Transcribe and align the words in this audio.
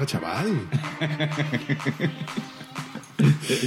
Pasa, 0.00 0.06
chaval? 0.06 0.48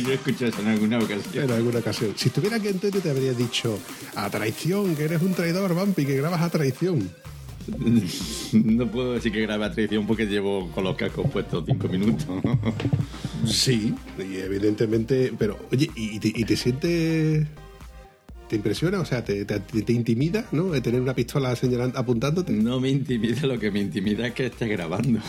Yo 0.03 0.11
he 0.11 0.15
escuchado 0.15 0.47
eso 0.47 0.61
en 0.61 0.67
alguna 0.67 0.97
ocasión. 0.97 1.43
En 1.43 1.51
alguna 1.51 1.79
ocasión. 1.79 2.13
Si 2.15 2.29
estuviera 2.29 2.57
aquí 2.57 2.69
Antonio 2.69 3.01
te 3.01 3.09
habría 3.09 3.33
dicho 3.33 3.77
a 4.15 4.29
traición, 4.29 4.95
que 4.95 5.03
eres 5.03 5.21
un 5.21 5.33
traidor, 5.33 5.75
vampi, 5.75 6.05
que 6.05 6.17
grabas 6.17 6.41
a 6.41 6.49
traición. 6.49 7.09
No 8.53 8.91
puedo 8.91 9.13
decir 9.13 9.31
que 9.31 9.41
grabe 9.41 9.65
a 9.65 9.71
traición 9.71 10.05
porque 10.05 10.25
llevo 10.25 10.69
con 10.71 10.83
los 10.83 10.95
cascos 10.95 11.29
puestos 11.31 11.63
cinco 11.65 11.87
minutos. 11.87 12.27
Sí, 13.45 13.95
y 14.19 14.37
evidentemente, 14.37 15.33
pero 15.37 15.57
oye, 15.71 15.89
¿y 15.95 16.19
te, 16.19 16.27
y 16.27 16.43
te 16.43 16.55
sientes... 16.55 17.47
¿Te 18.53 18.57
impresiona? 18.57 18.99
O 18.99 19.05
sea, 19.05 19.25
¿te, 19.25 19.45
te, 19.45 19.59
te 19.59 19.93
intimida, 19.93 20.45
¿no? 20.51 20.69
De 20.69 20.79
tener 20.79 21.01
una 21.01 21.15
pistola 21.15 21.55
señalando, 21.55 21.97
apuntándote. 21.97 22.53
No 22.53 22.79
me 22.79 22.87
intimida, 22.87 23.47
lo 23.47 23.57
que 23.57 23.71
me 23.71 23.79
intimida 23.79 24.27
es 24.27 24.35
que 24.35 24.45
esté 24.45 24.67
grabando. 24.67 25.19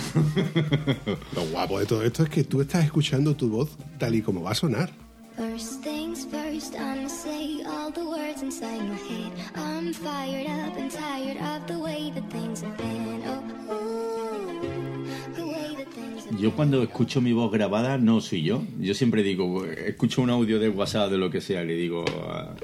Lo 1.35 1.47
guapo 1.51 1.79
de 1.79 1.87
todo 1.87 2.03
esto 2.03 2.25
es 2.25 2.29
que 2.29 2.45
tú 2.45 2.61
estás 2.61 2.85
escuchando 2.85 3.35
tu 3.35 3.49
voz 3.49 3.79
tal 3.97 4.15
y 4.15 4.21
como 4.21 4.43
va 4.43 4.51
a 4.51 4.55
sonar. 4.55 4.91
First 5.39 5.83
things 5.83 6.27
first, 6.27 6.75
I'ma 6.75 7.09
say 7.09 7.63
all 7.65 7.91
the 7.91 8.05
words 8.05 8.43
inside 8.43 8.83
my 8.83 8.95
head. 8.95 9.33
I'm 9.57 9.95
fired 9.95 10.47
up 10.47 10.77
and 10.77 10.91
tired 10.91 11.39
of 11.39 11.67
the 11.67 11.79
way 11.79 12.13
that 12.15 12.31
things 12.31 12.63
have 12.63 12.77
been. 12.77 13.23
Oh, 13.27 13.73
ooh, 13.73 15.35
the 15.35 15.47
way 15.47 15.75
that 15.79 15.89
things 15.95 16.27
have 16.27 16.31
been. 16.31 16.43
Yo 16.43 16.51
cuando 16.55 16.83
escucho 16.83 17.23
mi 17.23 17.33
voz 17.33 17.51
grabada 17.51 17.97
no 17.97 18.21
soy 18.21 18.43
yo. 18.43 18.63
Yo 18.79 18.93
siempre 18.93 19.23
digo, 19.23 19.65
escucho 19.65 20.21
un 20.21 20.29
audio 20.29 20.59
de 20.59 20.69
WhatsApp 20.69 21.11
de 21.11 21.17
lo 21.17 21.31
que 21.31 21.41
sea, 21.41 21.65
le 21.65 21.75
digo 21.75 22.05
a 22.29 22.55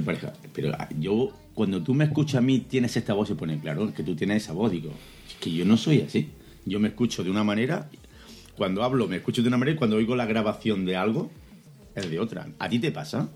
pareja, 0.00 0.32
pero 0.54 0.72
ah, 0.78 0.88
yo 0.98 1.32
cuando 1.52 1.82
tú 1.82 1.92
me 1.92 2.04
escuchas 2.04 2.36
a 2.36 2.40
mí 2.40 2.60
tienes 2.60 2.96
esta 2.96 3.12
voz 3.12 3.28
y 3.28 3.34
pone 3.34 3.58
claro 3.60 3.92
que 3.92 4.02
tú 4.02 4.14
tienes 4.16 4.44
esa 4.44 4.54
voz, 4.54 4.72
digo, 4.72 4.90
es 5.28 5.34
que 5.38 5.52
yo 5.52 5.66
no 5.66 5.76
soy 5.76 6.00
así. 6.00 6.30
Yo 6.64 6.80
me 6.80 6.88
escucho 6.88 7.22
de 7.24 7.30
una 7.30 7.44
manera, 7.44 7.90
cuando 8.56 8.82
hablo 8.84 9.06
me 9.08 9.16
escucho 9.16 9.42
de 9.42 9.48
una 9.48 9.58
manera 9.58 9.74
y 9.74 9.78
cuando 9.78 9.96
oigo 9.96 10.16
la 10.16 10.24
grabación 10.24 10.86
de 10.86 10.96
algo 10.96 11.30
es 11.94 12.08
de 12.08 12.18
otra. 12.20 12.48
¿A 12.58 12.68
ti 12.70 12.78
te 12.78 12.90
pasa? 12.92 13.28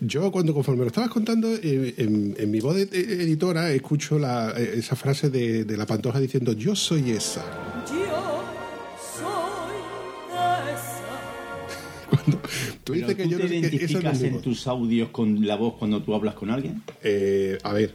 Yo 0.00 0.30
cuando 0.30 0.52
conforme 0.54 0.82
lo 0.82 0.88
estabas 0.88 1.10
contando, 1.10 1.48
eh, 1.54 1.94
en, 1.96 2.36
en 2.38 2.50
mi 2.50 2.60
voz 2.60 2.76
de 2.76 2.86
de 2.86 3.22
editora 3.22 3.72
escucho 3.72 4.18
la- 4.18 4.52
eh, 4.56 4.74
esa 4.76 4.94
frase 4.96 5.28
de, 5.30 5.64
de 5.64 5.76
la 5.76 5.86
pantoja 5.86 6.20
diciendo 6.20 6.52
yo 6.52 6.76
soy 6.76 7.10
esa. 7.10 7.44
Yo 7.88 8.44
soy 9.12 9.78
esa. 10.72 11.08
Cuando 12.10 12.40
tú 12.88 12.94
dices 12.94 13.14
que 13.14 13.24
¿tú 13.24 13.30
yo 13.30 13.36
te 13.36 13.42
no 13.44 13.48
sé 13.48 13.56
identificas 13.56 14.22
en 14.22 14.40
tus 14.40 14.66
audios 14.66 15.08
con 15.10 15.46
la 15.46 15.56
voz 15.56 15.74
cuando 15.78 16.02
tú 16.02 16.14
hablas 16.14 16.34
con 16.34 16.50
alguien? 16.50 16.82
Eh, 17.02 17.58
a 17.62 17.72
ver, 17.72 17.94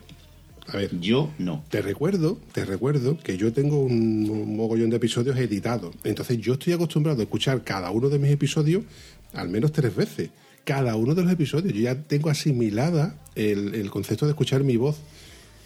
a 0.67 0.77
ver. 0.77 0.99
Yo 0.99 1.31
no. 1.39 1.63
Te 1.69 1.81
recuerdo, 1.81 2.39
te 2.51 2.65
recuerdo 2.65 3.17
que 3.17 3.37
yo 3.37 3.51
tengo 3.51 3.79
un, 3.79 4.29
un 4.29 4.55
mogollón 4.55 4.89
de 4.89 4.97
episodios 4.97 5.37
editados. 5.37 5.95
Entonces 6.03 6.37
yo 6.39 6.53
estoy 6.53 6.73
acostumbrado 6.73 7.19
a 7.19 7.23
escuchar 7.23 7.63
cada 7.63 7.91
uno 7.91 8.09
de 8.09 8.19
mis 8.19 8.31
episodios 8.31 8.83
al 9.33 9.49
menos 9.49 9.71
tres 9.71 9.95
veces. 9.95 10.29
Cada 10.63 10.95
uno 10.95 11.13
de 11.13 11.23
los 11.23 11.31
episodios. 11.31 11.73
Yo 11.73 11.81
ya 11.81 11.95
tengo 12.03 12.29
asimilada 12.29 13.19
el, 13.35 13.75
el 13.75 13.89
concepto 13.89 14.25
de 14.25 14.31
escuchar 14.31 14.63
mi 14.63 14.77
voz 14.77 14.97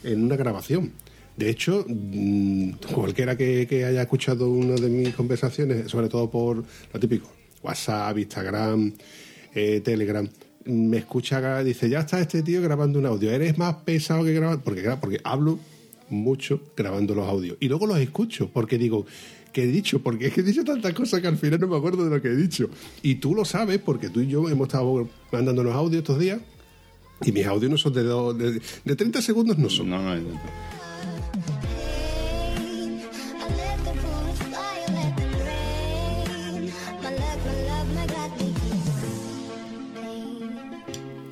en 0.04 0.24
una 0.24 0.36
grabación. 0.36 0.94
De 1.36 1.52
hecho, 1.52 1.86
mm, 1.88 2.72
cualquiera 2.94 3.38
que, 3.38 3.68
que 3.68 3.86
haya 3.86 4.02
escuchado 4.02 4.50
una 4.50 4.74
de 4.74 4.90
mis 4.90 5.14
conversaciones, 5.14 5.92
sobre 5.92 6.10
todo 6.10 6.32
por 6.32 6.58
lo 6.94 7.00
típico, 7.00 7.30
WhatsApp, 7.68 8.18
Instagram, 8.18 8.94
eh, 9.54 9.82
Telegram, 9.84 10.28
me 10.66 10.98
escucha, 10.98 11.64
dice, 11.64 11.90
ya 11.90 12.00
está 12.00 12.20
este 12.20 12.44
tío 12.44 12.62
grabando 12.62 13.00
un 13.00 13.06
audio, 13.06 13.32
eres 13.32 13.58
más 13.58 13.76
pesado 13.86 14.24
que 14.24 14.34
grabando, 14.34 14.64
porque, 14.64 14.84
porque 15.00 15.20
hablo 15.24 15.60
mucho 16.10 16.62
grabando 16.76 17.16
los 17.16 17.28
audios. 17.28 17.58
Y 17.60 17.68
luego 17.68 17.88
los 17.88 18.00
escucho, 18.00 18.50
porque 18.50 18.78
digo, 18.78 19.06
¿qué 19.54 19.64
he 19.64 19.68
dicho? 19.68 20.00
Porque 20.00 20.28
es 20.28 20.34
que 20.34 20.42
he 20.42 20.44
dicho 20.44 20.64
tantas 20.64 20.94
cosas 20.94 21.22
que 21.22 21.28
al 21.28 21.38
final 21.38 21.60
no 21.60 21.68
me 21.68 21.78
acuerdo 21.78 22.04
de 22.04 22.10
lo 22.16 22.22
que 22.22 22.30
he 22.30 22.36
dicho. 22.36 22.70
Y 23.02 23.16
tú 23.16 23.34
lo 23.34 23.46
sabes, 23.46 23.80
porque 23.80 24.10
tú 24.10 24.22
y 24.22 24.28
yo 24.28 24.50
hemos 24.50 24.68
estado 24.68 25.08
mandándonos 25.32 25.74
audios 25.74 26.02
estos 26.02 26.20
días, 26.20 26.40
y 27.24 27.32
mis 27.32 27.46
audios 27.46 27.72
no 27.72 27.78
son 27.78 27.94
de, 27.94 28.04
de, 28.04 28.62
de 28.86 28.96
30 28.96 29.22
segundos, 29.22 29.58
no 29.58 29.70
son. 29.70 29.90
No, 29.90 30.02
no, 30.02 30.16
no. 30.16 30.40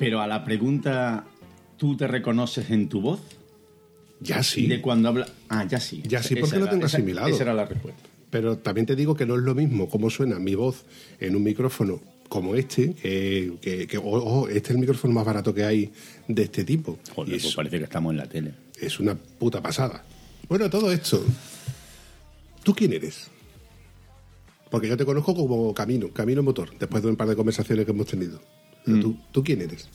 Pero 0.06 0.20
a 0.20 0.28
la 0.28 0.44
pregunta, 0.44 1.24
¿tú 1.76 1.96
te 1.96 2.06
reconoces 2.06 2.70
en 2.70 2.88
tu 2.88 3.00
voz? 3.00 3.18
Ya 4.20 4.38
Y 4.38 4.44
sí. 4.44 4.66
de 4.68 4.80
cuando 4.80 5.08
habla... 5.08 5.26
Ah, 5.48 5.64
ya 5.64 5.80
sí. 5.80 6.00
Ya 6.06 6.22
sí, 6.22 6.36
porque 6.36 6.58
lo 6.58 6.62
era- 6.66 6.70
tengo 6.70 6.86
asimilado. 6.86 7.26
Esa 7.26 7.42
era 7.42 7.54
la 7.54 7.64
respuesta. 7.64 8.00
Pero 8.30 8.56
también 8.58 8.86
te 8.86 8.94
digo 8.94 9.16
que 9.16 9.26
no 9.26 9.34
es 9.34 9.42
lo 9.42 9.56
mismo 9.56 9.88
cómo 9.88 10.08
suena 10.08 10.38
mi 10.38 10.54
voz 10.54 10.84
en 11.18 11.34
un 11.34 11.42
micrófono 11.42 12.00
como 12.28 12.54
este, 12.54 12.94
que, 12.94 13.54
que- 13.60 13.88
que- 13.88 13.98
ojo, 13.98 14.46
este 14.48 14.68
es 14.68 14.70
el 14.70 14.78
micrófono 14.78 15.12
más 15.12 15.24
barato 15.26 15.52
que 15.52 15.64
hay 15.64 15.90
de 16.28 16.44
este 16.44 16.62
tipo. 16.62 17.00
Joder, 17.12 17.32
pues 17.32 17.44
es, 17.46 17.54
parece 17.56 17.78
que 17.78 17.84
estamos 17.84 18.12
en 18.12 18.18
la 18.18 18.26
tele. 18.28 18.54
es 18.80 19.00
una 19.00 19.16
puta 19.16 19.60
pasada. 19.60 20.04
Bueno, 20.48 20.70
todo 20.70 20.92
esto. 20.92 21.20
¿Tú 22.62 22.76
quién 22.76 22.92
eres? 22.92 23.26
Porque 24.70 24.86
yo 24.86 24.96
te 24.96 25.04
conozco 25.04 25.34
como 25.34 25.74
Camino, 25.74 26.10
Camino 26.12 26.44
Motor, 26.44 26.78
después 26.78 27.02
de 27.02 27.08
un 27.10 27.16
par 27.16 27.26
de 27.26 27.34
conversaciones 27.34 27.84
que 27.84 27.90
hemos 27.90 28.06
tenido. 28.06 28.40
Pero 28.86 29.00
¿tú, 29.00 29.16
¿Tú 29.32 29.44
quién 29.44 29.60
eres? 29.60 29.88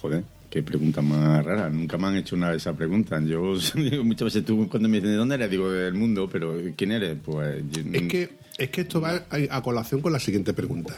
Joder, 0.00 0.24
qué 0.50 0.62
pregunta 0.62 1.02
más 1.02 1.44
rara. 1.44 1.68
Nunca 1.68 1.98
me 1.98 2.06
han 2.06 2.16
hecho 2.16 2.36
una 2.36 2.50
de 2.50 2.56
esas 2.56 2.76
preguntas. 2.76 3.22
Yo 3.26 3.54
muchas 4.04 4.24
veces 4.26 4.44
tú 4.44 4.68
cuando 4.68 4.88
me 4.88 4.96
dicen 4.98 5.10
de 5.10 5.16
dónde 5.16 5.34
eres, 5.34 5.50
digo 5.50 5.70
del 5.70 5.94
mundo, 5.94 6.28
pero 6.30 6.56
¿quién 6.76 6.92
eres? 6.92 7.16
Pues 7.24 7.62
yo- 7.70 7.82
Es 7.92 8.02
que, 8.08 8.30
es 8.58 8.70
que 8.70 8.80
esto 8.82 9.00
va 9.00 9.24
a, 9.50 9.62
colación 9.62 10.00
con 10.00 10.12
la 10.12 10.20
siguiente 10.20 10.52
pregunta. 10.54 10.94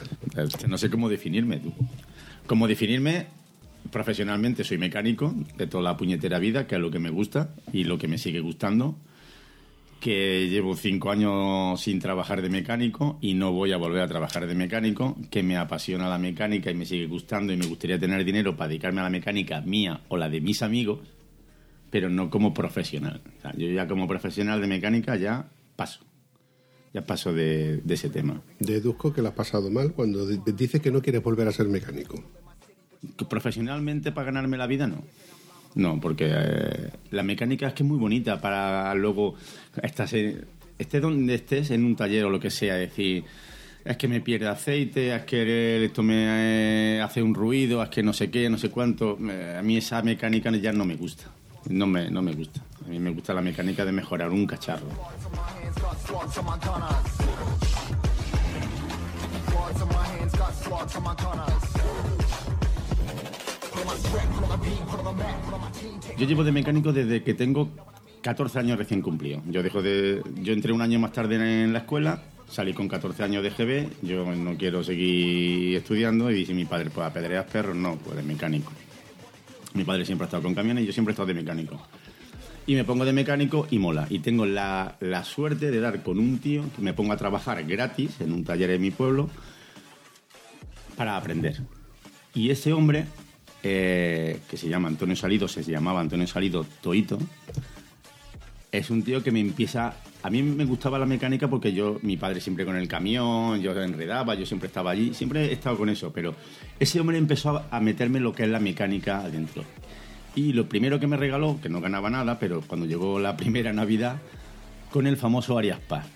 No 0.68 0.78
sé 0.78 0.90
cómo 0.90 1.08
definirme, 1.08 1.58
tú. 1.58 1.72
Cómo 2.46 2.68
definirme 2.68 3.26
profesionalmente, 3.90 4.64
soy 4.64 4.78
mecánico 4.78 5.34
de 5.56 5.66
toda 5.66 5.82
la 5.84 5.96
puñetera 5.96 6.38
vida, 6.38 6.66
que 6.66 6.74
es 6.74 6.80
lo 6.80 6.90
que 6.90 6.98
me 6.98 7.10
gusta 7.10 7.50
y 7.72 7.84
lo 7.84 7.98
que 7.98 8.08
me 8.08 8.18
sigue 8.18 8.40
gustando. 8.40 8.96
Que 10.06 10.48
llevo 10.48 10.76
cinco 10.76 11.10
años 11.10 11.80
sin 11.80 11.98
trabajar 11.98 12.40
de 12.40 12.48
mecánico 12.48 13.18
y 13.20 13.34
no 13.34 13.50
voy 13.50 13.72
a 13.72 13.76
volver 13.76 14.02
a 14.02 14.06
trabajar 14.06 14.46
de 14.46 14.54
mecánico. 14.54 15.16
Que 15.32 15.42
me 15.42 15.56
apasiona 15.56 16.08
la 16.08 16.16
mecánica 16.16 16.70
y 16.70 16.74
me 16.74 16.86
sigue 16.86 17.08
gustando 17.08 17.52
y 17.52 17.56
me 17.56 17.66
gustaría 17.66 17.98
tener 17.98 18.24
dinero 18.24 18.56
para 18.56 18.68
dedicarme 18.68 19.00
a 19.00 19.02
la 19.04 19.10
mecánica 19.10 19.60
mía 19.62 20.02
o 20.06 20.16
la 20.16 20.28
de 20.28 20.40
mis 20.40 20.62
amigos, 20.62 21.00
pero 21.90 22.08
no 22.08 22.30
como 22.30 22.54
profesional. 22.54 23.20
O 23.38 23.40
sea, 23.42 23.52
yo 23.56 23.66
ya 23.66 23.88
como 23.88 24.06
profesional 24.06 24.60
de 24.60 24.68
mecánica 24.68 25.16
ya 25.16 25.48
paso. 25.74 26.04
Ya 26.94 27.04
paso 27.04 27.32
de- 27.32 27.78
de 27.78 27.94
ese 27.94 28.08
tema. 28.08 28.40
Deduzco 28.60 29.12
que 29.12 29.22
lo 29.22 29.28
has 29.30 29.34
pasado 29.34 29.72
mal 29.72 29.92
cuando 29.92 30.24
di- 30.24 30.38
dices 30.52 30.80
que 30.80 30.92
no 30.92 31.02
quieres 31.02 31.20
volver 31.24 31.48
a 31.48 31.52
ser 31.52 31.66
mecánico. 31.66 32.22
Profesionalmente 33.28 34.12
para 34.12 34.26
ganarme 34.26 34.56
la 34.56 34.68
vida 34.68 34.86
no. 34.86 35.02
No, 35.76 36.00
porque 36.00 36.26
eh, 36.34 36.90
la 37.10 37.22
mecánica 37.22 37.68
es 37.68 37.74
que 37.74 37.82
es 37.82 37.88
muy 37.88 37.98
bonita 37.98 38.40
para 38.40 38.92
luego 38.94 39.34
estás 39.82 40.12
en- 40.14 40.44
estés 40.78 41.00
donde 41.02 41.34
estés 41.34 41.70
en 41.70 41.84
un 41.84 41.94
taller 41.94 42.24
o 42.24 42.30
lo 42.30 42.40
que 42.40 42.50
sea, 42.50 42.74
decir 42.74 43.24
es 43.84 43.96
que 43.96 44.08
me 44.08 44.20
pierde 44.20 44.48
aceite, 44.48 45.14
es 45.14 45.22
que 45.22 45.84
esto 45.84 46.02
me 46.02 46.96
eh, 46.96 47.00
hace 47.00 47.22
un 47.22 47.34
ruido, 47.34 47.82
es 47.82 47.88
que 47.88 48.02
no 48.02 48.12
sé 48.12 48.30
qué, 48.30 48.50
no 48.50 48.58
sé 48.58 48.68
cuánto. 48.70 49.16
Eh, 49.30 49.56
a 49.58 49.62
mí 49.62 49.76
esa 49.76 50.02
mecánica 50.02 50.50
ya 50.50 50.72
no 50.72 50.84
me 50.84 50.96
gusta. 50.96 51.24
No 51.68 51.86
me, 51.86 52.10
no 52.10 52.20
me 52.20 52.32
gusta. 52.32 52.60
A 52.84 52.88
mí 52.88 52.98
me 52.98 53.10
gusta 53.10 53.32
la 53.32 53.42
mecánica 53.42 53.84
de 53.84 53.92
mejorar 53.92 54.30
un 54.30 54.44
cacharro. 54.46 54.88
Yo 66.18 66.26
llevo 66.26 66.44
de 66.44 66.52
mecánico 66.52 66.92
desde 66.92 67.22
que 67.22 67.34
tengo 67.34 67.70
14 68.22 68.58
años 68.58 68.78
recién 68.78 69.02
cumplido. 69.02 69.42
Yo 69.48 69.62
dejo 69.62 69.82
de, 69.82 70.22
yo 70.42 70.52
entré 70.52 70.72
un 70.72 70.82
año 70.82 70.98
más 70.98 71.12
tarde 71.12 71.36
en 71.36 71.72
la 71.72 71.80
escuela, 71.80 72.22
salí 72.48 72.72
con 72.72 72.88
14 72.88 73.22
años 73.22 73.42
de 73.42 73.50
GB, 73.50 73.88
yo 74.02 74.34
no 74.34 74.56
quiero 74.56 74.82
seguir 74.82 75.76
estudiando 75.76 76.30
y 76.30 76.34
dice 76.34 76.54
mi 76.54 76.64
padre, 76.64 76.90
pues 76.90 77.06
apedreas 77.06 77.44
perros, 77.46 77.76
no, 77.76 77.96
pues 77.96 78.16
de 78.16 78.22
mecánico. 78.22 78.72
Mi 79.74 79.84
padre 79.84 80.04
siempre 80.04 80.24
ha 80.24 80.26
estado 80.26 80.42
con 80.42 80.54
camiones 80.54 80.84
y 80.84 80.86
yo 80.86 80.92
siempre 80.92 81.12
he 81.12 81.14
estado 81.14 81.28
de 81.28 81.34
mecánico. 81.34 81.80
y 82.66 82.74
me 82.74 82.82
pongo 82.82 83.04
de 83.04 83.12
mecánico 83.12 83.68
y 83.70 83.78
mola. 83.78 84.06
Y 84.10 84.18
tengo 84.20 84.44
la, 84.44 84.96
la 85.00 85.22
suerte 85.22 85.70
de 85.70 85.80
dar 85.80 86.02
con 86.02 86.18
un 86.18 86.38
tío 86.38 86.64
que 86.74 86.82
me 86.82 86.94
pongo 86.94 87.12
a 87.12 87.16
trabajar 87.16 87.62
gratis 87.64 88.20
en 88.20 88.32
un 88.32 88.42
taller 88.42 88.70
de 88.70 88.78
mi 88.78 88.90
pueblo 88.90 89.30
para 90.96 91.16
aprender. 91.16 91.62
Y 92.34 92.50
ese 92.50 92.72
hombre, 92.72 93.06
eh, 93.68 94.40
que 94.48 94.56
se 94.56 94.68
llama 94.68 94.86
Antonio 94.86 95.16
Salido, 95.16 95.48
se 95.48 95.64
llamaba 95.64 96.00
Antonio 96.00 96.26
Salido 96.26 96.64
Toito, 96.80 97.18
es 98.70 98.90
un 98.90 99.02
tío 99.02 99.22
que 99.22 99.32
me 99.32 99.40
empieza... 99.40 99.94
A 100.22 100.30
mí 100.30 100.42
me 100.42 100.64
gustaba 100.64 100.98
la 100.98 101.06
mecánica 101.06 101.48
porque 101.48 101.72
yo, 101.72 101.98
mi 102.02 102.16
padre 102.16 102.40
siempre 102.40 102.64
con 102.64 102.76
el 102.76 102.88
camión, 102.88 103.60
yo 103.60 103.72
enredaba, 103.80 104.34
yo 104.34 104.46
siempre 104.46 104.68
estaba 104.68 104.90
allí, 104.90 105.14
siempre 105.14 105.46
he 105.46 105.52
estado 105.52 105.76
con 105.76 105.88
eso, 105.88 106.12
pero 106.12 106.34
ese 106.78 107.00
hombre 107.00 107.18
empezó 107.18 107.64
a, 107.70 107.80
meterme 107.80 108.20
lo 108.20 108.32
que 108.32 108.44
es 108.44 108.48
la 108.48 108.60
mecánica 108.60 109.20
adentro. 109.20 109.64
Y 110.34 110.52
lo 110.52 110.68
primero 110.68 111.00
que 111.00 111.06
me 111.06 111.16
regaló, 111.16 111.58
que 111.60 111.68
no 111.68 111.80
ganaba 111.80 112.10
nada, 112.10 112.38
pero 112.38 112.60
cuando 112.60 112.86
llegó 112.86 113.18
la 113.18 113.36
primera 113.38 113.72
Navidad, 113.72 114.18
con 114.90 115.06
el 115.06 115.16
famoso 115.16 115.58
Arias 115.58 115.80
Paz. 115.80 116.06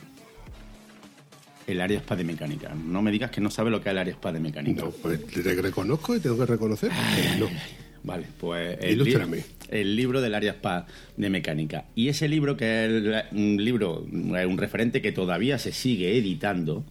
El 1.70 1.81
Arias 1.81 2.02
Paz 2.02 2.19
de 2.19 2.25
mecánica. 2.25 2.75
No 2.75 3.02
me 3.02 3.11
digas 3.11 3.31
que 3.31 3.40
no 3.40 3.50
sabe 3.50 3.70
lo 3.70 3.81
que 3.82 3.88
es 3.88 3.93
el 3.93 3.99
Arias 3.99 4.17
Paz 4.17 4.32
de 4.34 4.40
mecánica. 4.40 4.82
No, 4.82 4.90
pues 4.90 5.25
te 5.26 5.43
reconozco 5.62 6.14
y 6.17 6.20
tengo 6.20 6.38
que 6.38 6.46
reconocer 6.46 6.90
no. 7.38 7.49
Vale, 8.02 8.25
pues 8.38 8.78
el, 8.81 8.93
Ilústrame. 8.93 9.37
li- 9.38 9.43
el 9.69 9.94
libro 9.94 10.20
del 10.22 10.34
Arias 10.34 10.56
Paz 10.56 10.87
de 11.19 11.28
mecánica. 11.28 11.84
Y 11.94 12.08
ese 12.08 12.28
libro, 12.28 12.56
que 12.56 12.84
es 12.84 12.90
el- 12.90 13.22
un 13.32 13.62
libro, 13.62 14.06
es 14.38 14.46
un 14.46 14.56
referente 14.56 15.02
que 15.02 15.12
todavía 15.12 15.58
se 15.58 15.70
sigue 15.72 16.17
editando, 16.17 16.82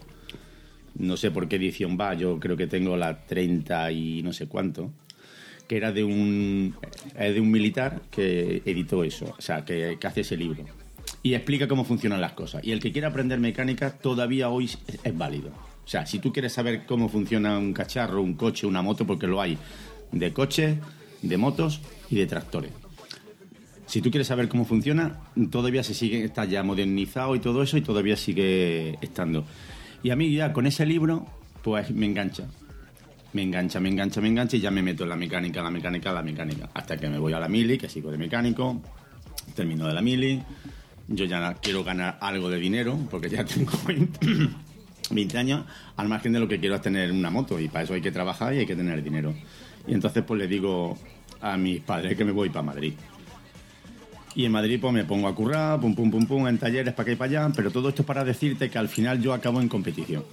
no 0.96 1.18
sé 1.18 1.32
por 1.32 1.48
qué 1.48 1.56
edición 1.56 1.98
va, 2.00 2.14
yo 2.14 2.40
creo 2.40 2.56
que 2.58 2.68
tengo 2.68 2.96
la 2.96 3.26
30 3.26 3.92
y 3.92 4.22
no 4.22 4.34
sé 4.34 4.46
cuánto, 4.48 4.92
que 5.68 5.78
era 5.78 5.92
de 5.92 6.04
un, 6.04 6.76
de 7.18 7.40
un 7.42 7.50
militar 7.52 8.02
que 8.12 8.62
editó 8.66 9.04
eso, 9.04 9.34
o 9.38 9.42
sea, 9.42 9.66
que, 9.66 9.98
que 10.00 10.08
hace 10.08 10.22
ese 10.22 10.38
libro. 10.38 10.64
Y 11.22 11.34
explica 11.34 11.68
cómo 11.68 11.84
funcionan 11.84 12.22
las 12.22 12.34
cosas. 12.34 12.64
Y 12.64 12.72
el 12.72 12.80
que 12.80 12.92
quiera 12.92 13.10
aprender 13.10 13.40
mecánica 13.40 13.92
todavía 13.92 14.50
hoy 14.50 14.70
es, 15.04 15.18
válido. 15.18 15.50
O 15.84 15.88
sea, 15.88 16.06
si 16.06 16.20
tú 16.20 16.32
quieres 16.32 16.54
saber 16.54 16.86
cómo 16.86 17.10
funciona 17.10 17.58
un 17.58 17.74
cacharro, 17.74 18.22
un 18.22 18.36
coche, 18.36 18.68
una 18.68 18.82
moto, 18.82 19.06
porque 19.06 19.28
lo 19.28 19.42
hay 19.42 19.58
de 20.12 20.32
coches, 20.32 20.78
de 21.22 21.38
motos 21.38 21.82
y 22.10 22.16
de 22.16 22.26
tractores. 22.26 22.72
Si 23.86 24.02
tú 24.02 24.12
quieres 24.12 24.28
saber 24.28 24.48
cómo 24.48 24.66
funciona, 24.66 25.20
todavía 25.50 25.84
se 25.84 25.94
sigue, 25.94 26.24
está 26.24 26.46
ya 26.46 26.64
modernizado 26.64 27.36
y 27.36 27.40
todo 27.40 27.64
eso, 27.64 27.76
y 27.76 27.82
todavía 27.82 28.16
sigue 28.16 28.98
estando. 29.02 29.46
Y 30.04 30.12
a 30.12 30.16
mí 30.16 30.32
ya 30.32 30.54
con 30.54 30.68
ese 30.68 30.86
libro, 30.86 31.26
pues 31.64 31.92
me 31.92 32.06
engancha. 32.06 32.46
Me 33.34 33.44
engancha, 33.44 33.80
me 33.80 33.90
engancha, 33.90 34.22
me 34.22 34.28
engancha 34.28 34.58
y 34.58 34.60
ya 34.60 34.72
me 34.72 34.82
meto 34.82 35.04
en 35.04 35.10
la 35.10 35.16
mecánica, 35.16 35.62
la 35.62 35.70
mecánica, 35.70 36.12
la 36.12 36.24
mecánica. 36.24 36.70
Hasta 36.74 36.98
que 36.98 37.10
me 37.10 37.20
voy 37.20 37.34
a 37.34 37.40
la 37.40 37.48
mili, 37.48 37.78
que 37.78 37.90
sigo 37.90 38.12
de 38.12 38.18
mecánico, 38.18 38.82
termino 39.56 39.88
de 39.88 39.94
la 39.94 40.02
mili. 40.02 40.42
Yo 41.10 41.26
ya 41.26 41.56
quiero 41.56 41.84
ganar 41.84 42.18
algo 42.22 42.50
de 42.50 42.60
dinero, 42.60 42.98
porque 43.10 43.30
ya 43.30 43.44
tengo 43.44 43.72
20, 43.88 44.20
20 45.10 45.38
años, 45.38 45.66
al 45.98 46.08
margen 46.08 46.34
de 46.34 46.40
lo 46.40 46.48
que 46.48 46.60
quiero 46.60 46.76
es 46.76 46.82
tener 46.82 47.12
una 47.12 47.30
moto, 47.30 47.60
y 47.60 47.68
para 47.68 47.84
eso 47.84 47.94
hay 47.94 48.02
que 48.02 48.12
trabajar 48.12 48.54
y 48.54 48.60
hay 48.60 48.66
que 48.66 48.76
tener 48.76 49.02
dinero. 49.04 49.34
Y 49.88 49.94
entonces 49.94 50.24
pues 50.24 50.40
le 50.40 50.48
digo 50.48 50.98
a 51.42 51.58
mis 51.58 51.82
padres 51.82 52.16
que 52.16 52.24
me 52.24 52.32
voy 52.32 52.50
para 52.50 52.64
Madrid. 52.64 52.94
Y 54.36 54.46
en 54.46 54.52
Madrid 54.52 54.80
pues 54.80 54.94
me 54.94 55.04
pongo 55.06 55.28
a 55.28 55.34
currar, 55.34 55.80
pum, 55.80 55.96
pum, 55.96 56.12
pum, 56.12 56.26
pum, 56.28 56.48
en 56.48 56.60
talleres 56.60 56.94
para 56.94 57.04
acá 57.04 57.12
y 57.12 57.16
para 57.16 57.42
allá, 57.42 57.54
pero 57.56 57.72
todo 57.72 57.90
esto 57.90 58.04
es 58.04 58.06
para 58.06 58.24
decirte 58.24 58.70
que 58.70 58.78
al 58.78 58.88
final 58.88 59.20
yo 59.22 59.34
acabo 59.34 59.60
en 59.60 59.68
competición. 59.68 60.24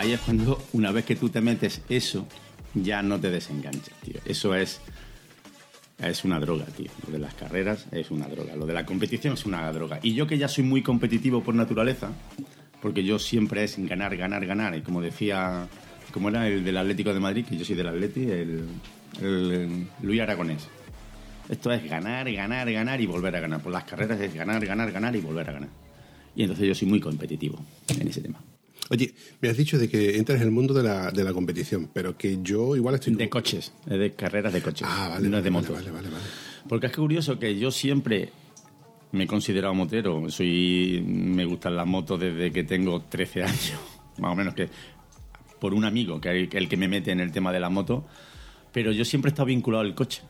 Ahí 0.00 0.12
es 0.12 0.20
cuando 0.20 0.58
una 0.72 0.92
vez 0.92 1.04
que 1.04 1.14
tú 1.14 1.28
te 1.28 1.42
metes 1.42 1.82
eso, 1.90 2.26
ya 2.72 3.02
no 3.02 3.20
te 3.20 3.30
desenganchas, 3.30 3.94
tío. 4.00 4.18
Eso 4.24 4.54
es 4.54 4.80
es 5.98 6.24
una 6.24 6.40
droga, 6.40 6.64
tío. 6.64 6.90
Lo 7.06 7.12
de 7.12 7.18
las 7.18 7.34
carreras 7.34 7.84
es 7.92 8.10
una 8.10 8.26
droga. 8.26 8.56
Lo 8.56 8.64
de 8.64 8.72
la 8.72 8.86
competición 8.86 9.34
es 9.34 9.44
una 9.44 9.70
droga. 9.70 10.00
Y 10.02 10.14
yo 10.14 10.26
que 10.26 10.38
ya 10.38 10.48
soy 10.48 10.64
muy 10.64 10.80
competitivo 10.80 11.42
por 11.42 11.54
naturaleza, 11.54 12.12
porque 12.80 13.04
yo 13.04 13.18
siempre 13.18 13.62
es 13.62 13.76
ganar, 13.76 14.16
ganar, 14.16 14.46
ganar. 14.46 14.74
Y 14.74 14.80
como 14.80 15.02
decía, 15.02 15.68
como 16.14 16.30
era 16.30 16.48
el 16.48 16.64
del 16.64 16.78
Atlético 16.78 17.12
de 17.12 17.20
Madrid, 17.20 17.44
que 17.44 17.58
yo 17.58 17.64
soy 17.66 17.76
del 17.76 17.88
Atleti, 17.88 18.22
el, 18.22 18.64
el 19.20 19.86
Luis 20.00 20.20
Aragonés. 20.22 20.66
Esto 21.50 21.70
es 21.72 21.84
ganar, 21.84 22.32
ganar, 22.32 22.72
ganar 22.72 23.02
y 23.02 23.04
volver 23.06 23.36
a 23.36 23.40
ganar. 23.40 23.60
Por 23.60 23.72
las 23.72 23.84
carreras 23.84 24.18
es 24.18 24.32
ganar, 24.32 24.64
ganar, 24.64 24.90
ganar 24.92 25.14
y 25.14 25.20
volver 25.20 25.50
a 25.50 25.52
ganar. 25.52 25.68
Y 26.34 26.44
entonces 26.44 26.66
yo 26.66 26.74
soy 26.74 26.88
muy 26.88 27.00
competitivo 27.00 27.62
en 28.00 28.08
ese 28.08 28.22
tema. 28.22 28.40
Oye, 28.90 29.14
me 29.40 29.48
has 29.48 29.56
dicho 29.56 29.78
de 29.78 29.88
que 29.88 30.16
entras 30.16 30.40
en 30.40 30.48
el 30.48 30.50
mundo 30.50 30.74
de 30.74 30.82
la, 30.82 31.12
de 31.12 31.22
la 31.22 31.32
competición, 31.32 31.88
pero 31.92 32.18
que 32.18 32.40
yo 32.42 32.74
igual 32.74 32.96
estoy... 32.96 33.14
De 33.14 33.30
coches, 33.30 33.72
es 33.88 33.98
de 33.98 34.12
carreras 34.14 34.52
de 34.52 34.60
coches. 34.60 34.86
Ah, 34.90 35.10
vale, 35.10 35.28
no 35.28 35.38
es 35.38 35.44
de 35.44 35.50
vale, 35.50 35.62
motos. 35.62 35.76
vale, 35.76 35.90
vale, 35.92 36.08
vale. 36.08 36.24
Porque 36.68 36.86
es 36.88 36.96
curioso 36.96 37.38
que 37.38 37.56
yo 37.56 37.70
siempre 37.70 38.32
me 39.12 39.24
he 39.24 39.26
considerado 39.28 39.74
motero. 39.74 40.28
Soy, 40.28 41.04
me 41.06 41.44
gustan 41.44 41.76
las 41.76 41.86
motos 41.86 42.18
desde 42.18 42.50
que 42.50 42.64
tengo 42.64 43.02
13 43.02 43.44
años, 43.44 43.74
más 44.18 44.32
o 44.32 44.34
menos 44.34 44.54
que 44.54 44.68
por 45.60 45.72
un 45.72 45.84
amigo 45.84 46.20
que 46.20 46.44
es 46.44 46.54
el 46.54 46.68
que 46.68 46.76
me 46.76 46.88
mete 46.88 47.12
en 47.12 47.20
el 47.20 47.30
tema 47.30 47.52
de 47.52 47.60
la 47.60 47.70
moto. 47.70 48.04
Pero 48.72 48.90
yo 48.90 49.04
siempre 49.04 49.28
he 49.28 49.32
estado 49.32 49.46
vinculado 49.46 49.82
al 49.84 49.94
coche, 49.94 50.22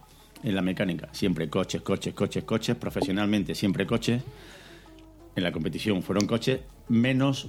en 0.43 0.55
la 0.55 0.61
mecánica. 0.61 1.09
Siempre 1.13 1.49
coches, 1.49 1.81
coches, 1.81 2.13
coches, 2.13 2.45
coches. 2.45 2.77
Profesionalmente 2.77 3.55
siempre 3.55 3.87
coches. 3.87 4.23
En 5.35 5.43
la 5.45 5.53
competición 5.53 6.03
fueron 6.03 6.27
coches, 6.27 6.61
menos 6.89 7.49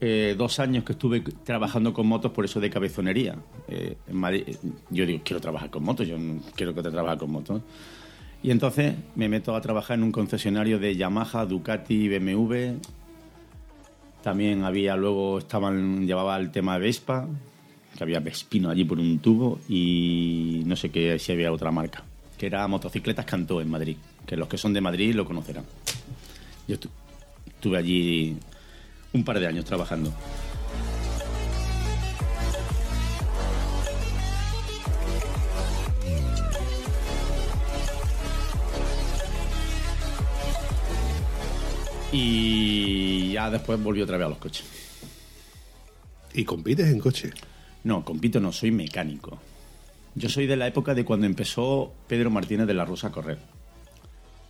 eh, 0.00 0.34
dos 0.36 0.58
años 0.60 0.84
que 0.84 0.92
estuve 0.92 1.20
trabajando 1.20 1.92
con 1.92 2.06
motos 2.06 2.32
por 2.32 2.44
eso 2.44 2.58
de 2.60 2.70
cabezonería. 2.70 3.36
Eh, 3.68 3.96
en 4.08 4.16
Madrid, 4.16 4.44
eh, 4.46 4.56
yo 4.90 5.04
digo, 5.06 5.20
quiero 5.24 5.40
trabajar 5.40 5.70
con 5.70 5.82
motos, 5.84 6.06
yo 6.08 6.16
quiero 6.54 6.74
que 6.74 6.82
te 6.82 6.90
trabajes 6.90 7.18
con 7.20 7.30
motos. 7.32 7.62
Y 8.42 8.50
entonces 8.50 8.94
me 9.16 9.28
meto 9.28 9.54
a 9.54 9.60
trabajar 9.60 9.98
en 9.98 10.04
un 10.04 10.12
concesionario 10.12 10.78
de 10.78 10.96
Yamaha, 10.96 11.44
Ducati, 11.44 12.08
BMW. 12.08 12.78
También 14.22 14.64
había, 14.64 14.96
luego 14.96 15.38
estaban, 15.38 16.06
llevaba 16.06 16.36
el 16.36 16.50
tema 16.50 16.76
Vespa, 16.78 17.26
que 17.96 18.02
había 18.04 18.20
Vespino 18.20 18.68
allí 18.70 18.84
por 18.84 18.98
un 18.98 19.18
tubo 19.18 19.58
y 19.68 20.62
no 20.66 20.76
sé 20.76 20.90
qué 20.90 21.18
si 21.18 21.32
había 21.32 21.52
otra 21.52 21.70
marca, 21.70 22.02
que 22.38 22.46
era 22.46 22.66
Motocicletas 22.68 23.24
Cantó 23.24 23.60
en 23.60 23.70
Madrid, 23.70 23.96
que 24.26 24.36
los 24.36 24.48
que 24.48 24.58
son 24.58 24.72
de 24.74 24.80
Madrid 24.82 25.14
lo 25.14 25.24
conocerán. 25.24 25.64
Yo 26.68 26.76
estu- 26.76 26.90
estuve 27.46 27.78
allí 27.78 28.36
un 29.12 29.24
par 29.24 29.40
de 29.40 29.46
años 29.46 29.64
trabajando. 29.64 30.12
Y 42.12 43.32
ya 43.32 43.50
después 43.50 43.80
volví 43.80 44.02
otra 44.02 44.16
vez 44.16 44.26
a 44.26 44.30
los 44.30 44.38
coches. 44.38 44.66
¿Y 46.34 46.44
compites 46.44 46.88
en 46.88 46.98
coche? 46.98 47.30
No, 47.84 48.04
compito 48.04 48.40
no, 48.40 48.52
soy 48.52 48.70
mecánico. 48.70 49.38
Yo 50.14 50.28
soy 50.28 50.46
de 50.46 50.56
la 50.56 50.66
época 50.66 50.94
de 50.94 51.04
cuando 51.04 51.26
empezó 51.26 51.92
Pedro 52.08 52.30
Martínez 52.30 52.66
de 52.66 52.74
la 52.74 52.84
Rosa 52.84 53.08
a 53.08 53.12
correr. 53.12 53.38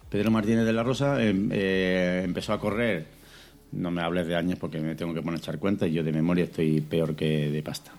Pedro 0.09 0.31
Martínez 0.31 0.65
de 0.65 0.73
la 0.73 0.83
Rosa 0.83 1.23
em, 1.23 1.51
eh, 1.53 2.23
empezó 2.25 2.53
a 2.53 2.61
correr, 2.61 3.07
no 3.73 3.91
me 3.91 4.03
hables 4.03 4.27
de 4.27 4.37
años 4.37 4.59
porque 4.59 4.81
me 4.81 4.95
tengo 4.95 5.15
que 5.15 5.23
poner 5.23 5.39
a 5.39 5.39
echar 5.39 5.59
cuenta 5.59 5.87
y 5.87 5.93
yo 5.93 6.03
de 6.03 6.13
memoria 6.13 6.45
estoy 6.45 6.81
peor 6.81 7.15
que 7.15 7.51
de 7.51 7.63
pasta. 7.63 7.93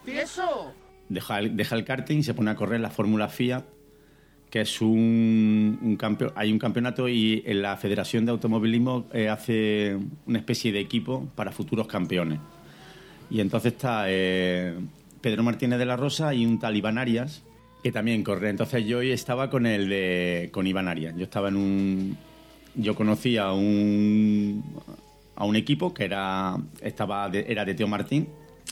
Deja 1.10 1.40
el, 1.40 1.56
deja 1.58 1.76
el 1.76 1.84
karting 1.84 2.20
y 2.20 2.24
se 2.24 2.34
pone 2.34 2.52
a 2.52 2.56
correr 2.56 2.80
la 2.80 2.90
Fórmula 2.90 3.28
Fiat, 3.28 3.64
que 4.50 4.62
es 4.62 4.82
un, 4.82 5.80
un 5.82 5.96
campeón. 5.98 6.32
Hay 6.36 6.52
un 6.52 6.60
campeonato 6.60 7.10
y 7.10 7.44
en 7.46 7.62
la 7.62 7.76
Federación 7.78 8.26
de 8.26 8.32
Automovilismo 8.32 9.08
eh, 9.14 9.30
hace 9.30 9.98
una 10.26 10.40
especie 10.40 10.72
de 10.72 10.80
equipo 10.80 11.30
para 11.36 11.52
futuros 11.52 11.88
campeones. 11.88 12.40
Y 13.30 13.40
entonces 13.40 13.74
está 13.74 14.06
eh, 14.08 14.74
Pedro 15.22 15.44
Martínez 15.44 15.80
de 15.80 15.86
la 15.86 15.96
Rosa 15.96 16.34
y 16.34 16.46
un 16.46 16.60
tal 16.60 16.76
Iván 16.76 16.98
Arias, 16.98 17.44
que 17.82 17.92
también 17.92 18.24
corre. 18.24 18.50
Entonces 18.50 18.86
yo 18.86 19.00
hoy 19.00 19.12
estaba 19.12 19.50
con 19.50 19.66
el 19.66 19.90
de 19.90 20.50
con 20.52 20.68
Iván 20.68 20.88
Arias. 20.88 21.16
Yo 21.16 21.24
estaba 21.24 21.50
en 21.50 21.56
un 21.56 22.18
yo 22.76 22.96
conocía 22.96 23.46
a 23.46 23.54
un 23.54 24.64
a 25.42 25.46
un 25.46 25.56
equipo 25.56 25.92
que 25.94 26.06
era 26.06 26.56
estaba 26.82 27.28
de- 27.30 27.46
era 27.48 27.66
de 27.66 27.74
Teo 27.74 27.88
Martín 27.88 28.28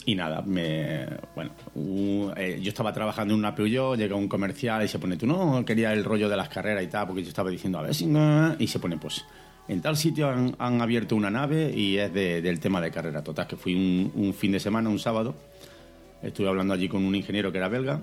y 0.05 0.13
nada, 0.15 0.41
me 0.43 1.05
bueno, 1.35 1.51
eh, 2.37 2.59
yo 2.61 2.69
estaba 2.69 2.93
trabajando 2.93 3.33
en 3.33 3.39
una 3.39 3.55
Peugeot, 3.55 3.97
llega 3.97 4.15
un 4.15 4.27
comercial 4.27 4.83
y 4.83 4.87
se 4.87 4.99
pone, 4.99 5.17
tú 5.17 5.25
no 5.25 5.65
quería 5.65 5.91
el 5.93 6.03
rollo 6.03 6.29
de 6.29 6.37
las 6.37 6.47
carreras 6.49 6.83
y 6.83 6.87
tal, 6.87 7.07
porque 7.07 7.23
yo 7.23 7.29
estaba 7.29 7.49
diciendo, 7.49 7.79
a 7.79 7.81
ver 7.81 7.95
si 7.95 8.05
no, 8.05 8.55
y 8.59 8.67
se 8.67 8.79
pone, 8.79 8.97
pues, 8.97 9.25
en 9.67 9.81
tal 9.81 9.97
sitio 9.97 10.29
han, 10.29 10.81
abierto 10.81 11.15
una 11.15 11.29
nave 11.29 11.71
y 11.75 11.97
es 11.97 12.13
de- 12.13 12.41
del 12.41 12.59
tema 12.59 12.79
de 12.81 12.91
carrera. 12.91 13.23
Total, 13.23 13.47
que 13.47 13.55
fui 13.55 13.73
un, 13.75 14.11
un 14.15 14.33
fin 14.33 14.51
de 14.51 14.59
semana, 14.59 14.89
un 14.89 14.99
sábado, 14.99 15.35
estuve 16.21 16.47
hablando 16.47 16.73
allí 16.73 16.87
con 16.87 17.03
un 17.03 17.15
ingeniero 17.15 17.51
que 17.51 17.57
era 17.57 17.67
belga 17.67 17.99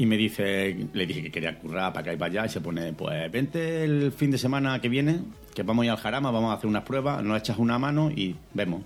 Y 0.00 0.06
me 0.06 0.16
dice, 0.16 0.86
le 0.92 1.06
dije 1.06 1.22
que 1.24 1.30
quería 1.32 1.58
currar 1.58 1.92
para 1.92 2.02
acá 2.02 2.12
y 2.12 2.16
para 2.16 2.30
allá 2.30 2.46
y 2.46 2.48
se 2.50 2.60
pone, 2.60 2.92
pues 2.92 3.30
vente 3.32 3.82
el 3.84 4.12
fin 4.12 4.30
de 4.30 4.38
semana 4.38 4.80
que 4.80 4.88
viene, 4.88 5.20
que 5.54 5.64
vamos 5.64 5.82
a 5.82 5.86
ir 5.86 5.90
al 5.90 5.96
Jarama, 5.96 6.30
vamos 6.30 6.52
a 6.52 6.54
hacer 6.54 6.68
unas 6.68 6.84
pruebas, 6.84 7.22
nos 7.24 7.36
echas 7.38 7.58
una 7.58 7.78
mano 7.80 8.08
y 8.10 8.36
vemos. 8.54 8.82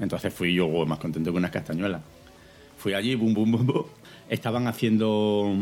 Entonces 0.00 0.34
fui 0.34 0.54
yo 0.54 0.68
más 0.86 0.98
contento 0.98 1.30
que 1.30 1.36
unas 1.38 1.52
castañuelas. 1.52 2.02
Fui 2.78 2.94
allí, 2.94 3.14
bum, 3.14 3.32
bum, 3.32 3.52
bum, 3.52 3.66
bum. 3.66 3.84
Estaban 4.28 4.66
haciendo, 4.66 5.54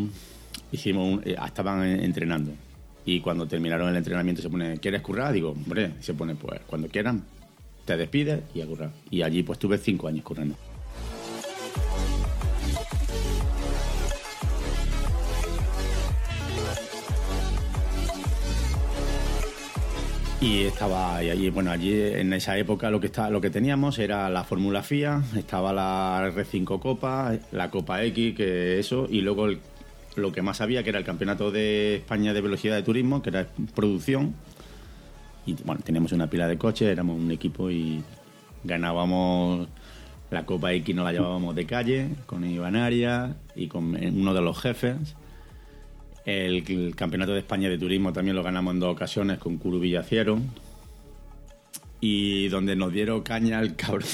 hicimos, 0.73 1.15
un- 1.19 1.23
eh, 1.29 1.37
estaban 1.47 1.83
entrenando. 1.85 2.53
Y 3.05 3.21
cuando 3.21 3.47
terminaron 3.47 3.91
el 3.91 3.97
entrenamiento 3.97 4.41
se 4.41 4.49
pone, 4.49 4.79
¿quieres 4.79 5.03
currar? 5.03 5.35
Digo, 5.35 5.51
hombre, 5.51 5.93
y 6.01 6.03
se 6.03 6.15
pone, 6.15 6.35
pues 6.35 6.61
cuando 6.67 6.89
quieran, 6.89 7.25
te 7.85 7.95
despides 7.97 8.41
y 8.55 8.63
a 8.63 8.67
currar. 8.67 8.91
Y 9.11 9.21
allí 9.21 9.43
pues 9.43 9.59
tuve 9.59 9.77
cinco 9.77 10.09
años 10.09 10.25
currando. 10.25 10.55
Y 20.41 20.63
estaba 20.63 21.23
y 21.23 21.29
allí, 21.29 21.51
bueno, 21.51 21.71
allí 21.71 21.93
en 22.01 22.33
esa 22.33 22.57
época 22.57 22.91
lo 22.91 22.99
que 22.99 23.09
está, 23.09 23.29
lo 23.29 23.43
que 23.43 23.51
teníamos 23.51 23.99
era 23.99 24.31
la 24.31 24.43
Fórmula 24.43 24.83
FIA, 24.83 25.23
estaba 25.37 25.71
la 25.71 26.33
R5 26.35 26.81
Copa, 26.81 27.35
la 27.53 27.71
Copa 27.71 28.03
X, 28.05 28.37
que 28.37 28.79
eso, 28.79 29.07
y 29.11 29.21
luego 29.21 29.49
lo 30.17 30.33
que 30.33 30.41
más 30.41 30.63
había 30.63 30.83
que 30.83 30.89
era 30.89 30.99
el 30.99 31.05
Campeonato 31.05 31.51
de 31.51 31.97
España 31.97 32.33
de 32.33 32.41
Velocidad 32.41 32.75
de 32.75 32.83
Turismo, 32.83 33.21
que 33.21 33.29
era 33.29 33.49
producción. 33.75 34.35
Y 35.45 35.57
bueno, 35.63 35.83
teníamos 35.85 36.13
una 36.13 36.31
pila 36.31 36.49
de 36.49 36.57
coches, 36.57 36.89
éramos 36.89 37.19
un 37.19 37.31
equipo 37.31 37.71
y 37.71 38.03
ganábamos 38.65 39.69
la 40.31 40.47
Copa 40.47 40.73
X, 40.73 40.95
nos 40.97 41.05
la 41.05 41.13
llevábamos 41.13 41.55
de 41.55 41.67
calle 41.67 42.09
con 42.25 42.45
Iván 42.45 42.77
Arias 42.77 43.33
y 43.55 43.69
con 43.69 43.95
uno 43.95 44.33
de 44.33 44.41
los 44.41 44.59
jefes. 44.59 45.17
El, 46.25 46.95
Campeonato 46.95 47.33
de 47.33 47.41
España 47.41 47.69
de 47.69 47.79
Turismo 47.79 48.13
también 48.13 48.37
lo 48.37 48.43
ganamos 48.43 48.75
en 48.75 48.81
dos 48.81 48.93
ocasiones 48.93 49.39
con 49.39 49.59
Curu 49.59 49.81
Villaciero. 49.81 50.39
Y 52.01 52.49
donde 52.49 52.77
nos 52.77 52.93
dieron 52.93 53.23
caña 53.23 53.61
el 53.61 53.77
cabrón 53.77 54.09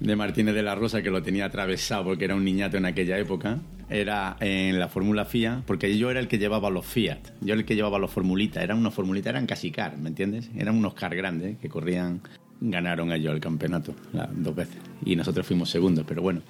de 0.00 0.16
Martínez 0.16 0.54
de 0.54 0.62
la 0.62 0.74
Rosa, 0.74 1.02
que 1.02 1.10
lo 1.10 1.22
tenía 1.22 1.46
atravesado 1.46 2.04
porque 2.04 2.24
era 2.24 2.36
un 2.36 2.44
niñato 2.44 2.76
en 2.76 2.86
aquella 2.86 3.18
época, 3.18 3.58
era 3.88 4.36
en 4.38 4.78
la 4.78 4.88
Fórmula 4.88 5.24
FIA, 5.24 5.62
porque 5.66 5.98
yo 5.98 6.10
era 6.10 6.20
el 6.20 6.28
que 6.28 6.38
llevaba 6.38 6.70
los 6.70 6.86
Fiat, 6.86 7.18
yo 7.40 7.54
era 7.54 7.60
el 7.60 7.66
que 7.66 7.74
llevaba 7.74 7.98
los 7.98 8.10
Formulitas, 8.10 8.62
eran 8.62 8.78
unos 8.78 8.94
Formulitas, 8.94 9.30
eran 9.30 9.46
casi 9.46 9.72
car, 9.72 9.98
¿me 9.98 10.08
entiendes? 10.08 10.50
Eran 10.56 10.76
unos 10.76 10.94
car 10.94 11.14
grandes 11.16 11.58
que 11.58 11.68
corrían, 11.68 12.20
ganaron 12.60 13.12
ellos 13.12 13.34
el 13.34 13.40
campeonato 13.40 13.94
dos 14.32 14.54
veces. 14.54 14.76
Y 15.04 15.16
nosotros 15.16 15.46
fuimos 15.46 15.68
segundos, 15.68 16.04
pero 16.06 16.22
bueno. 16.22 16.42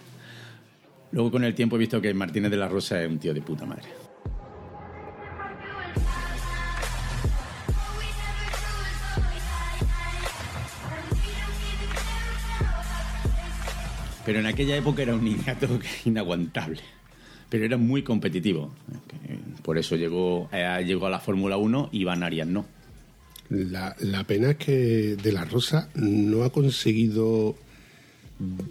Luego 1.13 1.31
con 1.31 1.43
el 1.43 1.55
tiempo 1.55 1.77
he 1.77 1.79
visto 1.79 2.01
que 2.01 2.13
Martínez 2.15 2.51
de 2.51 2.57
la 2.57 2.69
Rosa 2.69 3.03
es 3.03 3.09
un 3.09 3.19
tío 3.19 3.35
de 3.35 3.41
puta 3.41 3.65
madre. 3.67 3.89
Pero 14.31 14.39
en 14.39 14.47
aquella 14.47 14.77
época 14.77 15.03
era 15.03 15.15
un 15.15 15.25
niñato 15.25 15.67
inaguantable. 16.05 16.81
Pero 17.49 17.65
era 17.65 17.77
muy 17.77 18.03
competitivo. 18.03 18.73
Por 19.65 19.77
eso 19.77 19.97
llegó, 19.97 20.49
eh, 20.53 20.85
llegó 20.87 21.07
a 21.07 21.11
la 21.11 21.19
Fórmula 21.19 21.57
1 21.57 21.89
y 21.93 22.05
Van 22.05 22.23
Arias 22.23 22.47
no. 22.47 22.65
La, 23.49 23.97
la 23.99 24.23
pena 24.25 24.51
es 24.51 24.57
que 24.59 25.17
De 25.21 25.33
La 25.33 25.45
Rosa 25.45 25.89
no 25.95 26.45
ha 26.45 26.51
conseguido 26.53 27.57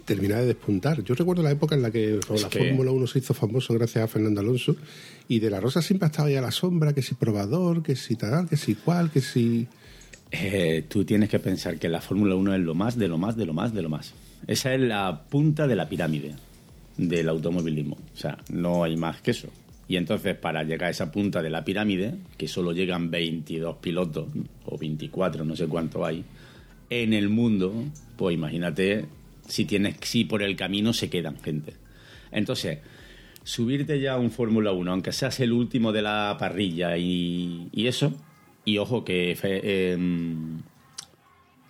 terminar 0.04 0.40
de 0.40 0.46
despuntar. 0.46 1.02
Yo 1.04 1.14
recuerdo 1.14 1.42
la 1.42 1.50
época 1.50 1.74
en 1.74 1.82
la 1.82 1.90
que 1.90 2.18
la 2.40 2.48
que- 2.48 2.58
Fórmula 2.58 2.90
1 2.90 3.06
se 3.06 3.18
hizo 3.20 3.34
famoso 3.34 3.72
gracias 3.74 4.04
a 4.04 4.08
Fernando 4.08 4.40
Alonso 4.40 4.76
y 5.28 5.38
De 5.40 5.50
La 5.50 5.60
Rosa 5.60 5.80
siempre 5.82 6.06
ha 6.06 6.10
estado 6.10 6.28
ahí 6.28 6.34
a 6.36 6.40
la 6.40 6.50
sombra, 6.50 6.92
que 6.92 7.02
si 7.02 7.14
probador, 7.14 7.82
que 7.82 7.94
si 7.96 8.16
tal, 8.16 8.48
que 8.48 8.56
si 8.56 8.74
cual, 8.74 9.10
que 9.10 9.20
si... 9.20 9.66
Eh, 10.32 10.84
tú 10.88 11.04
tienes 11.04 11.28
que 11.28 11.40
pensar 11.40 11.78
que 11.78 11.88
la 11.88 12.00
Fórmula 12.00 12.34
1 12.36 12.54
es 12.54 12.60
lo 12.60 12.74
más, 12.74 12.96
de 12.96 13.08
lo 13.08 13.18
más, 13.18 13.36
de 13.36 13.46
lo 13.46 13.52
más, 13.52 13.74
de 13.74 13.82
lo 13.82 13.88
más. 13.88 14.14
Esa 14.46 14.74
es 14.74 14.80
la 14.80 15.24
punta 15.28 15.66
de 15.66 15.74
la 15.76 15.88
pirámide 15.88 16.34
del 16.96 17.28
automovilismo. 17.28 17.96
O 18.14 18.16
sea, 18.16 18.38
no 18.52 18.84
hay 18.84 18.96
más 18.96 19.20
que 19.22 19.32
eso. 19.32 19.48
Y 19.88 19.96
entonces, 19.96 20.36
para 20.36 20.62
llegar 20.62 20.86
a 20.86 20.90
esa 20.90 21.10
punta 21.10 21.42
de 21.42 21.50
la 21.50 21.64
pirámide, 21.64 22.14
que 22.36 22.46
solo 22.46 22.70
llegan 22.72 23.10
22 23.10 23.76
pilotos, 23.78 24.26
o 24.66 24.78
24, 24.78 25.44
no 25.44 25.56
sé 25.56 25.66
cuánto 25.66 26.04
hay, 26.06 26.24
en 26.90 27.12
el 27.12 27.28
mundo, 27.28 27.72
pues 28.16 28.34
imagínate 28.34 29.06
si 29.50 29.64
tienes, 29.64 29.96
si 30.02 30.24
por 30.24 30.42
el 30.42 30.56
camino 30.56 30.92
se 30.92 31.10
quedan 31.10 31.38
gente. 31.42 31.74
Entonces, 32.30 32.78
subirte 33.42 34.00
ya 34.00 34.14
a 34.14 34.18
un 34.18 34.30
Fórmula 34.30 34.72
1, 34.72 34.90
aunque 34.90 35.12
seas 35.12 35.40
el 35.40 35.52
último 35.52 35.92
de 35.92 36.02
la 36.02 36.36
parrilla 36.38 36.96
y, 36.96 37.68
y 37.72 37.86
eso, 37.88 38.14
y 38.64 38.78
ojo 38.78 39.04
que 39.04 39.36
em, 39.42 40.60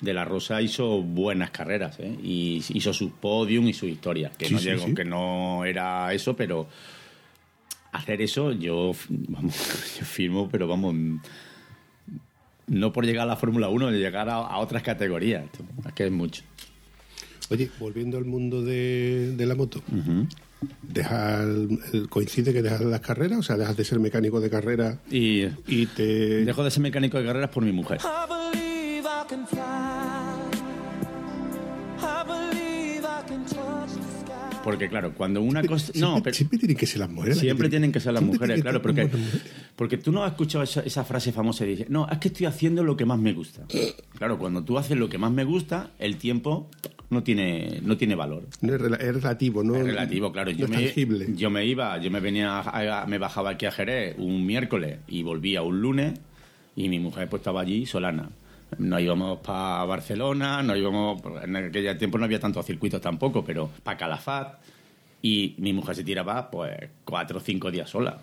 De 0.00 0.12
La 0.12 0.24
Rosa 0.24 0.60
hizo 0.60 1.02
buenas 1.02 1.50
carreras, 1.50 1.98
¿eh? 2.00 2.14
y 2.22 2.62
hizo 2.74 2.92
su 2.92 3.12
podium 3.12 3.66
y 3.68 3.72
su 3.72 3.86
historia, 3.86 4.30
que, 4.36 4.46
Sí, 4.46 4.54
no, 4.54 4.60
sí, 4.60 4.68
llegó, 4.68 4.86
sí. 4.86 4.94
que 4.94 5.04
no 5.04 5.64
era 5.64 6.12
eso, 6.12 6.36
pero 6.36 6.68
hacer 7.92 8.20
eso 8.20 8.52
yo, 8.52 8.92
vamos, 9.08 9.54
yo 9.98 10.04
firmo, 10.04 10.48
pero 10.50 10.68
vamos, 10.68 10.94
no 12.66 12.92
por 12.92 13.06
llegar 13.06 13.22
a 13.22 13.26
la 13.26 13.36
Fórmula 13.36 13.68
1, 13.68 13.90
de 13.90 13.98
llegar 13.98 14.28
a, 14.28 14.34
a 14.34 14.58
otras 14.58 14.82
categorías, 14.82 15.44
es 15.86 15.92
que 15.94 16.04
es 16.06 16.12
mucho. 16.12 16.42
Oye, 17.50 17.68
volviendo 17.80 18.16
al 18.16 18.24
mundo 18.24 18.62
de, 18.62 19.34
de 19.36 19.46
la 19.46 19.54
moto, 19.56 19.82
deja 20.82 21.42
el- 21.42 21.78
el- 21.92 22.08
¿coincide 22.08 22.52
que 22.52 22.62
dejas 22.62 22.80
las 22.82 23.00
carreras? 23.00 23.38
O 23.40 23.42
sea, 23.42 23.56
dejas 23.56 23.76
de 23.76 23.84
ser 23.84 23.98
mecánico 23.98 24.40
de 24.40 24.50
carrera 24.50 25.00
Y 25.10 25.46
y 25.66 25.86
te... 25.86 26.44
dejo 26.44 26.62
de 26.62 26.70
ser 26.70 26.82
mecánico 26.82 27.18
de 27.18 27.24
carreras 27.24 27.50
por 27.50 27.64
mi 27.64 27.72
mujer. 27.72 27.98
Porque 34.62 34.88
claro, 34.90 35.14
cuando 35.14 35.40
una 35.40 35.62
cosa... 35.64 35.86
Siempre, 35.86 36.00
No, 36.02 36.22
pero... 36.22 36.34
siempre 36.36 36.58
tienen 36.58 36.76
que 36.76 36.86
ser 36.86 36.98
las 37.00 37.08
mujeres. 37.08 37.38
Siempre 37.38 37.66
que 37.66 37.70
tienen 37.70 37.92
que 37.92 38.00
ser 38.00 38.12
las 38.12 38.20
siempre 38.22 38.38
mujeres, 38.46 38.62
claro, 38.62 38.78
que 38.78 38.82
porque, 38.82 39.04
mujeres. 39.06 39.42
porque 39.74 39.96
tú 39.96 40.12
no 40.12 40.22
has 40.22 40.32
escuchado 40.32 40.62
esa, 40.62 40.80
esa 40.82 41.02
frase 41.04 41.32
famosa 41.32 41.64
y 41.64 41.70
dices, 41.70 41.88
no, 41.88 42.06
es 42.10 42.18
que 42.18 42.28
estoy 42.28 42.44
haciendo 42.44 42.84
lo 42.84 42.94
que 42.94 43.06
más 43.06 43.18
me 43.18 43.32
gusta. 43.32 43.64
Claro, 44.18 44.38
cuando 44.38 44.62
tú 44.62 44.76
haces 44.76 44.98
lo 44.98 45.08
que 45.08 45.16
más 45.16 45.32
me 45.32 45.44
gusta, 45.44 45.92
el 45.98 46.16
tiempo 46.18 46.68
no 47.10 47.22
tiene, 47.22 47.80
no 47.82 47.96
tiene 47.96 48.14
valor. 48.14 48.44
No 48.60 48.74
es, 48.74 48.80
rela- 48.80 48.98
es 49.00 49.14
relativo, 49.14 49.62
¿no? 49.62 49.74
Es 49.76 49.84
relativo, 49.84 50.32
claro. 50.32 50.50
No 50.52 50.56
Yo 50.58 50.64
es 50.66 50.70
me, 50.70 51.36
yo 51.36 51.50
me 51.50 51.66
iba, 51.66 51.98
yo 51.98 52.10
me 52.10 52.20
venía, 52.20 52.60
a- 52.60 53.02
a- 53.02 53.06
me 53.06 53.18
bajaba 53.18 53.50
aquí 53.50 53.66
a 53.66 53.72
Jerez 53.72 54.14
un 54.18 54.46
miércoles 54.46 54.98
y 55.08 55.22
volvía 55.22 55.62
un 55.62 55.80
lunes 55.80 56.18
y 56.76 56.88
mi 56.88 56.98
mujer 56.98 57.28
pues 57.28 57.40
estaba 57.40 57.60
allí 57.62 57.84
solana. 57.86 58.30
No 58.78 59.00
íbamos 59.00 59.40
para 59.40 59.84
Barcelona, 59.84 60.62
no 60.62 60.76
íbamos, 60.76 61.20
en 61.42 61.56
aquel 61.56 61.98
tiempo 61.98 62.16
no 62.18 62.24
había 62.24 62.38
tantos 62.38 62.64
circuitos 62.64 63.00
tampoco, 63.00 63.44
pero 63.44 63.68
para 63.82 63.98
Calafat 63.98 64.60
y 65.22 65.54
mi 65.58 65.72
mujer 65.72 65.96
se 65.96 66.04
tiraba 66.04 66.50
pues 66.50 66.72
cuatro 67.04 67.38
o 67.38 67.40
cinco 67.40 67.70
días 67.72 67.90
sola. 67.90 68.18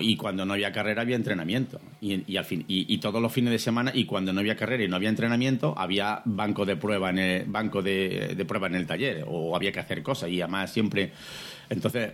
Y 0.00 0.16
cuando 0.16 0.46
no 0.46 0.54
había 0.54 0.72
carrera 0.72 1.02
había 1.02 1.16
entrenamiento. 1.16 1.80
Y, 2.00 2.30
y 2.32 2.36
al 2.36 2.44
fin, 2.44 2.64
y, 2.68 2.98
todos 2.98 3.20
los 3.20 3.32
fines 3.32 3.50
de 3.52 3.58
semana, 3.58 3.92
y 3.94 4.06
cuando 4.06 4.32
no 4.32 4.40
había 4.40 4.56
carrera 4.56 4.84
y 4.84 4.88
no 4.88 4.96
había 4.96 5.10
entrenamiento, 5.10 5.74
había 5.76 6.22
banco 6.24 6.64
de 6.64 6.76
prueba 6.76 7.10
en 7.10 7.18
el, 7.18 7.44
banco 7.44 7.82
de, 7.82 8.34
de 8.36 8.44
prueba 8.44 8.66
en 8.66 8.76
el 8.76 8.86
taller, 8.86 9.24
o 9.28 9.54
había 9.54 9.72
que 9.72 9.80
hacer 9.80 10.02
cosas, 10.02 10.30
y 10.30 10.40
además 10.40 10.72
siempre. 10.72 11.12
Entonces, 11.68 12.12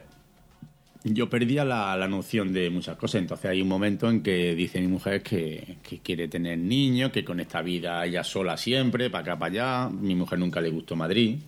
yo 1.05 1.31
perdía 1.31 1.65
la, 1.65 1.97
la 1.97 2.09
noción 2.09 2.53
de 2.53 2.71
muchas 2.71 2.97
cosas. 2.97 3.23
Entonces 3.23 3.51
hay 3.51 3.63
un 3.63 3.69
momento 3.69 4.11
en 4.11 4.23
que 4.23 4.55
dice 4.55 4.81
mi 4.81 4.89
mujer 4.89 5.23
que, 5.23 5.79
que 5.83 5.99
quiere 6.01 6.29
tener 6.29 6.59
niños, 6.59 7.11
que 7.11 7.25
con 7.25 7.41
esta 7.41 7.63
vida 7.63 8.05
ella 8.05 8.23
sola 8.25 8.57
siempre, 8.57 9.11
para 9.11 9.23
acá, 9.23 9.39
para 9.39 9.53
allá. 9.53 9.91
Mi 9.91 10.15
mujer 10.15 10.39
nunca 10.39 10.61
le 10.61 10.71
gustó 10.71 10.97
Madrid. 10.97 11.39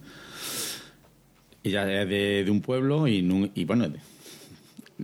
Ella 1.62 2.02
es 2.02 2.08
de, 2.08 2.44
de 2.44 2.50
un 2.50 2.60
pueblo 2.60 3.06
y, 3.06 3.50
y 3.54 3.64
bueno, 3.64 3.92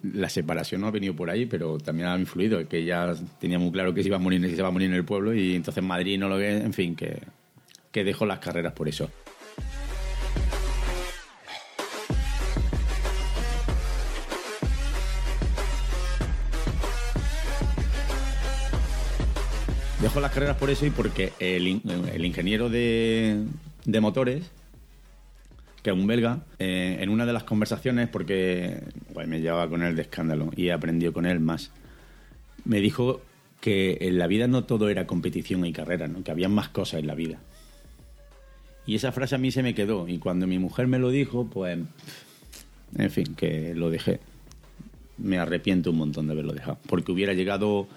la 0.03 0.29
separación 0.29 0.81
no 0.81 0.87
ha 0.87 0.91
venido 0.91 1.15
por 1.15 1.31
ahí, 1.31 1.47
pero 1.47 1.79
también 1.79 2.09
ha 2.09 2.19
influido, 2.19 2.67
que 2.69 2.79
ella 2.79 3.15
tenía 3.41 3.59
muy 3.59 3.71
claro 3.71 3.95
que 3.95 4.03
se 4.03 4.09
iba 4.09 4.17
a 4.17 4.21
morir, 4.21 4.41
se 4.41 4.57
iba 4.57 4.69
a 4.69 4.71
morir 4.71 4.89
en 4.89 4.95
el 4.95 5.05
pueblo 5.05 5.35
y 5.35 5.55
entonces 5.55 5.83
Madrid 5.83 6.19
no 6.19 6.29
lo 6.29 6.37
ve, 6.37 6.57
en 6.57 6.73
fin, 6.73 6.97
que, 6.97 7.21
que 7.91 8.05
dejó 8.05 8.27
las 8.27 8.39
carreras 8.39 8.73
por 8.73 8.89
eso. 8.89 9.11
Dejo 20.01 20.21
las 20.21 20.31
carreras 20.33 20.57
por 20.57 20.71
eso 20.71 20.87
y 20.87 20.91
porque 20.91 21.33
el, 21.41 21.83
el 22.13 22.25
ingeniero 22.25 22.69
de, 22.69 23.45
de 23.85 24.01
motores 24.01 24.51
que 25.83 25.91
es 25.91 25.97
un 25.97 26.07
belga, 26.07 26.45
eh, 26.59 26.99
en 27.01 27.09
una 27.09 27.27
de 27.27 27.33
las 27.33 27.45
conversaciones, 27.45 28.09
porque 28.09 28.83
pues, 29.13 29.29
me 29.29 29.41
llevaba 29.41 29.69
con 29.69 29.83
él 29.83 29.97
de 29.97 30.03
escándalo 30.03 30.51
y 30.57 30.69
he 30.69 30.73
aprendido 30.73 31.13
con 31.13 31.27
él 31.27 31.41
más, 31.41 31.71
me 32.65 32.81
dijo 32.81 33.21
que 33.61 33.99
en 34.01 34.19
la 34.19 34.27
vida 34.27 34.47
no 34.47 34.65
todo 34.65 34.89
era 34.89 35.07
competición 35.07 35.65
y 35.65 35.73
carrera, 35.73 36.09
¿no? 36.09 36.23
que 36.23 36.31
había 36.31 36.49
más 36.49 36.69
cosas 36.69 37.01
en 37.01 37.07
la 37.07 37.15
vida. 37.15 37.39
Y 38.87 38.95
esa 38.95 39.13
frase 39.13 39.35
a 39.35 39.39
mí 39.39 39.51
se 39.51 39.63
me 39.63 39.75
quedó 39.75 40.09
y 40.09 40.19
cuando 40.19 40.47
mi 40.47 40.59
mujer 40.59 40.87
me 40.87 40.99
lo 40.99 41.11
dijo, 41.11 41.47
pues, 41.47 41.79
en 42.97 43.11
fin, 43.11 43.35
que 43.35 43.75
lo 43.75 43.91
dejé. 43.91 44.21
me 45.19 45.39
arrepiento 45.39 45.91
un 45.91 45.99
montón 45.99 46.27
de 46.27 46.33
haberlo 46.33 46.53
dejado. 46.53 46.79
Porque 46.89 47.13
hubiera 47.13 47.35
llegado. 47.35 47.89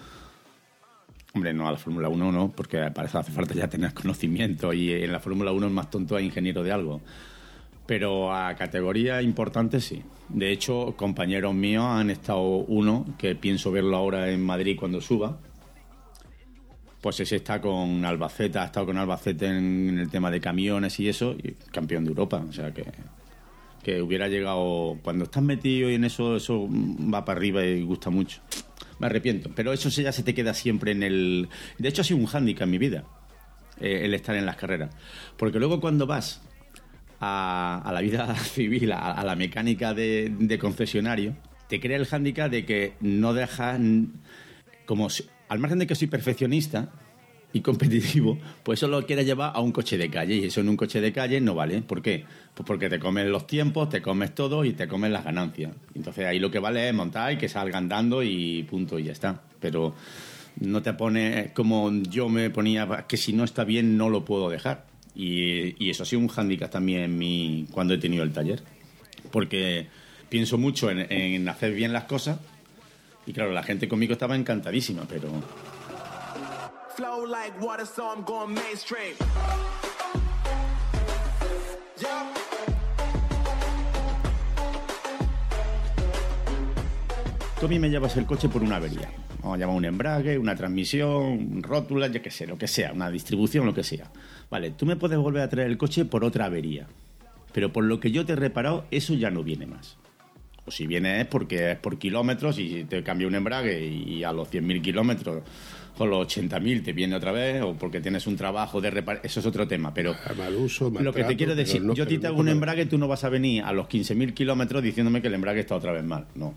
Hombre, 1.34 1.54
no 1.54 1.66
a 1.66 1.72
la 1.72 1.78
Fórmula 1.78 2.10
1, 2.10 2.30
no, 2.30 2.52
porque 2.54 2.78
para 2.90 3.08
eso 3.08 3.18
hace 3.18 3.32
falta 3.32 3.54
ya 3.54 3.68
tener 3.68 3.94
conocimiento 3.94 4.74
y 4.74 4.92
en 4.92 5.12
la 5.12 5.18
Fórmula 5.18 5.50
1 5.52 5.68
es 5.68 5.72
más 5.72 5.90
tonto 5.90 6.14
a 6.14 6.20
ingeniero 6.20 6.62
de 6.62 6.72
algo. 6.72 7.00
Pero 7.86 8.32
a 8.34 8.54
categoría 8.54 9.22
importante 9.22 9.80
sí. 9.80 10.02
De 10.28 10.50
hecho, 10.50 10.94
compañeros 10.96 11.54
míos 11.54 11.84
han 11.86 12.10
estado 12.10 12.40
uno, 12.40 13.04
que 13.18 13.34
pienso 13.34 13.70
verlo 13.70 13.96
ahora 13.96 14.30
en 14.30 14.42
Madrid 14.42 14.76
cuando 14.78 15.00
suba. 15.00 15.38
Pues 17.00 17.18
ese 17.20 17.36
está 17.36 17.60
con 17.60 18.04
Albacete, 18.04 18.58
ha 18.58 18.66
estado 18.66 18.86
con 18.86 18.96
Albacete 18.96 19.46
en, 19.46 19.98
el 19.98 20.08
tema 20.08 20.30
de 20.30 20.40
camiones 20.40 20.98
y 21.00 21.08
eso, 21.08 21.32
y 21.32 21.52
campeón 21.72 22.04
de 22.04 22.10
Europa. 22.10 22.42
O 22.48 22.52
sea 22.52 22.72
que, 22.72 22.84
que 23.82 24.00
hubiera 24.00 24.28
llegado. 24.28 24.98
Cuando 25.02 25.24
estás 25.24 25.42
metido 25.42 25.90
y 25.90 25.94
en 25.94 26.04
eso, 26.04 26.36
eso 26.36 26.68
va 27.12 27.24
para 27.24 27.38
arriba 27.38 27.64
y 27.64 27.82
gusta 27.82 28.08
mucho. 28.10 28.40
Me 29.00 29.06
arrepiento, 29.06 29.50
pero 29.54 29.72
eso 29.72 29.88
ya 29.88 30.12
se 30.12 30.22
te 30.22 30.32
queda 30.32 30.54
siempre 30.54 30.92
en 30.92 31.02
el. 31.02 31.48
De 31.78 31.88
hecho, 31.88 32.02
ha 32.02 32.04
sido 32.04 32.20
un 32.20 32.26
hándicap 32.26 32.62
en 32.62 32.70
mi 32.70 32.78
vida, 32.78 33.04
eh, 33.80 34.02
el 34.04 34.14
estar 34.14 34.36
en 34.36 34.46
las 34.46 34.56
carreras. 34.56 34.94
Porque 35.36 35.58
luego 35.58 35.80
cuando 35.80 36.06
vas 36.06 36.40
a, 37.24 37.90
la 37.92 38.00
vida 38.00 38.34
civil, 38.36 38.92
a, 38.92 39.22
la 39.24 39.36
mecánica 39.36 39.94
de, 39.94 40.58
concesionario, 40.60 41.36
te 41.68 41.80
crea 41.80 41.96
el 41.96 42.06
hándicap 42.06 42.50
de 42.50 42.66
que 42.66 42.94
no 43.00 43.32
dejas. 43.32 43.80
Como 44.84 45.08
al 45.48 45.58
margen 45.60 45.78
de 45.78 45.86
que 45.86 45.94
soy 45.94 46.08
perfeccionista 46.08 46.90
y 47.52 47.60
competitivo, 47.60 48.38
pues 48.64 48.80
eso 48.80 48.88
lo 48.88 49.06
quieres 49.06 49.24
llevar 49.24 49.52
a 49.54 49.60
un 49.60 49.70
coche 49.70 49.96
de 49.96 50.10
calle. 50.10 50.34
Y 50.34 50.44
eso 50.44 50.60
en 50.60 50.68
un 50.68 50.76
coche 50.76 51.00
de 51.00 51.12
calle 51.12 51.40
no 51.40 51.54
vale. 51.54 51.80
¿Por 51.82 52.02
qué? 52.02 52.24
Pues 52.54 52.66
porque 52.66 52.90
te 52.90 52.98
comes 52.98 53.26
los 53.26 53.46
tiempos, 53.46 53.88
te 53.88 54.02
comes 54.02 54.34
todo 54.34 54.64
y 54.64 54.72
te 54.72 54.88
comes 54.88 55.12
las 55.12 55.24
ganancias. 55.24 55.72
Entonces 55.94 56.26
ahí 56.26 56.40
lo 56.40 56.50
que 56.50 56.58
vale 56.58 56.88
es 56.88 56.94
montar 56.94 57.32
y 57.32 57.38
que 57.38 57.48
salga 57.48 57.78
andando 57.78 58.22
y 58.22 58.64
punto 58.64 58.98
y 58.98 59.04
ya 59.04 59.12
está. 59.12 59.40
Pero 59.60 59.94
no 60.60 60.82
te 60.82 60.92
pones 60.94 61.52
como 61.52 61.92
yo 61.92 62.28
me 62.28 62.50
ponía, 62.50 63.06
que 63.08 63.16
si 63.16 63.32
no 63.32 63.44
está 63.44 63.62
bien 63.62 63.96
no 63.96 64.10
lo 64.10 64.24
puedo 64.24 64.50
dejar. 64.50 64.91
Y, 65.14 65.84
y 65.84 65.90
eso 65.90 66.02
ha 66.02 66.06
sido 66.06 66.20
un 66.20 66.28
hándicap 66.28 66.70
también 66.70 67.02
en 67.02 67.18
mi, 67.18 67.66
cuando 67.70 67.94
he 67.94 67.98
tenido 67.98 68.22
el 68.22 68.32
taller. 68.32 68.62
Porque 69.30 69.86
pienso 70.28 70.58
mucho 70.58 70.90
en, 70.90 71.10
en 71.12 71.48
hacer 71.48 71.74
bien 71.74 71.92
las 71.92 72.04
cosas. 72.04 72.38
Y 73.26 73.32
claro, 73.32 73.52
la 73.52 73.62
gente 73.62 73.88
conmigo 73.88 74.14
estaba 74.14 74.34
encantadísima, 74.34 75.02
pero 75.08 75.28
Flow 76.96 77.26
like 77.26 77.58
water, 77.60 77.86
so 77.86 78.04
I'm 78.04 78.24
going 78.24 78.52
mainstream. 78.54 79.14
Yeah. 81.98 82.32
tú 87.62 87.66
a 87.66 87.68
mí 87.68 87.78
me 87.78 87.88
llevas 87.90 88.16
el 88.16 88.26
coche 88.26 88.48
por 88.48 88.60
una 88.64 88.74
avería. 88.74 89.08
Vamos 89.40 89.54
a 89.54 89.58
llamar 89.58 89.76
un 89.76 89.84
embrague, 89.84 90.36
una 90.36 90.56
transmisión, 90.56 91.62
rótula, 91.62 92.08
yo 92.08 92.20
qué 92.20 92.28
sé, 92.28 92.44
lo 92.44 92.58
que 92.58 92.66
sea, 92.66 92.92
una 92.92 93.08
distribución, 93.08 93.64
lo 93.66 93.72
que 93.72 93.84
sea. 93.84 94.10
Vale, 94.52 94.70
tú 94.70 94.84
me 94.86 94.96
puedes 94.96 95.18
volver 95.18 95.42
a 95.42 95.48
traer 95.48 95.68
el 95.68 95.78
coche 95.78 96.04
por 96.04 96.24
otra 96.24 96.44
avería. 96.44 96.86
Pero 97.54 97.72
por 97.72 97.84
lo 97.84 97.98
que 97.98 98.10
yo 98.10 98.24
te 98.26 98.34
he 98.34 98.36
reparado, 98.36 98.84
eso 98.90 99.14
ya 99.14 99.30
no 99.30 99.42
viene 99.42 99.64
más. 99.66 99.96
O 100.66 100.70
si 100.70 100.86
viene 100.86 101.22
es 101.22 101.26
porque 101.26 101.72
es 101.72 101.78
por 101.78 101.98
kilómetros 101.98 102.58
y 102.58 102.84
te 102.84 103.02
cambia 103.02 103.26
un 103.26 103.34
embrague 103.34 103.84
y 103.84 104.22
a 104.24 104.30
los 104.32 104.48
100.000 104.52 104.80
kilómetros 104.82 105.42
o 105.98 106.06
los 106.06 106.26
80.000 106.28 106.84
te 106.84 106.92
viene 106.92 107.16
otra 107.16 107.32
vez 107.32 107.62
o 107.62 107.74
porque 107.74 108.00
tienes 108.02 108.26
un 108.26 108.36
trabajo 108.36 108.80
de 108.82 108.90
reparación. 108.90 109.26
Eso 109.26 109.40
es 109.40 109.46
otro 109.46 109.66
tema, 109.66 109.92
pero... 109.94 110.14
A 110.24 110.34
mal 110.34 110.54
uso, 110.54 110.90
Lo 111.00 111.12
que 111.14 111.24
te 111.24 111.34
quiero 111.36 111.54
decir, 111.54 111.82
no- 111.82 111.94
yo 111.94 112.04
a 112.04 112.06
ti 112.06 112.18
te 112.18 112.24
no 112.24 112.28
hago 112.34 112.40
un 112.40 112.48
embrague, 112.48 112.84
tú 112.86 112.98
no 112.98 113.08
vas 113.08 113.24
a 113.24 113.30
venir 113.30 113.62
a 113.64 113.72
los 113.72 113.86
15.000 113.88 114.34
kilómetros 114.34 114.82
diciéndome 114.82 115.20
que 115.22 115.28
el 115.28 115.34
embrague 115.34 115.60
está 115.60 115.74
otra 115.76 115.92
vez 115.92 116.04
mal. 116.04 116.26
No. 116.34 116.54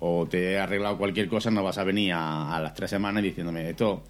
O 0.00 0.26
te 0.26 0.52
he 0.52 0.58
arreglado 0.58 0.96
cualquier 0.98 1.28
cosa, 1.28 1.50
no 1.50 1.62
vas 1.62 1.76
a 1.78 1.84
venir 1.84 2.12
a, 2.14 2.56
a 2.56 2.60
las 2.60 2.72
tres 2.74 2.90
semanas 2.90 3.22
diciéndome 3.22 3.68
esto. 3.70 4.02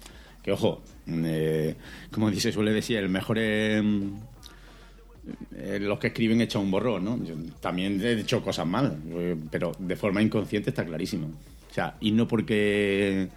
Que 0.47 0.53
ojo, 0.53 0.81
eh, 1.07 1.75
como 2.09 2.31
se 2.31 2.53
suele 2.53 2.71
decir, 2.71 2.95
el 2.95 3.09
mejor 3.09 3.37
es. 3.37 3.83
eh, 5.57 5.77
los 5.81 5.99
que 5.99 6.07
escriben 6.07 6.39
echan 6.39 6.61
un 6.61 6.71
borrón, 6.71 7.03
¿no? 7.03 7.19
También 7.59 7.99
he 8.01 8.13
hecho 8.13 8.41
cosas 8.41 8.65
malas, 8.65 8.93
eh, 9.09 9.35
pero 9.51 9.73
de 9.77 9.97
forma 9.97 10.21
inconsciente 10.21 10.69
está 10.69 10.85
clarísimo. 10.85 11.27
O 11.69 11.73
sea, 11.73 11.97
y 11.99 12.11
no 12.11 12.29
porque. 12.29 13.27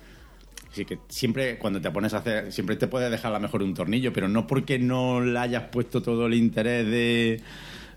Sí, 0.71 0.85
que 0.85 1.01
siempre 1.09 1.59
cuando 1.59 1.81
te 1.81 1.91
pones 1.91 2.15
a 2.15 2.19
hacer, 2.19 2.53
siempre 2.53 2.77
te 2.77 2.87
puedes 2.87 3.11
dejar 3.11 3.33
a 3.33 3.39
lo 3.39 3.41
mejor 3.41 3.65
un 3.65 3.75
tornillo, 3.75 4.13
pero 4.13 4.29
no 4.29 4.47
porque 4.47 4.79
no 4.79 5.21
le 5.21 5.37
hayas 5.37 5.65
puesto 5.65 6.01
todo 6.03 6.27
el 6.29 6.35
interés 6.35 6.87
de, 6.87 7.41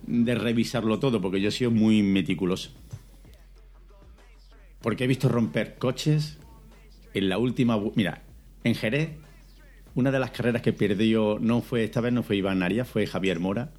de 0.08 0.34
revisarlo 0.34 0.98
todo, 0.98 1.22
porque 1.22 1.40
yo 1.40 1.50
he 1.50 1.52
sido 1.52 1.70
muy 1.70 2.02
meticuloso. 2.02 2.72
Porque 4.82 5.04
he 5.04 5.08
visto 5.08 5.30
romper 5.30 5.76
coches 5.78 6.40
en 7.14 7.30
la 7.30 7.38
última. 7.38 7.80
Mira, 7.94 8.24
en 8.64 8.76
Jerez, 8.76 9.10
una 9.96 10.12
de 10.12 10.20
las 10.20 10.32
carreras 10.32 10.62
que 10.62 10.74
perdió, 10.74 11.38
no 11.40 11.62
fue 11.62 11.84
esta 11.84 12.02
vez, 12.02 12.14
no 12.14 12.24
fue 12.24 12.38
Iván 12.38 12.64
Arias, 12.64 12.88
fue 12.88 13.06
Javier 13.06 13.40
Mora, 13.40 13.72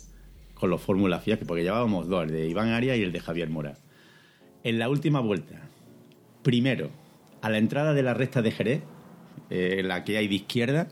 con 0.54 0.70
los 0.70 0.80
Fórmula 0.80 1.20
FIA, 1.20 1.38
que 1.38 1.44
porque 1.44 1.62
llevábamos 1.62 2.08
dos, 2.08 2.24
el 2.24 2.30
de 2.30 2.48
Iván 2.48 2.68
Arias 2.68 2.96
y 2.96 3.02
el 3.02 3.12
de 3.12 3.20
Javier 3.20 3.50
Mora. 3.50 3.78
En 4.62 4.78
la 4.78 4.88
última 4.88 5.20
vuelta, 5.20 5.68
primero, 6.42 6.90
a 7.42 7.50
la 7.50 7.58
entrada 7.58 7.92
de 7.94 8.02
la 8.02 8.14
recta 8.14 8.42
de 8.42 8.52
Jerez, 8.52 8.82
eh, 9.50 9.82
la 9.84 10.04
que 10.04 10.16
hay 10.16 10.28
de 10.28 10.36
izquierda, 10.36 10.88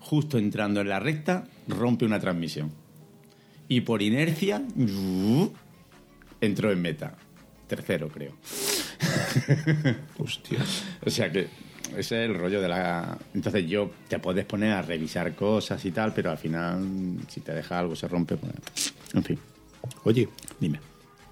justo 0.00 0.38
entrando 0.38 0.80
en 0.80 0.88
la 0.88 1.00
recta, 1.00 1.44
rompe 1.68 2.04
una 2.04 2.20
transmisión. 2.20 2.72
Y 3.68 3.82
por 3.82 4.02
inercia, 4.02 4.62
entró 6.40 6.72
en 6.72 6.82
meta. 6.82 7.16
Tercero, 7.66 8.08
creo. 8.08 8.32
Hostia. 10.18 10.60
O 11.04 11.10
sea 11.10 11.30
que 11.30 11.48
ese 11.90 12.24
es 12.24 12.30
el 12.30 12.34
rollo 12.34 12.60
de 12.60 12.68
la... 12.68 13.18
Entonces 13.34 13.66
yo 13.66 13.90
te 14.08 14.18
puedes 14.18 14.44
poner 14.44 14.72
a 14.72 14.82
revisar 14.82 15.34
cosas 15.34 15.84
y 15.84 15.90
tal, 15.90 16.12
pero 16.12 16.30
al 16.30 16.38
final, 16.38 17.18
si 17.28 17.40
te 17.40 17.52
deja 17.52 17.78
algo, 17.78 17.94
se 17.94 18.08
rompe. 18.08 18.36
Pues... 18.36 18.94
En 19.14 19.22
fin, 19.22 19.38
Oye, 20.04 20.28
dime. 20.60 20.80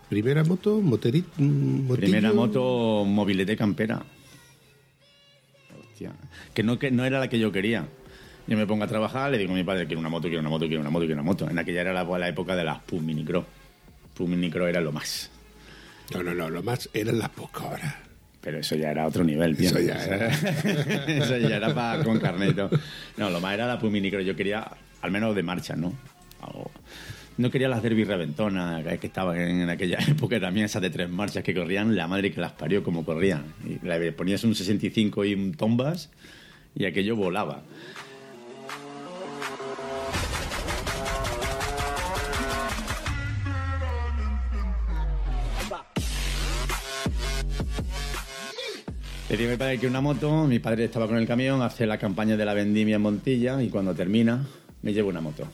primera 0.08 0.44
moto, 0.44 0.80
moterit, 0.80 1.26
mm. 1.36 1.92
Primera 1.94 2.32
moto 2.32 3.04
mobilete 3.04 3.56
campera. 3.56 4.02
Hostia. 5.80 6.12
Que 6.52 6.62
no, 6.62 6.78
que 6.78 6.90
no 6.90 7.04
era 7.04 7.18
la 7.18 7.28
que 7.28 7.38
yo 7.38 7.52
quería. 7.52 7.86
Yo 8.46 8.56
me 8.56 8.66
pongo 8.66 8.84
a 8.84 8.88
trabajar, 8.88 9.30
le 9.30 9.38
digo 9.38 9.52
a 9.52 9.56
mi 9.56 9.64
padre, 9.64 9.86
quiero 9.86 10.00
una 10.00 10.10
moto, 10.10 10.28
quiero 10.28 10.40
una 10.40 10.50
moto, 10.50 10.66
quiero 10.66 10.82
una 10.82 10.90
moto, 10.90 11.06
quiero 11.06 11.20
una 11.20 11.30
moto. 11.30 11.48
En 11.48 11.58
aquella 11.58 11.80
era 11.80 11.92
la, 11.92 12.04
la 12.04 12.28
época 12.28 12.54
de 12.54 12.64
las 12.64 12.78
Pum 12.80 13.04
Minicro. 13.04 13.46
Pum 14.14 14.30
Minicro 14.30 14.68
era 14.68 14.80
lo 14.80 14.92
más. 14.92 15.30
No, 16.12 16.22
no, 16.22 16.34
no, 16.34 16.50
lo 16.50 16.62
más 16.62 16.90
eran 16.92 17.18
las 17.18 17.30
pocas 17.30 17.64
horas. 17.64 17.94
Pero 18.44 18.58
eso 18.58 18.76
ya 18.76 18.90
era 18.90 19.06
otro 19.06 19.24
nivel, 19.24 19.56
tío. 19.56 19.70
Eso 19.70 19.80
ya 19.80 20.04
era. 20.04 20.26
eso 20.28 21.36
ya 21.38 21.56
era 21.56 21.74
para 21.74 22.04
con 22.04 22.20
carnet 22.20 22.50
y 22.50 22.54
todo. 22.54 22.70
No, 23.16 23.30
lo 23.30 23.40
más 23.40 23.54
era 23.54 23.66
la 23.66 23.78
Puminicro. 23.78 24.20
Yo 24.20 24.36
quería, 24.36 24.70
al 25.00 25.10
menos 25.10 25.34
de 25.34 25.42
marcha, 25.42 25.74
¿no? 25.76 25.94
Algo- 26.42 26.70
No 27.38 27.50
quería 27.50 27.68
las 27.70 27.82
Derby 27.82 28.04
Reventonas, 28.04 28.84
que 28.98 29.06
estaban 29.06 29.40
en, 29.40 29.62
en 29.62 29.70
aquella 29.70 29.96
época 30.08 30.38
también, 30.38 30.66
esas 30.66 30.82
de 30.82 30.90
tres 30.90 31.08
marchas 31.08 31.42
que 31.42 31.54
corrían, 31.54 31.96
la 31.96 32.06
madre 32.06 32.30
que 32.32 32.40
las 32.40 32.52
parió 32.52 32.82
como 32.84 33.02
corrían. 33.02 33.44
Y 33.64 33.84
le 33.86 34.12
ponías 34.12 34.44
un 34.44 34.54
65 34.54 35.24
y 35.24 35.32
un 35.34 35.54
tombas 35.54 36.10
y 36.76 36.84
aquello 36.84 37.16
volaba. 37.16 37.62
Le 49.30 49.36
digo 49.36 49.48
a 49.48 49.52
mi 49.52 49.56
padre 49.58 49.78
que 49.78 49.86
una 49.86 50.00
moto, 50.00 50.46
mi 50.46 50.58
padre 50.58 50.84
estaba 50.84 51.06
con 51.06 51.16
el 51.16 51.26
camión, 51.26 51.62
hace 51.62 51.86
la 51.86 51.98
campaña 51.98 52.36
de 52.36 52.44
la 52.44 52.54
vendimia 52.54 52.96
en 52.96 53.02
Montilla 53.02 53.62
y 53.62 53.68
cuando 53.68 53.94
termina 53.94 54.44
me 54.82 54.92
llevo 54.92 55.08
una 55.08 55.20
moto. 55.20 55.48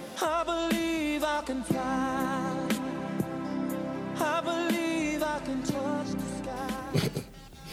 Sky. 6.11 7.09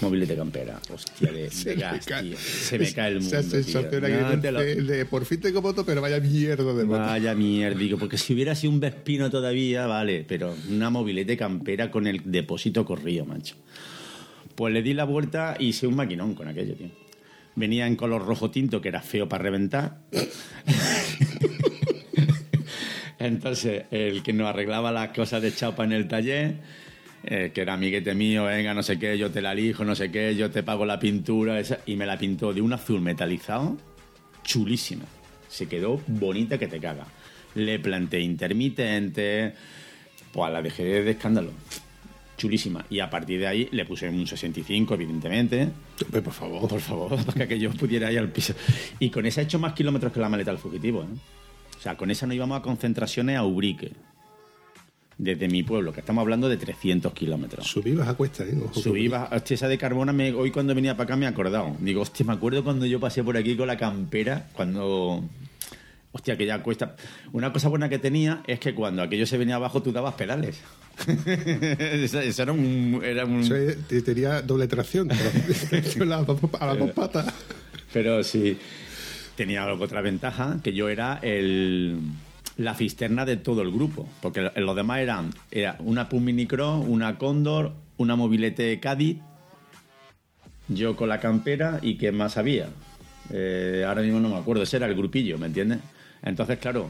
Mobilete 0.01 0.35
campera, 0.35 0.79
hostia, 0.93 1.31
de, 1.31 1.43
de 1.45 1.49
Se 1.49 1.75
me 1.75 1.81
gas, 1.81 2.05
cae- 2.05 2.21
tío. 2.21 2.37
Se 2.37 2.77
me 2.77 2.93
cae 2.93 3.07
el 3.13 3.19
mundo. 3.21 3.35
Esa 3.39 3.49
sensación 3.49 3.89
tío. 3.89 3.99
que 4.01 4.09
No 4.11 4.39
te 4.39 4.51
lo- 4.51 4.59
de, 4.59 4.75
de 4.83 5.05
por 5.05 5.25
fin 5.25 5.41
tengo 5.41 5.63
moto, 5.63 5.83
pero 5.83 6.01
vaya 6.01 6.19
mierda 6.19 6.63
de 6.73 6.85
moto. 6.85 6.99
Vaya 6.99 7.33
mierda, 7.33 7.79
digo, 7.79 7.97
porque 7.97 8.19
si 8.19 8.33
hubiera 8.35 8.53
sido 8.53 8.71
un 8.73 8.79
Vespino 8.79 9.31
todavía, 9.31 9.87
vale, 9.87 10.23
pero 10.27 10.55
una 10.69 10.91
mobilete 10.91 11.35
campera 11.35 11.89
con 11.89 12.05
el 12.05 12.21
depósito 12.25 12.85
corrido, 12.85 13.25
macho. 13.25 13.55
Pues 14.57 14.73
le 14.73 14.81
di 14.81 14.95
la 14.95 15.03
vuelta 15.03 15.55
y 15.59 15.67
hice 15.67 15.85
un 15.85 15.95
maquinón 15.95 16.33
con 16.33 16.47
aquello, 16.47 16.73
tío. 16.73 16.89
Venía 17.53 17.85
en 17.85 17.95
color 17.95 18.25
rojo 18.25 18.49
tinto, 18.49 18.81
que 18.81 18.87
era 18.87 19.03
feo 19.03 19.29
para 19.29 19.43
reventar. 19.43 19.99
Entonces, 23.19 23.83
el 23.91 24.23
que 24.23 24.33
nos 24.33 24.47
arreglaba 24.47 24.91
las 24.91 25.09
cosas 25.09 25.43
de 25.43 25.53
chapa 25.53 25.83
en 25.83 25.91
el 25.91 26.07
taller, 26.07 26.55
eh, 27.23 27.51
que 27.53 27.61
era 27.61 27.75
amiguete 27.75 28.15
mío, 28.15 28.45
venga, 28.45 28.73
no 28.73 28.81
sé 28.81 28.97
qué, 28.97 29.15
yo 29.15 29.29
te 29.29 29.43
la 29.43 29.51
elijo, 29.51 29.85
no 29.85 29.93
sé 29.93 30.09
qué, 30.09 30.35
yo 30.35 30.49
te 30.49 30.63
pago 30.63 30.87
la 30.87 30.97
pintura, 30.97 31.59
esa, 31.59 31.77
y 31.85 31.95
me 31.95 32.07
la 32.07 32.17
pintó 32.17 32.51
de 32.51 32.61
un 32.61 32.73
azul 32.73 32.99
metalizado, 32.99 33.77
chulísima. 34.43 35.05
Se 35.49 35.67
quedó 35.67 36.01
bonita 36.07 36.57
que 36.57 36.67
te 36.67 36.79
caga. 36.79 37.05
Le 37.53 37.77
planté 37.77 38.21
intermitente, 38.21 39.53
pues 40.31 40.51
la 40.51 40.63
dejé 40.63 41.03
de 41.03 41.11
escándalo. 41.11 41.51
Chulísima. 42.37 42.85
Y 42.89 42.99
a 42.99 43.09
partir 43.09 43.39
de 43.39 43.47
ahí 43.47 43.67
le 43.71 43.83
puse 43.85 44.07
un 44.07 44.25
65, 44.27 44.93
evidentemente, 44.93 45.69
por 46.23 46.31
favor. 46.33 46.67
por 46.69 46.79
favor, 46.79 47.25
para 47.25 47.47
que 47.47 47.59
yo 47.59 47.71
pudiera 47.71 48.11
ir 48.11 48.19
al 48.19 48.29
piso. 48.31 48.53
Y 48.99 49.09
con 49.09 49.25
esa 49.25 49.41
he 49.41 49.45
hecho 49.45 49.59
más 49.59 49.73
kilómetros 49.73 50.13
que 50.13 50.19
la 50.19 50.29
maleta 50.29 50.51
del 50.51 50.59
fugitivo. 50.59 51.01
¿eh? 51.01 51.05
O 51.77 51.81
sea, 51.81 51.95
con 51.97 52.09
esa 52.11 52.25
nos 52.27 52.35
íbamos 52.35 52.57
a 52.59 52.61
concentraciones 52.61 53.37
a 53.37 53.43
Ubrique, 53.43 53.91
desde 55.19 55.47
mi 55.47 55.63
pueblo, 55.63 55.91
que 55.91 55.99
estamos 56.01 56.21
hablando 56.21 56.47
de 56.47 56.57
300 56.57 57.11
kilómetros. 57.11 57.65
Subí 57.67 57.93
baja 57.95 58.13
cuesta, 58.13 58.43
¿eh? 58.43 58.55
Ojo, 58.63 58.79
Subí, 58.79 59.07
baja- 59.07 59.35
hostia, 59.35 59.55
esa 59.55 59.67
de 59.67 59.77
Carbona, 59.79 60.13
me- 60.13 60.31
hoy 60.33 60.51
cuando 60.51 60.75
venía 60.75 60.95
para 60.95 61.05
acá 61.05 61.15
me 61.15 61.25
he 61.25 61.27
acordado. 61.27 61.75
Digo, 61.79 62.01
hostia, 62.01 62.23
me 62.25 62.33
acuerdo 62.33 62.63
cuando 62.63 62.85
yo 62.85 62.99
pasé 62.99 63.23
por 63.23 63.35
aquí 63.35 63.55
con 63.57 63.65
la 63.67 63.77
campera, 63.77 64.47
cuando... 64.53 65.23
Hostia, 66.11 66.37
que 66.37 66.45
ya 66.45 66.63
cuesta... 66.63 66.95
Una 67.33 67.51
cosa 67.53 67.69
buena 67.69 67.89
que 67.89 67.99
tenía 67.99 68.41
es 68.47 68.59
que 68.59 68.73
cuando 68.73 69.01
aquello 69.03 69.25
se 69.27 69.37
venía 69.37 69.55
abajo 69.55 69.81
tú 69.83 69.91
dabas 69.91 70.15
pedales. 70.15 70.59
eso, 71.27 72.19
eso 72.21 72.43
era 72.43 72.51
un... 72.51 73.01
Era 73.03 73.25
un... 73.25 73.41
Eso 73.41 73.55
es- 73.55 73.87
te- 73.87 74.01
tenía 74.01 74.41
doble 74.41 74.67
tracción. 74.67 75.11
a 75.11 75.15
las 76.05 76.25
dos- 76.27 76.39
a 76.59 76.65
las 76.67 76.79
dos 76.79 76.91
patas. 76.91 77.27
Pero 77.93 78.23
sí, 78.23 78.57
tenía 79.35 79.71
otra 79.71 80.01
ventaja, 80.01 80.59
que 80.63 80.73
yo 80.73 80.89
era 80.89 81.19
el, 81.21 81.99
la 82.57 82.73
cisterna 82.73 83.25
de 83.25 83.37
todo 83.37 83.61
el 83.61 83.71
grupo. 83.71 84.07
Porque 84.21 84.49
los 84.55 84.75
demás 84.75 84.99
eran 84.99 85.29
era 85.51 85.75
una 85.79 86.09
Pum 86.09 86.23
Mini 86.23 86.47
Cross, 86.47 86.85
una 86.87 87.17
Cóndor, 87.17 87.73
una 87.97 88.15
mobilete 88.15 88.79
Cádiz, 88.79 89.17
yo 90.67 90.95
con 90.95 91.09
la 91.09 91.19
campera 91.19 91.79
y 91.81 91.95
¿qué 91.97 92.11
más 92.11 92.37
había? 92.37 92.69
Eh, 93.31 93.83
ahora 93.87 94.01
mismo 94.01 94.19
no 94.19 94.29
me 94.29 94.37
acuerdo, 94.37 94.63
ese 94.63 94.77
era 94.77 94.85
el 94.87 94.95
grupillo, 94.95 95.37
¿me 95.37 95.47
entiendes? 95.47 95.79
Entonces, 96.23 96.57
claro, 96.59 96.89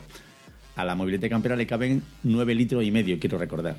a 0.75 0.85
la 0.85 0.95
mobilete 0.95 1.29
campera 1.29 1.55
le 1.55 1.65
caben 1.67 2.01
nueve 2.23 2.53
litros 2.55 2.83
y 2.83 2.91
medio, 2.91 3.19
quiero 3.19 3.37
recordar. 3.37 3.75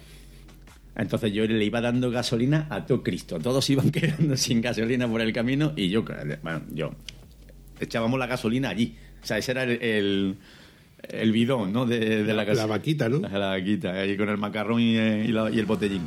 Entonces 0.97 1.33
yo 1.33 1.47
le 1.47 1.65
iba 1.65 1.81
dando 1.81 2.11
gasolina 2.11 2.67
a 2.71 2.85
todo 2.85 3.03
Cristo. 3.03 3.39
Todos 3.39 3.69
iban 3.71 3.91
quedando 3.93 4.37
sin 4.37 4.61
gasolina 4.61 5.07
por 5.09 5.21
el 5.21 5.33
camino 5.33 5.73
y 5.77 5.89
yo, 5.91 6.05
bueno, 6.43 6.63
yo 6.73 6.91
echábamos 7.81 8.19
la 8.19 8.27
gasolina 8.27 8.71
allí. 8.71 8.97
O 9.23 9.27
sea, 9.27 9.39
ese 9.39 9.53
era 9.53 9.63
el, 9.63 9.81
el, 9.83 10.37
el 11.09 11.33
bidón, 11.33 11.73
¿no? 11.73 11.87
De, 11.87 11.99
de 12.01 12.25
la, 12.25 12.35
La 12.35 12.45
gasolina. 12.45 12.67
vaquita, 12.67 13.09
¿no? 13.09 13.21
La 13.21 13.51
vaquita, 13.51 13.93
ahí 13.93 14.17
con 14.17 14.29
el 14.29 14.39
macarrón 14.39 14.81
y, 14.81 14.97
eh, 14.97 15.25
y 15.29 15.33
la- 15.33 15.51
y 15.51 15.59
el 15.61 15.67
botellín. 15.67 16.03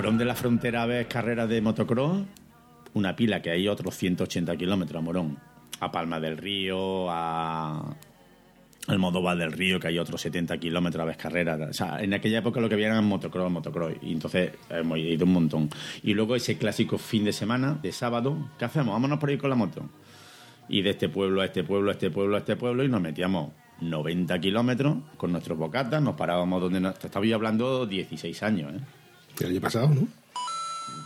Morón 0.00 0.16
de 0.16 0.24
la 0.24 0.34
Frontera 0.34 0.86
ves 0.86 1.06
carreras 1.08 1.46
de 1.46 1.60
motocross, 1.60 2.22
una 2.94 3.14
pila 3.14 3.42
que 3.42 3.50
hay 3.50 3.68
otros 3.68 3.94
180 3.96 4.56
kilómetros 4.56 4.98
a 4.98 5.02
Morón. 5.02 5.38
A 5.78 5.92
Palma 5.92 6.18
del 6.18 6.38
Río, 6.38 7.10
a 7.10 7.98
al 8.88 8.98
Modoval 8.98 9.38
del 9.40 9.52
Río, 9.52 9.78
que 9.78 9.88
hay 9.88 9.98
otros 9.98 10.22
70 10.22 10.56
kilómetros 10.56 11.02
a 11.02 11.04
ves 11.04 11.18
carreras. 11.18 11.60
O 11.68 11.72
sea, 11.74 12.02
en 12.02 12.14
aquella 12.14 12.38
época 12.38 12.60
lo 12.60 12.70
que 12.70 12.76
había 12.76 12.86
eran 12.86 13.04
motocross, 13.04 13.52
motocross. 13.52 13.92
Y 14.00 14.12
entonces 14.12 14.52
hemos 14.70 14.96
ido 14.96 15.26
un 15.26 15.34
montón. 15.34 15.68
Y 16.02 16.14
luego 16.14 16.34
ese 16.34 16.56
clásico 16.56 16.96
fin 16.96 17.26
de 17.26 17.34
semana, 17.34 17.78
de 17.82 17.92
sábado, 17.92 18.48
¿qué 18.58 18.64
hacemos? 18.64 18.94
Vámonos 18.94 19.18
por 19.18 19.28
ahí 19.28 19.36
con 19.36 19.50
la 19.50 19.56
moto. 19.56 19.82
Y 20.70 20.80
de 20.80 20.90
este 20.90 21.10
pueblo 21.10 21.42
a 21.42 21.44
este 21.44 21.62
pueblo, 21.62 21.90
a 21.90 21.92
este 21.92 22.10
pueblo, 22.10 22.36
a 22.36 22.38
este 22.38 22.56
pueblo, 22.56 22.84
y 22.84 22.88
nos 22.88 23.02
metíamos 23.02 23.52
90 23.82 24.40
kilómetros 24.40 24.96
con 25.18 25.30
nuestros 25.30 25.58
bocatas, 25.58 26.00
nos 26.00 26.14
parábamos 26.14 26.62
donde 26.62 26.80
nos... 26.80 26.98
Te 26.98 27.08
estaba 27.08 27.26
yo 27.26 27.36
hablando 27.36 27.84
16 27.84 28.42
años, 28.42 28.72
¿eh? 28.72 28.80
El 29.40 29.46
año 29.46 29.60
pasado, 29.60 29.88
¿no? 29.94 30.06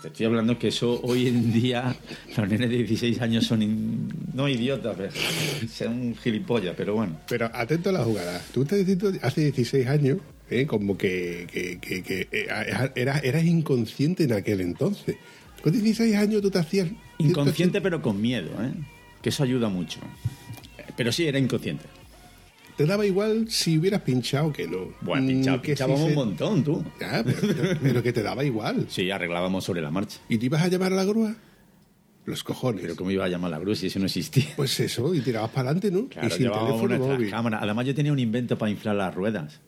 Te 0.02 0.08
estoy 0.08 0.26
hablando 0.26 0.58
que 0.58 0.68
eso 0.68 1.00
hoy 1.02 1.28
en 1.28 1.50
día, 1.52 1.96
los 2.36 2.48
nenes 2.48 2.68
de 2.68 2.76
16 2.78 3.20
años 3.22 3.46
son 3.46 3.62
in- 3.62 4.08
no 4.34 4.48
idiotas, 4.48 4.94
pero 4.96 5.10
son 5.72 6.14
gilipollas, 6.16 6.74
pero 6.76 6.94
bueno. 6.94 7.18
Pero 7.28 7.50
atento 7.54 7.88
a 7.88 7.92
la 7.92 8.04
jugada. 8.04 8.42
Tú 8.52 8.62
estás 8.62 8.78
diciendo 8.80 9.10
hace 9.22 9.42
16 9.50 9.86
años, 9.86 10.18
¿eh? 10.50 10.66
como 10.66 10.98
que, 10.98 11.46
que, 11.50 11.78
que- 11.80 12.02
que, 12.02 12.28
eh, 12.32 12.46
eras, 12.96 13.24
eras 13.24 13.44
inconsciente 13.44 14.24
en 14.24 14.32
aquel 14.34 14.60
entonces. 14.60 15.16
Con 15.62 15.72
16 15.72 16.14
años 16.16 16.42
tú 16.42 16.50
te 16.50 16.58
hacías... 16.58 16.88
Inconsciente 17.16 17.80
pero 17.80 18.02
con 18.02 18.20
miedo, 18.20 18.50
¿eh? 18.62 18.72
Que 19.22 19.30
eso 19.30 19.42
ayuda 19.42 19.70
mucho. 19.70 20.00
Pero 20.98 21.12
sí, 21.12 21.26
era 21.26 21.38
inconsciente. 21.38 21.84
Te 22.76 22.86
daba 22.86 23.06
igual 23.06 23.46
si 23.48 23.78
hubieras 23.78 24.00
pinchado 24.02 24.52
que 24.52 24.66
no. 24.66 24.92
Bueno, 25.00 25.28
si 25.28 25.58
pinchábamos 25.60 26.00
se- 26.00 26.06
un 26.08 26.14
montón, 26.14 26.64
tú. 26.64 26.84
Ya, 27.00 27.22
pero, 27.24 27.78
pero 27.80 28.02
que 28.02 28.12
te 28.12 28.22
daba 28.22 28.44
igual. 28.44 28.86
Sí, 28.88 29.10
arreglábamos 29.10 29.62
sobre 29.64 29.80
la 29.80 29.90
marcha. 29.92 30.18
¿Y 30.28 30.38
te 30.38 30.46
ibas 30.46 30.62
a 30.62 30.68
llamar 30.68 30.92
a 30.92 30.96
la 30.96 31.04
grúa? 31.04 31.34
Los 32.26 32.42
cojones. 32.42 32.80
Pero 32.82 32.96
¿cómo 32.96 33.10
iba 33.12 33.24
a 33.24 33.28
llamar 33.28 33.50
la 33.52 33.58
grúa 33.58 33.76
si 33.76 33.86
eso 33.86 33.98
no 34.00 34.06
existía? 34.06 34.46
Pues 34.56 34.80
eso, 34.80 35.14
y 35.14 35.20
tirabas 35.20 35.50
para 35.50 35.70
adelante, 35.70 35.90
¿no? 35.90 36.08
Claro, 36.08 36.26
y 36.26 36.30
sin 36.30 36.50
teléfono 36.50 36.98
móvil. 36.98 37.30
cámaras. 37.30 37.62
Además, 37.62 37.86
yo 37.86 37.94
tenía 37.94 38.12
un 38.12 38.18
invento 38.18 38.58
para 38.58 38.70
inflar 38.70 38.96
las 38.96 39.14
ruedas. 39.14 39.60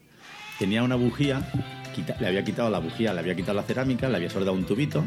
Tenía 0.58 0.82
una 0.82 0.96
bujía, 0.96 1.46
quita- 1.94 2.16
le 2.18 2.26
había 2.28 2.42
quitado 2.44 2.70
la 2.70 2.78
bujía, 2.78 3.12
le 3.12 3.20
había 3.20 3.36
quitado 3.36 3.54
la 3.54 3.62
cerámica, 3.62 4.08
le 4.08 4.16
había 4.16 4.30
soldado 4.30 4.54
un 4.56 4.64
tubito. 4.64 5.04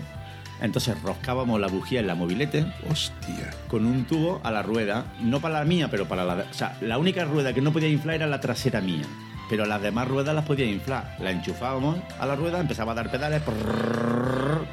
Entonces 0.61 1.01
roscábamos 1.01 1.59
la 1.59 1.67
bujía 1.67 2.01
en 2.01 2.07
la 2.07 2.15
mobilete 2.15 2.65
Hostia. 2.89 3.51
con 3.67 3.85
un 3.85 4.05
tubo 4.05 4.41
a 4.43 4.51
la 4.51 4.61
rueda, 4.61 5.05
no 5.21 5.39
para 5.39 5.59
la 5.59 5.65
mía, 5.65 5.89
pero 5.89 6.07
para 6.07 6.25
la... 6.25 6.45
O 6.49 6.53
sea, 6.53 6.77
la 6.81 6.97
única 6.97 7.23
rueda 7.25 7.53
que 7.53 7.61
no 7.61 7.71
podía 7.71 7.87
inflar 7.87 8.15
era 8.15 8.27
la 8.27 8.41
trasera 8.41 8.81
mía, 8.81 9.03
pero 9.49 9.65
las 9.65 9.81
demás 9.81 10.07
ruedas 10.07 10.35
las 10.35 10.45
podía 10.45 10.65
inflar. 10.65 11.15
La 11.19 11.31
enchufábamos 11.31 11.97
a 12.19 12.25
la 12.25 12.35
rueda, 12.35 12.59
empezaba 12.59 12.91
a 12.91 12.95
dar 12.95 13.09
pedales, 13.09 13.41
prrrr, 13.41 14.65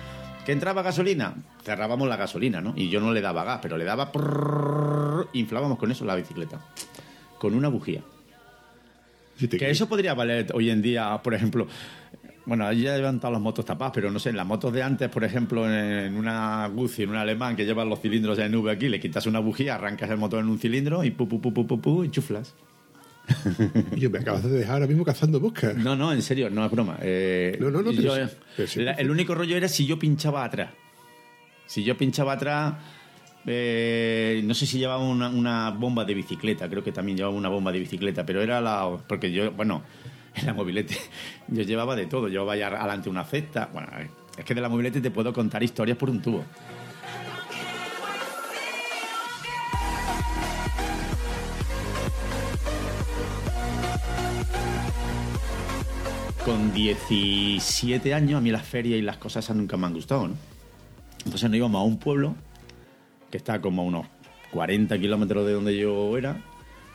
que 0.44 0.52
entraba 0.52 0.82
gasolina, 0.82 1.34
cerrábamos 1.64 2.08
la 2.08 2.16
gasolina, 2.16 2.60
¿no? 2.60 2.72
Y 2.76 2.88
yo 2.88 3.00
no 3.00 3.12
le 3.12 3.20
daba 3.20 3.44
gas, 3.44 3.60
pero 3.62 3.76
le 3.76 3.84
daba... 3.84 4.10
inflábamos 5.32 5.78
con 5.78 5.90
eso 5.90 6.04
la 6.04 6.16
bicicleta, 6.16 6.60
con 7.38 7.54
una 7.54 7.68
bujía. 7.68 8.02
Que 9.38 9.70
eso 9.70 9.88
podría 9.88 10.14
valer 10.14 10.46
hoy 10.54 10.70
en 10.70 10.80
día, 10.80 11.20
por 11.22 11.34
ejemplo. 11.34 11.66
Bueno, 12.46 12.64
ahí 12.64 12.82
ya 12.82 12.96
llevan 12.96 13.18
todas 13.18 13.32
las 13.32 13.42
motos 13.42 13.64
tapadas, 13.64 13.92
pero 13.92 14.10
no 14.10 14.18
sé, 14.20 14.30
en 14.30 14.36
las 14.36 14.46
motos 14.46 14.72
de 14.72 14.82
antes, 14.82 15.08
por 15.08 15.24
ejemplo, 15.24 15.68
en 15.68 16.16
una 16.16 16.68
Guzzi, 16.68 17.02
en 17.02 17.10
un 17.10 17.16
alemán 17.16 17.56
que 17.56 17.64
llevan 17.64 17.88
los 17.88 18.00
cilindros 18.00 18.38
en 18.38 18.54
V 18.54 18.70
aquí, 18.70 18.88
le 18.88 19.00
quitas 19.00 19.26
una 19.26 19.40
bujía, 19.40 19.74
arrancas 19.74 20.08
el 20.10 20.16
motor 20.16 20.40
en 20.40 20.48
un 20.48 20.58
cilindro 20.58 21.02
y 21.02 21.10
pu, 21.10 21.28
pu, 21.28 21.40
pu, 21.40 21.52
pu, 21.52 21.66
pu, 21.66 21.80
pu, 21.80 22.04
y 22.04 22.10
chuflas. 22.10 22.54
Yo 23.96 24.08
me 24.10 24.20
acabas 24.20 24.44
de 24.44 24.50
dejar 24.50 24.74
ahora 24.74 24.86
mismo 24.86 25.04
cazando 25.04 25.40
moscas. 25.40 25.74
No, 25.76 25.96
no, 25.96 26.12
en 26.12 26.22
serio, 26.22 26.48
no 26.48 26.64
es 26.64 26.70
broma. 26.70 26.96
Eh, 27.02 27.56
No, 27.60 27.70
no, 27.72 27.82
no, 27.82 27.90
pero 27.90 28.16
yo, 28.16 28.28
pero 28.56 28.68
sí. 28.68 28.80
la- 28.82 28.92
el 28.92 29.10
único 29.10 29.34
rollo 29.34 29.56
era 29.56 29.66
si 29.66 29.84
yo 29.84 29.98
pinchaba 29.98 30.44
atrás. 30.44 30.70
Si 31.66 31.82
yo 31.82 31.96
pinchaba 31.96 32.34
atrás, 32.34 32.74
eh, 33.46 34.40
no 34.44 34.54
sé 34.54 34.66
si 34.66 34.78
llevaba 34.78 35.02
una, 35.02 35.28
una 35.28 35.70
bomba 35.70 36.04
de 36.04 36.14
bicicleta, 36.14 36.68
creo 36.68 36.84
que 36.84 36.92
también 36.92 37.16
llevaba 37.18 37.34
una 37.34 37.48
bomba 37.48 37.72
de 37.72 37.80
bicicleta, 37.80 38.24
pero 38.24 38.40
era 38.40 38.60
la. 38.60 38.96
Porque 39.08 39.32
yo, 39.32 39.50
bueno, 39.50 39.82
en 40.40 40.46
la 40.46 40.54
mobilete, 40.54 40.96
yo 41.48 41.62
llevaba 41.62 41.96
de 41.96 42.06
todo. 42.06 42.28
Llevaba 42.28 42.56
ya 42.56 42.68
adelante 42.68 43.08
una 43.08 43.24
cesta. 43.24 43.70
Bueno, 43.72 43.88
es 44.36 44.44
que 44.44 44.54
de 44.54 44.60
la 44.60 44.68
mobilete 44.68 45.00
te 45.00 45.10
puedo 45.10 45.32
contar 45.32 45.62
historias 45.62 45.96
por 45.96 46.10
un 46.10 46.20
tubo. 46.20 46.44
Con 56.44 56.72
17 56.72 58.14
años, 58.14 58.38
a 58.38 58.40
mí 58.40 58.50
las 58.50 58.64
ferias 58.64 59.00
y 59.00 59.02
las 59.02 59.16
cosas 59.16 59.44
esas 59.44 59.56
nunca 59.56 59.76
me 59.76 59.86
han 59.86 59.94
gustado, 59.94 60.28
¿no? 60.28 60.34
Entonces 61.24 61.50
nos 61.50 61.56
íbamos 61.56 61.80
a 61.80 61.82
un 61.82 61.98
pueblo 61.98 62.36
que 63.32 63.38
está 63.38 63.60
como 63.60 63.82
a 63.82 63.84
unos 63.84 64.06
40 64.52 64.96
kilómetros 64.96 65.44
de 65.44 65.54
donde 65.54 65.76
yo 65.76 66.16
era, 66.16 66.40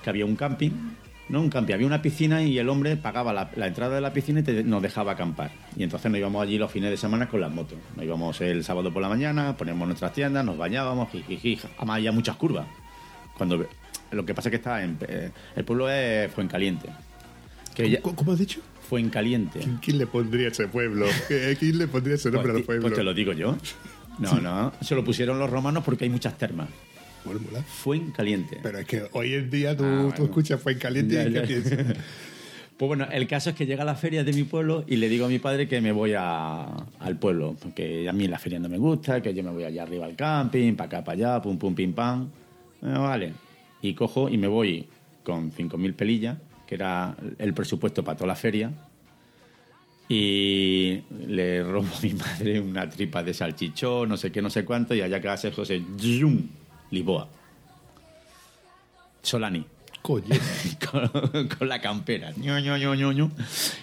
que 0.01 0.10
había 0.10 0.25
un 0.25 0.38
camping, 0.38 0.71
no 1.32 1.41
un 1.41 1.50
camping, 1.50 1.74
había 1.74 1.88
una 1.88 2.02
piscina 2.02 2.44
y 2.44 2.58
el 2.60 2.70
hombre 2.70 2.98
pagaba 2.98 3.32
la, 3.34 3.50
la 3.56 3.67
entrada 3.67 3.96
de 3.96 4.02
la 4.02 4.13
piscina 4.13 4.41
y 4.41 4.44
te- 4.44 4.63
nos 4.63 4.82
dejaba 4.82 5.13
acampar. 5.13 5.52
Y 5.76 5.84
entonces 5.84 6.12
nos 6.12 6.20
íbamos 6.20 6.44
allí 6.44 6.58
los 6.58 6.72
fines 6.72 6.91
de 6.91 6.98
semana 6.98 7.28
con 7.30 7.41
las 7.41 7.52
motos. 7.52 7.78
Nos 7.96 8.06
íbamos 8.06 8.39
el 8.41 8.63
sábado 8.63 8.91
por 8.94 9.02
la 9.02 9.10
mañana, 9.10 9.56
poníamos 9.58 9.88
nuestras 9.88 10.13
tiendas, 10.13 10.44
nos 10.46 10.58
bañábamos, 10.58 11.10
jijiji. 11.12 11.58
Además 11.78 11.96
había 11.98 12.12
muchas 12.12 12.36
curvas. 12.36 12.67
Cuando 13.38 13.65
lo 14.12 14.26
que 14.26 14.34
pasa 14.36 14.50
es 14.50 14.52
que 14.52 14.58
está 14.58 14.84
en 14.84 14.98
eh, 15.08 15.32
el 15.56 15.63
pueblo 15.65 15.89
es 15.89 16.32
Fuencaliente. 16.34 16.89
Que 17.74 17.89
ya, 17.89 18.02
¿Cómo, 18.02 18.34
has 18.34 18.39
dicho? 18.39 18.60
Fuencaliente. 18.89 19.60
¿Quién, 19.60 19.78
quién 19.78 19.98
le 19.98 20.06
pondría 20.08 20.50
ese 20.50 20.67
pueblo? 20.67 21.06
¿Qué- 21.30 21.56
¿Quién 21.58 21.78
le 21.78 21.88
pondría 21.88 22.15
ese 22.15 22.30
nombre 22.30 22.52
Pues, 22.52 22.56
al 22.58 22.62
ti- 22.62 22.65
pueblo? 22.65 22.82
pues 22.84 22.94
te 22.96 23.04
lo 23.04 23.13
digo 23.13 23.32
yo. 23.34 23.58
No, 24.20 24.34
no. 24.41 24.74
Se 24.82 24.94
lo 24.94 25.04
pusieron 25.06 25.39
los 25.39 25.50
romanos 25.50 25.84
porque 25.86 26.04
hay 26.04 26.10
muchas 26.10 26.38
termas. 26.38 26.67
Bueno, 27.25 27.39
mola. 27.41 27.62
Fuencaliente. 27.63 28.60
Pero 28.63 28.79
es 28.79 28.86
que 28.88 29.03
hoy 29.13 29.34
en 29.36 29.49
día 29.49 29.75
tú, 29.77 29.84
Ah, 29.84 29.88
tú 29.88 30.07
bueno. 30.07 30.25
escuchas 30.25 30.60
Fue 30.62 30.77
Caliente 30.77 31.15
Ya, 31.15 31.21
y 31.23 31.25
¿qué 31.25 31.34
ya. 31.34 31.43
piensas? 31.43 31.97
Pues 32.77 32.88
bueno, 32.88 33.05
el 33.12 33.27
caso 33.27 33.51
es 33.51 33.55
que 33.55 33.67
llega 33.67 33.84
la 33.86 33.93
feria 33.93 34.23
de 34.23 34.34
mi 34.34 34.41
pueblo 34.43 34.84
y 34.88 34.95
le 34.95 35.07
digo 35.07 35.27
a 35.27 35.29
mi 35.29 35.38
padre 35.38 35.67
que 35.67 35.79
me 35.81 35.91
voy 35.91 36.13
a- 36.17 36.63
al 36.99 37.15
pueblo, 37.19 37.55
porque 37.62 38.10
a 38.10 38.12
mí 38.12 38.27
la 38.27 38.39
feria 38.39 38.57
no 38.57 38.69
me 38.69 38.79
gusta, 38.79 39.21
que 39.21 39.36
yo 39.36 39.43
me 39.43 39.51
voy 39.51 39.65
allá 39.65 39.84
arriba 39.84 40.07
al 40.07 40.15
camping, 40.15 40.73
para 40.73 40.88
acá, 40.88 41.03
para 41.03 41.15
allá, 41.36 41.41
pum, 41.43 41.60
pum, 41.60 41.75
pim, 41.75 41.93
pam. 41.93 42.27
Bueno, 42.81 43.03
vale. 43.03 43.34
Y 43.84 43.93
cojo 43.93 44.29
y 44.29 44.38
me 44.39 44.47
voy 44.47 44.88
con 45.23 45.51
5.000 45.51 45.93
pelillas, 45.93 46.39
que 46.65 46.73
era 46.73 47.15
el 47.38 47.53
presupuesto 47.53 48.03
para 48.03 48.17
toda 48.17 48.29
la 48.29 48.36
feria. 48.36 48.71
Y 50.10 51.01
le 51.27 51.62
robo 51.63 51.86
a 51.88 52.01
mi 52.01 52.13
madre 52.15 52.60
una 52.60 52.89
tripa 52.89 53.21
de 53.21 53.36
salchichón, 53.36 54.10
no 54.10 54.17
sé 54.17 54.31
qué, 54.31 54.41
no 54.41 54.49
sé 54.49 54.65
cuánto, 54.65 54.95
y 54.95 55.01
allá 55.01 55.21
que 55.21 55.27
hace 55.29 55.51
José, 55.51 55.84
¡zum! 55.99 56.47
Lisboa. 56.91 57.27
Solani. 59.21 59.65
Con, 60.01 60.23
con 61.47 61.69
la 61.69 61.80
campera. 61.80 62.32
Ño, 62.36 62.60
Ño, 62.60 62.75
Ño, 62.77 62.95
Ño, 62.95 63.12
Ño. 63.12 63.32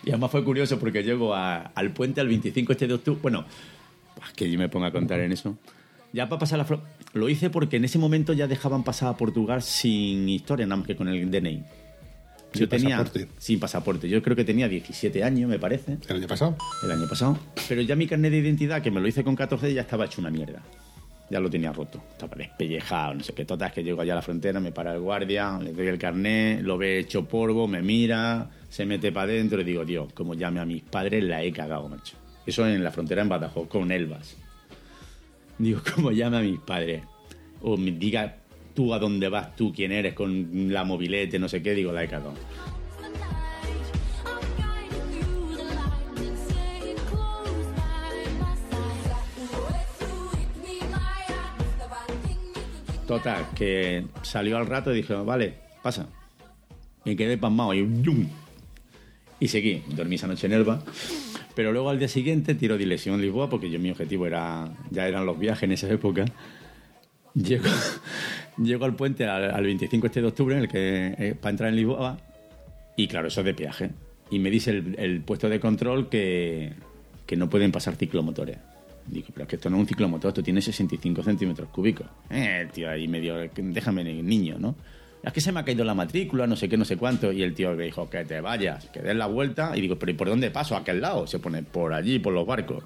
Y 0.05 0.11
además 0.11 0.33
fue 0.33 0.43
curioso 0.45 0.77
porque 0.81 1.05
llego 1.05 1.33
a- 1.33 1.71
al 1.77 1.93
puente 1.93 2.21
al 2.21 2.27
25 2.27 2.73
este 2.73 2.89
de 2.89 2.95
octubre. 2.95 3.21
Bueno, 3.23 3.45
que 4.35 4.51
yo 4.51 4.59
me 4.59 4.69
ponga 4.69 4.89
a 4.89 4.91
contar 4.93 5.21
en 5.21 5.31
eso. 5.31 5.57
Ya 6.13 6.29
para 6.29 6.41
pasar 6.41 6.59
la 6.59 6.67
fro- 6.67 6.83
Lo 7.13 7.29
hice 7.29 7.51
porque 7.51 7.77
en 7.77 7.85
ese 7.85 7.99
momento 8.01 8.33
ya 8.33 8.49
dejaban 8.49 8.83
pasar 8.83 9.11
a 9.11 9.17
Portugal 9.17 9.63
sin 9.63 10.29
historia, 10.29 10.67
nada 10.67 10.79
más 10.79 10.87
que 10.89 10.97
con 10.97 11.07
el 11.07 11.31
DNI. 11.31 11.59
Yo 11.59 11.65
Sin 12.53 12.69
tenía. 12.69 12.97
pasaporte. 12.99 13.29
Sin 13.39 13.61
pasaporte. 13.61 14.09
Yo 14.09 14.21
creo 14.21 14.35
que 14.35 14.45
tenía 14.45 14.69
17 14.69 15.23
años, 15.23 15.49
me 15.49 15.59
parece, 15.61 15.99
El 16.09 16.17
año 16.17 16.27
pasado. 16.27 16.57
el 16.83 16.91
año 16.91 17.09
pasado. 17.09 17.39
Pero 17.69 17.81
ya 17.83 17.95
mi 17.95 18.09
carnet 18.09 18.33
de 18.33 18.39
identidad, 18.39 18.83
que 18.83 18.91
me 18.91 19.01
lo 19.01 19.07
hice 19.07 19.23
con 19.23 19.37
14, 19.37 19.73
ya 19.73 19.83
estaba 19.83 20.07
hecho 20.07 20.21
una 20.21 20.31
mierda. 20.31 20.63
Ya 21.31 21.41
lo 21.41 21.51
tenía 21.51 21.73
roto. 21.73 22.03
Estaba 22.11 22.37
despellejado, 22.37 23.15
no 23.15 23.23
sé 23.23 23.33
qué. 23.35 23.45
Total, 23.45 23.69
es 23.69 23.75
que 23.75 23.85
llego 23.85 24.01
allá 24.01 24.15
a 24.15 24.17
la 24.17 24.23
frontera, 24.23 24.61
me 24.61 24.73
para 24.73 24.95
el 24.95 25.01
guardia, 25.01 25.59
le 25.59 25.73
doy 25.73 25.87
el 25.89 25.99
carnet, 25.99 26.63
lo 26.63 26.79
ve 26.79 26.99
hecho 26.99 27.27
polvo, 27.27 27.67
me 27.67 27.83
mira, 27.83 28.51
se 28.69 28.87
mete 28.87 29.13
para 29.13 29.31
adentro 29.33 29.61
y 29.61 29.65
digo, 29.65 29.85
Dios, 29.85 30.13
como 30.15 30.35
llame 30.35 30.61
a 30.61 30.65
mis 30.65 30.83
padres, 30.83 31.23
la 31.25 31.43
he 31.43 31.53
cagado, 31.53 31.89
macho. 31.89 32.17
Eso 32.47 32.67
en 32.67 32.83
la 32.83 32.91
frontera 32.91 33.23
en 33.23 33.29
Badajoz, 33.29 33.69
con 33.69 33.93
Elvas. 33.93 34.37
Digo, 35.59 35.81
como 35.95 36.13
llame 36.13 36.39
a 36.39 36.41
mis 36.41 36.61
padres. 36.61 37.03
O 37.61 37.77
me 37.77 37.91
diga 37.93 38.37
tú 38.75 38.95
a 38.95 38.99
dónde 38.99 39.29
vas, 39.29 39.55
tú 39.57 39.73
quién 39.73 39.93
eres, 39.93 40.15
con 40.15 40.73
la 40.73 40.85
mobilete, 40.85 41.39
no 41.39 41.49
sé 41.49 41.63
qué, 41.63 41.75
digo, 41.75 41.93
la 41.93 42.05
he 42.05 42.09
cagado. 42.09 42.35
Total, 53.09 53.47
que 53.57 54.05
salió 54.21 54.59
al 54.59 54.67
rato 54.67 54.93
y 54.93 54.97
dije, 54.97 55.15
vale, 55.15 55.55
pasa. 55.83 56.07
Me 57.07 57.17
quedé 57.17 57.39
pasmado 57.39 57.73
y 57.73 57.79
¡yum! 58.03 58.29
Y 59.41 59.49
seguí. 59.49 59.83
Dormí 59.89 60.17
esa 60.17 60.27
noche 60.27 60.47
en 60.47 60.53
Elba. 60.53 60.83
Pero 61.55 61.73
luego 61.73 61.89
al 61.89 61.99
día 61.99 62.09
siguiente 62.09 62.55
tiro 62.55 62.77
lesión 62.77 63.15
en 63.15 63.23
Lisboa 63.23 63.49
porque 63.49 63.71
yo 63.71 63.81
mi 63.81 63.91
objetivo 63.91 64.27
era 64.27 64.71
ya 64.91 65.09
eran 65.09 65.25
los 65.25 65.39
viajes 65.39 65.63
en 65.63 65.73
esa 65.73 65.91
época. 65.91 66.27
Llego, 67.33 67.65
llego 68.59 68.85
al 68.85 68.95
puente 68.95 69.25
al, 69.25 69.53
al 69.53 69.65
25 69.65 70.07
este 70.07 70.21
de 70.21 70.27
octubre 70.29 70.55
en 70.57 70.61
el 70.61 70.69
que 70.69 71.15
eh, 71.19 71.35
para 71.35 71.51
entrar 71.51 71.71
en 71.71 71.77
Lisboa 71.77 72.19
y 72.95 73.09
claro, 73.09 73.29
eso 73.29 73.41
es 73.41 73.47
de 73.47 73.55
peaje. 73.55 73.91
Y 74.31 74.39
me 74.39 74.51
dice 74.51 74.71
el, 74.71 74.97
el 74.99 75.23
puesto 75.23 75.49
de 75.49 75.59
control 75.61 76.11
que, 76.11 76.75
que 77.25 77.37
no 77.37 77.49
pueden 77.49 77.73
pasar 77.73 77.97
ciclomotores. 77.97 78.59
Digo, 79.11 79.29
pero 79.33 79.45
es 79.45 79.49
que 79.49 79.57
esto 79.57 79.71
no 79.71 79.77
es 79.77 79.81
un 79.83 79.87
ciclomotor, 79.89 80.29
esto 80.29 80.43
tiene 80.43 80.61
65 80.61 81.23
centímetros 81.23 81.69
cúbicos. 81.71 82.07
Eh, 82.31 82.61
el 82.63 82.69
tío 82.71 82.91
ahí 82.91 83.09
medio, 83.09 83.37
déjame 83.57 84.05
niño, 84.05 84.57
¿no? 84.59 84.75
Es 85.23 85.33
que 85.33 85.41
se 85.41 85.51
me 85.51 85.61
ha 85.61 85.65
caído 85.65 85.85
la 85.85 85.95
matrícula, 85.95 86.47
no 86.47 86.55
sé 86.57 86.69
qué, 86.69 86.77
no 86.77 86.85
sé 86.85 86.97
cuánto. 86.97 87.33
Y 87.33 87.43
el 87.43 87.55
tío 87.55 87.75
me 87.75 87.85
dijo, 87.85 88.09
que 88.09 88.25
te 88.25 88.41
vayas, 88.41 88.87
que 88.91 89.01
des 89.01 89.17
la 89.17 89.27
vuelta. 89.27 89.77
Y 89.77 89.81
digo, 89.81 89.99
pero 89.99 90.13
¿y 90.13 90.15
por 90.15 90.29
dónde 90.29 90.51
paso? 90.51 90.77
¿A 90.77 90.81
aquel 90.81 91.01
lado? 91.01 91.27
Se 91.27 91.39
pone 91.39 91.63
por 91.63 91.93
allí, 91.93 92.19
por 92.19 92.33
los 92.33 92.47
barcos. 92.47 92.85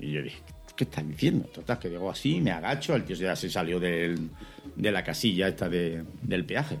Y 0.00 0.10
yo 0.12 0.22
dije, 0.22 0.38
¿qué 0.74 0.84
estás 0.84 1.06
diciendo? 1.06 1.44
Total, 1.48 1.78
que 1.78 1.88
digo 1.88 2.10
así, 2.10 2.40
me 2.40 2.50
agacho, 2.50 2.96
el 2.96 3.04
tío 3.04 3.14
ya 3.14 3.36
se 3.36 3.48
salió 3.50 3.78
de 3.78 4.16
la 4.76 5.04
casilla 5.04 5.46
esta 5.48 5.68
de- 5.68 6.02
del 6.22 6.44
peaje. 6.44 6.78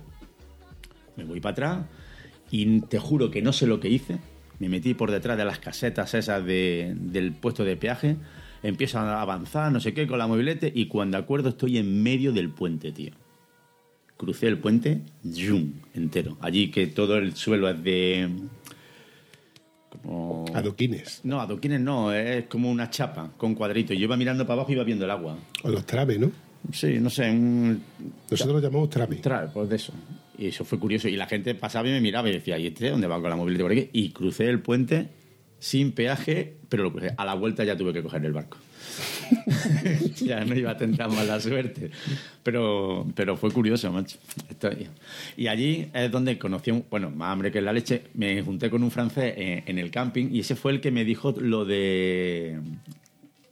Me 1.16 1.24
voy 1.24 1.40
para 1.40 1.52
atrás 1.52 1.78
y 2.50 2.80
te 2.82 2.98
juro 2.98 3.30
que 3.30 3.42
no 3.42 3.52
sé 3.52 3.66
lo 3.66 3.78
que 3.78 3.88
hice. 3.88 4.18
Me 4.60 4.68
metí 4.68 4.94
por 4.94 5.10
detrás 5.10 5.36
de 5.36 5.44
las 5.44 5.58
casetas 5.58 6.14
esas 6.14 6.44
de- 6.44 6.94
del 6.96 7.32
puesto 7.32 7.64
de 7.64 7.76
peaje, 7.76 8.16
empiezo 8.62 8.98
a 9.00 9.20
avanzar, 9.22 9.72
no 9.72 9.80
sé 9.80 9.92
qué, 9.94 10.06
con 10.06 10.18
la 10.18 10.26
mobilete 10.28 10.70
y 10.72 10.86
cuando 10.86 11.16
acuerdo 11.18 11.48
estoy 11.48 11.78
en 11.78 12.02
medio 12.02 12.30
del 12.32 12.50
puente, 12.50 12.92
tío. 12.92 13.10
Crucé 14.16 14.46
el 14.48 14.58
puente, 14.58 15.00
¡yum! 15.24 15.72
entero. 15.94 16.36
Allí 16.42 16.70
que 16.70 16.86
todo 16.86 17.16
el 17.16 17.34
suelo 17.34 17.68
es 17.70 17.82
de... 17.82 18.28
Como... 19.88 20.44
Adoquines. 20.54 21.20
No, 21.24 21.40
adoquines 21.40 21.80
no, 21.80 22.12
es 22.12 22.44
como 22.46 22.70
una 22.70 22.90
chapa 22.90 23.30
con 23.36 23.54
cuadritos. 23.54 23.96
Yo 23.96 24.04
iba 24.04 24.16
mirando 24.16 24.44
para 24.46 24.54
abajo 24.60 24.70
y 24.70 24.74
iba 24.74 24.84
viendo 24.84 25.04
el 25.06 25.10
agua. 25.10 25.36
O 25.62 25.68
los 25.70 25.84
trames, 25.86 26.18
¿no? 26.20 26.30
Sí, 26.72 26.98
no 27.00 27.08
sé, 27.10 27.30
un... 27.30 27.82
Nosotros 28.30 28.56
los 28.56 28.62
llamamos 28.62 28.90
trames. 28.90 29.22
Tra- 29.22 29.50
pues 29.50 29.68
de 29.70 29.76
eso. 29.76 29.92
Y 30.40 30.48
eso 30.48 30.64
fue 30.64 30.78
curioso. 30.78 31.06
Y 31.06 31.16
la 31.16 31.26
gente 31.26 31.54
pasaba 31.54 31.86
y 31.86 31.92
me 31.92 32.00
miraba 32.00 32.28
y 32.28 32.32
decía, 32.32 32.58
¿y 32.58 32.68
este 32.68 32.88
dónde 32.88 33.06
va 33.06 33.20
con 33.20 33.28
la 33.28 33.36
movilidad 33.36 33.64
por 33.64 33.72
aquí? 33.72 33.90
Y 33.92 34.10
crucé 34.10 34.48
el 34.48 34.60
puente 34.60 35.08
sin 35.58 35.92
peaje, 35.92 36.56
pero 36.68 36.82
lo 36.82 36.92
crucé. 36.92 37.14
A 37.16 37.24
la 37.26 37.34
vuelta 37.34 37.62
ya 37.62 37.76
tuve 37.76 37.92
que 37.92 38.02
coger 38.02 38.24
el 38.24 38.32
barco. 38.32 38.56
ya 40.16 40.42
no 40.44 40.56
iba 40.56 40.70
a 40.70 40.76
tentar 40.78 41.10
más 41.10 41.26
la 41.26 41.38
suerte. 41.38 41.90
Pero, 42.42 43.06
pero 43.14 43.36
fue 43.36 43.50
curioso, 43.50 43.92
macho. 43.92 44.18
Y 45.36 45.46
allí 45.46 45.88
es 45.92 46.10
donde 46.10 46.38
conocí, 46.38 46.72
bueno, 46.90 47.10
más 47.10 47.32
hambre 47.32 47.52
que 47.52 47.60
la 47.60 47.74
leche, 47.74 48.04
me 48.14 48.42
junté 48.42 48.70
con 48.70 48.82
un 48.82 48.90
francés 48.90 49.34
en, 49.36 49.64
en 49.66 49.78
el 49.78 49.90
camping 49.90 50.30
y 50.32 50.40
ese 50.40 50.56
fue 50.56 50.72
el 50.72 50.80
que 50.80 50.90
me 50.90 51.04
dijo 51.04 51.34
lo 51.38 51.66
de 51.66 52.58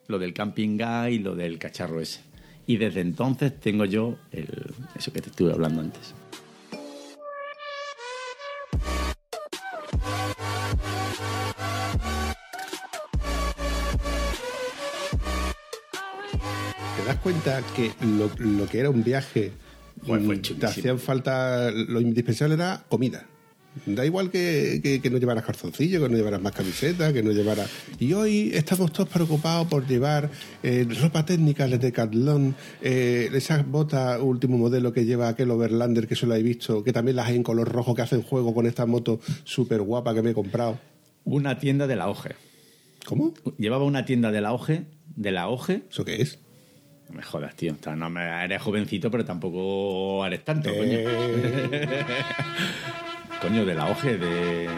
lo 0.08 0.18
del 0.18 0.32
camping 0.32 0.78
gas 0.78 1.10
y 1.10 1.18
lo 1.18 1.36
del 1.36 1.58
cacharro 1.58 2.00
ese. 2.00 2.20
Y 2.66 2.78
desde 2.78 3.00
entonces 3.00 3.58
tengo 3.60 3.84
yo 3.84 4.16
el, 4.32 4.48
eso 4.96 5.12
que 5.12 5.20
te 5.20 5.30
estuve 5.30 5.52
hablando 5.52 5.82
antes. 5.82 6.14
Das 17.08 17.18
cuenta 17.18 17.62
que 17.74 17.90
lo, 18.04 18.30
lo 18.38 18.66
que 18.66 18.78
era 18.80 18.90
un 18.90 19.02
viaje, 19.02 19.52
Bueno, 20.06 20.26
fue 20.26 20.36
mm, 20.36 20.40
te 20.60 20.66
hacían 20.66 20.98
falta, 20.98 21.70
lo 21.70 22.00
indispensable 22.00 22.54
era 22.54 22.84
comida? 22.88 23.26
Da 23.86 24.04
igual 24.04 24.30
que, 24.30 24.80
que- 24.82 25.00
que 25.00 25.08
no 25.10 25.18
llevaras 25.18 25.44
calzoncillo, 25.44 26.02
que 26.02 26.08
no 26.08 26.16
llevaras 26.16 26.40
más 26.42 26.52
camiseta, 26.52 27.12
que 27.12 27.22
no 27.22 27.30
llevaras... 27.30 27.70
Y 28.00 28.12
hoy 28.12 28.50
estamos 28.52 28.92
todos 28.92 29.08
preocupados 29.08 29.68
por 29.68 29.86
llevar 29.86 30.30
eh, 30.64 30.84
ropa 31.00 31.24
técnica 31.24 31.66
de 31.68 31.78
Decathlon, 31.78 32.56
eh, 32.82 33.30
esas 33.32 33.64
botas 33.68 34.20
último 34.20 34.58
modelo 34.58 34.92
que 34.92 35.04
lleva 35.04 35.28
aquel 35.28 35.50
Overlander 35.52 36.08
que 36.08 36.16
solo 36.16 36.34
he 36.34 36.42
visto, 36.42 36.82
que 36.82 36.92
también 36.92 37.16
las 37.16 37.28
hay 37.28 37.36
en 37.36 37.42
color 37.44 37.68
rojo, 37.68 37.94
que 37.94 38.02
hacen 38.02 38.22
juego 38.22 38.52
con 38.52 38.66
esta 38.66 38.84
moto 38.84 39.20
súper 39.44 39.80
guapa 39.82 40.12
que 40.12 40.22
me 40.22 40.30
he 40.30 40.34
comprado. 40.34 40.78
Una 41.24 41.58
tienda 41.60 41.86
de 41.86 41.94
la 41.96 42.08
OGE. 42.08 42.30
¿Cómo? 43.06 43.32
Llevaba 43.58 43.84
una 43.84 44.04
tienda 44.04 44.32
de 44.32 44.40
la 44.40 44.52
OGE, 44.52 44.86
de 45.14 45.30
la 45.30 45.48
OGE. 45.48 45.82
¿Eso 45.90 46.04
qué 46.04 46.20
es? 46.20 46.38
No 47.08 47.16
me 47.16 47.22
jodas, 47.22 47.54
tío. 47.54 47.72
O 47.72 47.82
sea, 47.82 47.96
No 47.96 48.10
me, 48.10 48.44
eres 48.44 48.60
jovencito, 48.62 49.10
pero 49.10 49.24
tampoco 49.24 50.24
eres 50.26 50.44
tanto, 50.44 50.68
Eh, 50.72 51.04
coño. 51.04 51.88
Coño, 53.40 53.64
de 53.64 53.74
la 53.74 53.86
OGE, 53.86 54.18
de 54.18 54.68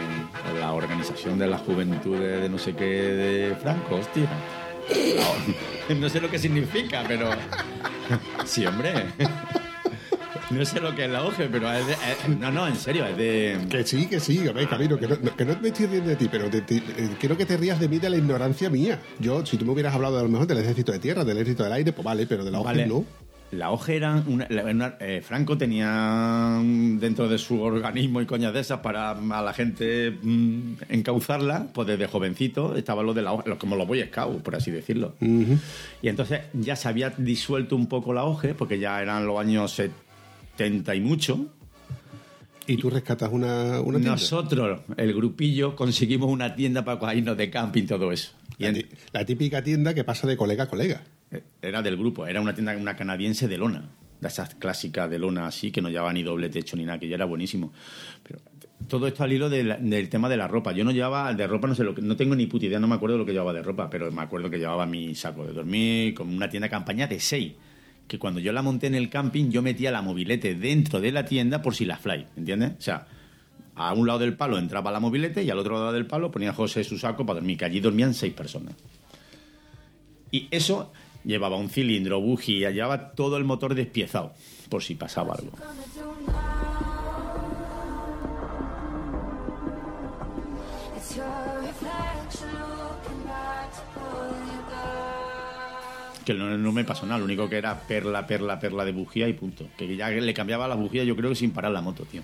la 0.59 0.71
Organización 0.73 1.39
de 1.39 1.47
la 1.47 1.57
Juventud 1.57 2.15
de, 2.19 2.41
de 2.41 2.49
no 2.49 2.59
sé 2.59 2.73
qué 2.75 2.85
de 2.85 3.55
Franco, 3.55 3.95
hostia. 3.95 4.27
La 4.89 5.29
O- 5.91 5.95
no 5.95 6.07
sé 6.09 6.21
lo 6.21 6.29
que 6.29 6.37
significa, 6.39 7.03
pero... 7.07 7.29
Sí, 8.45 8.65
hombre. 8.65 8.93
No 10.61 10.65
sé 10.65 10.79
lo 10.79 10.93
que 10.95 11.05
es 11.05 11.11
la 11.11 11.23
OGE, 11.23 11.47
pero 11.51 11.71
es 11.71 11.85
de... 11.87 11.93
es- 11.93 12.39
No, 12.39 12.51
no, 12.51 12.67
en 12.67 12.75
serio, 12.75 13.05
es 13.05 13.17
de... 13.17 13.57
Que 13.69 13.83
sí, 13.83 14.07
que 14.07 14.19
sí, 14.19 14.47
a 14.47 14.51
ver, 14.51 14.67
Camilo, 14.67 14.99
que 14.99 15.07
no, 15.07 15.17
que 15.19 15.45
no 15.45 15.55
me 15.61 15.69
estoy 15.69 15.85
riendo 15.87 16.09
de 16.09 16.15
ti, 16.15 16.27
pero 16.31 16.49
te- 16.49 16.61
te- 16.61 16.77
eh, 16.77 17.09
quiero 17.19 17.37
que 17.37 17.45
te 17.45 17.57
rías 17.57 17.79
de 17.79 17.87
mí 17.87 17.99
de 17.99 18.09
la 18.09 18.17
ignorancia 18.17 18.69
mía. 18.69 18.99
Yo, 19.19 19.45
si 19.45 19.57
tú 19.57 19.65
me 19.65 19.71
hubieras 19.71 19.93
hablado 19.95 20.19
a 20.19 20.23
lo 20.23 20.29
mejor 20.29 20.47
del 20.47 20.59
ejército 20.59 20.91
de 20.91 20.99
tierra, 20.99 21.23
del 21.23 21.37
ejército 21.37 21.63
del 21.63 21.73
aire, 21.73 21.93
pues 21.93 22.03
vale, 22.05 22.27
pero 22.27 22.43
de 22.43 22.51
la 22.51 22.59
Vale. 22.59 22.83
OGE 22.83 22.89
no. 22.89 23.05
La 23.51 23.69
OGE 23.71 23.97
era 23.97 24.23
una, 24.27 24.47
la- 24.49 24.63
una- 24.63 24.95
eh, 25.01 25.21
Franco 25.21 25.57
tenía 25.57 26.57
mm, 26.63 26.99
dentro 26.99 27.27
de 27.27 27.37
su 27.37 27.61
organismo 27.61 28.21
y 28.21 28.25
coñas 28.25 28.53
de 28.53 28.61
esas 28.61 28.79
para 28.79 29.11
a 29.11 29.41
la 29.41 29.53
gente 29.53 30.11
mm, 30.21 30.73
encauzarla, 30.87 31.67
pues 31.73 31.85
desde 31.85 32.07
jovencito 32.07 32.77
estaba 32.77 33.03
lo 33.03 33.13
de 33.13 33.21
la 33.23 33.33
OGE, 33.33 33.49
lo- 33.49 33.59
como 33.59 33.75
los 33.75 33.85
Boy 33.87 34.03
Scouts, 34.05 34.41
por 34.41 34.55
así 34.55 34.71
decirlo. 34.71 35.15
Y 35.19 36.07
entonces 36.07 36.41
ya 36.53 36.77
se 36.77 36.87
había 36.87 37.09
disuelto 37.17 37.75
un 37.75 37.87
poco 37.87 38.13
la 38.13 38.23
OGE, 38.23 38.53
porque 38.53 38.79
ya 38.79 39.01
eran 39.01 39.25
los 39.27 39.37
años 39.37 39.81
70 40.61 40.95
y 40.95 41.01
mucho. 41.01 41.45
Y 42.67 42.77
tú 42.77 42.89
rescatas 42.89 43.31
una, 43.31 43.81
una 43.81 43.97
tienda. 43.97 44.11
Nosotros, 44.11 44.81
el 44.95 45.13
grupillo, 45.13 45.75
conseguimos 45.75 46.29
una 46.29 46.55
tienda 46.55 46.85
para 46.85 47.15
irnos 47.15 47.35
de 47.35 47.49
camping 47.49 47.83
y 47.83 47.87
todo 47.87 48.11
eso. 48.11 48.33
Y 48.59 48.85
La, 49.11 49.25
típica 49.25 49.63
tienda 49.63 49.93
que 49.93 50.03
pasa 50.03 50.27
de 50.27 50.37
colega 50.37 50.65
a 50.65 50.67
colega. 50.67 51.01
Eh, 51.31 51.41
Era 51.61 51.81
del 51.81 51.97
grupo, 51.97 52.27
era 52.27 52.39
una 52.39 52.53
tienda 52.53 52.77
una 52.77 52.95
canadiense 52.95 53.47
de 53.47 53.57
lona, 53.57 53.89
de 54.19 54.27
esas 54.27 54.53
clásicas 54.55 55.09
de 55.09 55.17
lona 55.17 55.47
así, 55.47 55.71
que 55.71 55.81
no 55.81 55.89
llevaba 55.89 56.13
ni 56.13 56.21
doble 56.21 56.49
techo 56.49 56.77
ni 56.77 56.85
nada, 56.85 56.99
que 56.99 57.07
ya 57.07 57.15
era 57.15 57.25
buenísimo. 57.25 57.73
Pero 58.21 58.39
todo 58.87 59.07
esto 59.07 59.23
al 59.23 59.33
hilo 59.33 59.49
del, 59.49 59.89
del 59.89 60.09
tema 60.09 60.29
de 60.29 60.37
la 60.37 60.47
ropa. 60.47 60.71
Yo 60.71 60.83
no 60.83 60.91
llevaba 60.91 61.33
de 61.33 61.47
ropa, 61.47 61.67
no 61.67 61.73
sé 61.73 61.83
lo 61.83 61.95
que, 61.95 62.03
no 62.03 62.15
tengo 62.15 62.35
ni 62.35 62.45
puta 62.45 62.67
idea, 62.67 62.79
no 62.79 62.87
me 62.87 62.95
acuerdo 62.95 63.17
lo 63.17 63.25
que 63.25 63.31
llevaba 63.31 63.53
de 63.53 63.63
ropa, 63.63 63.89
pero 63.89 64.11
me 64.11 64.21
acuerdo 64.21 64.49
que 64.51 64.59
llevaba 64.59 64.85
mi 64.85 65.15
saco 65.15 65.45
de 65.45 65.53
dormir, 65.53 66.13
con 66.13 66.29
una 66.29 66.47
tienda 66.47 66.67
de 66.67 66.71
campaña 66.71 67.07
de 67.07 67.19
6. 67.19 67.53
Que 68.11 68.19
cuando 68.19 68.41
yo 68.41 68.51
la 68.51 68.61
monté 68.61 68.87
en 68.87 68.95
el 68.95 69.09
camping, 69.09 69.51
yo 69.51 69.61
metía 69.61 69.89
la 69.89 70.01
mobilete 70.01 70.53
dentro 70.53 70.99
de 70.99 71.13
la 71.13 71.23
tienda 71.23 71.61
por 71.61 71.75
si 71.75 71.85
la 71.85 71.95
fly, 71.95 72.27
¿entiendes? 72.35 72.73
O 72.77 72.81
sea, 72.81 73.07
A 73.73 73.93
un 73.93 74.05
lado 74.05 74.19
del 74.19 74.35
palo 74.35 74.57
entraba 74.57 74.91
la 74.91 74.99
mobilete 74.99 75.43
y 75.43 75.49
al 75.49 75.57
otro 75.57 75.75
lado 75.75 75.93
del 75.93 76.05
palo 76.05 76.29
ponía 76.29 76.51
José 76.51 76.83
su 76.83 76.97
saco 76.97 77.25
para 77.25 77.39
dormir, 77.39 77.57
que 77.57 77.63
allí 77.63 77.79
dormían 77.79 78.13
seis 78.13 78.33
personas. 78.33 78.75
Y 80.29 80.49
eso 80.51 80.91
llevaba 81.23 81.55
un 81.55 81.69
cilindro, 81.69 82.19
bujía, 82.19 82.71
llevaba 82.71 83.11
todo 83.13 83.37
el 83.37 83.45
motor 83.45 83.75
despiezado, 83.75 84.33
por 84.67 84.83
si 84.83 84.95
pasaba 84.95 85.35
algo. 85.35 85.53
Que 96.25 96.33
no, 96.33 96.71
me 96.71 96.83
pasó 96.83 97.05
nada, 97.05 97.19
lo 97.19 97.25
único 97.25 97.49
que 97.49 97.57
era 97.57 97.79
perla, 97.81 98.27
perla, 98.27 98.59
perla 98.59 98.85
de 98.85 98.91
bujía 98.91 99.27
y 99.27 99.33
punto. 99.33 99.67
Que 99.77 99.95
ya 99.95 100.09
le 100.09 100.33
cambiaba 100.33 100.67
la 100.67 100.75
bujía 100.75 101.03
yo 101.03 101.15
creo 101.15 101.29
que 101.29 101.35
sin 101.35 101.51
parar 101.51 101.71
la 101.71 101.81
moto, 101.81 102.03
tío. 102.05 102.21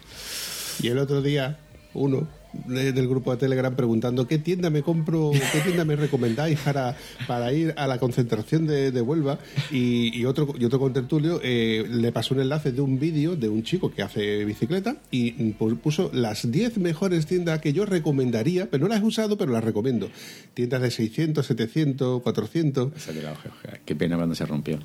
Y 0.81 0.89
el 0.89 0.99
otro 0.99 1.21
día, 1.21 1.59
uno 1.93 2.27
de- 2.65 2.91
del 2.93 3.07
grupo 3.07 3.31
de 3.31 3.37
Telegram 3.37 3.75
preguntando 3.75 4.27
qué 4.27 4.37
tienda 4.37 4.69
me 4.69 4.81
compro, 4.81 5.31
qué 5.31 5.59
tienda 5.61 5.85
me 5.85 5.95
recomendáis 5.95 6.59
para, 6.59 6.95
para 7.27 7.51
ir 7.53 7.73
a 7.77 7.87
la 7.87 7.97
concentración 7.99 8.65
de, 8.67 8.91
de 8.91 9.01
Huelva. 9.01 9.39
Y, 9.71 10.25
otro 10.25 10.53
y 10.59 10.65
otro 10.65 10.79
contertulio 10.79 11.39
eh, 11.43 11.85
le 11.89 12.11
pasó 12.11 12.33
un 12.33 12.41
enlace 12.41 12.71
de 12.71 12.81
un 12.81 12.99
vídeo 12.99 13.35
de 13.35 13.49
un 13.49 13.63
chico 13.63 13.91
que 13.91 14.01
hace 14.01 14.43
bicicleta 14.45 14.97
y 15.11 15.33
pu- 15.53 15.77
puso 15.77 16.09
las 16.13 16.49
10 16.51 16.77
mejores 16.79 17.25
tiendas 17.25 17.59
que 17.61 17.73
yo 17.73 17.85
recomendaría, 17.85 18.69
pero 18.69 18.83
no 18.83 18.89
las 18.93 19.01
he 19.01 19.05
usado, 19.05 19.37
pero 19.37 19.51
las 19.51 19.63
recomiendo. 19.63 20.09
Tiendas 20.53 20.81
de 20.81 20.91
600, 20.91 21.45
700, 21.45 22.21
400. 22.21 22.95
Esa 22.95 23.11
de 23.13 23.21
la 23.21 23.31
hoja, 23.33 23.49
hoja. 23.49 23.77
Qué 23.85 23.95
pena 23.95 24.15
cuando 24.17 24.35
se 24.35 24.45
rompió. 24.45 24.79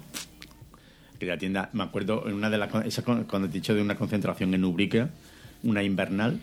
La 1.20 1.38
tienda, 1.38 1.70
me 1.72 1.84
acuerdo, 1.84 2.26
en 2.28 2.34
una 2.34 2.50
de 2.50 2.58
las. 2.58 2.68
cuando 3.28 3.46
he 3.46 3.50
dicho 3.52 3.74
de 3.76 3.80
una 3.80 3.94
concentración 3.96 4.52
en 4.54 4.64
Ubrique, 4.64 5.06
una 5.62 5.84
invernal, 5.84 6.40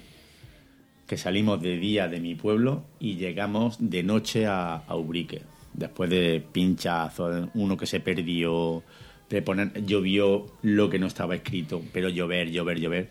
que 1.09 1.17
salimos 1.17 1.59
de 1.59 1.75
día 1.77 2.07
de 2.07 2.19
mi 2.19 2.35
pueblo 2.35 2.83
y 2.99 3.15
llegamos 3.15 3.77
de 3.79 4.03
noche 4.03 4.45
a, 4.45 4.75
a 4.75 4.95
Ubrique. 4.95 5.41
Después 5.73 6.07
de 6.07 6.45
pinchazos, 6.51 7.49
uno 7.55 7.75
que 7.75 7.87
se 7.87 7.99
perdió, 7.99 8.83
de 9.27 9.41
poner. 9.41 9.83
llovió 9.87 10.45
lo 10.61 10.87
que 10.87 10.99
no 10.99 11.07
estaba 11.07 11.33
escrito, 11.33 11.81
pero 11.91 12.09
llover, 12.09 12.51
llover, 12.51 12.79
llover. 12.79 13.09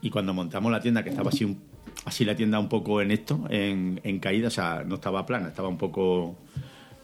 Y 0.00 0.08
cuando 0.08 0.32
montamos 0.32 0.72
la 0.72 0.80
tienda, 0.80 1.04
que 1.04 1.10
estaba 1.10 1.28
así, 1.28 1.54
así 2.06 2.24
la 2.24 2.34
tienda 2.34 2.58
un 2.58 2.70
poco 2.70 3.02
en 3.02 3.10
esto, 3.10 3.44
en, 3.50 4.00
en 4.02 4.18
caída, 4.18 4.48
o 4.48 4.50
sea, 4.50 4.82
no 4.86 4.94
estaba 4.94 5.26
plana, 5.26 5.48
estaba 5.48 5.68
un 5.68 5.76
poco 5.76 6.38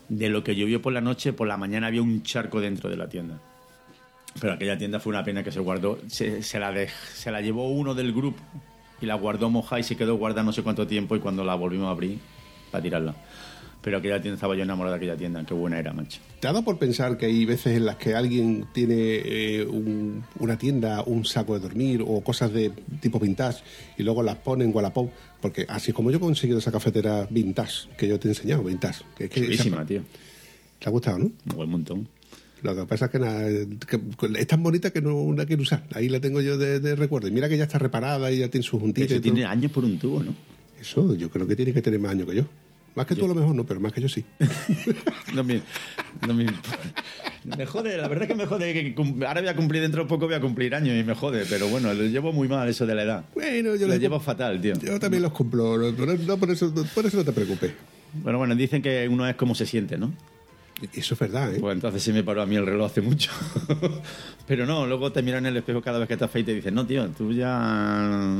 de 0.08 0.30
lo 0.30 0.42
que 0.42 0.56
llovió 0.56 0.80
por 0.80 0.94
la 0.94 1.02
noche, 1.02 1.34
por 1.34 1.46
la 1.46 1.58
mañana 1.58 1.88
había 1.88 2.00
un 2.00 2.22
charco 2.22 2.62
dentro 2.62 2.88
de 2.88 2.96
la 2.96 3.06
tienda. 3.06 3.38
Pero 4.40 4.54
aquella 4.54 4.78
tienda 4.78 4.98
fue 4.98 5.10
una 5.10 5.24
pena 5.24 5.44
que 5.44 5.52
se 5.52 5.60
guardó, 5.60 5.98
se, 6.06 6.42
se 6.42 6.58
la, 6.58 6.72
se 6.88 7.30
la 7.30 7.42
llevó 7.42 7.68
uno 7.68 7.94
del 7.94 8.14
grupo 8.14 8.42
y 9.00 9.06
la 9.06 9.14
guardó 9.14 9.50
moja 9.50 9.78
y 9.78 9.82
se 9.82 9.96
quedó 9.96 10.16
guardada 10.16 10.42
no 10.44 10.52
sé 10.52 10.62
cuánto 10.62 10.86
tiempo 10.86 11.16
y 11.16 11.20
cuando 11.20 11.44
la 11.44 11.54
volvimos 11.54 11.86
a 11.88 11.90
abrir 11.90 12.18
para 12.70 12.82
tirarla. 12.82 13.14
Pero 13.82 13.98
aquella 13.98 14.20
tienda 14.20 14.34
estaba 14.34 14.56
yo 14.56 14.64
enamorado 14.64 14.94
de 14.94 14.96
aquella 14.96 15.16
tienda, 15.16 15.44
qué 15.46 15.54
buena 15.54 15.78
era, 15.78 15.92
macho. 15.92 16.18
¿Te 16.40 16.48
ha 16.48 16.52
dado 16.52 16.64
por 16.64 16.76
pensar 16.76 17.16
que 17.16 17.26
hay 17.26 17.44
veces 17.44 17.76
en 17.76 17.86
las 17.86 17.94
que 17.96 18.16
alguien 18.16 18.66
tiene 18.72 18.94
eh, 18.98 19.64
un- 19.64 20.24
una 20.40 20.58
tienda, 20.58 21.04
un 21.06 21.24
saco 21.24 21.54
de 21.54 21.60
dormir 21.60 22.02
o 22.04 22.20
cosas 22.22 22.52
de 22.52 22.70
tipo 23.00 23.20
vintage 23.20 23.62
y 23.96 24.02
luego 24.02 24.24
las 24.24 24.36
pone 24.38 24.64
en 24.64 24.74
Wallapop? 24.74 25.08
Porque 25.40 25.66
así 25.68 25.92
como 25.92 26.10
yo 26.10 26.16
he 26.16 26.20
conseguido 26.20 26.58
esa 26.58 26.72
cafetera 26.72 27.28
vintage 27.30 27.88
que 27.96 28.08
yo 28.08 28.18
te 28.18 28.26
he 28.26 28.30
enseñado, 28.32 28.64
vintage. 28.64 29.04
Que 29.16 29.24
es 29.26 29.30
que 29.30 29.42
Chulísima, 29.42 29.76
esa- 29.76 29.86
tío. 29.86 30.02
¿Te 30.80 30.88
ha 30.88 30.90
gustado, 30.90 31.18
no? 31.18 31.24
Un 31.26 31.56
buen 31.56 31.70
montón. 31.70 32.08
Lo 32.74 32.82
que 32.82 32.88
pasa 32.88 33.06
es 33.06 33.10
que, 33.10 33.18
nada, 33.18 33.48
que 33.88 34.00
es 34.38 34.46
tan 34.46 34.62
bonita 34.62 34.90
que 34.90 35.00
no 35.00 35.32
la 35.36 35.46
quiero 35.46 35.62
usar. 35.62 35.84
Ahí 35.92 36.08
la 36.08 36.20
tengo 36.20 36.40
yo 36.40 36.58
de, 36.58 36.80
de 36.80 36.96
recuerdo. 36.96 37.28
Y 37.28 37.30
mira 37.30 37.48
que 37.48 37.56
ya 37.56 37.64
está 37.64 37.78
reparada 37.78 38.30
y 38.32 38.38
ya 38.38 38.48
tiene 38.48 38.64
su 38.64 38.78
juntita. 38.80 39.06
Eso 39.06 39.14
y 39.14 39.20
todo. 39.20 39.22
tiene 39.34 39.44
años 39.44 39.70
por 39.70 39.84
un 39.84 39.98
tubo, 39.98 40.22
¿no? 40.22 40.34
Eso 40.80 41.14
yo 41.14 41.30
creo 41.30 41.46
que 41.46 41.56
tiene 41.56 41.72
que 41.72 41.82
tener 41.82 42.00
más 42.00 42.12
años 42.12 42.28
que 42.28 42.36
yo. 42.36 42.44
Más 42.96 43.06
que 43.06 43.14
tú 43.14 43.26
a 43.26 43.28
lo 43.28 43.34
mejor 43.34 43.54
no, 43.54 43.64
pero 43.64 43.78
más 43.78 43.92
que 43.92 44.00
yo 44.00 44.08
sí. 44.08 44.24
No 45.34 45.44
me, 45.44 45.60
no 46.26 46.32
me, 46.32 46.46
me 47.44 47.66
jode, 47.66 47.96
la 47.98 48.08
verdad 48.08 48.22
es 48.22 48.28
que 48.28 48.34
me 48.34 48.46
jode. 48.46 48.72
Que 48.72 49.26
ahora 49.26 49.42
voy 49.42 49.50
a 49.50 49.54
cumplir 49.54 49.82
dentro 49.82 50.02
de 50.02 50.08
poco, 50.08 50.26
voy 50.26 50.34
a 50.34 50.40
cumplir 50.40 50.74
años 50.74 50.96
y 50.98 51.04
me 51.04 51.14
jode, 51.14 51.44
pero 51.48 51.68
bueno, 51.68 51.92
lo 51.92 52.04
llevo 52.04 52.32
muy 52.32 52.48
mal 52.48 52.66
eso 52.68 52.86
de 52.86 52.94
la 52.94 53.02
edad. 53.02 53.24
Bueno, 53.34 53.76
yo 53.76 53.86
Lo 53.86 53.96
llevo 53.96 54.18
fatal, 54.18 54.60
tío. 54.62 54.74
Yo 54.80 54.98
también 54.98 55.22
los 55.22 55.32
cumplo. 55.32 55.76
No, 55.92 56.36
por, 56.38 56.50
eso, 56.50 56.72
por 56.94 57.04
eso 57.04 57.18
no 57.18 57.24
te 57.24 57.32
preocupes. 57.32 57.72
Bueno, 58.14 58.38
bueno, 58.38 58.54
dicen 58.54 58.80
que 58.80 59.06
uno 59.08 59.28
es 59.28 59.36
como 59.36 59.54
se 59.54 59.66
siente, 59.66 59.98
¿no? 59.98 60.14
Eso 60.92 61.14
es 61.14 61.20
verdad, 61.20 61.54
¿eh? 61.54 61.58
Pues 61.58 61.74
entonces 61.74 62.02
se 62.02 62.12
me 62.12 62.22
paró 62.22 62.42
a 62.42 62.46
mí 62.46 62.54
el 62.54 62.66
reloj 62.66 62.90
hace 62.90 63.00
mucho. 63.00 63.30
Pero 64.46 64.66
no, 64.66 64.86
luego 64.86 65.10
te 65.10 65.22
miras 65.22 65.38
en 65.38 65.46
el 65.46 65.56
espejo 65.56 65.80
cada 65.80 65.98
vez 65.98 66.06
que 66.06 66.18
te 66.18 66.24
afeitas 66.24 66.50
y 66.50 66.52
te 66.52 66.54
dices, 66.56 66.72
no, 66.72 66.86
tío, 66.86 67.08
tú 67.08 67.32
ya 67.32 68.38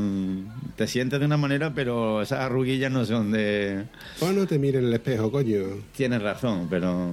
te 0.77 0.87
sientes 0.87 1.19
de 1.19 1.25
una 1.25 1.39
manera, 1.39 1.73
pero 1.75 2.21
esas 2.21 2.41
arruguillas 2.41 2.93
no 2.93 3.05
son 3.07 3.33
de... 3.33 3.87
Pues 4.21 4.35
no 4.35 4.47
te 4.47 4.59
mires 4.59 4.83
en 4.83 4.89
el 4.89 4.95
espejo, 4.95 5.33
coño. 5.33 5.65
Tienes 5.97 6.23
razón, 6.23 6.67
pero... 6.69 7.11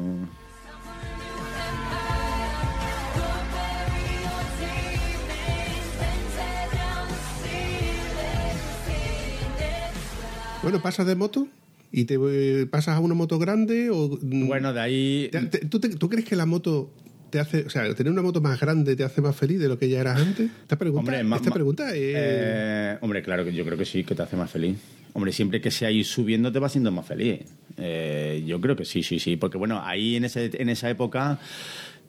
Bueno, 10.61 10.81
pasas 10.81 11.05
de 11.05 11.15
moto 11.15 11.47
y 11.95 12.05
te 12.05 12.17
eh, 12.19 12.65
pasas 12.65 12.97
a 12.97 12.99
una 12.99 13.13
moto 13.13 13.37
grande 13.39 13.89
o... 13.91 14.17
mm, 14.21 14.47
Bueno, 14.47 14.73
de 14.73 14.79
ahí... 14.81 15.29
te- 15.31 15.41
te- 15.45 15.65
¿tú, 15.67 15.79
te- 15.79 15.89
tú 15.95 16.09
crees 16.09 16.25
que 16.25 16.35
la 16.35 16.45
moto 16.47 16.91
te 17.29 17.39
hace... 17.39 17.63
O 17.65 17.69
sea, 17.69 17.93
tener 17.93 18.11
una 18.11 18.21
moto 18.23 18.41
más 18.41 18.59
grande 18.59 18.95
te 18.95 19.03
hace 19.03 19.21
más 19.21 19.35
feliz 19.35 19.59
de 19.59 19.67
lo 19.69 19.77
que 19.77 19.87
ya 19.89 20.01
eras 20.01 20.19
antes? 20.19 20.49
Esta 20.63 20.75
pregunta, 20.77 21.11
Hombre, 21.21 21.35
esta 21.37 21.51
pregunta. 21.51 21.89
Eh, 21.93 22.97
hombre, 23.01 23.21
claro 23.21 23.45
que 23.45 23.53
yo 23.53 23.63
creo 23.63 23.77
que 23.77 23.85
sí, 23.85 24.03
que 24.03 24.15
te 24.15 24.23
hace 24.23 24.35
más 24.35 24.49
feliz. 24.51 24.75
Hombre, 25.13 25.31
siempre 25.31 25.61
que 25.61 25.69
sea 25.69 25.91
ir 25.91 26.03
subiendo 26.05 26.51
te 26.51 26.57
va 26.57 26.67
siendo 26.67 26.91
más 26.91 27.05
feliz. 27.05 27.41
Eh, 27.77 28.43
yo 28.45 28.59
creo 28.59 28.75
que 28.75 28.85
sí, 28.85 29.03
sí, 29.03 29.19
sí. 29.19 29.37
Porque 29.37 29.59
bueno, 29.59 29.79
ahí 29.85 30.15
en, 30.15 30.25
ese, 30.25 30.49
en 30.59 30.69
esa 30.69 30.89
época 30.89 31.39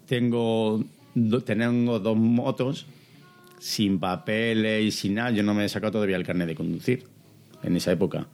tengo, 0.07 0.85
do- 1.14 1.40
tengo 1.42 1.99
dos 2.01 2.16
motos 2.16 2.87
sin 3.59 3.99
papeles 3.99 4.85
y 4.85 4.90
sin 4.90 5.14
nada. 5.14 5.31
Yo 5.31 5.42
no 5.42 5.55
me 5.55 5.64
he 5.64 5.68
sacado 5.68 5.92
todavía 5.92 6.16
el 6.16 6.25
carnet 6.25 6.49
de 6.49 6.55
conducir 6.55 7.05
en 7.62 7.77
esa 7.77 7.92
época. 7.92 8.27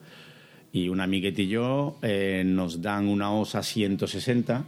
Y 0.72 0.88
un 0.88 1.00
amiguete 1.00 1.42
y 1.42 1.48
yo 1.48 1.98
eh, 2.02 2.42
nos 2.46 2.80
dan 2.80 3.08
una 3.08 3.32
OSA 3.32 3.62
160 3.62 4.64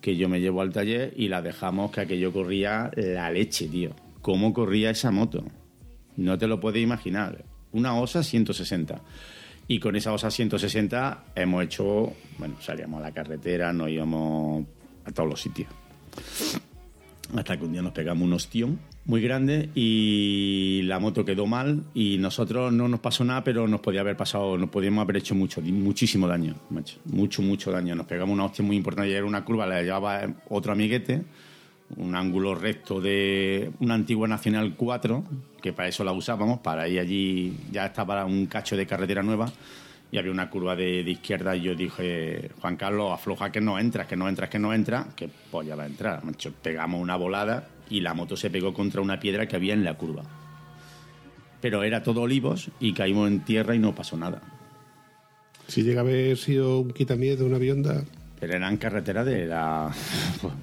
que 0.00 0.16
yo 0.16 0.28
me 0.28 0.40
llevo 0.40 0.60
al 0.60 0.72
taller 0.72 1.12
y 1.16 1.28
la 1.28 1.42
dejamos 1.42 1.90
que 1.90 2.02
aquello 2.02 2.32
corría 2.32 2.90
la 2.94 3.30
leche, 3.30 3.68
tío. 3.68 3.90
¿Cómo 4.20 4.52
corría 4.52 4.90
esa 4.90 5.10
moto? 5.10 5.44
No 6.16 6.38
te 6.38 6.46
lo 6.46 6.60
puedes 6.60 6.82
imaginar. 6.82 7.44
Una 7.72 7.98
OSA 7.98 8.22
160. 8.22 9.00
Y 9.66 9.78
con 9.78 9.96
esa 9.96 10.12
OSA 10.12 10.30
160 10.30 11.24
hemos 11.34 11.64
hecho, 11.64 12.12
bueno, 12.38 12.56
salíamos 12.60 13.00
a 13.00 13.04
la 13.04 13.12
carretera, 13.12 13.72
nos 13.72 13.88
íbamos 13.88 14.64
a 15.04 15.10
todos 15.12 15.28
los 15.28 15.40
sitios. 15.40 15.68
Hasta 17.36 17.56
que 17.56 17.64
un 17.64 17.72
día 17.72 17.82
nos 17.82 17.92
pegamos 17.92 18.24
un 18.24 18.32
ostión 18.34 18.78
muy 19.06 19.20
grande 19.20 19.70
y 19.74 20.82
la 20.84 20.98
moto 20.98 21.24
quedó 21.24 21.46
mal 21.46 21.84
y 21.94 22.18
nosotros 22.18 22.72
no 22.72 22.88
nos 22.88 23.00
pasó 23.00 23.24
nada, 23.24 23.42
pero 23.42 23.66
nos 23.66 23.80
podía 23.80 24.00
haber 24.00 24.16
pasado, 24.16 24.58
nos 24.58 24.70
podíamos 24.70 25.02
haber 25.02 25.16
hecho 25.16 25.34
mucho, 25.34 25.60
muchísimo 25.62 26.28
daño, 26.28 26.54
macho. 26.70 26.98
Mucho, 27.06 27.42
mucho 27.42 27.70
daño. 27.70 27.94
Nos 27.94 28.06
pegamos 28.06 28.34
una 28.34 28.44
hostia 28.44 28.64
muy 28.64 28.76
importante 28.76 29.10
y 29.10 29.14
era 29.14 29.26
una 29.26 29.44
curva, 29.44 29.66
la 29.66 29.82
llevaba 29.82 30.22
otro 30.48 30.72
amiguete, 30.72 31.22
un 31.96 32.14
ángulo 32.14 32.54
recto 32.54 33.00
de 33.00 33.70
una 33.80 33.94
antigua 33.94 34.28
Nacional 34.28 34.74
4, 34.76 35.24
que 35.62 35.72
para 35.72 35.88
eso 35.88 36.04
la 36.04 36.12
usábamos, 36.12 36.60
para 36.60 36.88
ir 36.88 37.00
allí, 37.00 37.56
ya 37.72 37.86
estaba 37.86 38.24
un 38.24 38.46
cacho 38.46 38.76
de 38.76 38.86
carretera 38.86 39.22
nueva 39.22 39.52
y 40.14 40.18
había 40.18 40.30
una 40.30 40.48
curva 40.48 40.76
de, 40.76 41.02
de 41.02 41.10
izquierda 41.10 41.56
y 41.56 41.62
yo 41.62 41.74
dije, 41.74 42.52
Juan 42.60 42.76
Carlos, 42.76 43.10
afloja 43.12 43.50
que 43.50 43.60
no 43.60 43.80
entras, 43.80 44.06
que 44.06 44.14
no 44.14 44.28
entras, 44.28 44.48
que 44.48 44.60
no 44.60 44.72
entras, 44.72 45.12
que 45.16 45.28
polla 45.50 45.74
va 45.74 45.82
a 45.82 45.86
entrar. 45.86 46.24
Macho, 46.24 46.52
pegamos 46.62 47.02
una 47.02 47.16
volada 47.16 47.66
y 47.90 48.00
la 48.00 48.14
moto 48.14 48.36
se 48.36 48.48
pegó 48.48 48.72
contra 48.72 49.00
una 49.00 49.18
piedra 49.18 49.48
que 49.48 49.56
había 49.56 49.74
en 49.74 49.82
la 49.82 49.94
curva. 49.94 50.22
Pero 51.60 51.82
era 51.82 52.04
todo 52.04 52.20
olivos 52.20 52.70
y 52.78 52.92
caímos 52.92 53.26
en 53.26 53.44
tierra 53.44 53.74
y 53.74 53.80
no 53.80 53.92
pasó 53.92 54.16
nada. 54.16 54.40
Si 55.66 55.82
llega 55.82 56.02
a 56.02 56.04
haber 56.04 56.36
sido 56.36 56.78
un 56.78 56.92
quitamiedo, 56.92 57.44
una 57.44 57.56
avionda... 57.56 58.04
Pero 58.44 58.56
eran 58.58 58.76
carreteras 58.76 59.24
de 59.24 59.46
la. 59.46 59.90
pues, 60.42 60.54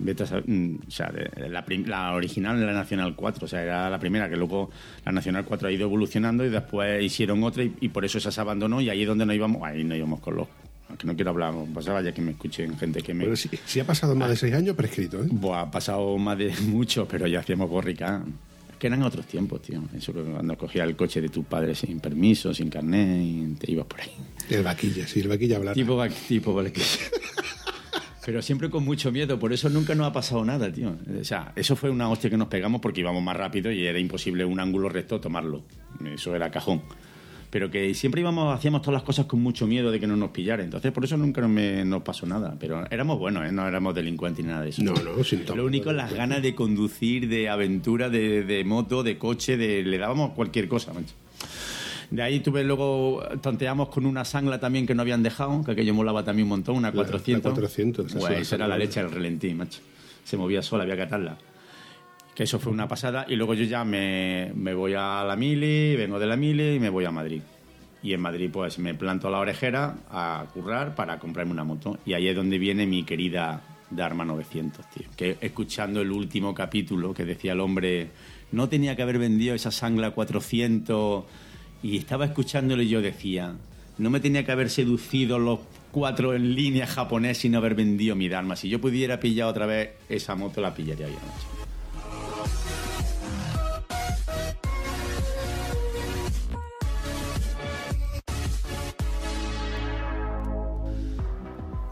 mm, 0.46 0.76
o 0.88 0.92
sea, 0.92 1.10
de 1.12 1.50
la, 1.50 2.14
original 2.14 2.60
de 2.60 2.66
la 2.68 2.74
Nacional 2.74 3.16
4. 3.16 3.46
O 3.46 3.48
sea, 3.48 3.64
era 3.64 3.90
la 3.90 3.98
primera, 3.98 4.30
que 4.30 4.36
luego 4.38 4.70
la 5.04 5.12
Nacional 5.12 5.46
4 5.46 5.68
ha 5.68 5.72
ido 5.72 5.86
evolucionando 5.88 6.46
y 6.46 6.50
después 6.50 7.04
hicieron 7.04 7.44
otra 7.44 7.64
y, 7.64 7.74
y 7.82 7.90
por 7.90 8.06
eso 8.06 8.20
esa 8.20 8.30
se 8.32 8.40
abandonó. 8.40 8.82
Y 8.82 8.90
ahí 8.92 9.02
es 9.02 9.08
donde 9.08 9.26
nos 9.26 9.36
íbamos. 9.36 9.64
Ahí 9.64 9.84
nos 9.84 9.98
íbamos 9.98 10.20
con 10.20 10.36
los. 10.36 10.48
Aunque 10.90 11.08
no 11.08 11.16
quiero 11.16 11.32
hablar, 11.32 11.56
pasaba 11.74 12.04
ya 12.04 12.12
que 12.14 12.22
me 12.22 12.32
escuchen 12.32 12.78
gente 12.78 13.02
que 13.02 13.16
me. 13.16 13.24
Bueno, 13.24 13.36
si, 13.36 13.50
si 13.66 13.80
ha 13.80 13.86
pasado 13.86 14.14
más 14.16 14.30
de 14.30 14.36
seis 14.36 14.54
años, 14.54 14.76
prescrito, 14.76 15.24
¿eh? 15.24 15.28
Buah, 15.32 15.62
ha 15.62 15.72
pasado 15.72 16.16
más 16.20 16.38
de 16.38 16.54
mucho, 16.68 17.08
pero 17.08 17.26
ya 17.26 17.40
hacíamos 17.40 17.68
borrica. 17.68 18.22
Es 18.70 18.76
que 18.78 18.88
eran 18.88 19.02
otros 19.04 19.26
tiempos, 19.26 19.62
tío. 19.62 19.82
Eso 19.98 20.14
que 20.14 20.22
cuando 20.22 20.56
cogías 20.58 20.88
el 20.88 20.96
coche 20.96 21.20
de 21.22 21.30
tus 21.30 21.46
padres 21.46 21.80
sin 21.80 22.00
permiso, 22.00 22.54
sin 22.54 22.70
carnet, 22.70 23.22
y 23.24 23.56
te 23.58 23.72
ibas 23.72 23.86
por 23.88 24.02
ahí. 24.02 24.12
El 24.50 24.64
vaquilla, 24.64 25.08
sí, 25.08 25.22
el 25.22 25.30
vaquilla 25.30 25.58
hablar. 25.58 25.74
Tipo, 25.76 25.96
va- 25.96 26.10
tipo 26.10 26.54
Valkyrie. 26.54 26.86
Pero 28.26 28.42
siempre 28.42 28.70
con 28.70 28.86
mucho 28.86 29.12
miedo, 29.12 29.40
por 29.40 29.52
eso 29.52 29.68
nunca 29.70 29.96
nos 29.96 30.08
ha 30.08 30.14
pasado 30.14 30.46
nada, 30.46 30.72
tío. 30.72 30.96
O 31.20 31.24
sea, 31.24 31.52
eso 31.56 31.76
fue 31.76 31.90
una 31.90 32.10
hostia 32.10 32.30
que 32.30 32.38
nos 32.38 32.48
pegamos 32.50 32.80
porque 32.82 33.02
íbamos 33.02 33.24
más 33.24 33.36
rápido 33.36 33.72
y 33.72 33.86
era 33.86 33.98
imposible 34.00 34.46
un 34.46 34.60
ángulo 34.60 34.90
recto 34.90 35.20
tomarlo. 35.20 35.64
Eso 36.14 36.36
era 36.36 36.52
cajón. 36.52 36.82
pero 37.50 37.70
que 37.70 37.94
siempre 37.96 38.22
íbamos, 38.22 38.56
hacíamos 38.56 38.82
todas 38.82 38.94
las 38.94 39.04
cosas 39.04 39.26
con 39.26 39.42
mucho 39.42 39.68
miedo 39.68 39.92
de 39.92 40.00
que 40.00 40.08
no 40.08 40.16
nos 40.16 40.30
pillara. 40.30 40.64
Entonces, 40.64 40.92
por 40.94 41.04
eso 41.04 41.18
nunca 41.18 41.42
nos, 41.42 41.50
me- 41.50 41.84
nos 41.84 42.02
pasó 42.02 42.26
nada. 42.26 42.56
Pero 42.60 42.86
éramos 42.90 43.20
buenos, 43.20 43.44
¿eh? 43.46 43.52
no 43.52 43.68
éramos 43.68 43.94
delincuentes 43.94 44.46
ni 44.46 44.52
nada 44.52 44.64
de 44.64 44.70
eso. 44.70 44.82
No, 44.84 44.94
no, 44.94 45.22
sin 45.24 45.44
Lo 45.56 45.66
único, 45.66 45.92
las 45.92 46.14
ganas 46.14 46.42
de 46.42 46.56
conducir, 46.56 47.28
de 47.28 47.50
aventura, 47.50 48.10
de, 48.10 48.44
de 48.44 48.64
moto, 48.64 49.04
de 49.04 49.18
coche, 49.18 49.58
de 49.58 49.84
le 49.84 49.98
dábamos 49.98 50.32
cualquier 50.32 50.68
cosa, 50.70 50.94
macho. 50.94 51.14
De 52.12 52.22
ahí 52.22 52.42
tuve 52.42 52.64
luego, 52.64 53.24
tonteamos 53.42 53.88
con 53.90 54.06
una 54.06 54.26
sangla 54.26 54.60
también 54.60 54.86
que 54.86 54.94
no 54.94 55.02
habían 55.02 55.24
dejado, 55.24 55.64
que 55.64 55.72
aquello 55.72 55.94
molaba 55.94 56.24
también 56.24 56.44
un 56.44 56.50
montón, 56.50 56.76
una 56.76 56.90
La- 56.90 56.94
400. 56.94 57.52
la 57.52 57.56
400, 57.56 58.16
esa 58.42 58.56
era 58.56 58.68
la 58.68 58.78
leche 58.78 59.02
del 59.02 59.12
relentí, 59.12 59.54
macho. 59.54 59.80
Se 60.24 60.36
movía 60.38 60.62
sola, 60.62 60.84
había 60.84 60.98
que 60.98 61.02
atarla. 61.04 61.38
Que 62.36 62.44
eso 62.44 62.60
fue 62.60 62.72
una 62.72 62.88
pasada. 62.88 63.26
Y 63.30 63.36
luego 63.36 63.54
yo 63.54 63.64
ya 63.64 63.84
me, 63.86 64.52
me 64.56 64.74
voy 64.74 64.94
a 64.96 65.24
la 65.26 65.36
mili, 65.36 65.96
vengo 65.96 66.20
de 66.20 66.28
la 66.28 66.36
mili 66.36 66.76
y 66.76 66.80
me 66.80 66.90
voy 66.90 67.06
a 67.06 67.12
Madrid. 67.12 67.42
Y 68.04 68.14
en 68.14 68.20
Madrid 68.22 68.50
pues 68.52 68.78
me 68.80 68.94
planto 68.94 69.28
a 69.28 69.32
la 69.32 69.40
orejera 69.40 69.96
a 70.10 70.46
currar 70.54 70.96
para 70.96 71.18
comprarme 71.20 71.52
una 71.54 71.64
moto. 71.64 71.98
Y 72.06 72.14
ahí 72.14 72.28
es 72.28 72.36
donde 72.36 72.58
viene 72.58 72.86
mi 72.88 73.04
querida 73.04 73.62
Dharma 73.90 74.26
900, 74.26 74.86
tío. 74.90 75.08
Que 75.16 75.38
escuchando 75.40 76.02
el 76.02 76.12
último 76.12 76.54
capítulo 76.54 77.14
que 77.14 77.26
decía 77.26 77.54
el 77.54 77.60
hombre, 77.62 78.10
no 78.52 78.68
tenía 78.70 78.96
que 78.96 79.02
haber 79.04 79.18
vendido 79.20 79.54
esa 79.56 79.72
sangla 79.72 80.12
400. 80.12 81.24
Y 81.84 81.98
estaba 81.98 82.26
escuchándolo 82.26 82.82
y 82.84 82.90
yo 82.90 83.02
decía, 83.02 83.56
no 83.98 84.10
me 84.10 84.20
tenía 84.20 84.46
que 84.46 84.52
haber 84.52 84.70
seducido 84.70 85.40
los 85.40 85.60
cuatro 85.92 86.34
en 86.34 86.56
línea 86.56 86.88
japonés 86.88 87.44
y 87.46 87.50
no 87.50 87.58
haber 87.58 87.76
vendido 87.76 88.16
mi 88.16 88.30
Dharma. 88.30 88.56
Si 88.56 88.70
yo 88.70 88.80
pudiera 88.80 89.20
pillar 89.20 89.48
otra 89.48 89.66
vez 89.66 89.92
esa 90.10 90.36
moto, 90.36 90.62
la 90.62 90.74
pillaría 90.74 91.08
yo, 91.08 91.14
macho. 91.14 91.62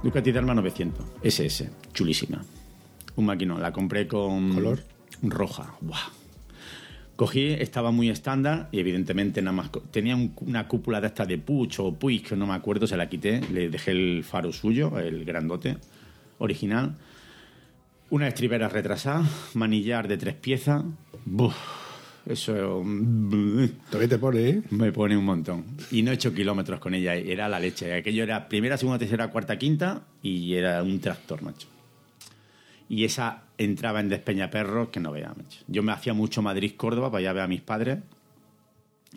Ducati 0.01 0.31
Dharma 0.31 0.53
900, 0.53 1.05
SS, 1.21 1.69
chulísima. 1.93 2.41
Un 3.17 3.25
maquinón, 3.25 3.61
la 3.61 3.73
compré 3.73 4.07
con... 4.07 4.53
¿Color? 4.53 4.83
Roja, 5.23 5.75
¡buah! 5.81 6.18
Cogí, 7.20 7.47
estaba 7.51 7.91
muy 7.91 8.09
estándar 8.09 8.70
y 8.72 8.80
evidentemente 8.80 9.41
nada 9.41 9.51
más... 9.51 9.70
Tenía 9.91 10.15
un- 10.15 10.32
una 10.39 10.70
cúpula 10.70 11.01
de 11.01 11.07
esta 11.07 11.26
de 11.26 11.38
Puch 11.38 11.78
o 11.82 11.93
Puig, 11.93 12.24
que 12.26 12.38
no 12.38 12.47
me 12.47 12.53
acuerdo, 12.53 12.88
se 12.88 12.95
la 12.95 13.09
quité, 13.09 13.41
le 13.51 13.67
dejé 13.70 13.91
el 13.91 14.24
faro 14.24 14.53
suyo, 14.53 14.97
el 14.97 15.26
grandote, 15.26 15.76
original. 16.38 16.95
Una 18.09 18.30
estribera 18.30 18.70
retrasada, 18.70 19.28
manillar 19.53 20.07
de 20.07 20.17
tres 20.17 20.36
piezas. 20.36 20.82
¡Buf! 21.26 21.57
Eso... 22.26 22.82
mm, 22.86 23.65
Todavía 23.89 24.07
te 24.07 24.17
pone, 24.17 24.49
¿eh? 24.49 24.61
me 24.70 24.93
pone 24.93 25.17
un 25.17 25.26
montón. 25.26 25.65
Y 25.91 26.01
no 26.03 26.11
he 26.11 26.13
hecho 26.13 26.34
kilómetros 26.34 26.80
con 26.80 26.93
ella. 26.93 27.15
Era 27.15 27.49
la 27.49 27.59
leche. 27.59 27.93
Aquello 27.95 28.24
era 28.24 28.47
primera, 28.47 28.78
segunda, 28.78 28.97
tercera, 28.97 29.28
cuarta, 29.28 29.57
quinta 29.59 30.03
y 30.24 30.53
era 30.53 30.82
un 30.82 30.97
tractor, 31.01 31.41
macho. 31.41 31.67
Y 32.88 33.03
esa 33.03 33.43
entraba 33.60 33.99
en 33.99 34.10
Despeñaperros 34.10 34.89
que 34.89 34.99
no 34.99 35.12
macho. 35.12 35.60
Yo 35.68 35.84
me 35.84 35.91
hacía 35.91 36.14
mucho 36.14 36.41
Madrid-Córdoba 36.41 37.12
para 37.12 37.20
allá 37.20 37.34
ver 37.34 37.43
a 37.43 37.47
mis 37.47 37.62
padres. 37.62 37.99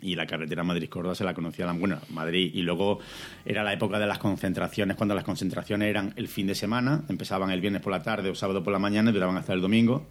Y 0.01 0.15
la 0.15 0.25
carretera 0.25 0.63
Madrid-Córdoba 0.63 1.15
se 1.15 1.23
la 1.23 1.33
conocía, 1.33 1.65
la, 1.65 1.71
bueno, 1.71 1.99
Madrid. 2.09 2.51
Y 2.53 2.61
luego 2.63 2.99
era 3.45 3.63
la 3.63 3.73
época 3.73 3.99
de 3.99 4.05
las 4.05 4.17
concentraciones, 4.17 4.97
cuando 4.97 5.15
las 5.15 5.23
concentraciones 5.23 5.87
eran 5.87 6.13
el 6.17 6.27
fin 6.27 6.45
de 6.47 6.55
semana. 6.55 7.03
Empezaban 7.07 7.51
el 7.51 7.61
viernes 7.61 7.81
por 7.81 7.93
la 7.93 8.03
tarde 8.03 8.29
o 8.29 8.35
sábado 8.35 8.63
por 8.63 8.73
la 8.73 8.79
mañana 8.79 9.11
y 9.11 9.13
duraban 9.13 9.37
hasta 9.37 9.53
el 9.53 9.61
domingo. 9.61 10.07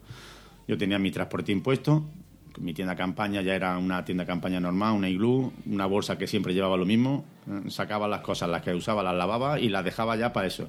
Yo 0.66 0.78
tenía 0.78 0.98
mi 0.98 1.10
transporte 1.10 1.52
impuesto, 1.52 2.06
mi 2.60 2.74
tienda 2.74 2.94
campaña 2.94 3.42
ya 3.42 3.54
era 3.54 3.76
una 3.78 4.04
tienda 4.04 4.24
campaña 4.24 4.60
normal, 4.60 4.94
una 4.94 5.08
iglú, 5.08 5.52
una 5.66 5.86
bolsa 5.86 6.16
que 6.16 6.26
siempre 6.26 6.54
llevaba 6.54 6.76
lo 6.76 6.86
mismo, 6.86 7.24
eh, 7.48 7.70
sacaba 7.70 8.06
las 8.08 8.20
cosas, 8.20 8.48
las 8.48 8.62
que 8.62 8.72
usaba 8.72 9.02
las 9.02 9.14
lavaba 9.14 9.58
y 9.58 9.68
las 9.68 9.84
dejaba 9.84 10.16
ya 10.16 10.32
para 10.32 10.46
eso. 10.46 10.68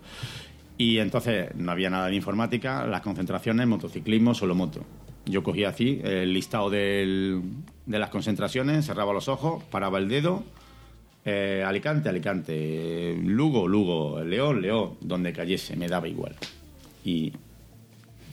Y 0.84 1.00
entonces 1.00 1.56
no 1.56 1.72
había 1.72 1.90
nada 1.90 2.08
de 2.08 2.16
informática, 2.16 2.86
las 2.86 3.00
concentraciones, 3.00 3.66
motociclismo, 3.68 4.34
solo 4.34 4.54
moto. 4.54 4.84
Yo 5.26 5.42
cogía 5.42 5.70
así 5.70 6.02
el 6.04 6.34
listado 6.34 6.70
de 6.70 7.42
las 7.88 8.10
concentraciones, 8.10 8.86
cerraba 8.86 9.14
los 9.14 9.30
ojos, 9.30 9.64
paraba 9.72 9.98
el 9.98 10.10
dedo, 10.10 10.44
eh, 11.24 11.64
Alicante, 11.66 12.10
Alicante, 12.10 13.18
Lugo, 13.24 13.66
Lugo, 13.66 14.22
León, 14.26 14.62
León, 14.62 14.98
donde 15.00 15.32
cayese, 15.32 15.78
me 15.78 15.88
daba 15.88 16.10
igual. 16.10 16.36
Y 17.06 17.32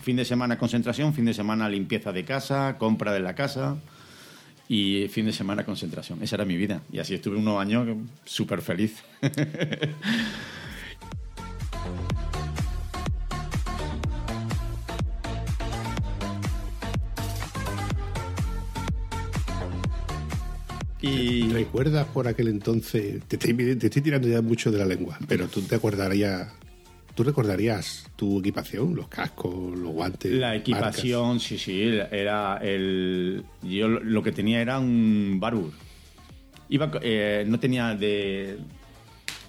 fin 0.01 0.17
de 0.17 0.25
semana 0.25 0.57
concentración, 0.57 1.13
fin 1.13 1.23
de 1.23 1.33
semana 1.33 1.69
limpieza 1.69 2.11
de 2.11 2.25
casa, 2.25 2.75
compra 2.77 3.13
de 3.13 3.21
la 3.21 3.33
casa 3.33 3.77
y 4.67 5.07
fin 5.07 5.25
de 5.25 5.31
semana 5.31 5.63
concentración. 5.63 6.21
Esa 6.21 6.35
era 6.35 6.43
mi 6.43 6.57
vida. 6.57 6.81
Y 6.91 6.99
así 6.99 7.13
estuve 7.13 7.37
unos 7.37 7.61
años 7.61 7.87
súper 8.25 8.61
feliz. 8.61 9.01
y 21.01 21.49
¿Recuerdas 21.49 22.05
por 22.07 22.27
aquel 22.27 22.47
entonces? 22.47 23.23
Te 23.27 23.35
estoy, 23.37 23.53
te 23.75 23.87
estoy 23.87 24.01
tirando 24.01 24.27
ya 24.27 24.41
mucho 24.41 24.71
de 24.71 24.77
la 24.79 24.85
lengua, 24.85 25.17
pero 25.27 25.47
tú 25.47 25.61
te 25.61 25.75
acordarías. 25.75 26.53
¿Tú 27.15 27.23
recordarías 27.23 28.05
tu 28.15 28.39
equipación? 28.39 28.95
Los 28.95 29.07
cascos, 29.09 29.77
los 29.77 29.91
guantes. 29.91 30.31
la 30.31 30.55
equipación, 30.55 31.41
sí, 31.41 31.57
sí, 31.57 31.81
era 32.09 32.57
el... 32.61 33.43
Yo 33.63 33.89
lo- 33.89 34.23
que 34.23 34.31
tenía 34.31 34.61
era 34.61 34.79
un 34.79 35.37
Barbour. 35.39 35.71
Iba, 36.69 36.89
eh, 37.01 37.43
no 37.45 37.59
tenía 37.59 37.95
de... 37.95 38.57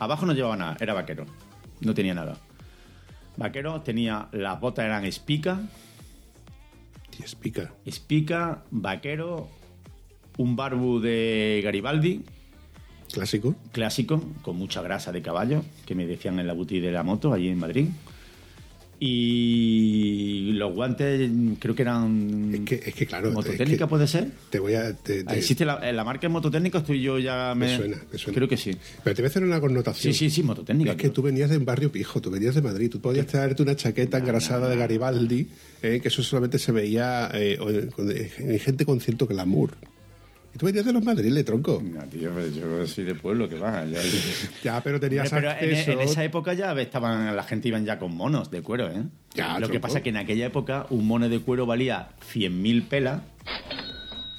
Abajo 0.00 0.26
no 0.26 0.32
llevaba 0.32 0.56
nada, 0.56 0.76
era 0.80 0.92
vaquero. 0.92 1.24
No 1.80 1.94
tenía 1.94 2.14
nada. 2.14 2.36
Vaquero 3.36 3.80
tenía... 3.82 4.26
Las 4.32 4.58
botas 4.58 4.84
eran 4.84 5.04
espica. 5.04 5.60
Y 7.16 7.22
espica. 7.22 7.72
espica, 7.84 8.64
vaquero, 8.72 9.48
un 10.38 10.56
Barbu 10.56 11.00
de 11.00 11.60
Garibaldi, 11.62 12.22
Clásico. 13.12 13.54
clásico, 13.72 14.22
con 14.42 14.56
mucha 14.56 14.80
grasa 14.82 15.12
de 15.12 15.20
caballo, 15.22 15.62
que 15.86 15.94
me 15.94 16.06
decían 16.06 16.38
en 16.38 16.46
la 16.46 16.54
boutique 16.54 16.80
de 16.80 16.92
la 16.92 17.02
moto, 17.02 17.32
allí 17.32 17.48
en 17.48 17.58
Madrid. 17.58 17.86
Y 19.04 20.52
los 20.52 20.72
guantes 20.72 21.28
creo 21.58 21.74
que 21.74 21.82
eran... 21.82 22.50
Es 22.54 22.60
que, 22.60 22.74
es 22.86 22.94
que 22.94 23.04
claro. 23.04 23.32
¿Mototécnica 23.32 23.72
es 23.72 23.78
que 23.80 23.86
puede 23.88 24.06
ser? 24.06 24.30
Te 24.48 24.60
voy 24.60 24.74
a. 24.74 24.94
te- 24.96 25.24
te- 25.24 25.36
¿Existe 25.36 25.64
la, 25.64 25.74
eh, 25.88 25.92
la 25.92 26.04
marca 26.04 26.22
de 26.22 26.28
mototécnica? 26.28 26.78
Estoy 26.78 27.02
yo 27.02 27.18
ya... 27.18 27.52
me 27.56 27.66
Me, 27.66 27.76
suena, 27.76 27.96
me 28.12 28.16
suena. 28.16 28.34
Creo 28.36 28.48
que 28.48 28.56
sí. 28.56 28.70
Pero 29.02 29.16
te 29.16 29.22
voy 29.22 29.26
a 29.26 29.30
hacer 29.30 29.42
una 29.42 29.60
connotación. 29.60 30.14
Sí, 30.14 30.18
sí, 30.18 30.30
sí, 30.30 30.42
mototécnica. 30.44 30.92
Es 30.92 30.96
que 30.96 31.10
tú 31.10 31.20
venías 31.20 31.50
de 31.50 31.56
un 31.58 31.64
barrio 31.64 31.90
pijo, 31.90 32.20
tú 32.20 32.30
venías 32.30 32.54
de 32.54 32.62
Madrid, 32.62 32.90
tú 32.90 33.00
podías 33.00 33.26
traerte 33.26 33.62
una 33.64 33.74
chaqueta 33.74 34.18
engrasada 34.18 34.68
de 34.68 34.76
Garibaldi, 34.76 35.48
eh, 35.82 35.98
que 36.00 36.06
eso 36.08 36.22
solamente 36.22 36.60
se 36.60 36.70
veía 36.70 37.28
eh, 37.34 37.58
con- 37.94 38.08
en 38.10 38.58
gente 38.60 38.84
con 38.86 39.00
cierto 39.00 39.26
glamour. 39.26 39.74
Y 40.54 40.58
tú 40.58 40.66
venías 40.66 40.84
de 40.84 40.92
los 40.92 41.02
madriles, 41.02 41.44
tronco. 41.44 41.82
No, 41.82 42.02
tío, 42.04 42.30
pero 42.34 42.46
yo 42.48 42.86
soy 42.86 43.04
de 43.04 43.14
pueblo, 43.14 43.48
que 43.48 43.58
va. 43.58 43.84
ya- 43.86 44.00
Ya, 44.62 44.80
pero 44.82 45.00
tenías 45.00 45.30
Pero 45.30 45.50
en, 45.50 45.56
acceso. 45.56 45.92
en 45.92 46.00
esa 46.00 46.22
época 46.24 46.52
ya 46.54 46.72
estaban, 46.80 47.34
la 47.34 47.42
gente 47.42 47.68
iban 47.68 47.84
ya 47.86 47.98
con 47.98 48.14
monos 48.14 48.50
de 48.50 48.60
cuero, 48.62 48.88
¿eh? 48.90 49.02
Ya, 49.34 49.54
Lo 49.58 49.66
que 49.66 49.72
tronco. 49.74 49.80
pasa 49.82 49.98
es 49.98 50.04
que 50.04 50.10
en 50.10 50.18
aquella 50.18 50.46
época 50.46 50.86
un 50.90 51.06
mono 51.06 51.28
de 51.28 51.38
cuero 51.40 51.64
valía 51.64 52.10
100.000 52.34 52.86
pelas, 52.86 53.22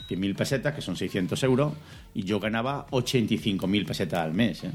100.000 0.10 0.36
pesetas, 0.36 0.76
que 0.76 0.82
son 0.82 0.96
600 0.96 1.42
euros, 1.44 1.74
y 2.14 2.24
yo 2.24 2.40
ganaba 2.40 2.86
85.000 2.92 3.86
pesetas 3.88 4.20
al 4.20 4.34
mes, 4.34 4.64
¿eh? 4.66 4.72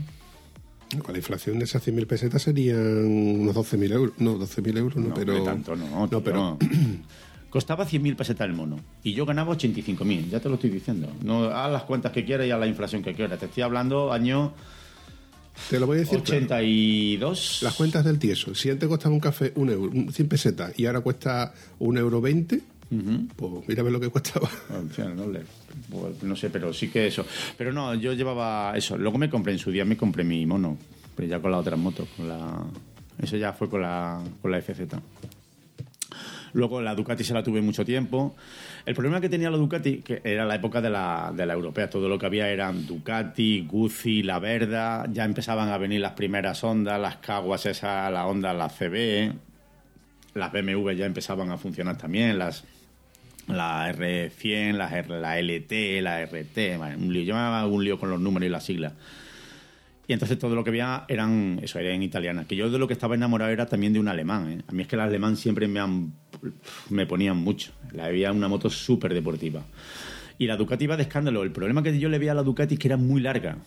Con 1.03 1.12
la 1.12 1.18
inflación 1.18 1.59
de 1.59 1.66
esas 1.66 1.86
100.000 1.86 2.07
pesetas 2.07 2.41
serían 2.43 2.78
unos 3.05 3.55
12.000 3.55 3.93
euros. 3.93 4.14
No, 4.18 4.39
12.000 4.39 4.78
euros, 4.78 4.97
no, 4.97 5.09
No, 5.11 5.14
pero. 5.14 5.45
tanto 5.45 5.76
no, 5.76 6.09
tío. 6.09 6.24
pero. 6.24 6.59
Costaba 7.51 7.86
100.000 7.86 8.14
pesetas 8.16 8.46
el 8.46 8.55
mono 8.55 8.76
y 9.03 9.14
yo 9.14 9.24
ganaba 9.24 9.55
85.000, 9.57 10.28
ya 10.28 10.38
te 10.40 10.49
lo 10.49 10.57
estoy 10.57 10.68
diciendo. 10.70 11.11
No, 11.22 11.44
haz 11.44 11.72
las 11.72 11.84
cuentas 11.84 12.12
que 12.12 12.24
quieras 12.24 12.46
y 12.46 12.51
haz 12.51 12.61
la 12.61 12.66
inflación 12.66 13.03
que 13.03 13.14
quieras. 13.14 13.38
Te 13.38 13.46
estoy 13.46 13.62
hablando 13.62 14.12
año 14.12 14.53
Te 15.70 15.80
lo 15.80 15.86
voy 15.86 15.96
a 15.96 16.01
decir. 16.01 16.22
claro. 16.22 16.44
82. 16.44 17.61
Las 17.62 17.74
cuentas 17.74 18.05
del 18.05 18.18
tieso. 18.18 18.55
Si 18.55 18.68
antes 18.70 18.88
costaba 18.88 19.14
un 19.14 19.20
café 19.20 19.53
un 19.57 19.70
euro, 19.70 19.90
un- 19.92 20.12
100 20.12 20.28
pesetas 20.28 20.78
y 20.78 20.84
ahora 20.86 21.01
cuesta 21.01 21.53
un 21.78 21.96
euro 21.96 22.20
20, 22.20 22.61
pues 23.36 23.53
mira 23.66 23.80
a 23.80 23.84
ver 23.84 23.92
lo 23.92 24.01
que 24.01 24.11
costaba. 24.11 24.49
Pues, 25.90 26.22
no 26.22 26.36
sé, 26.36 26.51
pero 26.51 26.72
sí 26.72 26.88
que 26.88 27.07
eso. 27.07 27.24
Pero 27.57 27.72
no, 27.72 27.94
yo 27.94 28.12
llevaba 28.12 28.72
eso. 28.76 28.96
Luego 28.99 29.16
me 29.16 29.30
compré 29.30 29.53
en 29.53 29.59
su 29.59 29.70
día, 29.70 29.84
me 29.84 29.96
compré 29.96 30.24
mi 30.24 30.44
mono, 30.44 30.76
pero 31.16 31.28
ya 31.28 31.40
con 31.40 31.51
la 31.51 31.59
otra 31.59 31.76
moto, 31.76 32.07
con 32.16 32.28
la. 32.28 32.62
Eso 33.22 33.36
ya 33.36 33.53
fue 33.53 33.68
con 33.68 33.82
la, 33.82 34.20
con 34.42 34.51
la 34.51 34.61
FZ. 34.61 34.80
Luego 36.53 36.80
la 36.80 36.94
Ducati 36.94 37.24
se 37.24 37.34
la 37.34 37.42
tuve 37.42 37.61
mucho 37.61 37.84
tiempo. 37.84 38.36
El 38.86 38.94
problema 38.94 39.20
que 39.20 39.28
tenía 39.28 39.51
la 39.51 39.57
Ducati, 39.57 39.99
que 39.99 40.20
era 40.24 40.44
la 40.44 40.55
época 40.55 40.80
de 40.80 40.90
la, 40.90 41.32
de 41.34 41.44
la 41.46 41.55
europea, 41.55 41.90
todo 41.90 42.09
lo 42.09 42.18
que 42.18 42.26
había 42.26 42.49
eran 42.49 42.86
Ducati, 42.86 43.66
Guzzi, 43.68 44.22
La 44.22 44.38
Verda, 44.38 45.07
ya 45.12 45.24
empezaban 45.24 45.68
a 45.68 45.78
venir 45.78 46.01
las 46.01 46.12
primeras 46.12 46.62
ondas, 46.64 47.01
las 47.01 47.16
caguas 47.16 47.66
esas, 47.66 48.12
la 48.12 48.26
Honda, 48.26 48.53
la 48.55 48.68
CB, 48.68 49.32
las 50.34 50.53
BMW 50.53 50.90
ya 50.92 51.07
empezaban 51.07 51.51
a 51.51 51.59
funcionar 51.59 51.96
también, 51.99 52.38
las 52.38 52.64
la 53.49 53.90
R100, 53.92 54.72
la, 54.74 54.88
R- 54.99 55.20
la 55.20 55.38
LT, 55.38 56.03
la 56.03 56.20
RT, 56.22 56.76
un 56.99 57.12
lío. 57.12 57.22
Yo 57.22 57.34
me 57.34 57.64
un 57.66 57.82
lío 57.82 57.99
con 57.99 58.11
los 58.11 58.20
números 58.20 58.46
y 58.46 58.51
las 58.51 58.64
siglas. 58.64 58.92
Y 60.09 60.14
entonces 60.14 60.38
todo 60.38 60.54
lo 60.54 60.64
que 60.64 60.70
veía 60.70 61.04
eran, 61.06 61.61
eso, 61.62 61.78
era 61.78 61.92
en 61.92 62.02
italiana. 62.02 62.46
Que 62.48 62.56
yo 62.56 62.70
de 62.70 62.78
lo 62.78 62.86
que 62.88 62.94
estaba 62.94 63.14
enamorado 63.14 63.52
era 63.52 63.66
también 63.66 63.92
de 63.92 64.00
un 64.00 64.09
alemán. 64.09 64.50
¿eh? 64.50 64.62
A 64.66 64.72
mí 64.72 64.82
es 64.82 64.88
que 64.88 64.96
el 64.96 65.02
alemán 65.02 65.36
siempre 65.36 65.68
me, 65.68 65.80
han, 65.80 66.14
me 66.88 67.04
ponían 67.04 67.36
mucho. 67.36 67.72
La 67.92 68.06
había 68.06 68.32
una 68.32 68.48
moto 68.48 68.70
súper 68.70 69.12
deportiva. 69.12 69.62
Y 70.38 70.46
la 70.46 70.56
Ducati 70.56 70.84
iba 70.84 70.96
de 70.96 71.02
escándalo. 71.02 71.42
El 71.42 71.52
problema 71.52 71.82
que 71.82 71.98
yo 71.98 72.09
le 72.09 72.18
veía 72.18 72.32
a 72.32 72.36
la 72.36 72.42
Ducati 72.42 72.74
es 72.74 72.80
que 72.80 72.88
era 72.88 72.96
muy 72.96 73.20
larga. 73.20 73.59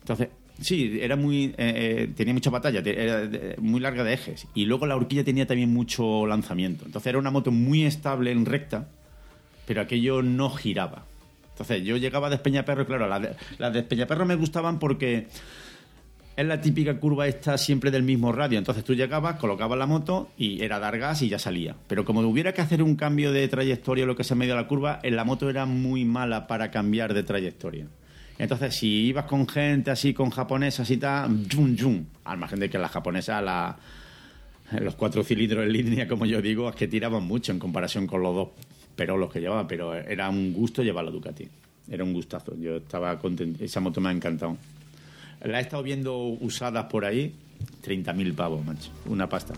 Entonces, 0.00 0.30
sí, 0.60 0.98
era 1.00 1.14
muy, 1.14 1.44
eh, 1.44 1.54
eh, 1.58 2.12
tenía 2.16 2.34
mucha 2.34 2.50
batalla, 2.50 2.80
era 2.80 3.28
muy 3.58 3.78
larga 3.78 4.02
de 4.02 4.14
ejes. 4.14 4.48
Y 4.54 4.64
luego 4.64 4.84
la 4.84 4.96
horquilla 4.96 5.22
tenía 5.22 5.46
también 5.46 5.72
mucho 5.72 6.26
lanzamiento. 6.26 6.86
Entonces 6.86 7.06
era 7.06 7.20
una 7.20 7.30
moto 7.30 7.52
muy 7.52 7.84
estable 7.84 8.32
en 8.32 8.46
recta, 8.46 8.88
pero 9.64 9.80
aquello 9.80 10.22
no 10.22 10.50
giraba. 10.50 11.04
Entonces 11.52 11.84
yo 11.84 11.96
llegaba 11.96 12.30
de 12.30 12.36
Espeñaperro, 12.36 12.82
y 12.82 12.86
claro, 12.86 13.06
las 13.06 13.22
de, 13.22 13.36
las 13.58 13.72
de 13.72 13.78
Espeñaperro 13.78 14.26
me 14.26 14.34
gustaban 14.34 14.80
porque 14.80 15.28
es 16.38 16.46
la 16.46 16.60
típica 16.60 17.00
curva 17.00 17.26
esta 17.26 17.58
siempre 17.58 17.90
del 17.90 18.04
mismo 18.04 18.30
radio. 18.30 18.58
Entonces 18.58 18.84
tú 18.84 18.94
llegabas, 18.94 19.40
colocabas 19.40 19.76
la 19.76 19.86
moto 19.86 20.28
y 20.38 20.62
era 20.62 20.78
dar 20.78 20.96
gas 20.96 21.20
y 21.22 21.28
ya 21.28 21.36
salía. 21.36 21.74
Pero 21.88 22.04
como 22.04 22.20
hubiera 22.20 22.54
que 22.54 22.60
hacer 22.60 22.80
un 22.80 22.94
cambio 22.94 23.32
de 23.32 23.48
trayectoria 23.48 24.04
o 24.04 24.06
lo 24.06 24.14
que 24.14 24.22
sea 24.22 24.36
en 24.36 24.38
medio 24.38 24.54
de 24.54 24.62
la 24.62 24.68
curva, 24.68 25.00
en 25.02 25.16
la 25.16 25.24
moto 25.24 25.50
era 25.50 25.66
muy 25.66 26.04
mala 26.04 26.46
para 26.46 26.70
cambiar 26.70 27.12
de 27.12 27.24
trayectoria. 27.24 27.88
Entonces, 28.38 28.72
si 28.76 29.06
ibas 29.06 29.24
con 29.24 29.48
gente 29.48 29.90
así, 29.90 30.14
con 30.14 30.30
japonesas 30.30 30.88
y 30.92 30.98
tal, 30.98 31.44
yum, 31.48 31.74
yum. 31.74 32.04
Al 32.22 32.38
margen 32.38 32.60
de 32.60 32.70
que 32.70 32.78
las 32.78 32.92
japonesas, 32.92 33.42
la, 33.42 33.76
los 34.80 34.94
cuatro 34.94 35.24
cilindros 35.24 35.64
en 35.64 35.72
línea, 35.72 36.06
como 36.06 36.24
yo 36.24 36.40
digo, 36.40 36.68
es 36.68 36.76
que 36.76 36.86
tiraban 36.86 37.24
mucho 37.24 37.50
en 37.50 37.58
comparación 37.58 38.06
con 38.06 38.22
los 38.22 38.32
dos 38.36 38.48
perolos 38.94 39.32
que 39.32 39.40
llevaban, 39.40 39.66
pero 39.66 39.92
era 39.92 40.28
un 40.28 40.52
gusto 40.52 40.84
llevar 40.84 41.04
la 41.04 41.10
Ducati. 41.10 41.48
Era 41.90 42.04
un 42.04 42.12
gustazo. 42.12 42.54
Yo 42.60 42.76
estaba 42.76 43.18
contento. 43.18 43.64
Esa 43.64 43.80
moto 43.80 44.00
me 44.00 44.10
ha 44.10 44.12
encantado. 44.12 44.56
La 45.42 45.58
he 45.58 45.62
estado 45.62 45.82
viendo 45.82 46.18
usadas 46.18 46.84
por 46.86 47.04
ahí. 47.04 47.34
30.000 47.84 48.34
pavos, 48.34 48.64
macho. 48.64 48.90
Una 49.06 49.28
pasta. 49.28 49.54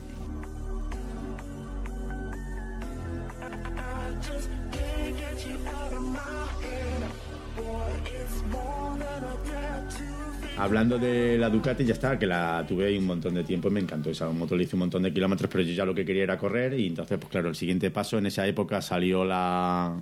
Hablando 10.61 10.99
de 10.99 11.39
la 11.39 11.49
Ducati, 11.49 11.87
ya 11.87 11.95
está, 11.95 12.19
que 12.19 12.27
la 12.27 12.63
tuve 12.69 12.89
ahí 12.89 12.99
un 12.99 13.07
montón 13.07 13.33
de 13.33 13.45
tiempo 13.45 13.69
y 13.69 13.71
me 13.71 13.81
encantó. 13.81 14.11
Esa 14.11 14.29
moto 14.29 14.55
le 14.55 14.65
hice 14.65 14.77
un 14.77 14.81
montón 14.81 15.03
de 15.03 15.13
kilómetros, 15.13 15.51
pero 15.51 15.65
yo 15.65 15.73
ya 15.73 15.87
lo 15.87 15.95
que 15.95 16.05
quería 16.05 16.25
era 16.25 16.37
correr. 16.37 16.79
Y 16.79 16.87
entonces, 16.87 17.17
pues 17.19 17.31
claro, 17.31 17.49
el 17.49 17.55
siguiente 17.55 17.91
paso 17.91 18.19
en 18.19 18.27
esa 18.27 18.47
época 18.47 18.83
salió 18.83 19.25
la, 19.25 19.99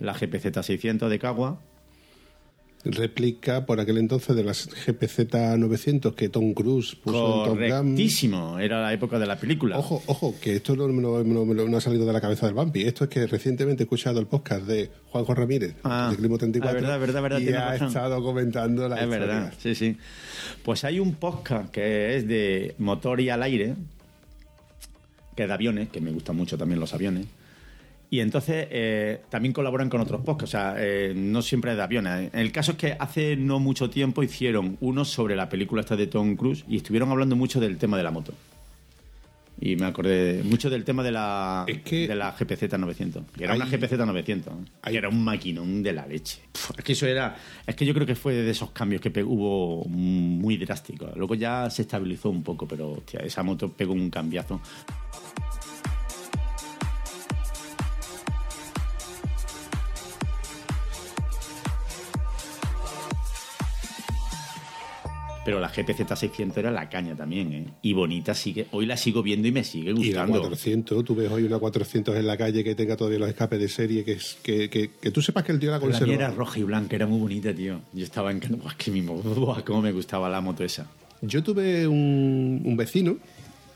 la 0.00 0.12
GPZ 0.12 0.60
600 0.62 1.08
de 1.08 1.18
Cagua. 1.18 1.58
Réplica 2.84 3.64
por 3.64 3.80
aquel 3.80 3.96
entonces 3.98 4.36
de 4.36 4.44
las 4.44 4.68
GPZ 4.68 5.56
900 5.58 6.14
que 6.14 6.28
Tom 6.28 6.52
Cruise 6.52 6.94
puso 6.96 7.44
en 7.44 7.44
Top 7.50 7.58
Gun. 7.58 7.68
Correctísimo, 7.70 8.58
era 8.58 8.82
la 8.82 8.92
época 8.92 9.18
de 9.18 9.26
la 9.26 9.36
película. 9.36 9.78
Ojo, 9.78 10.02
ojo, 10.06 10.34
que 10.40 10.56
esto 10.56 10.76
no, 10.76 10.88
no- 10.88 11.24
no- 11.24 11.44
no- 11.46 11.68
no 11.68 11.76
ha 11.76 11.80
salido 11.80 12.04
de 12.04 12.12
la 12.12 12.20
cabeza 12.20 12.46
del 12.46 12.54
Bambi. 12.54 12.82
Esto 12.82 13.04
es 13.04 13.10
que 13.10 13.26
recientemente 13.26 13.82
he 13.82 13.84
escuchado 13.84 14.20
el 14.20 14.26
podcast 14.26 14.66
de 14.66 14.90
Juanjo 15.10 15.34
Ramírez, 15.34 15.74
Ah, 15.82 16.08
de 16.10 16.16
Climo 16.18 16.36
34, 16.38 16.78
ah, 16.78 16.80
verdad, 16.82 17.00
verdad, 17.00 17.22
verdad, 17.22 17.38
y 17.40 17.48
ha 17.50 17.70
razón. 17.72 17.88
estado 17.88 18.22
comentando 18.22 18.88
la 18.88 18.96
Es 18.96 19.02
historia. 19.04 19.26
verdad, 19.26 19.54
sí, 19.58 19.74
sí. 19.74 19.96
Pues 20.62 20.84
hay 20.84 21.00
un 21.00 21.14
podcast 21.14 21.70
que 21.70 22.16
es 22.16 22.28
de 22.28 22.74
motor 22.78 23.20
y 23.20 23.30
al 23.30 23.42
aire, 23.42 23.74
que 25.36 25.42
es 25.44 25.48
de 25.48 25.54
aviones, 25.54 25.88
que 25.88 26.00
me 26.00 26.10
gustan 26.10 26.36
mucho 26.36 26.58
también 26.58 26.78
los 26.80 26.92
aviones. 26.94 27.26
Y 28.14 28.20
entonces 28.20 28.68
eh, 28.70 29.22
también 29.28 29.52
colaboran 29.52 29.90
con 29.90 30.00
otros 30.00 30.20
podcasts, 30.20 30.54
o 30.54 30.56
sea, 30.58 30.74
eh, 30.78 31.12
no 31.16 31.42
siempre 31.42 31.72
es 31.72 31.76
de 31.76 31.82
aviones. 31.82 32.30
El 32.32 32.52
caso 32.52 32.70
es 32.72 32.78
que 32.78 32.96
hace 32.96 33.34
no 33.34 33.58
mucho 33.58 33.90
tiempo 33.90 34.22
hicieron 34.22 34.76
uno 34.82 35.04
sobre 35.04 35.34
la 35.34 35.48
película 35.48 35.80
esta 35.80 35.96
de 35.96 36.06
Tom 36.06 36.36
Cruise 36.36 36.64
y 36.68 36.76
estuvieron 36.76 37.10
hablando 37.10 37.34
mucho 37.34 37.58
del 37.58 37.76
tema 37.76 37.96
de 37.96 38.04
la 38.04 38.12
moto. 38.12 38.32
Y 39.60 39.74
me 39.74 39.86
acordé 39.86 40.42
mucho 40.44 40.70
del 40.70 40.84
tema 40.84 41.02
de 41.02 41.10
la, 41.10 41.64
Es 41.66 41.78
que- 41.82 42.06
de 42.06 42.14
la 42.14 42.30
GPZ 42.38 42.78
900. 42.78 43.24
Que 43.36 43.44
era 43.44 43.54
una 43.56 43.66
GPZ 43.66 43.92
900. 44.06 44.52
¿eh? 44.52 44.56
hay- 44.82 44.96
era 44.96 45.08
un 45.08 45.24
maquinón 45.24 45.82
de 45.82 45.92
la 45.92 46.06
leche. 46.06 46.38
Puf, 46.52 46.70
es 46.78 46.84
que 46.84 46.92
eso 46.92 47.06
era. 47.08 47.34
Es 47.66 47.74
que 47.74 47.84
yo 47.84 47.94
creo 47.94 48.06
que 48.06 48.14
fue 48.14 48.34
de 48.34 48.48
esos 48.50 48.70
cambios 48.70 49.00
que 49.02 49.10
hubo 49.24 49.84
muy 49.86 50.56
drásticos. 50.56 51.16
Luego 51.16 51.34
ya 51.34 51.68
se 51.68 51.82
estabilizó 51.82 52.30
un 52.30 52.44
poco, 52.44 52.68
pero 52.68 52.92
hostia, 52.92 53.18
esa 53.20 53.42
moto 53.42 53.72
pegó 53.72 53.92
un 53.92 54.08
cambiazo. 54.10 54.60
Pero 65.44 65.60
la 65.60 65.68
GPZ 65.68 66.16
600 66.18 66.56
era 66.56 66.70
la 66.70 66.88
caña 66.88 67.14
también, 67.14 67.52
¿eh? 67.52 67.66
Y 67.82 67.92
bonita 67.92 68.34
sigue. 68.34 68.66
Hoy 68.72 68.86
la 68.86 68.96
sigo 68.96 69.22
viendo 69.22 69.46
y 69.46 69.52
me 69.52 69.62
sigue 69.62 69.90
Y 69.90 70.12
la 70.12 70.22
gustando. 70.22 70.40
400, 70.40 71.04
tú 71.04 71.14
ves 71.14 71.30
hoy 71.30 71.42
una 71.42 71.58
400 71.58 72.16
en 72.16 72.26
la 72.26 72.36
calle 72.38 72.64
que 72.64 72.74
tenga 72.74 72.96
todavía 72.96 73.18
los 73.18 73.28
escapes 73.28 73.58
de 73.60 73.68
serie, 73.68 74.04
que, 74.04 74.12
es, 74.12 74.38
que, 74.42 74.70
que, 74.70 74.90
que 75.00 75.10
tú 75.10 75.20
sepas 75.20 75.44
que 75.44 75.52
el 75.52 75.58
tío 75.58 75.70
la 75.70 75.78
La 75.78 75.84
mía 75.84 75.90
conserva. 75.98 76.14
era 76.14 76.30
roja 76.30 76.58
y 76.58 76.62
blanca, 76.62 76.96
era 76.96 77.06
muy 77.06 77.20
bonita, 77.20 77.52
tío. 77.54 77.80
Yo 77.92 78.04
estaba 78.04 78.30
encantado. 78.32 78.62
Buah, 78.62 78.74
que 78.76 78.90
mi 78.90 79.02
mo- 79.02 79.16
buah, 79.22 79.62
cómo 79.64 79.82
me 79.82 79.92
gustaba 79.92 80.30
la 80.30 80.40
moto 80.40 80.64
esa. 80.64 80.86
Yo 81.20 81.42
tuve 81.42 81.86
un, 81.86 82.62
un 82.64 82.76
vecino, 82.76 83.18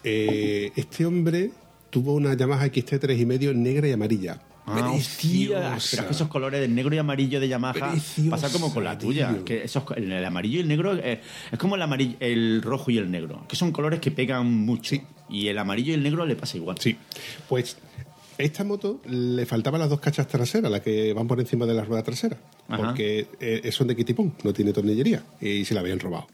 eh, 0.05 0.71
este 0.77 1.05
hombre 1.05 1.51
tuvo 1.91 2.15
una 2.15 2.35
Yamaha 2.35 2.67
XT3 2.67 3.19
y 3.21 3.27
medio 3.27 3.53
negra 3.55 3.89
y 3.89 3.93
amarilla. 3.93 4.41
Ah, 4.71 4.91
hostia. 4.93 5.49
Pero 5.61 5.77
es 5.77 5.91
que 6.07 6.13
esos 6.13 6.29
colores 6.29 6.61
de 6.61 6.69
negro 6.69 6.95
y 6.95 6.99
amarillo 6.99 7.41
de 7.41 7.49
Yamaha 7.49 7.73
Preciosa, 7.73 8.31
pasa 8.31 8.51
como 8.51 8.73
con 8.73 8.85
la 8.85 8.99
tuya. 8.99 9.33
tío. 9.33 9.45
Que 9.45 9.65
esos, 9.65 9.83
el, 9.97 10.25
amarillo 10.25 10.59
y 10.59 10.61
el 10.61 10.69
negro 10.69 10.97
eh, 10.97 11.21
es 11.51 11.59
como 11.59 11.77
el, 11.77 11.83
amarillo, 11.83 12.17
el 12.21 12.63
rojo 12.63 12.91
y 12.91 12.99
el 12.99 13.11
negro. 13.11 13.45
Que 13.49 13.57
son 13.57 13.73
colores 13.73 14.01
que 14.01 14.11
pegan 14.11 14.47
mucho. 14.53 14.91
Sí. 14.91 15.03
Y 15.31 15.49
el 15.49 15.59
amarillo 15.59 15.93
y 15.93 15.95
el 15.95 16.03
negro 16.03 16.25
le 16.27 16.37
pasa 16.37 16.57
igual. 16.57 16.79
Sí, 16.81 16.97
pues 17.49 17.77
esta 18.39 18.65
moto 18.65 19.01
le 19.09 19.45
faltaban 19.47 19.81
las 19.81 19.91
dos 19.91 20.01
cachas 20.01 20.27
traseras, 20.29 20.71
las 20.71 20.81
que 20.81 21.13
van 21.13 21.27
por 21.27 21.41
encima 21.41 21.67
de 21.67 21.75
la 21.75 21.85
rueda 21.85 22.03
trasera, 22.03 22.39
Ajá. 22.69 22.87
porque 22.87 23.27
eh, 23.41 23.71
son 23.73 23.89
de 23.89 23.97
kitipón, 23.97 24.35
no 24.45 24.53
tiene 24.53 24.73
tornillería 24.73 25.25
y 25.41 25.65
se 25.65 25.75
la 25.75 25.81
habían 25.81 25.99
robado. 25.99 26.29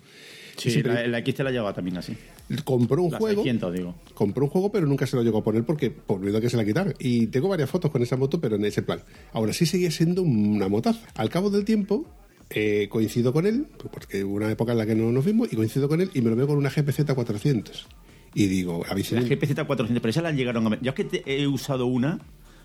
Sí, 0.57 0.69
Y 0.69 0.73
siempre- 0.73 0.93
la, 0.95 1.07
la 1.09 1.19
X 1.19 1.35
te 1.35 1.43
la 1.45 1.51
llevaba 1.51 1.73
también 1.73 1.97
así. 1.97 2.17
Compró 2.65 3.03
un 3.03 3.11
juego, 3.11 3.43
600, 3.43 3.73
digo. 3.73 3.95
compró 4.15 4.45
un 4.45 4.51
juego, 4.51 4.71
pero 4.73 4.87
nunca 4.87 5.07
se 5.07 5.17
lo 5.17 5.23
llegó 5.23 5.39
a 5.39 5.45
poner 5.45 5.65
porque 5.65 5.91
por 5.91 6.21
miedo 6.21 6.39
a 6.39 6.41
que 6.41 6.51
se 6.51 6.57
la 6.57 6.65
quitara. 6.65 6.93
Y 6.99 7.27
tengo 7.29 7.49
varias 7.49 7.71
fotos 7.71 7.91
con 7.91 8.03
esa 8.03 8.17
moto, 8.17 8.41
pero 8.41 8.57
en 8.57 8.65
ese 8.65 8.83
plan. 8.83 9.01
Ahora 9.33 9.53
sí 9.53 9.67
seguía 9.67 9.91
siendo 9.91 10.23
una 10.23 10.69
motaza. 10.69 11.01
Al 11.15 11.31
cabo 11.31 11.51
del 11.51 11.65
tiempo 11.65 12.05
eh, 12.51 12.89
coincido 12.91 13.33
con 13.33 13.47
él, 13.47 13.67
porque 13.93 14.23
hubo 14.25 14.35
una 14.37 14.51
época 14.51 14.73
en 14.73 14.79
la 14.79 14.87
que 14.87 14.95
no 14.95 15.11
nos 15.11 15.25
vimos, 15.25 15.53
y 15.53 15.57
coincido 15.57 15.89
con 15.89 16.01
él 16.01 16.11
y 16.15 16.21
me 16.21 16.31
lo 16.31 16.37
veo 16.37 16.47
con 16.47 16.57
una 16.59 16.69
GPZ 16.71 17.13
400. 17.15 17.87
Y 18.35 18.47
digo, 18.47 18.85
La 18.89 18.95
GPZ 18.95 19.55
400, 19.65 20.01
pero 20.01 20.11
esa 20.11 20.21
la 20.23 20.33
llegaron 20.33 20.67
a 20.67 20.71
vender. 20.71 20.85
Yo 20.85 20.91
es 20.91 20.95
que 20.97 21.05
te- 21.05 21.23
he 21.43 21.47
usado 21.47 21.87
una, 21.87 22.21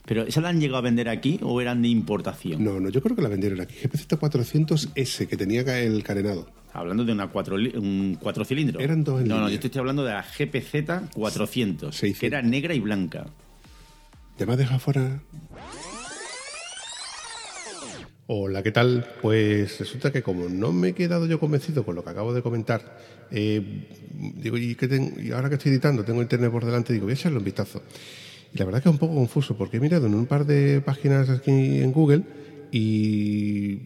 pero 0.09 0.23
¿esa 0.23 0.41
la 0.41 0.49
han 0.49 0.59
llegado 0.59 0.79
a 0.79 0.81
vender 0.81 1.07
aquí 1.07 1.39
o 1.43 1.61
eran 1.61 1.83
de 1.83 1.87
importación? 1.87 2.63
No, 2.63 2.79
no, 2.79 2.89
yo 2.89 2.99
creo 2.99 3.15
que 3.15 3.21
la 3.21 3.29
vendieron 3.29 3.61
aquí. 3.61 3.75
GPZ 3.75 4.07
400S, 4.07 5.27
que 5.27 5.37
tenía 5.37 5.61
el 5.83 6.01
carenado. 6.01 6.49
Hablando 6.73 7.05
de 7.05 7.11
una 7.11 7.27
cuatro, 7.27 7.57
un 7.57 8.17
cuatro 8.19 8.43
cilindros. 8.43 8.81
Eran 8.81 9.03
dos 9.03 9.21
en 9.21 9.27
No, 9.27 9.39
no, 9.39 9.49
yo 9.51 9.59
te 9.59 9.67
estoy 9.67 9.77
hablando 9.77 10.03
de 10.03 10.13
la 10.13 10.23
GPZ 10.23 11.13
400, 11.13 11.95
600. 11.95 12.19
que 12.19 12.25
era 12.25 12.41
negra 12.41 12.73
y 12.73 12.79
blanca. 12.79 13.27
¿Ya 14.39 14.47
me 14.47 14.53
has 14.53 14.57
dejado 14.57 14.79
fuera? 14.79 15.21
Hola, 18.25 18.63
¿qué 18.63 18.71
tal? 18.71 19.05
Pues 19.21 19.77
resulta 19.77 20.11
que 20.11 20.23
como 20.23 20.49
no 20.49 20.71
me 20.71 20.87
he 20.87 20.93
quedado 20.93 21.27
yo 21.27 21.39
convencido 21.39 21.85
con 21.85 21.93
lo 21.93 22.03
que 22.03 22.09
acabo 22.09 22.33
de 22.33 22.41
comentar, 22.41 22.97
eh, 23.29 23.87
digo, 24.37 24.57
¿y, 24.57 24.75
y 25.21 25.31
ahora 25.33 25.49
que 25.49 25.55
estoy 25.55 25.71
editando, 25.71 26.03
tengo 26.03 26.23
internet 26.23 26.49
por 26.49 26.65
delante, 26.65 26.93
digo, 26.93 27.05
voy 27.05 27.11
a 27.11 27.15
echarle 27.15 27.37
un 27.37 27.43
vistazo. 27.43 27.83
La 28.53 28.65
verdad 28.65 28.81
que 28.81 28.89
es 28.89 28.93
un 28.93 28.99
poco 28.99 29.15
confuso, 29.15 29.55
porque 29.55 29.77
he 29.77 29.79
mirado 29.79 30.07
en 30.07 30.15
un 30.15 30.25
par 30.25 30.45
de 30.45 30.81
páginas 30.81 31.29
aquí 31.29 31.51
en 31.51 31.91
Google 31.91 32.23
y 32.71 33.77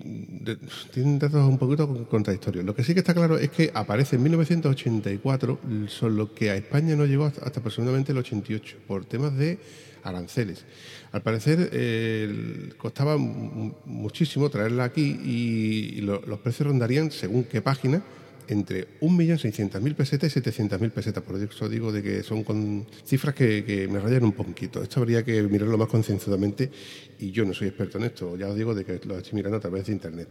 tienen 0.92 1.20
datos 1.20 1.48
un 1.48 1.58
poquito 1.58 2.08
contradictorios. 2.10 2.66
Lo 2.66 2.76
que 2.76 2.84
sí 2.84 2.94
que 2.94 3.00
está 3.02 3.14
claro 3.14 3.38
es 3.38 3.50
que 3.50 3.72
aparece 3.74 4.16
en 4.16 4.24
1984, 4.24 5.60
solo 5.88 6.34
que 6.34 6.50
a 6.50 6.56
España 6.56 6.96
no 6.96 7.06
llegó 7.06 7.26
hasta, 7.26 7.46
hasta 7.46 7.60
aproximadamente 7.60 8.12
el 8.14 8.18
88, 8.20 8.78
por 8.88 9.06
temas 9.06 9.36
de 9.38 9.58
aranceles. 10.04 10.66
Al 11.12 11.22
parecer 11.22 12.74
costaba 12.78 13.18
mu- 13.18 13.72
muchísimo 13.86 14.50
traerla 14.50 14.86
aquí 14.86 15.20
y, 15.24 16.02
lo- 16.02 16.22
los 16.26 16.40
precios 16.40 16.68
rondarían, 16.68 17.12
según 17.12 17.44
qué 17.46 17.62
página, 17.62 18.02
entre 18.48 19.00
1.600.000 19.00 19.96
pesetas 19.96 20.36
y 20.36 20.40
700.000 20.40 20.92
pesetas. 20.92 21.24
Por 21.24 21.42
eso 21.42 21.70
digo 21.70 21.92
de 21.92 22.04
que 22.04 22.24
son 22.24 22.44
con 22.44 22.86
cifras 23.06 23.36
que, 23.36 23.64
que 23.64 23.88
me 23.88 24.00
rayan 24.00 24.24
un 24.24 24.34
poquito. 24.34 24.82
Esto 24.82 25.02
habría 25.02 25.24
que 25.24 25.42
mirarlo 25.44 25.78
más 25.78 25.88
concienzudamente 25.88 26.72
y 27.20 27.32
yo 27.32 27.46
no 27.46 27.54
soy 27.54 27.70
experto 27.70 27.98
en 27.98 28.06
esto. 28.06 28.38
Ya 28.38 28.48
os 28.48 28.56
digo 28.56 28.74
de 28.76 28.86
que 28.86 29.00
lo 29.06 29.18
estoy 29.18 29.34
mirando 29.34 29.58
a 29.58 29.62
través 29.62 29.86
de 29.86 29.94
Internet. 29.94 30.30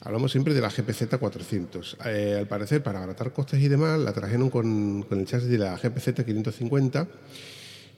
Hablamos 0.00 0.32
siempre 0.32 0.52
de 0.52 0.60
la 0.60 0.68
GPZ 0.68 1.16
400. 1.18 1.96
Eh, 2.04 2.36
al 2.38 2.46
parecer, 2.46 2.82
para 2.82 2.98
abaratar 2.98 3.32
costes 3.32 3.62
y 3.62 3.68
demás, 3.68 3.98
la 3.98 4.12
trajeron 4.12 4.50
con, 4.50 5.02
con 5.02 5.18
el 5.18 5.26
chasis 5.26 5.48
de 5.48 5.56
la 5.56 5.76
GPZ 5.78 6.24
550 6.24 7.08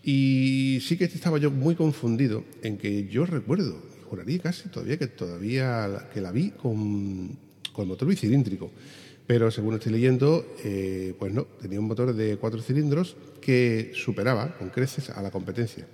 Y 0.05 0.79
sí 0.83 0.97
que 0.97 1.07
estaba 1.07 1.39
yo 1.39 1.51
muy 1.51 1.75
confundido 1.75 2.45
en 2.63 2.79
que 2.79 3.09
yo 3.09 3.27
recuerdo, 3.27 3.83
juraría 4.09 4.39
casi 4.39 4.69
todavía 4.69 4.99
que 4.99 5.09
todavía 5.09 6.09
que 6.15 6.21
la 6.21 6.31
vi 6.31 6.51
con, 6.51 7.37
con 7.73 7.89
motor 7.89 8.07
bicilíndrico. 8.07 8.71
Pero 9.27 9.51
según 9.51 9.75
estoy 9.75 9.93
leyendo, 9.93 10.47
eh, 10.65 11.15
pues 11.19 11.33
no, 11.33 11.45
tenía 11.61 11.81
un 11.81 11.87
motor 11.87 12.15
de 12.15 12.37
cuatro 12.37 12.63
cilindros 12.63 13.17
que 13.41 13.91
superaba 13.95 14.57
con 14.57 14.71
creces 14.71 15.11
a 15.11 15.21
la 15.21 15.31
competencia. 15.31 15.87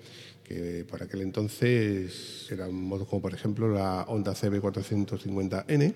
Que 0.44 0.84
por 0.88 1.02
aquel 1.02 1.22
entonces 1.22 2.46
eran 2.50 2.74
motos 2.74 3.08
como 3.08 3.22
por 3.22 3.32
ejemplo 3.32 3.72
la 3.72 4.02
Honda 4.02 4.34
CB450N, 4.34 5.94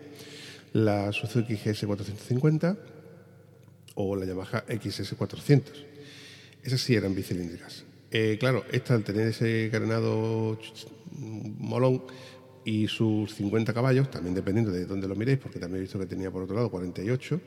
la 0.72 1.12
Suzuki 1.12 1.54
GS450 1.54 2.76
o 3.96 4.16
la 4.16 4.24
Yamaha 4.24 4.64
XS400. 4.66 5.62
Esas 6.62 6.80
sí 6.80 6.94
eran 6.94 7.14
bicilíndricas. 7.14 7.84
Eh, 8.10 8.36
claro, 8.38 8.64
esta 8.72 8.94
al 8.94 9.04
tener 9.04 9.28
ese 9.28 9.68
carenado 9.70 10.58
molón 11.58 12.02
y 12.66 12.88
sus 12.88 13.32
50 13.34 13.72
caballos, 13.72 14.10
también 14.10 14.34
dependiendo 14.34 14.72
de 14.72 14.84
dónde 14.84 15.06
lo 15.06 15.14
miréis, 15.14 15.38
porque 15.38 15.60
también 15.60 15.78
he 15.78 15.82
visto 15.82 16.00
que 16.00 16.06
tenía 16.06 16.32
por 16.32 16.42
otro 16.42 16.56
lado 16.56 16.68
48, 16.68 17.40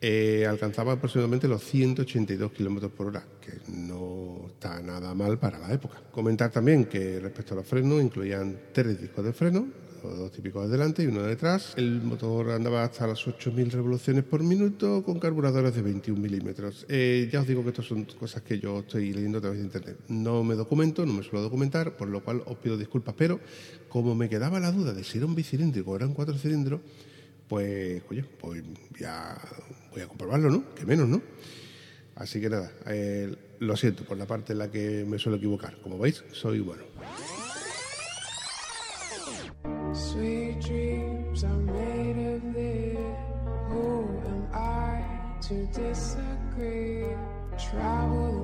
eh, 0.00 0.46
alcanzaba 0.48 0.92
aproximadamente 0.92 1.48
los 1.48 1.64
182 1.64 2.52
kilómetros 2.52 2.92
por 2.92 3.08
hora, 3.08 3.24
que 3.40 3.52
no 3.72 4.46
está 4.52 4.80
nada 4.80 5.14
mal 5.14 5.36
para 5.38 5.58
la 5.58 5.72
época. 5.72 6.00
Comentar 6.12 6.52
también 6.52 6.84
que 6.84 7.18
respecto 7.18 7.54
a 7.54 7.56
los 7.56 7.66
frenos, 7.66 8.00
incluían 8.00 8.56
tres 8.72 9.00
discos 9.00 9.24
de 9.24 9.32
freno, 9.32 9.66
dos 10.10 10.32
típicos 10.32 10.64
de 10.64 10.72
delante 10.72 11.02
y 11.02 11.06
uno 11.06 11.22
de 11.22 11.28
detrás. 11.28 11.74
El 11.76 12.02
motor 12.02 12.50
andaba 12.50 12.84
hasta 12.84 13.06
las 13.06 13.26
8.000 13.26 13.70
revoluciones 13.70 14.24
por 14.24 14.42
minuto 14.42 15.02
con 15.02 15.18
carburadores 15.18 15.74
de 15.74 15.82
21 15.82 16.20
milímetros. 16.20 16.86
Eh, 16.88 17.28
ya 17.32 17.40
os 17.40 17.46
digo 17.46 17.62
que 17.62 17.70
estas 17.70 17.86
son 17.86 18.04
cosas 18.04 18.42
que 18.42 18.58
yo 18.58 18.80
estoy 18.80 19.12
leyendo 19.12 19.38
a 19.38 19.40
través 19.40 19.58
de 19.58 19.64
internet. 19.64 19.96
No 20.08 20.42
me 20.42 20.54
documento, 20.54 21.06
no 21.06 21.12
me 21.12 21.22
suelo 21.22 21.42
documentar, 21.42 21.96
por 21.96 22.08
lo 22.08 22.22
cual 22.22 22.42
os 22.46 22.56
pido 22.58 22.76
disculpas, 22.76 23.14
pero 23.16 23.40
como 23.92 24.14
me 24.14 24.30
quedaba 24.30 24.58
la 24.58 24.72
duda 24.72 24.94
de 24.94 25.04
si 25.04 25.18
era 25.18 25.26
un 25.26 25.34
bicilíndrico 25.34 25.90
o 25.90 25.96
eran 25.96 26.14
cuatro 26.14 26.34
cilindros, 26.38 26.80
pues, 27.46 28.02
oye, 28.08 28.24
pues 28.40 28.62
ya 28.98 29.36
voy 29.90 30.00
a 30.00 30.08
comprobarlo, 30.08 30.48
¿no? 30.48 30.74
Que 30.74 30.86
menos, 30.86 31.06
¿no? 31.06 31.20
Así 32.14 32.40
que 32.40 32.48
nada, 32.48 32.72
eh, 32.86 33.36
lo 33.58 33.76
siento 33.76 34.04
por 34.04 34.16
la 34.16 34.24
parte 34.24 34.54
en 34.54 34.60
la 34.60 34.70
que 34.70 35.04
me 35.06 35.18
suelo 35.18 35.36
equivocar. 35.36 35.76
Como 35.82 35.98
veis, 35.98 36.24
soy 36.32 36.60
bueno. 36.60 36.84
Travel 47.58 48.41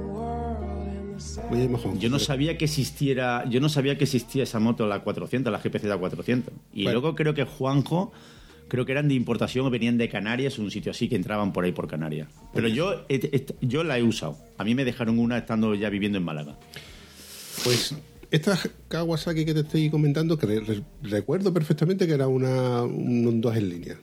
mojón. 1.51 1.99
Yo 1.99 2.11
no 2.11 2.19
sabía 2.19 2.59
que 2.59 2.65
existiera, 2.67 3.45
yo 3.49 3.61
no 3.61 3.69
sabía 3.69 3.97
que 3.97 4.05
existía 4.05 4.43
esa 4.43 4.59
moto, 4.61 4.87
la 4.87 5.01
400, 5.01 5.53
la 5.53 5.59
GPZ 5.59 5.97
400. 5.99 6.53
Y 6.73 6.85
Bueno. 6.85 7.01
luego 7.01 7.15
creo 7.17 7.35
que 7.35 7.45
Juanjo, 7.45 8.13
creo 8.69 8.85
que 8.85 8.93
eran 8.93 9.09
de 9.09 9.15
importación 9.15 9.67
o 9.67 9.71
venían 9.71 9.97
de 9.99 10.09
Canarias, 10.09 10.59
un 10.59 10.71
sitio 10.71 10.91
así 10.93 11.09
que 11.09 11.17
entraban 11.17 11.53
por 11.53 11.65
ahí 11.65 11.73
por 11.73 11.89
Canarias. 11.89 12.29
Pero 12.55 12.69
yo, 12.69 13.05
he- 13.09 13.47
yo 13.63 13.83
la 13.85 13.99
he 13.99 14.03
usado. 14.03 14.37
A 14.59 14.65
mí 14.65 14.75
me 14.75 14.85
dejaron 14.85 15.19
una 15.19 15.39
estando 15.39 15.75
ya 15.75 15.89
viviendo 15.91 16.19
en 16.19 16.25
Málaga. 16.25 16.59
Pues 17.65 17.95
esta 18.31 18.59
Kawasaki 18.89 19.45
que 19.45 19.55
te 19.55 19.61
estoy 19.61 19.91
comentando, 19.91 20.37
que 20.39 20.47
re- 20.47 20.61
re- 20.61 20.83
recuerdo 21.03 21.53
perfectamente 21.53 22.07
que 22.07 22.13
era 22.13 22.29
una, 22.29 22.83
un 22.83 23.41
2 23.41 23.57
en 23.57 23.69
línea, 23.71 23.97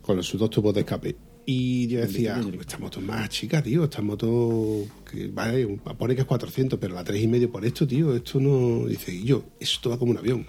con 0.00 0.22
sus 0.22 0.38
dos 0.40 0.50
tubos 0.50 0.74
de 0.74 0.80
escape. 0.80 1.16
Y 1.50 1.86
yo 1.86 2.02
decía, 2.02 2.42
esta 2.60 2.76
moto 2.76 3.00
es 3.00 3.06
más 3.06 3.30
chica, 3.30 3.62
tío, 3.62 3.84
esta 3.84 4.02
moto, 4.02 4.84
que 5.10 5.28
vale, 5.28 5.66
pone 5.96 6.14
que 6.14 6.20
es 6.20 6.26
400, 6.26 6.78
pero 6.78 6.94
la 6.94 7.02
3,5 7.02 7.48
por 7.48 7.64
esto, 7.64 7.86
tío, 7.86 8.14
esto 8.14 8.38
no... 8.38 8.86
Dice, 8.86 9.14
y 9.14 9.24
yo, 9.24 9.44
esto 9.58 9.88
va 9.88 9.98
como 9.98 10.10
un 10.10 10.18
avión. 10.18 10.46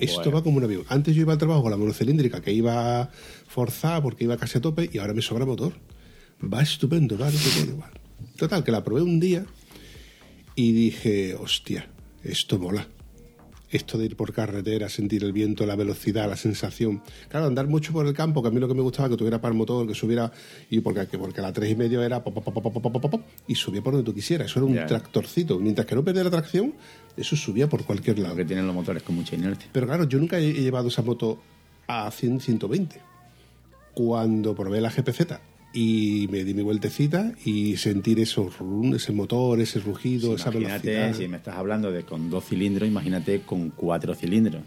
Esto 0.00 0.22
Bueno. 0.22 0.32
va 0.32 0.42
como 0.42 0.56
un 0.56 0.64
avión. 0.64 0.82
Antes 0.88 1.14
yo 1.14 1.20
iba 1.20 1.32
al 1.32 1.38
trabajo 1.38 1.62
con 1.62 1.70
la 1.70 1.76
monocilíndrica, 1.76 2.40
que 2.40 2.52
iba 2.52 3.10
forzada 3.46 4.02
porque 4.02 4.24
iba 4.24 4.36
casi 4.36 4.58
a 4.58 4.60
tope, 4.60 4.90
y 4.92 4.98
ahora 4.98 5.14
me 5.14 5.22
sobra 5.22 5.46
motor. 5.46 5.74
Va 6.42 6.62
estupendo, 6.62 7.16
va. 7.16 7.30
Total, 8.36 8.64
que 8.64 8.72
la 8.72 8.82
probé 8.82 9.02
un 9.02 9.20
día 9.20 9.46
y 10.56 10.72
dije, 10.72 11.36
hostia, 11.36 11.88
esto 12.24 12.58
mola. 12.58 12.88
Esto 13.72 13.96
de 13.98 14.04
ir 14.04 14.16
por 14.16 14.32
carretera, 14.32 14.88
sentir 14.90 15.24
el 15.24 15.32
viento, 15.32 15.64
la 15.66 15.74
velocidad, 15.76 16.28
la 16.28 16.36
sensación. 16.36 17.02
Claro, 17.28 17.46
andar 17.46 17.66
mucho 17.66 17.92
por 17.92 18.06
el 18.06 18.12
campo, 18.12 18.42
que 18.42 18.48
a 18.48 18.50
mí 18.50 18.60
lo 18.60 18.68
que 18.68 18.74
me 18.74 18.82
gustaba 18.82 19.08
que 19.08 19.16
tuviera 19.16 19.40
para 19.40 19.52
el 19.52 19.58
motor, 19.58 19.86
que 19.88 19.94
subiera, 19.94 20.30
y 20.70 20.80
porque, 20.80 21.06
que- 21.06 21.16
porque 21.18 21.40
la 21.40 21.52
tres 21.52 21.70
y 21.70 21.74
medio 21.76 22.02
era 22.02 22.22
pop, 22.22 22.34
pop, 22.44 23.00
pop, 23.10 23.20
y 23.48 23.54
subía 23.54 23.82
por 23.82 23.94
donde 23.94 24.04
tú 24.04 24.14
quisieras. 24.14 24.50
Eso 24.50 24.60
era 24.60 24.66
un 24.66 24.74
tractorcito. 24.86 25.58
Mientras 25.58 25.86
que 25.86 25.94
no 25.94 26.04
perdía 26.04 26.22
la 26.24 26.30
tracción, 26.30 26.74
eso 27.16 27.34
subía 27.34 27.68
por 27.68 27.84
cualquier 27.84 28.18
lado. 28.18 28.34
Lo 28.34 28.36
que 28.36 28.44
tienen 28.44 28.66
los 28.66 28.74
motores 28.74 29.02
con 29.02 29.14
mucha 29.16 29.34
inercia. 29.36 29.68
Pero 29.72 29.86
claro, 29.86 30.04
yo 30.04 30.18
nunca 30.18 30.38
he 30.38 30.50
he 30.50 30.62
llevado 30.62 30.88
esa 30.88 31.00
moto 31.02 31.40
a 31.88 32.10
100, 32.10 32.40
120. 32.40 33.00
Cuando 33.94 34.54
probé 34.54 34.80
la 34.80 34.90
GPZ 34.90 35.38
y 35.72 36.28
me 36.30 36.44
di 36.44 36.54
mi 36.54 36.62
vueltecita 36.62 37.32
y 37.44 37.76
sentir 37.76 38.20
esos 38.20 38.54
ese 38.94 39.12
motor, 39.12 39.60
ese 39.60 39.80
rugido, 39.80 40.34
esa 40.34 40.50
imagínate, 40.50 40.90
velocidad. 40.90 41.18
si 41.18 41.28
me 41.28 41.38
estás 41.38 41.56
hablando 41.56 41.90
de 41.90 42.04
con 42.04 42.30
dos 42.30 42.44
cilindros, 42.44 42.88
imagínate 42.88 43.40
con 43.40 43.70
cuatro 43.70 44.14
cilindros. 44.14 44.62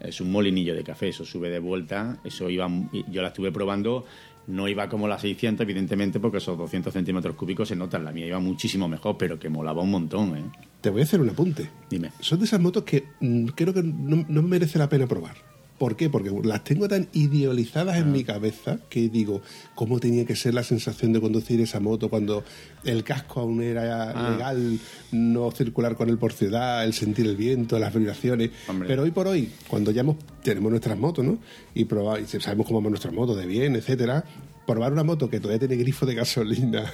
Es 0.00 0.20
un 0.20 0.30
molinillo 0.30 0.74
de 0.74 0.84
café, 0.84 1.08
eso 1.08 1.24
sube 1.24 1.48
de 1.50 1.58
vuelta, 1.58 2.18
eso 2.24 2.50
iba, 2.50 2.68
yo 3.10 3.22
la 3.22 3.28
estuve 3.28 3.50
probando, 3.50 4.04
no 4.46 4.68
iba 4.68 4.88
como 4.88 5.08
la 5.08 5.18
600, 5.18 5.64
evidentemente, 5.64 6.20
porque 6.20 6.38
esos 6.38 6.56
200 6.56 6.92
centímetros 6.92 7.34
cúbicos 7.34 7.68
se 7.68 7.76
notan, 7.76 8.04
la 8.04 8.12
mía 8.12 8.26
iba 8.26 8.38
muchísimo 8.38 8.88
mejor, 8.88 9.16
pero 9.18 9.38
que 9.38 9.48
molaba 9.48 9.82
un 9.82 9.90
montón, 9.90 10.36
¿eh? 10.36 10.44
Te 10.80 10.90
voy 10.90 11.00
a 11.00 11.04
hacer 11.04 11.20
un 11.20 11.30
apunte. 11.30 11.68
Dime. 11.90 12.12
Son 12.20 12.38
de 12.38 12.44
esas 12.44 12.60
motos 12.60 12.84
que 12.84 13.04
mm, 13.20 13.46
creo 13.48 13.74
que 13.74 13.82
no, 13.82 14.24
no 14.28 14.42
merece 14.42 14.78
la 14.78 14.88
pena 14.88 15.06
probar. 15.06 15.34
¿Por 15.78 15.94
qué? 15.96 16.08
Porque 16.08 16.30
las 16.44 16.64
tengo 16.64 16.88
tan 16.88 17.06
idealizadas 17.12 17.96
Ah. 17.96 17.98
en 17.98 18.10
mi 18.12 18.24
cabeza 18.24 18.78
que 18.88 19.08
digo, 19.10 19.42
¿cómo 19.74 20.00
tenía 20.00 20.24
que 20.24 20.34
ser 20.34 20.54
la 20.54 20.62
sensación 20.62 21.12
de 21.12 21.20
conducir 21.20 21.60
esa 21.60 21.80
moto 21.80 22.08
cuando 22.08 22.44
el 22.84 23.04
casco 23.04 23.40
aún 23.40 23.62
era 23.62 24.10
Ah. 24.12 24.30
legal, 24.30 24.78
no 25.12 25.50
circular 25.50 25.94
con 25.94 26.08
él 26.08 26.16
por 26.16 26.32
ciudad, 26.32 26.82
el 26.84 26.94
sentir 26.94 27.26
el 27.26 27.36
viento, 27.36 27.78
las 27.78 27.92
vibraciones? 27.94 28.50
Hombre. 28.68 28.88
Pero 28.88 29.02
hoy 29.02 29.10
por 29.10 29.26
hoy, 29.26 29.50
cuando 29.68 29.90
ya 29.90 30.00
hemos- 30.00 30.16
tenemos 30.42 30.70
nuestras 30.70 30.98
motos, 30.98 31.24
¿no? 31.24 31.38
Y, 31.74 31.84
probar, 31.84 32.20
y 32.20 32.26
sabemos 32.26 32.66
cómo 32.66 32.80
van 32.80 32.90
nuestras 32.90 33.12
motos, 33.12 33.36
de 33.36 33.44
bien, 33.46 33.76
etcétera, 33.76 34.24
probar 34.66 34.92
una 34.94 35.04
moto 35.04 35.28
que 35.28 35.40
todavía 35.40 35.58
tiene 35.68 35.76
grifo 35.76 36.06
de 36.06 36.14
gasolina. 36.14 36.90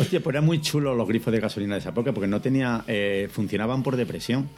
Hostia, 0.00 0.20
pues 0.20 0.34
eran 0.34 0.44
muy 0.44 0.60
chulos 0.60 0.96
los 0.96 1.06
grifos 1.06 1.32
de 1.32 1.38
gasolina 1.38 1.74
de 1.76 1.80
esa 1.80 1.90
época, 1.90 2.12
porque 2.12 2.26
no 2.26 2.40
tenía, 2.40 2.82
eh, 2.88 3.28
funcionaban 3.30 3.84
por 3.84 3.94
depresión. 3.96 4.48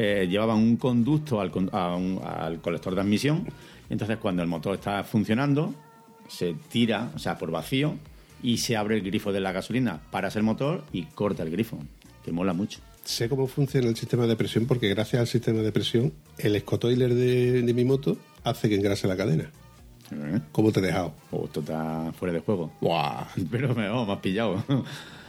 Eh, 0.00 0.28
llevaban 0.30 0.58
un 0.58 0.76
conducto 0.76 1.40
al, 1.40 1.50
a 1.72 1.96
un- 1.96 2.20
al 2.24 2.60
colector 2.60 2.94
de 2.94 3.00
admisión, 3.00 3.44
entonces 3.90 4.16
cuando 4.18 4.42
el 4.42 4.48
motor 4.48 4.76
está 4.76 5.02
funcionando, 5.02 5.74
se 6.28 6.54
tira, 6.70 7.10
o 7.16 7.18
sea, 7.18 7.36
por 7.36 7.50
vacío, 7.50 7.94
y 8.40 8.58
se 8.58 8.76
abre 8.76 8.94
el 8.96 9.02
grifo 9.02 9.32
de 9.32 9.40
la 9.40 9.50
gasolina, 9.50 10.00
paras 10.12 10.36
el 10.36 10.44
motor 10.44 10.84
y 10.92 11.02
corta 11.06 11.42
el 11.42 11.50
grifo, 11.50 11.78
que 12.24 12.30
mola 12.30 12.52
mucho. 12.52 12.78
sé 13.04 13.28
cómo 13.28 13.48
funciona 13.48 13.88
el 13.88 13.96
sistema 13.96 14.26
de 14.28 14.36
presión 14.36 14.66
porque 14.66 14.88
gracias 14.88 15.18
al 15.20 15.26
sistema 15.26 15.62
de 15.62 15.72
presión 15.72 16.12
el 16.36 16.54
escotoiler 16.54 17.14
de, 17.14 17.62
de 17.62 17.74
mi 17.74 17.84
moto 17.84 18.16
hace 18.44 18.68
que 18.68 18.76
engrase 18.76 19.08
la 19.08 19.16
cadena. 19.16 19.50
¿Eh? 20.12 20.40
¿Cómo 20.52 20.70
te 20.70 20.78
he 20.80 20.82
dejado? 20.84 21.12
Oh, 21.32 21.46
esto 21.46 21.60
está 21.60 22.12
fuera 22.18 22.32
de 22.32 22.40
juego. 22.40 22.70
¡Buah! 22.80 23.24
Pero 23.50 23.74
me, 23.74 23.88
oh, 23.88 24.06
me 24.06 24.12
has 24.12 24.18
pillado. 24.20 24.62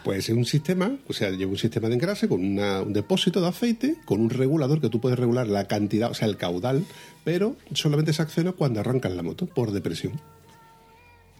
Pues 0.04 0.30
es 0.30 0.36
un 0.36 0.45
sistema, 0.45 0.91
o 1.08 1.14
sea, 1.14 1.30
lleva 1.32 1.52
un 1.52 1.58
sistema 1.58 1.88
de 1.89 1.95
engrase 1.95 2.28
con 2.28 2.43
una- 2.43 2.82
un 2.82 2.93
depósito 2.93 3.41
de 3.41 3.47
aceite, 3.47 3.95
con 4.06 4.22
un 4.22 4.30
regulador 4.30 4.80
que 4.82 4.89
tú 4.89 5.00
puedes 5.02 5.20
regular 5.20 5.47
la 5.47 5.68
cantidad, 5.68 6.10
o 6.10 6.14
sea, 6.14 6.28
el 6.28 6.38
caudal, 6.38 6.86
pero 7.24 7.56
solamente 7.74 8.14
se 8.14 8.22
acciona 8.22 8.52
cuando 8.54 8.80
arrancas 8.80 9.12
la 9.14 9.24
moto 9.24 9.45
por 9.45 9.72
depresión. 9.72 10.14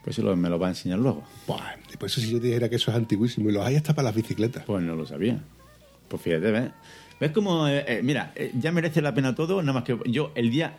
Pues 0.04 0.18
eso 0.18 0.36
me 0.36 0.50
lo 0.50 0.58
va 0.60 0.68
a 0.68 0.70
enseñar 0.72 1.00
luego. 1.00 1.24
Y 1.94 1.98
por 1.98 2.08
eso 2.08 2.22
si 2.22 2.32
yo 2.32 2.40
te 2.40 2.48
dijera 2.48 2.70
que 2.70 2.76
eso 2.78 2.92
es 2.92 2.98
antiguísimo 2.98 3.50
y 3.50 3.54
los 3.54 3.66
hay 3.66 3.76
hasta 3.76 3.94
para 3.94 4.08
las 4.08 4.16
bicicletas. 4.16 4.64
Pues 4.66 4.84
no 4.84 4.96
lo 4.96 5.06
sabía. 5.06 5.42
Pues 6.08 6.22
fíjate, 6.22 6.52
¿ves? 6.52 6.72
¿Ves 7.20 7.32
cómo, 7.32 7.68
eh, 7.68 7.84
eh, 7.86 8.02
mira, 8.02 8.32
eh, 8.36 8.52
ya 8.58 8.72
merece 8.72 9.02
la 9.02 9.14
pena 9.14 9.36
todo, 9.36 9.62
nada 9.62 9.74
más 9.74 9.84
que 9.84 9.98
yo 10.10 10.32
el 10.36 10.50
día... 10.52 10.78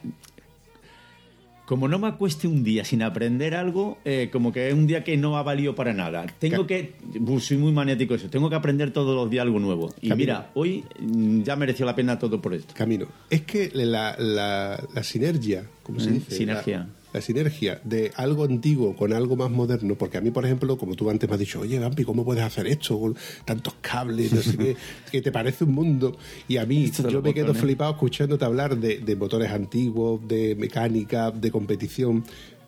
Como 1.71 1.87
no 1.87 2.01
me 2.01 2.09
acueste 2.09 2.49
un 2.49 2.65
día 2.65 2.85
sin 2.85 3.01
aprender 3.01 3.55
algo, 3.55 3.99
eh, 4.05 4.29
como 4.33 4.51
que 4.53 4.67
es 4.71 4.75
un 4.75 4.89
día 4.89 5.05
que 5.05 5.17
no 5.17 5.37
ha 5.37 5.45
valido 5.45 5.77
para 5.77 5.93
nada. 5.93 6.27
Tengo 6.41 6.67
que... 6.67 6.95
Soy 7.39 7.59
muy 7.59 7.71
maniático 7.71 8.17
eso. 8.17 8.29
Tengo 8.29 8.51
que 8.51 8.57
aprender 8.57 8.91
todos 8.93 9.15
los 9.15 9.31
días 9.31 9.43
algo 9.43 9.61
nuevo. 9.61 9.89
Y 10.01 10.09
Camino. 10.09 10.17
mira, 10.33 10.51
hoy 10.55 10.83
mm, 10.99 11.43
ya 11.43 11.55
mereció 11.55 11.87
la 11.87 11.95
pena 11.95 12.19
todo 12.19 12.43
por 12.43 12.55
esto. 12.55 12.75
Camino. 12.77 13.07
Es 13.31 13.43
que 13.43 13.71
la, 13.73 14.17
la- 14.19 14.83
la 14.93 15.03
sinergia, 15.05 15.65
¿cómo 15.85 16.01
se 16.01 16.11
Mm, 16.11 16.15
dice? 16.15 16.35
sinergia. 16.35 16.79
La, 16.79 16.89
la 17.13 17.21
sinergia 17.21 17.81
de 17.85 18.13
algo 18.17 18.45
antiguo 18.45 18.95
con 18.95 19.13
algo 19.13 19.37
más 19.37 19.51
moderno, 19.51 19.97
porque 19.97 20.19
a 20.19 20.21
mí, 20.21 20.31
por 20.31 20.45
ejemplo, 20.45 20.79
como 20.79 20.95
tú 20.95 21.11
antes 21.11 21.29
me 21.29 21.35
has 21.35 21.41
dicho, 21.41 21.61
oye, 21.61 21.79
Gampi, 21.79 22.05
¿cómo 22.05 22.25
puedes 22.25 22.43
hacer 22.45 22.67
esto 22.67 22.99
con 23.01 23.17
tantos 23.45 23.75
cables, 23.81 24.33
no 24.33 24.41
sé 24.43 24.57
qué, 24.57 24.77
que 25.11 25.21
te 25.23 25.33
parece 25.33 25.65
un 25.65 25.73
mundo? 25.75 26.17
Y 26.49 26.57
a 26.59 26.67
mí, 26.67 26.85
Esto 26.85 27.09
yo 27.09 27.21
me 27.23 27.35
quedo 27.35 27.47
botones. 27.49 27.63
flipado 27.63 27.93
escuchándote 27.93 28.45
hablar 28.45 28.77
de, 28.79 28.99
de 28.99 29.17
motores 29.17 29.51
antiguos, 29.51 30.21
de 30.29 30.55
mecánica, 30.57 31.31
de 31.31 31.51
competición. 31.51 32.25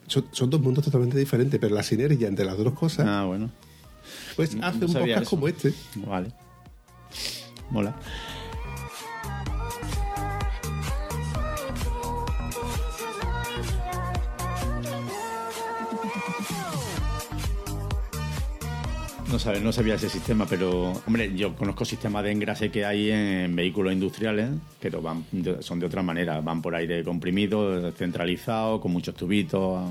Son, 0.08 0.24
son 0.32 0.50
dos 0.50 0.60
mundos 0.60 0.84
totalmente 0.84 1.16
diferentes, 1.16 1.58
pero 1.60 1.74
la 1.74 1.82
sinergia 1.82 2.26
entre 2.28 2.44
las 2.44 2.58
dos 2.58 2.72
cosas 2.74 3.06
Ah, 3.08 3.24
bueno. 3.26 3.50
Pues 4.36 4.56
hace 4.60 4.78
no 4.80 4.86
un 4.86 4.92
podcast 4.92 5.22
eso. 5.22 5.30
como 5.30 5.48
este. 5.48 5.72
Vale. 6.06 6.32
Mola. 7.70 7.94
No, 19.32 19.38
sabe, 19.38 19.60
no 19.60 19.72
sabía 19.72 19.94
ese 19.94 20.10
sistema, 20.10 20.44
pero 20.46 20.92
hombre, 21.06 21.32
yo 21.34 21.56
conozco 21.56 21.86
sistemas 21.86 22.22
de 22.22 22.32
engrase 22.32 22.70
que 22.70 22.84
hay 22.84 23.10
en 23.10 23.56
vehículos 23.56 23.94
industriales, 23.94 24.50
pero 24.78 25.00
van 25.00 25.24
son 25.60 25.80
de 25.80 25.86
otra 25.86 26.02
manera, 26.02 26.38
van 26.42 26.60
por 26.60 26.74
aire 26.74 27.02
comprimido, 27.02 27.90
centralizado, 27.92 28.78
con 28.78 28.92
muchos 28.92 29.14
tubitos, 29.14 29.88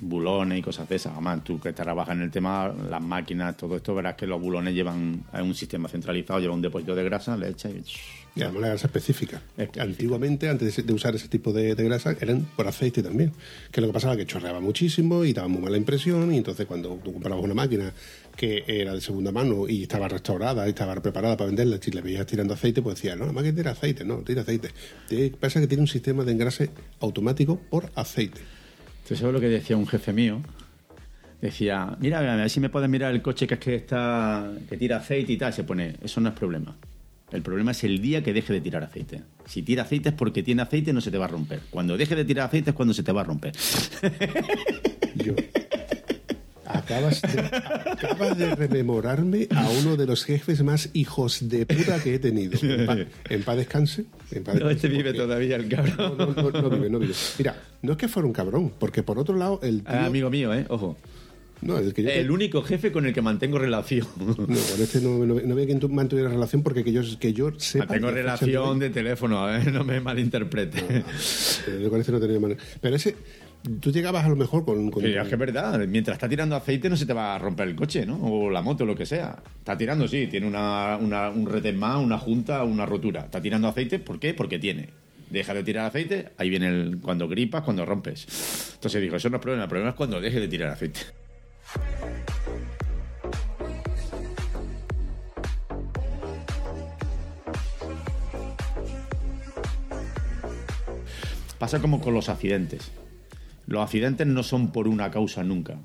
bulones 0.00 0.58
y 0.58 0.62
cosas 0.62 0.88
de 0.88 0.96
esas. 0.96 1.12
Además, 1.12 1.44
tú 1.44 1.60
que 1.60 1.72
trabajas 1.72 2.16
en 2.16 2.22
el 2.22 2.32
tema, 2.32 2.74
las 2.90 3.00
máquinas, 3.00 3.56
todo 3.56 3.76
esto, 3.76 3.94
verás 3.94 4.16
que 4.16 4.26
los 4.26 4.40
bulones 4.40 4.74
llevan 4.74 5.22
a 5.32 5.40
un 5.40 5.54
sistema 5.54 5.88
centralizado, 5.88 6.40
lleva 6.40 6.54
un 6.54 6.62
depósito 6.62 6.96
de 6.96 7.04
grasa, 7.04 7.36
le 7.36 7.50
echas 7.50 7.70
y... 7.72 7.80
Y 8.36 8.42
además 8.42 8.62
la 8.62 8.68
grasa 8.70 8.88
específica. 8.88 9.36
Específica. 9.56 9.82
Antiguamente, 9.84 10.48
antes 10.48 10.74
de- 10.74 10.82
de 10.82 10.92
usar 10.92 11.14
ese 11.14 11.28
tipo 11.28 11.52
de, 11.52 11.76
de 11.76 11.84
grasa, 11.84 12.16
eran 12.20 12.40
por 12.56 12.66
aceite 12.66 13.00
también. 13.00 13.30
Que 13.70 13.80
lo 13.80 13.86
que 13.86 13.92
pasaba 13.92 14.16
que 14.16 14.26
chorreaba 14.26 14.58
muchísimo 14.58 15.24
y 15.24 15.32
daba 15.32 15.46
muy 15.46 15.62
mala 15.62 15.76
impresión. 15.76 16.34
Y 16.34 16.38
entonces, 16.38 16.66
cuando 16.66 16.96
tú 17.04 17.12
comprabas 17.12 17.44
una 17.44 17.54
máquina 17.54 17.92
que 18.36 18.64
era 18.66 18.94
de 18.94 19.00
segunda 19.00 19.32
mano 19.32 19.68
y 19.68 19.82
estaba 19.82 20.08
restaurada 20.08 20.66
y 20.66 20.70
estaba 20.70 20.94
preparada 20.96 21.36
para 21.36 21.46
venderla, 21.46 21.78
si 21.80 21.90
le 21.90 22.00
veías 22.00 22.26
tirando 22.26 22.54
aceite, 22.54 22.82
pues 22.82 22.96
decías, 22.96 23.16
no, 23.16 23.26
la 23.26 23.32
máquina 23.32 23.54
tira 23.54 23.70
aceite, 23.72 24.04
no, 24.04 24.18
tira 24.18 24.42
aceite. 24.42 24.70
Pasa 25.38 25.60
que 25.60 25.66
tiene 25.66 25.82
un 25.82 25.88
sistema 25.88 26.24
de 26.24 26.32
engrase 26.32 26.70
automático 27.00 27.58
por 27.70 27.90
aceite. 27.94 28.40
¿Tú 29.06 29.14
sabes 29.16 29.34
lo 29.34 29.40
que 29.40 29.48
decía 29.48 29.76
un 29.76 29.86
jefe 29.86 30.12
mío? 30.12 30.40
Decía, 31.40 31.96
mira, 32.00 32.20
a 32.20 32.36
ver 32.36 32.48
si 32.48 32.58
me 32.58 32.70
puedes 32.70 32.88
mirar 32.88 33.12
el 33.12 33.20
coche 33.20 33.46
que 33.46 33.54
es 33.54 33.60
que 33.60 33.74
está 33.74 34.50
que 34.68 34.78
tira 34.78 34.96
aceite 34.96 35.32
y 35.32 35.36
tal. 35.36 35.52
Se 35.52 35.62
pone, 35.62 35.96
eso 36.02 36.20
no 36.20 36.30
es 36.30 36.34
problema. 36.34 36.74
El 37.30 37.42
problema 37.42 37.72
es 37.72 37.84
el 37.84 38.00
día 38.00 38.22
que 38.22 38.32
deje 38.32 38.52
de 38.52 38.60
tirar 38.60 38.82
aceite. 38.82 39.22
Si 39.44 39.62
tira 39.62 39.82
aceite 39.82 40.08
es 40.10 40.14
porque 40.14 40.42
tiene 40.42 40.62
aceite 40.62 40.92
no 40.92 41.02
se 41.02 41.10
te 41.10 41.18
va 41.18 41.26
a 41.26 41.28
romper. 41.28 41.60
Cuando 41.70 41.96
deje 41.96 42.14
de 42.16 42.24
tirar 42.24 42.46
aceite 42.46 42.70
es 42.70 42.76
cuando 42.76 42.94
se 42.94 43.02
te 43.02 43.12
va 43.12 43.20
a 43.20 43.24
romper. 43.24 43.52
Yo. 45.16 45.34
Acabas 46.84 47.22
de, 47.22 47.40
acabas 47.40 48.38
de 48.38 48.54
rememorarme 48.54 49.48
a 49.54 49.68
uno 49.80 49.96
de 49.96 50.06
los 50.06 50.24
jefes 50.24 50.62
más 50.62 50.90
hijos 50.92 51.48
de 51.48 51.66
puta 51.66 52.02
que 52.02 52.14
he 52.14 52.18
tenido. 52.18 52.58
En 52.62 52.86
paz, 52.86 52.98
en 53.30 53.42
paz 53.42 53.56
descanse. 53.56 54.04
En 54.30 54.44
paz 54.44 54.54
No, 54.56 54.70
este 54.70 54.88
descanse, 54.88 54.88
vive 54.88 55.04
porque- 55.10 55.18
todavía 55.18 55.56
el 55.56 55.68
cabrón. 55.68 55.96
No, 56.18 56.26
no, 56.26 56.50
no, 56.50 56.62
no 56.62 56.70
vive, 56.70 56.90
no 56.90 56.98
vive. 56.98 57.14
Mira, 57.38 57.56
no 57.82 57.92
es 57.92 57.98
que 57.98 58.08
fuera 58.08 58.26
un 58.26 58.32
cabrón, 58.32 58.72
porque 58.78 59.02
por 59.02 59.18
otro 59.18 59.36
lado, 59.36 59.60
el 59.62 59.82
tío. 59.82 59.94
Ah, 59.94 60.06
amigo 60.06 60.30
mío, 60.30 60.52
¿eh? 60.54 60.66
Ojo. 60.68 60.96
no, 61.62 61.78
el 61.78 61.94
que 61.94 62.02
yo. 62.02 62.10
El 62.10 62.30
único 62.30 62.62
jefe 62.62 62.92
con 62.92 63.06
el 63.06 63.14
que 63.14 63.22
mantengo 63.22 63.58
relación. 63.58 64.06
No, 64.18 64.34
con 64.36 64.50
este 64.52 65.00
no, 65.00 65.24
no, 65.24 65.34
no 65.40 65.54
quien 65.56 65.80
tu- 65.80 65.88
mantuviera 65.88 66.28
relación 66.28 66.62
porque 66.62 66.84
que 66.84 66.92
yo, 66.92 67.00
que 67.18 67.32
yo 67.32 67.52
sepa. 67.58 67.86
Mantengo 67.86 68.08
que 68.08 68.14
relación 68.14 68.78
de 68.78 68.90
teléfono, 68.90 69.38
a 69.40 69.52
ver, 69.58 69.72
no 69.72 69.82
me 69.84 70.00
malinterprete. 70.00 71.04
Yo 71.82 71.88
con 71.90 72.00
este 72.00 72.12
no 72.12 72.20
tenía 72.20 72.38
manera. 72.40 72.60
Pero 72.80 72.96
ese. 72.96 73.14
Tú 73.80 73.90
llegabas 73.90 74.24
a 74.24 74.28
lo 74.28 74.36
mejor 74.36 74.64
con. 74.64 74.90
con- 74.90 75.04
es 75.06 75.26
que 75.26 75.34
es 75.34 75.38
verdad, 75.38 75.78
mientras 75.86 76.16
está 76.16 76.28
tirando 76.28 76.54
aceite 76.54 76.90
no 76.90 76.96
se 76.98 77.06
te 77.06 77.14
va 77.14 77.34
a 77.34 77.38
romper 77.38 77.66
el 77.68 77.74
coche, 77.74 78.04
¿no? 78.04 78.16
O 78.22 78.50
la 78.50 78.60
moto, 78.60 78.84
lo 78.84 78.94
que 78.94 79.06
sea. 79.06 79.42
Está 79.58 79.76
tirando, 79.78 80.06
sí, 80.06 80.26
tiene 80.26 80.46
una, 80.46 80.98
un 80.98 81.46
retén 81.46 81.78
más, 81.78 81.96
una 81.96 82.18
junta, 82.18 82.62
una 82.64 82.84
rotura. 82.84 83.20
Está 83.22 83.40
tirando 83.40 83.66
aceite, 83.68 83.98
¿por 83.98 84.20
qué? 84.20 84.34
Porque 84.34 84.58
tiene. 84.58 84.90
Deja 85.30 85.54
de 85.54 85.64
tirar 85.64 85.86
aceite, 85.86 86.28
ahí 86.36 86.50
viene 86.50 86.68
el, 86.68 86.98
cuando 87.00 87.26
gripas, 87.26 87.62
cuando 87.62 87.86
rompes. 87.86 88.72
Entonces 88.74 89.00
dijo, 89.00 89.16
eso 89.16 89.30
no 89.30 89.36
es 89.38 89.42
problema, 89.42 89.62
el 89.64 89.68
problema 89.70 89.90
es 89.90 89.96
cuando 89.96 90.20
deje 90.20 90.40
de 90.40 90.48
tirar 90.48 90.68
aceite. 90.70 91.00
Pasa 101.58 101.80
como 101.80 102.00
con 102.00 102.14
los 102.14 102.28
accidentes. 102.28 102.90
Los 103.66 103.82
accidentes 103.82 104.26
no 104.26 104.42
son 104.42 104.70
por 104.72 104.88
una 104.88 105.10
causa 105.10 105.42
nunca. 105.42 105.76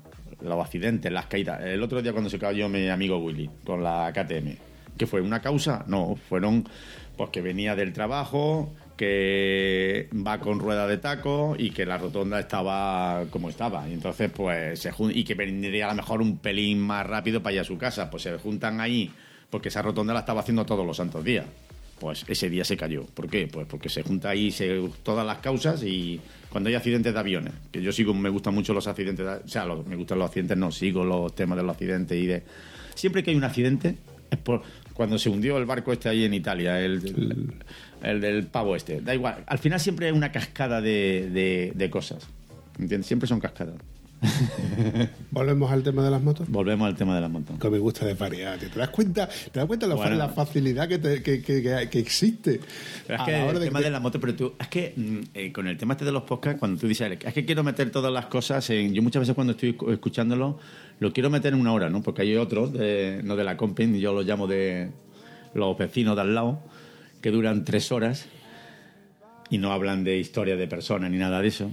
Los 0.42 0.60
accidentes, 0.60 1.10
las 1.12 1.26
caídas. 1.26 1.62
El 1.62 1.82
otro 1.82 2.02
día 2.02 2.12
cuando 2.12 2.30
se 2.30 2.38
cayó 2.38 2.68
mi 2.68 2.88
amigo 2.88 3.18
Willy 3.18 3.50
con 3.64 3.82
la 3.82 4.12
KTM, 4.12 4.56
¿qué 4.96 5.06
fue? 5.06 5.20
¿Una 5.20 5.40
causa? 5.40 5.84
No, 5.86 6.16
fueron 6.28 6.68
pues 7.16 7.30
que 7.30 7.42
venía 7.42 7.76
del 7.76 7.92
trabajo, 7.92 8.72
que 8.96 10.08
va 10.14 10.40
con 10.40 10.58
rueda 10.58 10.86
de 10.86 10.98
taco 10.98 11.54
y 11.58 11.70
que 11.70 11.84
la 11.84 11.98
rotonda 11.98 12.40
estaba 12.40 13.24
como 13.30 13.50
estaba. 13.50 13.88
Y 13.88 13.92
entonces, 13.92 14.30
pues, 14.30 14.78
se 14.78 14.92
y 15.10 15.24
que 15.24 15.34
vendría 15.34 15.86
a 15.86 15.90
lo 15.90 15.96
mejor 15.96 16.22
un 16.22 16.38
pelín 16.38 16.80
más 16.80 17.06
rápido 17.06 17.42
para 17.42 17.54
ir 17.54 17.60
a 17.60 17.64
su 17.64 17.76
casa. 17.76 18.10
Pues 18.10 18.22
se 18.22 18.38
juntan 18.38 18.80
ahí 18.80 19.10
porque 19.50 19.68
esa 19.68 19.82
rotonda 19.82 20.14
la 20.14 20.20
estaba 20.20 20.40
haciendo 20.40 20.64
todos 20.64 20.86
los 20.86 20.96
santos 20.96 21.24
días 21.24 21.46
pues 22.00 22.24
ese 22.26 22.48
día 22.50 22.64
se 22.64 22.76
cayó. 22.76 23.04
¿Por 23.04 23.28
qué? 23.28 23.46
Pues 23.46 23.66
porque 23.68 23.88
se 23.88 24.02
junta 24.02 24.30
ahí 24.30 24.52
todas 25.04 25.24
las 25.26 25.38
causas 25.38 25.82
y 25.84 26.18
cuando 26.50 26.68
hay 26.68 26.74
accidentes 26.74 27.12
de 27.14 27.20
aviones, 27.20 27.52
que 27.70 27.80
yo 27.82 27.92
sigo, 27.92 28.12
me 28.14 28.28
gustan 28.30 28.54
mucho 28.54 28.72
los 28.74 28.86
accidentes, 28.88 29.24
de- 29.24 29.32
o 29.34 29.48
sea, 29.48 29.66
me 29.66 29.94
gustan 29.96 30.18
los 30.18 30.26
accidentes, 30.28 30.56
no, 30.56 30.72
sigo 30.72 31.04
los 31.04 31.32
temas 31.34 31.56
de 31.58 31.62
los 31.62 31.72
accidentes 31.72 32.18
y 32.18 32.26
de... 32.26 32.42
Siempre 32.94 33.22
que 33.22 33.30
hay 33.30 33.36
un 33.36 33.44
accidente 33.44 33.96
es 34.30 34.38
por 34.38 34.62
cuando 34.94 35.18
se 35.18 35.28
hundió 35.30 35.56
el 35.58 35.64
barco 35.66 35.92
este 35.92 36.08
ahí 36.08 36.24
en 36.24 36.34
Italia, 36.34 36.80
el 36.80 37.00
del 38.20 38.46
pavo 38.46 38.74
este, 38.76 39.00
da 39.00 39.14
igual, 39.14 39.44
al 39.46 39.58
final 39.58 39.78
siempre 39.80 40.06
hay 40.06 40.12
una 40.12 40.32
cascada 40.32 40.80
de, 40.80 41.28
de- 41.32 41.72
de 41.74 41.90
cosas, 41.90 42.26
¿entiendes? 42.78 43.06
Siempre 43.06 43.28
son 43.28 43.40
cascadas. 43.40 43.76
Volvemos 45.30 45.70
al 45.72 45.82
tema 45.82 46.04
de 46.04 46.10
las 46.10 46.22
motos. 46.22 46.48
Volvemos 46.48 46.86
al 46.86 46.94
tema 46.96 47.14
de 47.14 47.20
las 47.22 47.30
montañas. 47.30 47.60
Que 47.60 47.70
me 47.70 47.78
gusta 47.78 48.04
desvariar. 48.04 48.58
tío. 48.58 48.68
¿Te 48.70 48.78
das 48.78 48.90
cuenta? 48.90 49.28
¿Te 49.28 49.58
das 49.60 49.66
cuenta 49.66 49.86
la, 49.86 49.96
fa- 49.96 50.02
Bueno. 50.02 50.16
la 50.16 50.28
facilidad 50.28 50.88
que, 50.88 50.98
te- 50.98 51.22
que, 51.22 51.40
que- 51.42 51.62
que- 51.62 51.88
que 51.90 51.98
existe? 51.98 52.60
Pero 53.06 53.18
es 53.20 53.24
que 53.26 53.48
el 53.48 53.58
de 53.58 53.66
tema 53.66 53.80
de 53.80 53.90
la 53.90 54.00
moto, 54.00 54.20
pero 54.20 54.34
tú, 54.34 54.52
es 54.58 54.68
que 54.68 54.92
mm, 54.96 55.18
eh, 55.32 55.52
con 55.52 55.66
el 55.68 55.76
tema 55.78 55.94
este 55.94 56.04
de 56.04 56.12
los 56.12 56.24
podcasts, 56.24 56.58
cuando 56.58 56.78
tú 56.80 56.86
dices, 56.86 57.18
es 57.24 57.32
que 57.34 57.44
quiero 57.46 57.62
meter 57.64 57.90
todas 57.90 58.12
las 58.12 58.26
cosas 58.26 58.68
en. 58.70 58.92
Yo 58.92 59.02
muchas 59.02 59.20
veces 59.20 59.34
cuando 59.34 59.52
estoy 59.52 59.74
escu- 59.76 59.92
escuchándolo, 59.92 60.58
lo 60.98 61.12
quiero 61.12 61.30
meter 61.30 61.54
en 61.54 61.60
una 61.60 61.72
hora, 61.72 61.88
¿no? 61.88 62.02
Porque 62.02 62.22
hay 62.22 62.36
otros, 62.36 62.72
de- 62.72 63.20
no 63.24 63.36
de 63.36 63.44
la 63.44 63.56
Compin, 63.56 63.96
yo 63.98 64.12
los 64.12 64.26
llamo 64.26 64.46
de 64.46 64.90
los 65.54 65.78
vecinos 65.78 66.14
de 66.16 66.22
al 66.22 66.34
lado, 66.34 66.60
que 67.22 67.30
duran 67.30 67.64
tres 67.64 67.90
horas 67.90 68.26
y 69.48 69.58
no 69.58 69.72
hablan 69.72 70.04
de 70.04 70.18
historia 70.18 70.56
de 70.56 70.66
personas 70.68 71.10
ni 71.10 71.16
nada 71.16 71.40
de 71.40 71.48
eso. 71.48 71.70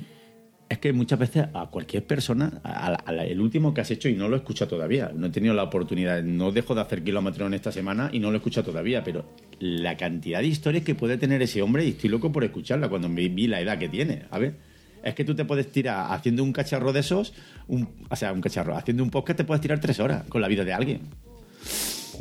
Es 0.70 0.80
que 0.80 0.92
muchas 0.92 1.18
veces 1.18 1.46
a 1.54 1.68
cualquier 1.68 2.06
persona, 2.06 2.60
a 2.64 2.98
el 3.24 3.40
último 3.40 3.74
que 3.74 3.82
has 3.82 3.92
hecho 3.92 4.10
y 4.10 4.16
no 4.16 4.28
lo 4.28 4.36
he 4.36 4.40
escuchado 4.40 4.70
todavía, 4.72 5.12
no 5.16 5.28
he 5.28 5.30
tenido 5.30 5.54
la 5.54 5.64
oportunidad, 5.64 6.22
no 6.24 6.52
dejo 6.52 6.76
de 6.76 6.82
hacer 6.82 7.04
kilómetros 7.04 7.48
en 7.48 7.54
esta 7.54 7.72
semana 7.72 8.10
y 8.12 8.20
no 8.20 8.30
lo 8.30 8.36
he 8.36 8.38
escuchado 8.38 8.72
todavía, 8.72 9.02
pero 9.02 9.26
la 9.60 9.96
cantidad 9.96 10.42
de 10.42 10.48
historias 10.48 10.84
que 10.84 10.94
puede 10.94 11.18
tener 11.18 11.42
ese 11.42 11.62
hombre 11.62 11.86
y 11.86 11.90
estoy 11.92 12.10
loco 12.10 12.32
por 12.32 12.44
escucharla 12.44 12.90
cuando 12.90 13.08
vi, 13.08 13.30
vi 13.30 13.48
la 13.48 13.62
edad 13.62 13.78
que 13.78 13.88
tiene. 13.88 14.24
A 14.30 14.40
ver, 14.40 14.56
es 15.04 15.16
que 15.16 15.24
tú 15.24 15.36
te 15.36 15.46
puedes 15.46 15.72
tirar 15.72 16.12
haciendo 16.12 16.44
un 16.44 16.52
cacharro 16.52 16.92
de 16.92 17.00
esos, 17.00 17.34
un, 17.68 17.88
o 18.10 18.16
sea, 18.18 18.34
un 18.34 18.42
cacharro, 18.42 18.76
haciendo 18.76 19.04
un 19.04 19.10
podcast 19.10 19.38
te 19.38 19.44
puedes 19.46 19.62
tirar 19.62 19.80
tres 19.80 20.00
horas 20.02 20.24
con 20.28 20.42
la 20.42 20.50
vida 20.50 20.66
de 20.66 20.74
alguien. 20.74 21.02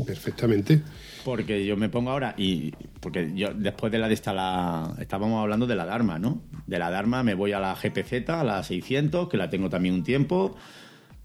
Perfectamente. 0.05 0.83
Porque 1.25 1.65
yo 1.65 1.77
me 1.77 1.89
pongo 1.89 2.11
ahora 2.11 2.35
y 2.37 2.73
porque 3.01 3.33
yo 3.35 3.53
después 3.55 3.91
de 3.91 3.99
la 3.99 4.09
de 4.09 4.15
esta 4.15 4.33
la 4.33 4.95
estábamos 5.01 5.41
hablando 5.41 5.67
de 5.67 5.75
la 5.75 5.85
Dharma, 5.85 6.19
¿no? 6.19 6.43
De 6.67 6.79
la 6.79 6.91
Dharma 6.91 7.23
me 7.23 7.35
voy 7.35 7.53
a 7.53 7.61
la 7.61 7.75
GPZ, 7.75 8.31
a 8.31 8.45
la 8.45 8.63
600, 8.63 9.29
que 9.29 9.37
la 9.37 9.51
tengo 9.51 9.69
también 9.69 9.95
un 9.95 10.05
tiempo. 10.05 10.57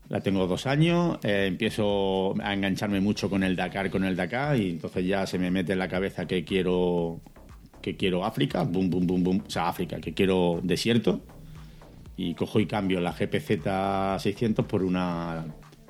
La 0.10 0.20
tengo 0.20 0.46
dos 0.46 0.68
años, 0.68 1.20
eh, 1.24 1.46
empiezo 1.48 2.34
a 2.42 2.54
engancharme 2.54 3.00
mucho 3.00 3.30
con 3.30 3.44
el 3.44 3.56
Dakar, 3.56 3.90
con 3.90 4.04
el 4.04 4.18
Dakar, 4.18 4.58
y 4.58 4.72
entonces 4.72 5.06
ya 5.06 5.26
se 5.26 5.40
me 5.40 5.50
mete 5.52 5.72
en 5.72 5.80
la 5.80 5.88
cabeza 5.88 6.26
que 6.28 6.44
quiero 6.44 7.22
que 7.82 7.96
quiero 7.96 8.26
África, 8.26 8.64
boom, 8.64 8.90
boom, 8.90 9.08
boom, 9.08 9.24
boom, 9.24 9.44
o 9.48 9.50
sea, 9.50 9.70
África, 9.70 10.00
que 10.00 10.14
quiero 10.14 10.60
desierto, 10.64 11.22
y 12.18 12.36
cojo 12.36 12.60
y 12.60 12.68
cambio 12.68 13.00
la 13.02 13.14
GPZ 13.14 14.22
600 14.22 14.66
por 14.66 14.84
una... 14.84 15.46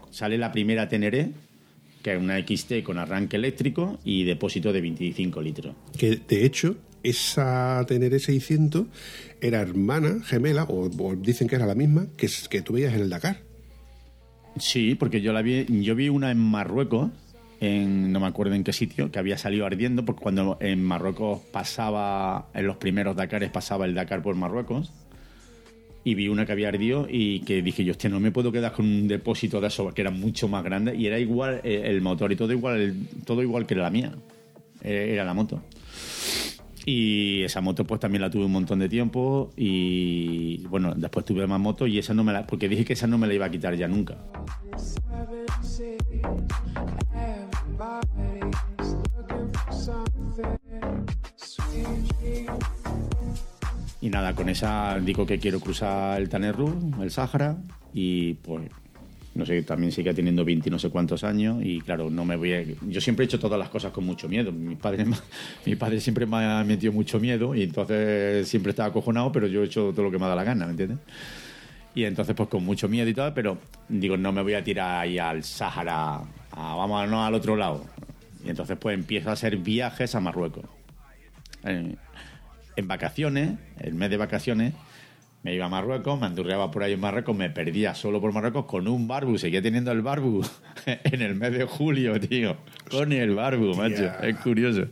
Sale 0.10 0.38
la 0.38 0.52
primera 0.52 0.88
Teneré, 0.88 1.32
que 2.02 2.14
es 2.14 2.20
una 2.20 2.40
XT 2.40 2.84
con 2.84 2.98
arranque 2.98 3.38
eléctrico 3.38 4.00
y 4.04 4.24
depósito 4.24 4.74
de 4.74 4.82
25 4.82 5.42
litros. 5.42 5.76
Que 5.98 6.20
de 6.28 6.46
hecho, 6.46 6.76
esa 7.04 7.84
Teneré 7.88 8.20
600 8.20 8.88
era 9.42 9.62
hermana, 9.62 10.20
gemela, 10.24 10.64
o, 10.64 10.90
o 10.90 11.16
dicen 11.16 11.48
que 11.48 11.56
era 11.56 11.66
la 11.66 11.76
misma, 11.76 12.08
que, 12.18 12.30
que 12.50 12.62
tú 12.62 12.74
veías 12.74 12.94
en 12.94 13.02
el 13.02 13.10
Dakar. 13.10 13.42
Sí, 14.58 14.96
porque 14.96 15.22
yo 15.22 15.34
la 15.34 15.42
vi, 15.42 15.66
yo 15.82 15.96
vi 15.96 16.10
una 16.10 16.32
en 16.32 16.38
Marruecos, 16.38 17.12
en 17.60 18.12
no 18.12 18.20
me 18.20 18.28
acuerdo 18.28 18.56
en 18.56 18.64
qué 18.64 18.74
sitio, 18.74 19.12
que 19.12 19.20
había 19.20 19.38
salido 19.38 19.66
ardiendo, 19.66 20.04
porque 20.04 20.22
cuando 20.22 20.58
en 20.60 20.84
Marruecos 20.84 21.40
pasaba, 21.52 22.50
en 22.54 22.68
los 22.68 22.78
primeros 22.78 23.16
Dakares 23.16 23.50
pasaba 23.50 23.86
el 23.86 23.96
Dakar 23.96 24.22
por 24.22 24.36
Marruecos, 24.36 24.92
y 26.04 26.16
vi 26.16 26.28
una 26.28 26.46
que 26.46 26.52
había 26.52 26.68
ardido 26.70 27.08
y 27.10 27.42
que 27.42 27.62
dije 27.62 27.84
yo, 27.84 27.92
hostia, 27.92 28.10
no 28.10 28.20
me 28.20 28.32
puedo 28.32 28.52
quedar 28.52 28.72
con 28.74 28.86
un 28.86 29.08
depósito 29.08 29.62
de 29.62 29.68
eso, 29.68 29.94
que 29.94 30.02
era 30.02 30.12
mucho 30.12 30.48
más 30.48 30.64
grande, 30.64 30.96
y 30.96 31.06
era 31.08 31.20
igual 31.20 31.62
eh, 31.64 31.84
el 31.86 32.02
motor 32.02 32.32
y 32.32 32.36
todo 32.36 32.52
igual, 32.52 32.80
el- 32.82 33.08
todo 33.26 33.42
igual 33.42 33.66
que 33.66 33.76
la 33.76 33.90
mía, 33.90 34.12
Eh, 34.84 35.12
era 35.14 35.24
la 35.24 35.36
moto. 35.36 35.62
Y 36.88 37.44
esa 37.44 37.62
moto 37.62 37.86
pues 37.86 38.00
también 38.00 38.24
la 38.24 38.32
tuve 38.32 38.46
un 38.46 38.52
montón 38.52 38.80
de 38.80 38.90
tiempo 38.90 39.52
y 39.56 40.66
bueno, 40.66 40.96
después 40.96 41.24
tuve 41.24 41.46
más 41.46 41.60
motos 41.60 41.88
y 41.88 42.00
esa 42.00 42.16
no 42.16 42.24
me 42.24 42.34
la... 42.34 42.48
Porque 42.48 42.68
dije 42.68 42.84
que 42.84 42.94
esa 42.94 43.06
no 43.06 43.20
me 43.20 43.28
la 43.28 43.36
iba 43.36 43.46
a 43.46 43.52
quitar 43.52 43.76
ya 43.76 43.88
nunca. 43.88 44.18
Y 54.02 54.10
nada, 54.10 54.34
con 54.34 54.50
esa 54.50 55.00
digo 55.00 55.26
que 55.26 55.38
quiero 55.40 55.60
cruzar 55.60 56.20
el 56.20 56.28
Tanerru, 56.28 56.92
el 57.02 57.12
Sáhara, 57.12 57.58
y 57.94 58.34
pues, 58.36 58.68
no 59.36 59.46
sé, 59.46 59.62
también 59.62 59.92
sigue 59.92 60.14
teniendo 60.14 60.44
20 60.44 60.70
y 60.70 60.72
no 60.72 60.80
sé 60.80 60.90
cuántos 60.90 61.24
años, 61.24 61.64
y 61.64 61.80
claro, 61.82 62.10
no 62.10 62.26
me 62.26 62.36
voy 62.36 62.54
a... 62.54 62.64
Yo 62.88 63.00
siempre 63.00 63.24
he 63.24 63.28
hecho 63.28 63.40
todas 63.40 63.60
las 63.60 63.70
cosas 63.70 63.92
con 63.92 64.04
mucho 64.06 64.28
miedo. 64.28 64.52
Mi 64.52 64.76
padre, 64.76 65.06
mi 65.66 65.76
padre 65.76 66.00
siempre 66.02 66.26
me 66.26 66.38
ha 66.44 66.64
metido 66.64 66.92
mucho 66.94 67.20
miedo, 67.20 67.54
y 67.54 67.62
entonces 67.64 68.48
siempre 68.48 68.72
estaba 68.72 68.90
acojonado, 68.90 69.32
pero 69.32 69.46
yo 69.46 69.62
he 69.62 69.66
hecho 69.66 69.92
todo 69.92 70.04
lo 70.04 70.12
que 70.12 70.18
me 70.18 70.26
da 70.26 70.36
la 70.36 70.44
gana, 70.44 70.66
¿me 70.66 70.72
entiendes? 70.72 70.98
Y 71.94 72.06
entonces, 72.06 72.34
pues 72.36 72.50
con 72.50 72.64
mucho 72.66 72.88
miedo 72.90 73.08
y 73.08 73.14
todo, 73.14 73.32
pero 73.36 73.58
digo, 73.88 74.18
no 74.18 74.32
me 74.32 74.42
voy 74.42 74.54
a 74.56 74.64
tirar 74.64 75.02
ahí 75.02 75.20
al 75.20 75.44
Sáhara, 75.44 76.16
a- 76.52 76.76
vámonos 76.76 77.28
al 77.28 77.34
otro 77.36 77.56
lado. 77.56 77.86
Y 78.44 78.50
entonces, 78.50 78.78
pues 78.80 78.96
empiezo 78.96 79.30
a 79.30 79.34
hacer 79.34 79.58
viajes 79.58 80.16
a 80.16 80.20
Marruecos. 80.22 80.64
Eh, 81.66 81.96
en 82.82 82.88
vacaciones, 82.88 83.58
el 83.80 83.94
mes 83.94 84.10
de 84.10 84.18
vacaciones, 84.18 84.74
me 85.44 85.56
iba 85.56 85.66
a 85.66 85.70
Marruecos, 85.70 86.20
me 86.20 86.28
andurreaba 86.28 86.70
por 86.70 86.84
ahí 86.84 86.94
en 86.94 87.00
Marruecos, 87.00 87.36
me 87.36 87.50
perdía 87.50 87.96
solo 87.96 88.22
por 88.22 88.32
Marruecos 88.32 88.66
con 88.66 88.88
un 88.88 89.08
barbu, 89.08 89.38
seguía 89.38 89.62
teniendo 89.62 89.92
el 89.92 90.02
barbu 90.02 90.46
en 90.86 91.22
el 91.22 91.36
mes 91.36 91.54
de 91.54 91.66
julio, 91.66 92.20
tío. 92.20 92.58
Con 92.90 93.12
el 93.12 93.34
barbu, 93.34 93.74
macho, 93.76 94.12
es 94.22 94.36
curioso. 94.38 94.84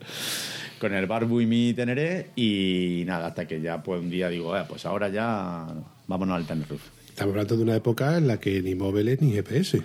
Con 0.79 0.93
el 0.93 1.05
barbu 1.05 1.41
y 1.41 1.45
mi 1.45 1.73
teneré 1.73 2.29
y 2.35 3.03
nada, 3.05 3.27
hasta 3.27 3.45
que 3.45 3.61
ya 3.61 3.83
pues 3.83 3.99
un 4.01 4.09
día 4.09 4.29
digo, 4.29 4.57
eh, 4.57 4.63
pues 4.67 4.85
ahora 4.85 5.09
ya 5.09 5.67
vámonos 6.07 6.37
al 6.37 6.47
Tenerife. 6.47 6.77
Estamos 7.09 7.33
hablando 7.33 7.57
de 7.57 7.63
una 7.63 7.75
época 7.75 8.17
en 8.17 8.27
la 8.27 8.39
que 8.39 8.61
ni 8.61 8.75
móviles 8.75 9.21
ni 9.21 9.33
GPS. 9.33 9.83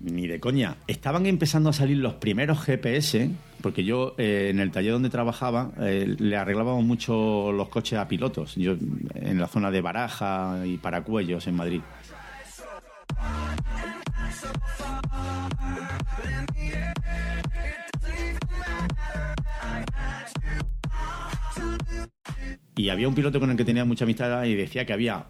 Ni 0.00 0.26
de 0.26 0.38
coña. 0.38 0.76
Estaban 0.86 1.24
empezando 1.26 1.70
a 1.70 1.72
salir 1.72 1.96
los 1.96 2.14
primeros 2.14 2.62
GPS, 2.62 3.30
porque 3.66 3.82
yo 3.82 4.14
eh, 4.16 4.50
en 4.50 4.60
el 4.60 4.70
taller 4.70 4.92
donde 4.92 5.10
trabajaba 5.10 5.72
eh, 5.80 6.14
le 6.20 6.36
arreglábamos 6.36 6.84
mucho 6.84 7.50
los 7.50 7.68
coches 7.68 7.98
a 7.98 8.06
pilotos. 8.06 8.54
Yo 8.54 8.76
en 9.16 9.40
la 9.40 9.48
zona 9.48 9.72
de 9.72 9.80
Baraja 9.80 10.62
y 10.64 10.76
Paracuellos 10.76 11.48
en 11.48 11.56
Madrid. 11.56 11.80
Y 22.76 22.88
había 22.90 23.08
un 23.08 23.16
piloto 23.16 23.40
con 23.40 23.50
el 23.50 23.56
que 23.56 23.64
tenía 23.64 23.84
mucha 23.84 24.04
amistad 24.04 24.44
y 24.44 24.54
decía 24.54 24.86
que 24.86 24.92
había 24.92 25.26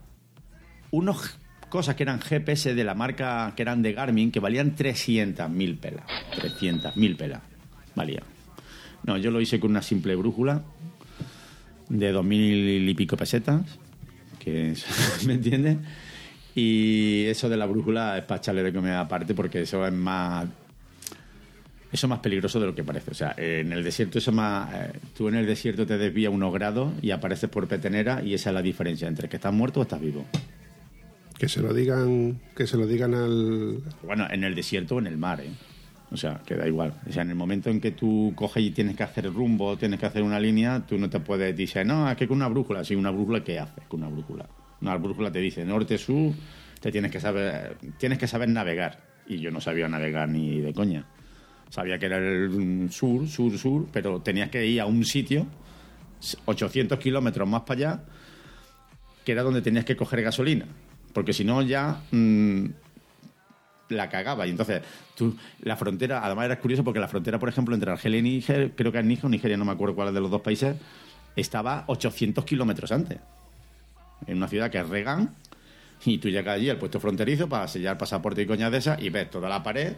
unos 0.90 1.38
cosas 1.70 1.94
que 1.94 2.02
eran 2.02 2.20
GPS 2.20 2.74
de 2.74 2.84
la 2.84 2.94
marca 2.94 3.54
que 3.56 3.62
eran 3.62 3.80
de 3.80 3.94
Garmin 3.94 4.30
que 4.30 4.40
valían 4.40 4.76
300.000 4.76 5.80
pelas. 5.80 6.04
300.000 6.36 7.16
pelas. 7.16 7.55
Valía. 7.96 8.22
No, 9.02 9.16
yo 9.16 9.30
lo 9.32 9.40
hice 9.40 9.58
con 9.58 9.70
una 9.72 9.82
simple 9.82 10.14
brújula 10.14 10.62
de 11.88 12.14
2.000 12.14 12.88
y 12.88 12.94
pico 12.94 13.16
pesetas. 13.16 13.62
Que 14.38 14.70
es- 14.72 14.86
¿Me 15.26 15.34
entiendes? 15.34 15.78
Y 16.54 17.24
eso 17.26 17.48
de 17.48 17.56
la 17.56 17.66
brújula 17.66 18.16
es 18.18 18.24
para 18.24 18.38
echarle 18.38 18.62
de 18.62 18.72
comer 18.72 18.94
aparte 18.94 19.34
porque 19.34 19.62
eso 19.62 19.86
es 19.86 19.92
más 19.92 20.46
eso 21.92 22.06
es 22.06 22.10
más 22.10 22.18
peligroso 22.20 22.58
de 22.60 22.66
lo 22.66 22.74
que 22.74 22.82
parece. 22.84 23.10
O 23.10 23.14
sea, 23.14 23.34
en 23.36 23.72
el 23.72 23.82
desierto 23.84 24.18
eso 24.18 24.30
es 24.30 24.36
más... 24.36 24.72
eh, 24.74 24.92
tú 25.16 25.28
en 25.28 25.36
el 25.36 25.46
desierto 25.46 25.86
te 25.86 25.96
desvías 25.98 26.32
unos 26.32 26.52
grados 26.52 26.92
y 27.02 27.10
apareces 27.10 27.48
por 27.48 27.66
petenera 27.68 28.22
y 28.22 28.34
esa 28.34 28.50
es 28.50 28.54
la 28.54 28.62
diferencia 28.62 29.06
entre 29.08 29.28
que 29.28 29.36
estás 29.36 29.52
muerto 29.52 29.80
o 29.80 29.82
estás 29.84 30.00
vivo. 30.00 30.24
Que 31.38 31.48
se 31.48 31.60
lo 31.60 31.72
digan, 31.74 32.40
que 32.56 32.66
se 32.66 32.76
lo 32.76 32.86
digan 32.86 33.14
al. 33.14 33.78
Bueno, 34.02 34.26
en 34.30 34.42
el 34.44 34.54
desierto 34.54 34.96
o 34.96 34.98
en 34.98 35.06
el 35.06 35.16
mar, 35.18 35.40
¿eh? 35.42 35.50
O 36.10 36.16
sea, 36.16 36.40
que 36.46 36.54
da 36.54 36.66
igual. 36.66 36.94
O 37.08 37.12
sea, 37.12 37.22
en 37.22 37.30
el 37.30 37.34
momento 37.34 37.68
en 37.68 37.80
que 37.80 37.90
tú 37.90 38.32
coges 38.36 38.62
y 38.62 38.70
tienes 38.70 38.96
que 38.96 39.02
hacer 39.02 39.32
rumbo, 39.32 39.76
tienes 39.76 39.98
que 39.98 40.06
hacer 40.06 40.22
una 40.22 40.38
línea, 40.38 40.84
tú 40.86 40.98
no 40.98 41.10
te 41.10 41.18
puedes 41.20 41.56
decir, 41.56 41.84
no, 41.84 42.08
es 42.08 42.16
que 42.16 42.28
con 42.28 42.36
una 42.36 42.48
brújula. 42.48 42.84
Sí, 42.84 42.94
una 42.94 43.10
brújula, 43.10 43.42
¿qué 43.42 43.58
haces 43.58 43.84
con 43.88 44.02
una 44.02 44.10
brújula? 44.10 44.46
Una 44.80 44.96
brújula 44.96 45.32
te 45.32 45.40
dice 45.40 45.64
norte, 45.64 45.98
sur, 45.98 46.32
te 46.80 46.92
tienes 46.92 47.10
que 47.10 47.18
saber, 47.18 47.76
tienes 47.98 48.18
que 48.18 48.28
saber 48.28 48.48
navegar. 48.48 49.00
Y 49.26 49.38
yo 49.38 49.50
no 49.50 49.60
sabía 49.60 49.88
navegar 49.88 50.28
ni 50.28 50.60
de 50.60 50.72
coña. 50.72 51.04
Sabía 51.70 51.98
que 51.98 52.06
era 52.06 52.18
el 52.18 52.88
sur, 52.90 53.26
sur, 53.26 53.58
sur, 53.58 53.88
pero 53.92 54.20
tenías 54.20 54.50
que 54.50 54.64
ir 54.64 54.80
a 54.80 54.86
un 54.86 55.04
sitio, 55.04 55.46
800 56.44 56.98
kilómetros 57.00 57.48
más 57.48 57.62
para 57.62 57.78
allá, 57.78 58.04
que 59.24 59.32
era 59.32 59.42
donde 59.42 59.62
tenías 59.62 59.84
que 59.84 59.96
coger 59.96 60.22
gasolina. 60.22 60.66
Porque 61.12 61.32
si 61.32 61.44
no, 61.44 61.62
ya 61.62 62.02
mm, 62.12 62.66
la 63.88 64.08
cagaba. 64.08 64.46
Y 64.46 64.50
entonces, 64.50 64.82
tú, 65.14 65.36
la 65.62 65.76
frontera, 65.76 66.24
además 66.24 66.46
era 66.46 66.58
curioso 66.58 66.84
porque 66.84 67.00
la 67.00 67.08
frontera, 67.08 67.38
por 67.38 67.48
ejemplo, 67.48 67.74
entre 67.74 67.90
Argelia 67.90 68.18
y 68.18 68.22
Níger, 68.22 68.72
creo 68.74 68.92
que 68.92 68.98
es 68.98 69.04
Níger 69.04 69.30
Nigeria, 69.30 69.56
no 69.56 69.64
me 69.64 69.72
acuerdo 69.72 69.94
cuál 69.94 70.08
es 70.08 70.14
de 70.14 70.20
los 70.20 70.30
dos 70.30 70.42
países, 70.42 70.76
estaba 71.34 71.84
800 71.86 72.44
kilómetros 72.44 72.92
antes. 72.92 73.18
En 74.26 74.38
una 74.38 74.48
ciudad 74.48 74.70
que 74.70 74.78
es 74.78 74.88
Regan, 74.88 75.34
y 76.04 76.18
tú 76.18 76.28
llegas 76.28 76.56
allí 76.56 76.70
al 76.70 76.78
puesto 76.78 77.00
fronterizo 77.00 77.48
para 77.48 77.68
sellar 77.68 77.98
pasaporte 77.98 78.42
y 78.42 78.46
coñas 78.46 78.70
de 78.70 78.78
esas 78.78 79.00
y 79.02 79.10
ves 79.10 79.30
toda 79.30 79.48
la 79.48 79.62
pared 79.62 79.94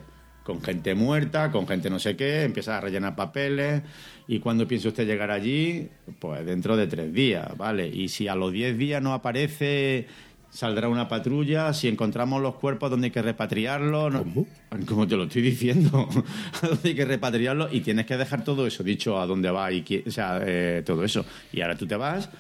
con 0.49 0.63
gente 0.63 0.95
muerta, 0.95 1.51
con 1.53 1.69
gente 1.69 1.91
no 1.91 1.99
sé 1.99 2.17
qué, 2.17 2.45
empiezas 2.45 2.77
a 2.77 2.81
rellenar 2.81 3.15
papeles 3.15 3.83
y 4.27 4.39
cuando 4.39 4.67
piensa 4.67 4.89
usted 4.89 5.07
llegar 5.07 5.31
allí, 5.31 5.91
pues 6.19 6.45
dentro 6.47 6.75
de 6.75 6.87
tres 6.87 7.13
días, 7.13 7.55
¿vale? 7.59 7.87
Y 7.87 8.09
si 8.09 8.29
a 8.29 8.35
los 8.35 8.51
diez 8.51 8.79
días 8.79 9.03
no 9.03 9.13
aparece, 9.13 10.07
saldrá 10.51 10.89
una 10.89 11.09
patrulla, 11.09 11.73
si 11.75 11.89
encontramos 11.89 12.41
los 12.43 12.55
cuerpos 12.57 12.91
donde 12.91 13.07
hay 13.07 13.11
que 13.11 13.23
repatriarlos, 13.23 14.13
no- 14.13 14.23
¿Cómo? 14.25 14.47
como 14.87 15.07
te 15.07 15.17
lo 15.17 15.25
estoy 15.25 15.43
diciendo, 15.43 16.09
donde 16.63 16.89
hay 16.89 16.95
que 16.95 17.05
repatriarlo 17.05 17.69
y 17.71 17.81
tienes 17.81 18.07
que 18.07 18.17
dejar 18.17 18.45
todo 18.45 18.67
eso 18.67 18.83
dicho 18.83 19.21
a 19.21 19.27
dónde 19.27 19.51
va 19.51 19.71
y 19.73 19.83
qui- 19.85 20.07
o 20.07 20.11
sea, 20.11 20.41
eh, 20.45 20.83
todo 20.85 21.05
eso. 21.05 21.25
Y 21.53 21.61
ahora 21.61 21.77
tú 21.77 21.87
te 21.87 21.97
vas 21.97 22.31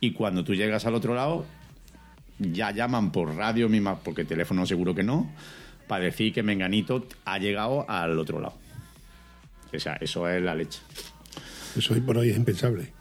y 0.00 0.12
cuando 0.12 0.44
tú 0.44 0.54
llegas 0.54 0.86
al 0.86 0.94
otro 0.94 1.14
lado 1.14 1.44
ya 2.38 2.70
llaman 2.70 3.10
por 3.12 3.34
radio 3.34 3.68
misma, 3.68 3.98
porque 3.98 4.24
teléfono 4.24 4.64
seguro 4.64 4.94
que 4.94 5.02
no, 5.02 5.30
para 5.88 6.04
decir 6.04 6.32
que 6.32 6.42
Menganito 6.42 7.06
ha 7.24 7.38
llegado 7.38 7.84
al 7.90 8.18
otro 8.18 8.40
lado. 8.40 8.54
O 9.74 9.78
sea, 9.78 9.94
eso 10.00 10.28
es 10.28 10.40
la 10.42 10.54
leche. 10.54 10.80
Eso 11.76 11.94
hoy 11.94 12.00
por 12.00 12.16
hoy 12.16 12.30
es 12.30 12.36
impensable. 12.36 12.92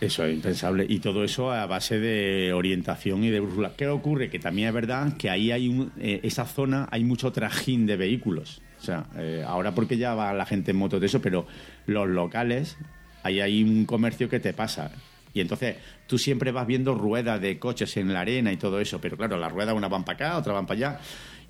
Eso 0.00 0.24
es 0.24 0.34
impensable. 0.34 0.86
Y 0.88 0.98
todo 0.98 1.24
eso 1.24 1.50
a 1.50 1.66
base 1.66 1.98
de 1.98 2.52
orientación 2.52 3.24
y 3.24 3.30
de 3.30 3.40
brújula. 3.40 3.72
¿Qué 3.76 3.88
ocurre? 3.88 4.28
Que 4.28 4.38
también 4.38 4.68
es 4.68 4.74
verdad 4.74 5.16
que 5.16 5.30
ahí 5.30 5.50
hay 5.52 5.68
un, 5.68 5.90
eh, 5.98 6.20
esa 6.22 6.44
zona 6.44 6.86
hay 6.90 7.02
mucho 7.02 7.32
trajín 7.32 7.86
de 7.86 7.96
vehículos. 7.96 8.60
O 8.78 8.84
sea, 8.84 9.06
eh, 9.16 9.42
ahora 9.46 9.74
porque 9.74 9.96
ya 9.96 10.14
va 10.14 10.34
la 10.34 10.44
gente 10.44 10.72
en 10.72 10.76
moto 10.76 11.00
de 11.00 11.06
eso, 11.06 11.22
pero 11.22 11.46
los 11.86 12.08
locales, 12.08 12.76
ahí 13.22 13.40
hay 13.40 13.62
un 13.62 13.86
comercio 13.86 14.28
que 14.28 14.38
te 14.38 14.52
pasa. 14.52 14.92
Y 15.32 15.40
entonces 15.40 15.76
tú 16.06 16.18
siempre 16.18 16.52
vas 16.52 16.66
viendo 16.66 16.94
ruedas 16.94 17.40
de 17.40 17.58
coches 17.58 17.96
en 17.96 18.12
la 18.12 18.20
arena 18.20 18.52
y 18.52 18.58
todo 18.58 18.80
eso. 18.80 19.00
Pero 19.00 19.16
claro, 19.16 19.38
las 19.38 19.50
ruedas 19.50 19.74
una 19.74 19.88
van 19.88 20.04
para 20.04 20.26
acá, 20.26 20.38
otra 20.38 20.52
van 20.52 20.66
para 20.66 20.78
allá. 20.78 21.00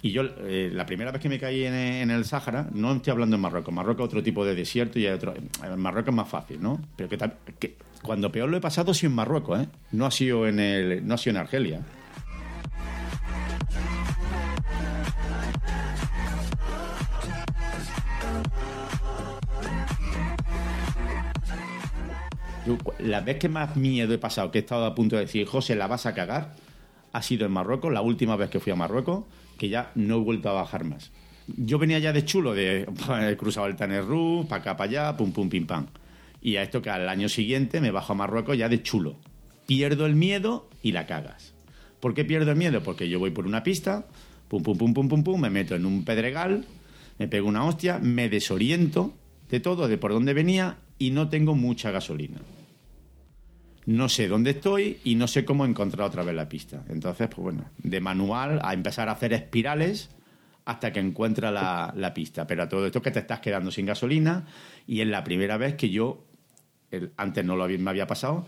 Y 0.03 0.13
yo, 0.13 0.23
eh, 0.23 0.71
la 0.73 0.87
primera 0.87 1.11
vez 1.11 1.21
que 1.21 1.29
me 1.29 1.39
caí 1.39 1.65
en, 1.65 2.11
el 2.11 2.25
Sáhara, 2.25 2.69
no 2.73 2.93
estoy 2.93 3.11
hablando 3.11 3.37
en 3.37 3.43
Marruecos. 3.43 3.75
Marruecos 3.75 4.05
es 4.05 4.09
otro 4.09 4.23
tipo 4.23 4.45
de 4.45 4.55
desierto 4.55 5.01
y 5.01 5.07
hay 5.07 5.15
otro. 5.15 5.35
En 5.35 5.79
Marruecos 5.81 6.11
es 6.11 6.17
más 6.17 6.29
fácil, 6.29 6.63
¿no? 6.63 6.81
Pero 6.97 7.09
que, 7.09 7.19
que 7.59 7.75
cuando 8.03 8.31
peor 8.33 8.49
lo 8.49 8.57
he 8.57 8.61
pasado 8.61 8.93
ha 8.93 8.95
sido 8.95 9.11
en 9.11 9.17
Marruecos, 9.17 9.61
¿eh? 9.61 9.69
No 9.93 10.07
ha 10.07 10.11
sido 10.11 10.47
en, 10.47 10.61
el, 10.61 11.07
no 11.07 11.15
ha 11.15 11.19
sido 11.19 11.37
en 11.37 11.37
Argelia. 11.43 11.81
La 22.99 23.21
vez 23.21 23.39
que 23.39 23.49
más 23.49 23.77
miedo 23.77 24.13
he 24.13 24.19
pasado, 24.19 24.51
que 24.51 24.59
he 24.59 24.61
estado 24.63 24.87
a 24.87 24.95
punto 24.95 25.17
de 25.17 25.23
decir, 25.23 25.47
José, 25.47 25.77
la 25.77 25.87
vas 25.87 26.07
a 26.07 26.15
cagar, 26.15 26.57
ha 27.13 27.23
sido 27.23 27.47
en 27.47 27.53
Marruecos, 27.53 27.93
la 27.93 28.01
última 28.01 28.37
vez 28.37 28.51
que 28.51 28.59
fui 28.59 28.73
a 28.73 28.77
Marruecos, 28.77 29.25
que 29.57 29.69
ya 29.69 29.93
no 29.95 30.17
he 30.17 30.21
vuelto 30.21 30.51
a 30.51 30.53
bajar 30.53 30.85
más. 30.85 31.13
Yo 31.47 31.79
venía 31.79 32.01
ya 32.01 32.13
de 32.13 32.25
chulo, 32.25 32.55
de 32.55 32.87
cruzado 33.39 33.67
el 33.67 33.77
Tanerru, 33.77 34.47
para 34.49 34.63
acá, 34.63 34.77
para 34.77 34.91
allá, 34.91 35.17
pum, 35.17 35.33
pum, 35.33 35.49
pim, 35.49 35.67
pam. 35.67 35.87
Y 36.47 36.59
a 36.59 36.63
esto 36.63 36.81
que 36.81 36.91
al 36.91 37.09
año 37.09 37.29
siguiente 37.29 37.81
me 37.81 37.91
bajo 37.91 38.13
a 38.13 38.15
Marruecos 38.15 38.57
ya 38.57 38.69
de 38.69 38.81
chulo. 38.81 39.17
Pierdo 39.67 40.07
el 40.07 40.15
miedo 40.15 40.71
y 40.81 40.93
la 40.93 41.05
cagas. 41.05 41.55
¿Por 41.99 42.15
qué 42.15 42.25
pierdo 42.25 42.53
el 42.53 42.57
miedo? 42.57 42.85
Porque 42.85 43.09
yo 43.09 43.19
voy 43.19 43.33
por 43.33 43.49
una 43.49 43.65
pista, 43.65 44.07
pum, 44.47 44.63
pum, 44.63 44.79
pum, 44.79 44.95
pum, 44.95 45.09
pum, 45.09 45.25
pum, 45.25 45.41
me 45.41 45.51
meto 45.51 45.75
en 45.75 45.85
un 45.85 46.05
pedregal, 46.05 46.65
me 47.19 47.27
pego 47.27 47.49
una 47.49 47.65
hostia, 47.65 47.99
me 47.99 48.29
desoriento 48.29 49.13
de 49.51 49.59
todo, 49.59 49.89
de 49.89 49.99
por 49.99 50.13
dónde 50.13 50.35
venía 50.35 50.79
y 51.01 51.11
no 51.11 51.29
tengo 51.29 51.57
mucha 51.57 51.91
gasolina 51.91 52.39
no 53.87 54.09
sé 54.09 54.27
dónde 54.29 54.51
estoy 54.51 54.99
y 55.05 55.15
no 55.15 55.29
sé 55.29 55.45
cómo 55.45 55.65
encontrar 55.65 56.09
otra 56.09 56.25
vez 56.25 56.35
la 56.35 56.49
pista. 56.49 56.85
Entonces, 56.89 57.29
pues 57.29 57.43
bueno, 57.43 57.71
de 57.79 58.01
manual 58.01 58.61
a 58.63 58.75
empezar 58.75 59.09
a 59.09 59.13
hacer 59.13 59.33
espirales 59.33 60.11
hasta 60.67 60.93
que 60.93 60.99
encuentra 60.99 61.53
la, 61.53 61.95
la 61.97 62.13
pista. 62.13 62.47
Pero 62.47 62.65
a 62.65 62.69
todo 62.69 62.87
esto 62.87 63.01
que 63.01 63.13
te 63.13 63.21
estás 63.21 63.41
quedando 63.41 63.71
sin 63.71 63.87
gasolina 63.87 64.45
y 64.87 65.01
es 65.01 65.07
la 65.07 65.23
primera 65.23 65.57
vez 65.57 65.77
que 65.77 65.89
yo, 65.89 66.26
antes 67.17 67.45
no 67.45 67.57
lo 67.57 67.65
había, 67.65 67.79
me 67.79 67.91
había 67.91 68.07
pasado, 68.07 68.47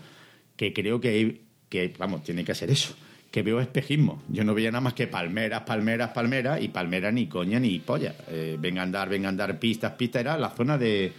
que 0.55 0.73
creo 0.73 0.99
que, 0.99 1.41
que, 1.69 1.93
vamos, 1.97 2.23
tiene 2.23 2.43
que 2.43 2.53
ser 2.55 2.69
eso, 2.69 2.93
que 3.31 3.43
veo 3.43 3.59
espejismo. 3.59 4.23
Yo 4.29 4.43
no 4.43 4.53
veía 4.53 4.71
nada 4.71 4.81
más 4.81 4.93
que 4.93 5.07
palmeras, 5.07 5.61
palmeras, 5.61 6.11
palmeras, 6.11 6.61
y 6.61 6.69
palmeras 6.69 7.13
ni 7.13 7.27
coña 7.27 7.59
ni 7.59 7.79
polla. 7.79 8.15
Eh, 8.27 8.57
venga 8.59 8.81
a 8.81 8.83
andar, 8.83 9.09
venga 9.09 9.27
a 9.27 9.29
andar, 9.29 9.59
pistas, 9.59 9.93
pistas. 9.93 10.21
Era 10.21 10.37
la 10.37 10.49
zona 10.49 10.77
de. 10.77 11.11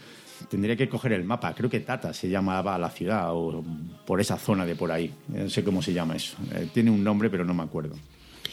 Tendría 0.48 0.74
que 0.74 0.88
coger 0.88 1.12
el 1.12 1.24
mapa. 1.24 1.54
Creo 1.54 1.68
que 1.68 1.80
Tata 1.80 2.14
se 2.14 2.28
llamaba 2.28 2.78
la 2.78 2.90
ciudad, 2.90 3.34
o 3.34 3.62
por 4.06 4.20
esa 4.20 4.38
zona 4.38 4.64
de 4.64 4.74
por 4.74 4.90
ahí. 4.90 5.12
No 5.28 5.50
sé 5.50 5.62
cómo 5.62 5.82
se 5.82 5.92
llama 5.92 6.16
eso. 6.16 6.36
Eh, 6.54 6.68
tiene 6.72 6.90
un 6.90 7.04
nombre, 7.04 7.28
pero 7.28 7.44
no 7.44 7.54
me 7.54 7.62
acuerdo. 7.62 7.96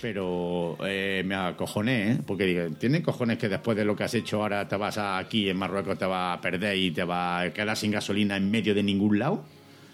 Pero 0.02 0.78
eh, 0.86 1.24
me 1.26 1.36
acojoné, 1.36 2.12
¿eh? 2.12 2.18
porque 2.26 2.46
digo, 2.46 2.64
¿tiene 2.80 3.02
cojones 3.02 3.38
que 3.38 3.50
después 3.50 3.76
de 3.78 3.86
lo 3.86 3.96
que 3.96 4.04
has 4.04 4.14
hecho 4.14 4.42
ahora 4.42 4.68
te 4.68 4.76
vas 4.76 4.98
a- 4.98 5.18
aquí 5.18 5.50
en 5.50 5.58
Marruecos, 5.58 5.98
te 5.98 6.06
vas 6.06 6.38
a 6.38 6.42
perder 6.42 6.78
y 6.78 6.92
te 6.92 7.04
vas 7.04 7.48
a 7.48 7.54
quedar 7.54 7.76
sin 7.78 7.92
gasolina 7.92 8.38
en 8.38 8.50
medio 8.52 8.74
de 8.76 8.84
ningún 8.84 9.20
lado? 9.20 9.44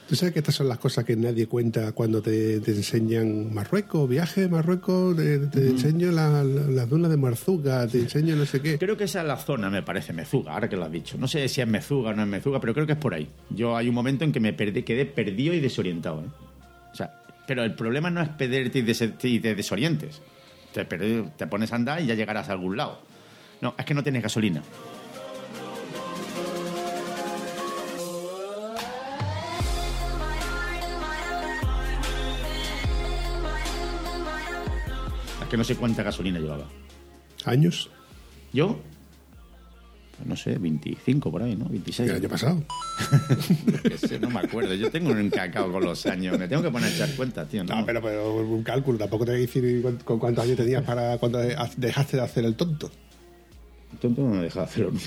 Tú 0.07 0.17
sabes 0.17 0.33
que 0.33 0.39
estas 0.39 0.55
son 0.55 0.67
las 0.67 0.79
cosas 0.79 1.05
que 1.05 1.15
nadie 1.15 1.47
cuenta 1.47 1.93
cuando 1.93 2.21
te, 2.21 2.59
te 2.59 2.71
enseñan 2.71 3.53
Marruecos, 3.53 4.07
viaje 4.09 4.43
a 4.43 4.49
Marruecos, 4.49 5.15
te, 5.15 5.39
te 5.47 5.67
enseño 5.69 6.11
la- 6.11 6.43
la- 6.43 6.67
las 6.69 6.89
dunas 6.89 7.09
de 7.09 7.15
Marzuga, 7.15 7.87
te 7.87 7.99
enseño 7.99 8.35
no 8.35 8.45
sé 8.45 8.61
qué. 8.61 8.77
Creo 8.77 8.97
que 8.97 9.05
esa 9.05 9.21
es 9.21 9.27
la 9.27 9.37
zona, 9.37 9.69
me 9.69 9.81
parece, 9.81 10.11
Mezuga, 10.11 10.53
ahora 10.53 10.67
que 10.67 10.75
lo 10.75 10.83
has 10.83 10.91
dicho. 10.91 11.17
No 11.17 11.27
sé 11.29 11.47
si 11.47 11.61
es 11.61 11.67
Mezuga 11.67 12.09
o 12.09 12.13
no 12.13 12.21
es 12.23 12.27
Mezuga, 12.27 12.59
pero 12.59 12.73
creo 12.73 12.85
que 12.85 12.91
es 12.93 12.97
por 12.99 13.13
ahí. 13.13 13.29
Yo 13.49 13.77
hay 13.77 13.87
un 13.87 13.95
momento 13.95 14.25
en 14.25 14.33
que 14.33 14.41
me 14.41 14.51
perdí, 14.51 14.83
quedé 14.83 15.05
perdido 15.05 15.53
y 15.53 15.61
desorientado. 15.61 16.19
¿eh? 16.21 16.27
Pero 17.47 17.63
el 17.63 17.73
problema 17.75 18.09
no 18.09 18.21
es 18.21 18.29
perderte 18.29 18.79
y, 18.79 18.81
des- 18.83 19.09
y 19.23 19.39
te 19.39 19.55
desorientes. 19.55 20.21
Te, 20.73 20.85
te 20.85 21.47
pones 21.47 21.71
a 21.71 21.75
andar 21.75 22.01
y 22.01 22.05
ya 22.07 22.15
llegarás 22.15 22.49
a 22.49 22.53
algún 22.53 22.77
lado. 22.77 22.99
No, 23.61 23.75
es 23.77 23.85
que 23.85 23.93
no 23.93 24.01
tienes 24.03 24.23
gasolina. 24.23 24.61
Es 35.41 35.47
que 35.49 35.57
no 35.57 35.63
sé 35.63 35.75
cuánta 35.75 36.03
gasolina 36.03 36.39
llevaba. 36.39 36.65
¿Años? 37.45 37.89
¿Yo? 38.51 38.79
No 40.25 40.35
sé, 40.37 40.57
25 40.57 41.31
por 41.31 41.41
ahí, 41.43 41.55
¿no? 41.55 41.65
26. 41.67 42.09
El 42.09 42.15
año 42.17 42.29
pasado. 42.29 42.63
Sé, 43.97 44.19
no 44.19 44.29
me 44.29 44.39
acuerdo. 44.39 44.73
Yo 44.73 44.89
tengo 44.91 45.11
un 45.11 45.29
cacao 45.29 45.71
con 45.71 45.83
los 45.83 46.05
años. 46.05 46.37
Me 46.39 46.47
tengo 46.47 46.61
que 46.63 46.69
poner 46.69 46.89
a 46.89 46.93
echar 46.93 47.09
cuenta, 47.15 47.45
tío. 47.45 47.63
¿no? 47.63 47.75
No, 47.79 47.85
pero, 47.85 48.01
pero 48.01 48.35
un 48.37 48.63
cálculo. 48.63 48.97
Tampoco 48.97 49.25
te 49.25 49.31
voy 49.31 49.39
a 49.39 49.41
decir 49.41 49.83
con 50.05 50.19
cuántos 50.19 50.45
años 50.45 50.55
tenías 50.57 50.83
para 50.83 51.17
cuando 51.17 51.39
dejaste 51.39 52.17
de 52.17 52.23
hacer 52.23 52.45
el 52.45 52.55
tonto. 52.55 52.89
Tonto 54.01 54.21
no 54.21 54.29
me 54.29 54.39
he 54.39 54.43
dejado 54.43 54.65
hacerlo 54.65 54.91
nunca. 54.91 55.05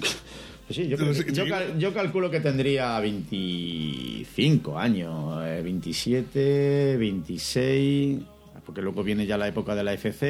Pues 0.66 0.76
sí, 0.76 0.88
yo, 0.88 0.96
yo 0.96 1.14
sí. 1.14 1.48
cal- 1.48 1.78
yo 1.78 1.94
calculo 1.94 2.28
que 2.30 2.40
tendría 2.40 2.98
25 3.00 4.78
años, 4.78 5.38
eh, 5.46 5.60
27, 5.62 6.96
26, 6.96 8.18
porque 8.64 8.82
luego 8.82 9.02
viene 9.04 9.26
ya 9.26 9.38
la 9.38 9.46
época 9.48 9.74
de 9.74 9.84
la 9.84 9.92
FZ. 9.96 10.22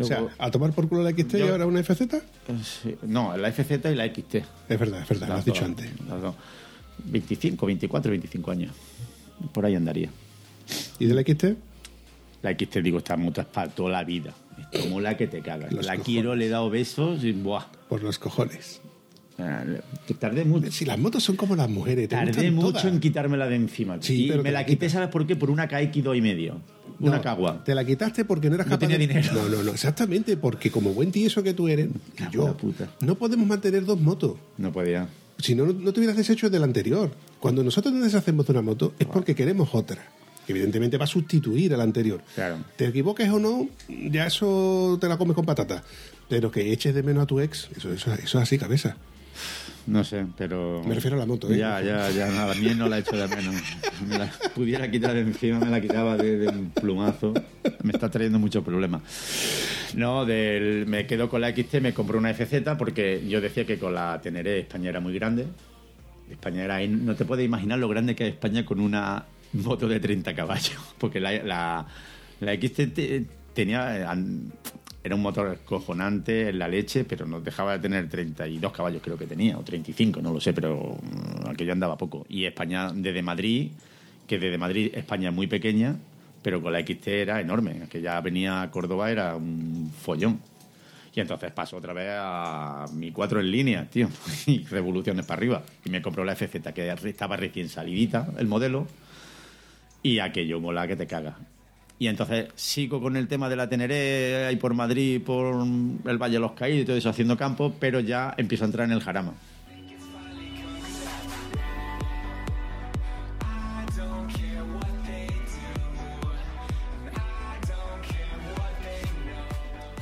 O 0.00 0.04
sea, 0.04 0.26
a 0.38 0.50
tomar 0.50 0.72
por 0.72 0.88
culo 0.88 1.02
la 1.02 1.10
XT 1.10 1.34
y 1.34 1.38
Yo- 1.40 1.52
ahora 1.52 1.66
una 1.66 1.80
FZ. 1.82 2.00
eh, 2.14 2.20
sí, 2.64 2.96
no, 3.02 3.36
la 3.36 3.48
FZ 3.52 3.90
y 3.92 3.94
la 3.94 4.06
XT. 4.06 4.34
Es 4.68 4.78
verdad, 4.78 5.02
es 5.02 5.08
verdad, 5.08 5.28
lo 5.28 5.34
has 5.34 5.44
dicho 5.44 5.64
antes. 5.64 5.88
las 6.08 6.20
dos. 6.22 6.34
25, 7.04 7.66
24, 7.66 8.10
25 8.10 8.50
años. 8.50 8.72
Por 9.52 9.66
ahí 9.66 9.74
andaría. 9.74 10.08
¿Y 10.98 11.06
de 11.06 11.14
la 11.14 11.22
XT? 11.22 11.56
La 12.42 12.52
XT, 12.52 12.82
digo, 12.82 12.98
esta 12.98 13.16
moto 13.16 13.40
es 13.40 13.46
para 13.46 13.68
toda 13.68 13.90
la 13.90 14.04
vida. 14.04 14.32
Es 14.72 14.80
como 14.82 15.00
la 15.00 15.16
que 15.16 15.26
te 15.26 15.40
cagas. 15.40 15.72
Los 15.72 15.84
la 15.86 15.92
cojones. 15.92 16.04
quiero, 16.06 16.34
le 16.36 16.46
he 16.46 16.48
dado 16.48 16.70
besos 16.70 17.24
y 17.24 17.32
¡buah! 17.32 17.64
Por 17.88 18.02
los 18.02 18.18
cojones. 18.18 18.80
Ah, 19.38 19.64
Tardé 20.20 20.44
mucho. 20.44 20.70
Si 20.70 20.84
las 20.84 20.98
motos 20.98 21.24
son 21.24 21.34
como 21.36 21.56
las 21.56 21.68
mujeres, 21.68 22.08
te 22.08 22.14
Tardé 22.14 22.50
mucho 22.52 22.68
todas. 22.68 22.84
en 22.84 23.00
quitármela 23.00 23.48
de 23.48 23.56
encima. 23.56 23.98
Sí, 24.00 24.26
y 24.26 24.28
pero 24.28 24.42
me 24.44 24.52
la 24.52 24.64
quité. 24.64 24.88
¿sabes 24.88 25.08
por 25.08 25.26
qué? 25.26 25.34
Por 25.34 25.50
una 25.50 25.68
KX2 25.68 26.16
y 26.16 26.20
medio. 26.20 26.60
Una 27.00 27.16
No, 27.16 27.22
cagua. 27.22 27.62
Te 27.64 27.74
la 27.74 27.84
quitaste 27.84 28.24
porque 28.24 28.48
no 28.48 28.54
eras 28.54 28.66
No 28.66 28.70
capaz 28.72 28.80
tenía 28.88 28.98
de- 28.98 29.06
dinero. 29.06 29.32
No, 29.34 29.48
no, 29.48 29.62
no, 29.62 29.70
exactamente, 29.72 30.36
porque 30.36 30.70
como 30.70 30.92
buen 30.94 31.10
tieso 31.12 31.42
que 31.42 31.54
tú 31.54 31.68
eres, 31.68 31.88
Cago 32.16 32.30
yo, 32.32 32.56
puta. 32.56 32.90
no 33.00 33.16
podemos 33.16 33.46
mantener 33.46 33.84
dos 33.84 34.00
motos. 34.00 34.36
No 34.58 34.72
podía. 34.72 35.08
Si 35.38 35.54
no, 35.54 35.66
no 35.66 35.92
te 35.92 36.00
hubieras 36.00 36.16
deshecho 36.16 36.48
de 36.48 36.58
la 36.58 36.64
anterior. 36.64 37.10
Cuando 37.40 37.64
nosotros 37.64 37.92
nos 37.92 38.04
deshacemos 38.04 38.46
de 38.46 38.52
una 38.52 38.62
moto 38.62 38.94
es 38.98 39.06
porque 39.06 39.34
queremos 39.34 39.70
otra. 39.74 40.06
Que 40.46 40.52
evidentemente 40.52 40.96
va 40.98 41.04
a 41.04 41.08
sustituir 41.08 41.72
a 41.74 41.76
la 41.76 41.84
anterior. 41.84 42.22
Claro. 42.34 42.58
Te 42.76 42.86
equivoques 42.86 43.28
o 43.30 43.38
no, 43.40 43.68
ya 43.88 44.26
eso 44.26 44.98
te 45.00 45.08
la 45.08 45.16
comes 45.16 45.34
con 45.34 45.44
patata. 45.46 45.82
Pero 46.28 46.50
que 46.50 46.72
eches 46.72 46.94
de 46.94 47.02
menos 47.02 47.22
a 47.24 47.26
tu 47.26 47.40
ex, 47.40 47.68
eso, 47.76 47.92
eso, 47.92 48.12
eso 48.14 48.38
es 48.38 48.42
así, 48.42 48.58
cabeza. 48.58 48.96
No 49.86 50.02
sé, 50.02 50.24
pero. 50.38 50.82
Me 50.86 50.94
refiero 50.94 51.16
a 51.16 51.20
la 51.20 51.26
moto, 51.26 51.50
¿eh? 51.52 51.58
Ya, 51.58 51.80
ya, 51.82 52.10
ya, 52.10 52.28
nada. 52.30 52.54
Mía 52.54 52.74
no 52.74 52.88
la 52.88 52.96
he 52.96 53.00
hecho 53.00 53.16
de 53.16 53.28
menos. 53.28 53.54
Me 54.08 54.18
la 54.18 54.30
pudiera 54.54 54.90
quitar 54.90 55.12
de 55.14 55.20
encima, 55.20 55.58
me 55.60 55.70
la 55.70 55.80
quitaba 55.80 56.16
de, 56.16 56.38
de 56.38 56.48
un 56.48 56.70
plumazo. 56.70 57.34
Me 57.82 57.92
está 57.92 58.10
trayendo 58.10 58.38
muchos 58.38 58.64
problemas. 58.64 59.02
No, 59.94 60.24
del, 60.24 60.86
me 60.86 61.06
quedo 61.06 61.28
con 61.28 61.40
la 61.42 61.54
XT, 61.54 61.74
me 61.82 61.92
compré 61.92 62.16
una 62.16 62.32
FZ 62.32 62.62
porque 62.78 63.22
yo 63.28 63.40
decía 63.42 63.66
que 63.66 63.78
con 63.78 63.94
la 63.94 64.20
Teneré 64.22 64.60
España 64.60 64.88
era 64.88 65.00
muy 65.00 65.12
grande. 65.14 65.46
España 66.30 66.64
era. 66.64 66.80
No 66.86 67.14
te 67.14 67.26
puedes 67.26 67.44
imaginar 67.44 67.78
lo 67.78 67.88
grande 67.88 68.14
que 68.16 68.26
es 68.26 68.32
España 68.34 68.64
con 68.64 68.80
una 68.80 69.24
moto 69.52 69.86
de 69.86 70.00
30 70.00 70.34
caballos. 70.34 70.78
Porque 70.98 71.20
la, 71.20 71.32
la, 71.42 71.86
la 72.40 72.54
XT 72.54 72.94
te- 72.94 73.24
tenía. 73.52 74.10
an- 74.10 74.50
Era 75.04 75.16
un 75.16 75.20
motor 75.20 75.58
cojonante 75.66 76.48
en 76.48 76.58
la 76.58 76.66
leche, 76.66 77.04
pero 77.04 77.26
no 77.26 77.38
dejaba 77.42 77.72
de 77.72 77.78
tener 77.78 78.08
32 78.08 78.72
caballos, 78.72 79.02
creo 79.04 79.18
que 79.18 79.26
tenía, 79.26 79.58
o 79.58 79.62
35, 79.62 80.22
no 80.22 80.32
lo 80.32 80.40
sé, 80.40 80.54
pero 80.54 80.96
mm, 81.02 81.50
aquello 81.50 81.74
andaba 81.74 81.98
poco. 81.98 82.24
Y 82.26 82.46
España, 82.46 82.90
desde 82.90 83.20
Madrid, 83.20 83.70
que 84.26 84.38
desde 84.38 84.56
Madrid 84.56 84.90
España 84.94 85.28
es 85.28 85.34
muy 85.34 85.46
pequeña, 85.46 85.96
pero 86.42 86.62
con 86.62 86.72
la 86.72 86.80
XT 86.80 87.08
era 87.08 87.38
enorme. 87.38 87.86
Que 87.90 88.00
ya 88.00 88.18
venía 88.22 88.62
a 88.62 88.70
Córdoba, 88.70 89.10
era 89.10 89.36
un 89.36 89.92
follón. 89.92 90.40
Y 91.14 91.20
entonces 91.20 91.52
paso 91.52 91.76
otra 91.76 91.92
vez 91.92 92.08
a 92.10 92.86
mi 92.94 93.12
4 93.12 93.40
en 93.40 93.50
línea, 93.50 93.90
tío, 93.90 94.08
y 94.46 94.64
revoluciones 94.64 95.26
para 95.26 95.38
arriba. 95.38 95.62
Y 95.84 95.90
me 95.90 96.00
compró 96.00 96.24
la 96.24 96.34
FZ, 96.34 96.72
que 96.74 96.90
estaba 96.90 97.36
recién 97.36 97.68
salidita, 97.68 98.28
el 98.38 98.46
modelo, 98.46 98.86
y 100.02 100.20
aquello 100.20 100.60
mola 100.60 100.88
que 100.88 100.96
te 100.96 101.06
caga. 101.06 101.36
Y 102.04 102.08
entonces 102.08 102.48
sigo 102.54 103.00
con 103.00 103.16
el 103.16 103.28
tema 103.28 103.48
de 103.48 103.56
la 103.56 103.66
Teneré 103.66 104.44
ahí 104.44 104.56
por 104.56 104.74
Madrid, 104.74 105.22
por 105.22 105.66
el 105.66 106.18
Valle 106.18 106.34
de 106.34 106.38
los 106.38 106.52
Caídos 106.52 106.82
y 106.82 106.84
todo 106.84 106.96
eso, 106.98 107.08
haciendo 107.08 107.34
campo, 107.38 107.72
pero 107.80 107.98
ya 107.98 108.34
empiezo 108.36 108.64
a 108.64 108.66
entrar 108.66 108.84
en 108.86 108.92
el 108.92 109.00
jarama. 109.00 109.32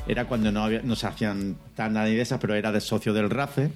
Era 0.09 0.27
cuando 0.27 0.51
no, 0.51 0.65
había- 0.65 0.83
no 0.83 0.97
se 0.97 1.07
hacían 1.07 1.57
tan 1.77 1.93
nada 1.95 2.07
de 2.07 2.21
esas, 2.21 2.41
pero 2.41 2.55
era 2.55 2.73
de 2.73 2.81
socio 2.81 3.13
del 3.13 3.31
RAFE 3.31 3.71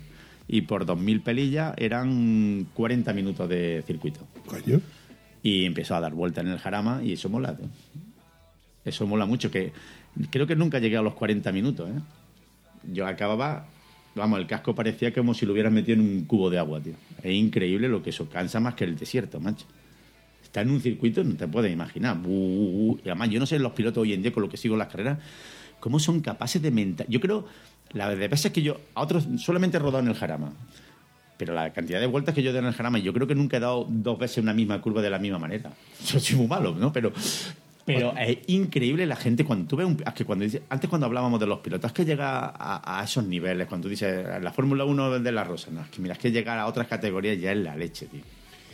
y 0.49 0.63
por 0.63 0.85
2.000 0.85 1.23
pelillas 1.23 1.75
eran 1.77 2.67
40 2.75 3.13
minutos 3.13 3.49
de 3.49 3.83
circuito. 3.87 4.21
Coño. 4.47 4.81
Y 5.43 5.65
empezó 5.65 5.95
a 5.95 6.01
dar 6.01 6.13
vuelta 6.15 6.41
en 6.41 6.49
el 6.49 6.59
jarama 6.59 7.01
y 7.05 7.13
eso 7.13 7.29
mola. 7.29 7.57
tío. 7.57 7.67
Eso 8.87 9.07
mola 9.07 9.27
mucho, 9.27 9.51
que 9.51 9.73
creo 10.31 10.47
que 10.47 10.57
nunca 10.57 10.79
llegué 10.79 10.97
a 10.97 11.03
los 11.03 11.15
40 11.15 11.53
minutos. 11.53 11.91
¿eh? 11.91 12.01
Yo 12.93 13.07
acababa, 13.07 13.67
vamos, 14.15 14.39
el 14.39 14.47
casco 14.47 14.75
parecía 14.75 15.13
como 15.13 15.35
si 15.35 15.45
lo 15.45 15.53
hubieras 15.53 15.73
metido 15.73 16.01
en 16.01 16.09
un 16.09 16.25
cubo 16.25 16.49
de 16.49 16.59
agua, 16.59 16.81
tío. 16.81 16.95
Es 17.23 17.35
increíble 17.35 17.89
lo 17.89 18.03
que 18.03 18.11
eso 18.11 18.29
cansa 18.31 18.61
más 18.61 18.75
que 18.75 18.85
el 18.85 18.97
desierto, 18.97 19.41
macho. 19.41 19.67
Está 20.43 20.61
en 20.61 20.71
un 20.71 20.81
circuito, 20.81 21.25
no 21.25 21.35
te 21.35 21.49
puedes 21.49 21.73
imaginar. 21.73 22.17
Y 22.25 23.01
además, 23.05 23.29
yo 23.29 23.41
no 23.41 23.47
sé 23.47 23.59
los 23.59 23.73
pilotos 23.73 24.03
hoy 24.03 24.13
en 24.13 24.23
día 24.23 24.33
con 24.33 24.45
lo 24.45 24.49
que 24.49 24.57
sigo 24.57 24.77
las 24.77 24.89
carreras, 24.89 25.19
cómo 25.81 25.99
son 25.99 26.21
capaces 26.21 26.63
de 26.63 26.71
mental. 26.71 27.07
Yo 27.11 27.21
creo, 27.21 27.45
la 27.93 28.15
de 28.15 28.29
veces 28.29 28.53
que 28.53 28.63
yo, 28.63 28.81
a 28.95 29.03
otros 29.03 29.27
solamente 29.39 29.77
he 29.77 29.81
rodado 29.81 30.05
en 30.05 30.09
el 30.09 30.15
jarama. 30.15 30.53
Pero 31.37 31.53
la 31.55 31.73
cantidad 31.73 32.01
de 32.01 32.07
vueltas 32.07 32.35
que 32.35 32.43
yo 32.43 32.51
he 32.51 32.53
dado 32.53 32.65
en 32.65 32.69
el 32.69 32.75
Jarama, 32.75 32.99
yo 32.99 33.13
creo 33.13 33.27
que 33.27 33.35
nunca 33.35 33.59
he 33.59 33.61
dado 33.61 33.87
dos 33.89 34.19
veces 34.19 34.39
una 34.39 34.55
misma 34.55 34.81
curva 34.81 35.03
de 35.03 35.11
la 35.11 35.19
misma 35.19 35.39
manera. 35.39 35.73
Yo 36.07 36.19
soy 36.19 36.37
muy 36.37 36.47
malo, 36.47 36.75
¿no? 36.75 36.93
Pero, 36.93 37.13
pero 37.87 38.15
es 38.19 38.39
increíble 38.49 39.07
la 39.07 39.17
gente 39.17 39.45
cuando 39.45 39.67
tú 39.69 39.77
ves 39.77 39.87
un... 39.87 40.03
es 40.05 40.13
que 40.13 40.25
cuando 40.25 40.45
dice- 40.45 40.63
antes 40.69 40.91
cuando 40.91 41.07
hablábamos 41.07 41.39
de 41.41 41.47
los 41.47 41.61
pilotos, 41.61 41.89
es 41.89 41.95
que 41.95 42.05
llega 42.05 42.47
a, 42.47 43.01
a 43.01 43.05
esos 43.05 43.25
niveles, 43.25 43.67
cuando 43.69 43.85
tú 43.87 43.91
dices 43.91 44.27
la 44.43 44.53
Fórmula 44.53 44.85
1 44.85 45.21
de 45.21 45.33
la 45.33 45.45
Rosa, 45.45 45.71
no, 45.71 45.81
es 45.83 45.89
que 45.89 46.03
mira, 46.03 46.15
es 46.15 46.19
que 46.19 46.31
llegar 46.33 46.59
a 46.59 46.67
otras 46.67 46.89
categorías 46.89 47.41
ya 47.41 47.53
es 47.53 47.59
la 47.59 47.77
leche, 47.77 48.07
tío. 48.07 48.21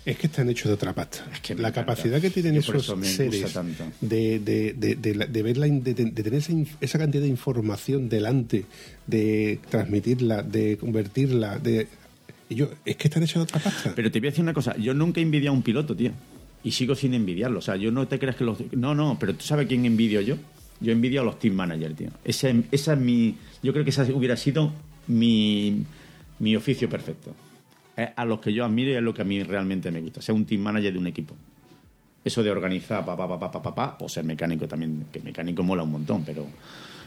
Es 0.04 0.18
que 0.18 0.26
están 0.26 0.48
hechos 0.48 0.66
de 0.66 0.74
otra 0.74 0.92
pasta. 0.92 1.24
Es 1.32 1.38
que 1.40 1.54
la 1.54 1.68
encanta. 1.68 1.82
capacidad 1.82 2.20
que 2.20 2.30
tienen 2.30 2.54
Yo 2.54 2.60
esos 2.60 2.86
seres 3.06 3.54
de, 4.00 4.40
de, 4.40 4.72
de, 4.72 4.96
de, 4.96 5.42
ver 5.42 5.56
la 5.56 5.66
de, 5.66 5.94
tener 5.94 6.34
esa, 6.80 6.98
cantidad 6.98 7.22
de 7.22 7.28
información 7.28 8.08
delante, 8.08 8.64
de 9.06 9.60
transmitirla, 9.70 10.42
de 10.42 10.76
convertirla, 10.76 11.58
de 11.58 11.86
y 12.48 12.56
yo, 12.56 12.68
es 12.84 12.96
que 12.96 13.08
están 13.08 13.22
hechos 13.22 13.36
de 13.36 13.42
otra 13.42 13.60
pasta. 13.60 13.92
Pero 13.94 14.10
te 14.10 14.18
voy 14.18 14.28
a 14.28 14.30
decir 14.30 14.42
una 14.42 14.52
cosa, 14.52 14.76
yo 14.76 14.92
nunca 14.92 15.20
he 15.20 15.22
envidiado 15.22 15.54
a 15.54 15.56
un 15.56 15.62
piloto, 15.62 15.94
tío. 15.94 16.10
Y 16.64 16.70
sigo 16.72 16.94
sin 16.94 17.14
envidiarlo. 17.14 17.58
O 17.58 17.62
sea, 17.62 17.76
yo 17.76 17.90
no 17.90 18.06
te 18.06 18.18
creas 18.18 18.36
que 18.36 18.44
los... 18.44 18.58
No, 18.72 18.94
no, 18.94 19.16
pero 19.18 19.34
¿tú 19.34 19.44
sabes 19.44 19.66
quién 19.66 19.84
envidio 19.84 20.20
yo? 20.20 20.36
Yo 20.80 20.92
envidio 20.92 21.20
a 21.20 21.24
los 21.24 21.38
team 21.38 21.54
managers, 21.54 21.96
tío. 21.96 22.10
Ese, 22.24 22.64
esa 22.70 22.92
es 22.94 22.98
mi... 22.98 23.36
Yo 23.62 23.72
creo 23.72 23.84
que 23.84 23.90
esa 23.90 24.04
hubiera 24.12 24.36
sido 24.36 24.72
mi, 25.08 25.84
mi 26.38 26.56
oficio 26.56 26.88
perfecto. 26.88 27.34
A 28.16 28.24
los 28.24 28.40
que 28.40 28.52
yo 28.52 28.64
admiro 28.64 28.90
y 28.90 28.94
es 28.94 29.02
lo 29.02 29.12
que 29.12 29.22
a 29.22 29.24
mí 29.24 29.42
realmente 29.42 29.90
me 29.90 30.00
gusta. 30.00 30.22
Ser 30.22 30.34
un 30.34 30.44
team 30.44 30.60
manager 30.62 30.92
de 30.92 30.98
un 30.98 31.06
equipo. 31.06 31.34
eso 32.24 32.42
de 32.42 32.50
organizar, 32.50 33.04
pa, 33.04 33.16
pa, 33.16 33.28
pa, 33.28 33.50
pa, 33.50 33.62
pa, 33.62 33.74
pa, 33.74 33.96
o 34.00 34.08
ser 34.08 34.24
mecánico 34.24 34.68
también, 34.68 35.06
que 35.12 35.20
mecánico 35.20 35.62
mola 35.62 35.82
un 35.82 35.90
montón, 35.92 36.24
pero, 36.24 36.46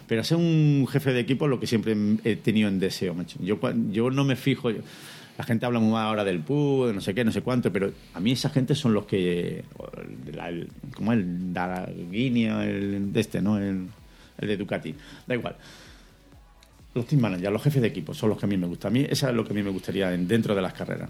pero 0.07 0.23
ser 0.23 0.37
un 0.37 0.85
jefe 0.89 1.13
de 1.13 1.21
equipo 1.21 1.45
es 1.45 1.49
lo 1.49 1.59
que 1.59 1.67
siempre 1.67 1.95
he 2.23 2.35
tenido 2.35 2.67
en 2.67 2.79
deseo, 2.79 3.13
macho. 3.13 3.39
Yo, 3.41 3.59
yo 3.91 4.11
no 4.11 4.25
me 4.25 4.35
fijo, 4.35 4.69
la 5.37 5.43
gente 5.43 5.65
habla 5.65 5.79
muy 5.79 5.91
mal 5.91 6.07
ahora 6.07 6.23
del 6.23 6.39
PU, 6.39 6.85
de 6.87 6.93
no 6.93 7.01
sé 7.01 7.13
qué, 7.13 7.23
no 7.25 7.31
sé 7.31 7.41
cuánto, 7.41 7.71
pero 7.71 7.91
a 8.13 8.19
mí 8.19 8.31
esa 8.31 8.49
gente 8.49 8.73
son 8.75 8.93
los 8.93 9.05
que, 9.05 9.63
la- 10.33 10.49
el- 10.49 10.69
¿cómo 10.95 11.11
es? 11.13 11.19
El 11.19 11.53
Darguinio, 11.53 12.61
el 12.61 13.11
de 13.11 13.19
este, 13.19 13.41
¿no? 13.41 13.57
El, 13.57 13.87
el 14.39 14.47
de 14.47 14.57
Ducati, 14.57 14.95
da 15.27 15.35
igual. 15.35 15.55
Los 16.93 17.05
team 17.07 17.21
managers, 17.21 17.51
los 17.51 17.61
jefes 17.61 17.81
de 17.81 17.89
equipo, 17.89 18.13
son 18.13 18.29
los 18.29 18.39
que 18.39 18.45
a 18.45 18.47
mí 18.49 18.55
me 18.57 18.67
gustan. 18.67 18.91
A 18.91 18.93
mí, 18.93 19.05
eso 19.09 19.27
es 19.27 19.35
lo 19.35 19.43
que 19.43 19.51
a 19.51 19.53
mí 19.55 19.61
me 19.63 19.71
gustaría 19.71 20.13
en- 20.13 20.27
dentro 20.27 20.55
de 20.55 20.61
las 20.61 20.73
carreras. 20.73 21.09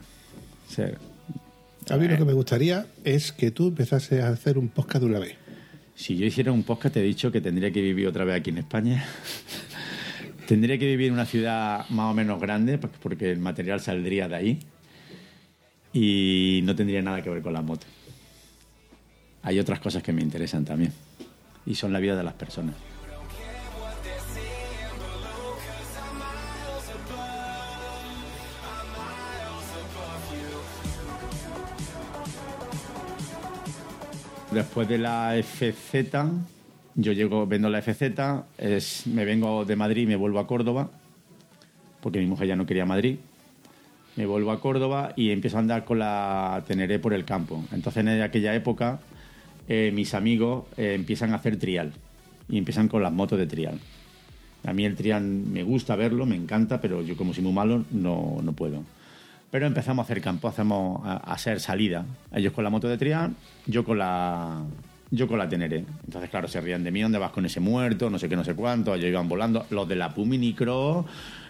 A 1.89 1.97
mí 1.97 2.07
lo 2.07 2.17
que 2.17 2.25
me 2.25 2.33
gustaría 2.33 2.87
es 3.03 3.31
que 3.31 3.51
tú 3.51 3.67
empezases 3.67 4.23
a 4.23 4.29
hacer 4.29 4.57
un 4.57 4.69
podcast 4.69 5.03
de 5.03 5.09
una 5.11 5.19
vez. 5.19 5.35
Si 5.93 6.17
yo 6.17 6.25
hiciera 6.25 6.51
un 6.51 6.63
podcast, 6.63 6.95
te 6.95 6.99
he 7.01 7.03
dicho 7.03 7.31
que 7.31 7.39
tendría 7.41 7.71
que 7.71 7.81
vivir 7.81 8.07
otra 8.07 8.25
vez 8.25 8.35
aquí 8.39 8.49
en 8.49 8.57
España. 8.57 9.05
tendría 10.47 10.77
que 10.77 10.85
vivir 10.85 11.07
en 11.07 11.13
una 11.13 11.25
ciudad 11.25 11.87
más 11.89 12.11
o 12.11 12.13
menos 12.13 12.39
grande, 12.39 12.77
porque- 12.77 12.97
porque 13.01 13.31
el 13.31 13.39
material 13.39 13.79
saldría 13.79 14.27
de 14.27 14.35
ahí. 14.35 14.59
Y 15.93 16.61
no 16.63 16.75
tendría 16.75 17.01
nada 17.01 17.21
que 17.21 17.29
ver 17.29 17.41
con 17.41 17.53
las 17.53 17.63
motos. 17.63 17.87
Hay 19.43 19.59
otras 19.59 19.79
cosas 19.79 20.03
que 20.03 20.11
me 20.11 20.21
interesan 20.21 20.65
también. 20.65 20.91
Y 21.65 21.75
son 21.75 21.93
la 21.93 21.99
vida 21.99 22.15
de 22.15 22.23
las 22.23 22.33
personas. 22.33 22.75
Después 34.51 34.87
de 34.87 34.97
la 34.97 35.35
FZ, 35.35 36.54
yo 36.95 37.11
llego, 37.11 37.45
vendo 37.45 37.69
la 37.69 37.81
FZ, 37.81 38.01
me 39.07 39.25
vengo 39.25 39.65
de 39.65 39.75
Madrid 39.75 40.03
y 40.03 40.07
me 40.07 40.15
vuelvo 40.15 40.39
a 40.39 40.47
Córdoba, 40.47 40.89
porque 42.01 42.19
mi 42.19 42.25
mujer 42.25 42.47
ya 42.47 42.55
no 42.55 42.65
quería 42.65 42.85
Madrid. 42.85 43.17
Me 44.15 44.25
vuelvo 44.25 44.51
a 44.51 44.61
Córdoba 44.61 45.11
y 45.17 45.31
empiezo 45.31 45.57
a 45.57 45.59
andar 45.59 45.83
con 45.83 45.99
la 45.99 46.63
Teneré 46.65 46.99
por 46.99 47.13
el 47.13 47.25
campo. 47.25 47.65
Entonces, 47.73 48.01
en 48.01 48.21
aquella 48.21 48.55
época, 48.55 48.99
eh, 49.67 49.91
mis 49.93 50.13
amigos 50.13 50.65
eh, 50.77 50.93
empiezan 50.93 51.33
a 51.33 51.35
hacer 51.35 51.57
trial 51.57 51.91
y 52.47 52.57
empiezan 52.57 52.87
con 52.87 53.03
las 53.03 53.11
motos 53.11 53.37
de 53.37 53.47
trial. 53.47 53.77
A 54.65 54.71
mí 54.71 54.85
el 54.85 54.95
trial 54.95 55.23
me 55.23 55.63
gusta 55.63 55.97
verlo, 55.97 56.25
me 56.25 56.35
encanta, 56.35 56.79
pero 56.79 57.01
yo 57.01 57.17
como 57.17 57.33
soy 57.33 57.43
muy 57.43 57.53
malo 57.53 57.83
no, 57.91 58.39
no 58.41 58.53
puedo. 58.53 58.83
Pero 59.51 59.67
empezamos 59.67 60.03
a 60.03 60.05
hacer 60.05 60.21
campo, 60.21 60.47
hacemos 60.47 61.05
a, 61.05 61.13
a 61.13 61.33
hacer 61.33 61.59
salida. 61.59 62.05
Ellos 62.33 62.53
con 62.53 62.63
la 62.63 62.69
moto 62.69 62.87
de 62.87 62.97
trial, 62.97 63.35
yo 63.67 63.83
con 63.83 63.97
la 63.97 64.63
yo 65.11 65.27
con 65.27 65.37
la 65.37 65.47
Teneré. 65.47 65.85
Entonces, 66.05 66.29
claro, 66.29 66.47
se 66.47 66.59
rían 66.61 66.83
de 66.83 66.91
mí, 66.91 67.01
¿dónde 67.01 67.17
vas 67.17 67.31
con 67.31 67.45
ese 67.45 67.59
muerto? 67.59 68.09
No 68.09 68.19
sé 68.19 68.27
qué, 68.29 68.35
no 68.35 68.43
sé 68.43 68.53
cuánto. 68.55 68.93
Ellos 68.95 69.09
iban 69.09 69.29
volando. 69.29 69.65
Los 69.69 69.87
de 69.87 69.95
la 69.95 70.13
Pumini 70.13 70.53
Cross, 70.53 71.05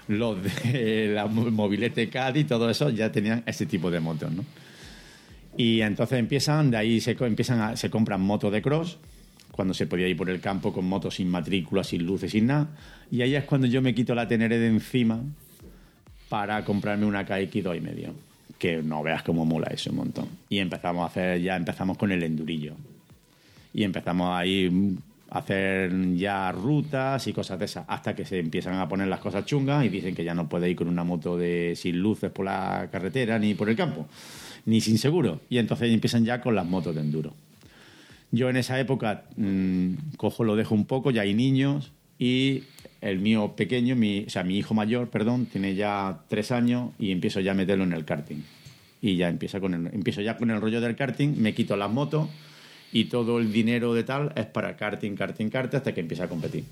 los 0.08 0.38
de 0.43 1.12
la 1.14 1.26
mo- 1.28 1.49
mobilete 1.51 2.10
Cádiz, 2.10 2.47
todo 2.47 2.70
eso, 2.70 2.89
ya 2.89 3.12
tenían 3.12 3.43
ese 3.45 3.66
tipo 3.66 3.89
de 3.89 3.99
motos, 3.99 4.32
¿no? 4.32 4.43
Y 5.58 5.82
entonces 5.82 6.20
empiezan, 6.20 6.70
de 6.70 6.78
ahí 6.78 6.99
se, 6.99 7.12
empiezan 7.20 7.62
a- 7.62 7.76
se 7.78 7.89
compran 7.89 8.22
motos 8.22 8.51
de 8.51 8.62
cross, 8.62 8.97
cuando 9.51 9.74
se 9.74 9.88
podía 9.88 10.06
ir 10.08 10.18
por 10.18 10.30
el 10.30 10.41
campo 10.41 10.74
con 10.74 10.84
motos 10.86 11.16
sin 11.16 11.30
matrícula, 11.30 11.82
sin 11.84 12.06
luces, 12.06 12.32
sin 12.32 12.47
nada. 12.47 12.68
Y 13.10 13.22
ahí 13.22 13.36
es 13.36 13.45
cuando 13.45 13.66
yo 13.68 13.82
me 13.82 13.95
quito 13.95 14.14
la 14.14 14.28
Teneré 14.28 14.60
de 14.60 14.68
encima 14.68 15.22
para 16.28 16.64
comprarme 16.66 17.06
una 17.06 17.24
KX 17.26 17.64
2,5. 17.64 18.12
Que 18.60 18.82
no 18.84 19.01
veas 19.03 19.24
cómo 19.24 19.45
mola 19.45 19.68
eso 19.68 19.89
un 19.91 19.97
montón. 19.97 20.28
Y 20.49 20.60
empezamos 20.60 21.03
a 21.03 21.08
hacer, 21.08 21.41
ya 21.41 21.56
empezamos 21.56 21.97
con 21.97 22.12
el 22.12 22.22
endurillo. 22.24 22.76
Y 23.76 23.84
empezamos 23.84 24.34
ahí 24.34 24.69
mm, 24.69 24.97
a 25.32 25.39
hacer 25.39 26.15
ya 26.15 26.49
rutas 26.53 27.28
y 27.28 27.34
cosas 27.34 27.59
de 27.59 27.65
esas, 27.65 27.84
hasta 27.89 28.15
que 28.15 28.23
se 28.23 28.39
empiezan 28.39 28.76
a 28.76 28.88
poner 28.88 29.09
las 29.09 29.19
cosas 29.19 29.45
chungas 29.45 29.84
y 29.84 29.89
dicen 29.89 30.15
que 30.15 30.23
ya 30.23 30.34
no 30.34 30.47
puede 30.47 30.69
ir 30.69 30.78
con 30.78 30.88
una 30.88 31.03
moto 31.03 31.38
de 31.38 31.73
sin 31.76 31.99
luces 31.99 32.32
por 32.32 32.45
la 32.45 32.88
carretera 32.89 33.38
ni 33.38 33.53
por 33.53 33.69
el 33.69 33.76
campo, 33.76 34.07
ni 34.65 34.80
sin 34.80 34.97
seguro. 34.97 35.41
Y 35.49 35.57
entonces 35.57 35.91
empiezan 35.91 36.23
ya 36.23 36.39
con 36.39 36.55
las 36.55 36.65
motos 36.65 36.95
de 36.95 37.01
enduro. 37.01 37.34
Yo 38.32 38.49
en 38.49 38.55
esa 38.55 38.80
época 38.80 39.26
mm, 39.36 40.15
cojo, 40.15 40.45
lo 40.45 40.55
dejo 40.55 40.73
un 40.73 40.86
poco, 40.86 41.11
ya 41.11 41.23
hay 41.23 41.34
niños 41.34 41.91
y 42.17 42.63
el 43.01 43.19
mío 43.19 43.55
pequeño, 43.57 43.97
mi, 43.97 44.23
o 44.26 44.30
sea, 44.30 44.45
mi 44.45 44.57
hijo 44.57 44.73
mayor, 44.73 45.09
perdón, 45.09 45.47
tiene 45.47 45.76
ya 45.76 46.21
tres 46.30 46.53
años 46.53 46.91
y 46.97 47.11
empiezo 47.11 47.41
ya 47.41 47.51
a 47.51 47.55
meterlo 47.55 47.84
en 47.84 47.91
el 47.91 48.05
karting. 48.05 48.41
Y 49.01 49.17
ya 49.17 49.28
empieza 49.28 49.59
con 49.59 49.73
el, 49.73 49.93
empiezo 49.93 50.21
ya 50.21 50.38
con 50.38 50.49
el 50.49 50.61
rollo 50.61 50.80
del 50.80 50.95
karting, 50.95 51.36
me 51.38 51.53
quito 51.53 51.76
las 51.76 51.91
motos 51.91 52.30
y 52.96 53.06
todo 53.06 53.39
el 53.39 53.52
dinero 53.52 53.93
de 53.93 54.04
tal 54.06 54.32
es 54.38 54.46
para 54.46 54.78
karting, 54.78 55.16
karting, 55.16 55.50
karting 55.50 55.76
hasta 55.78 55.93
que 55.93 56.00
empieza 56.00 56.24
a 56.24 56.28
competir. 56.30 56.64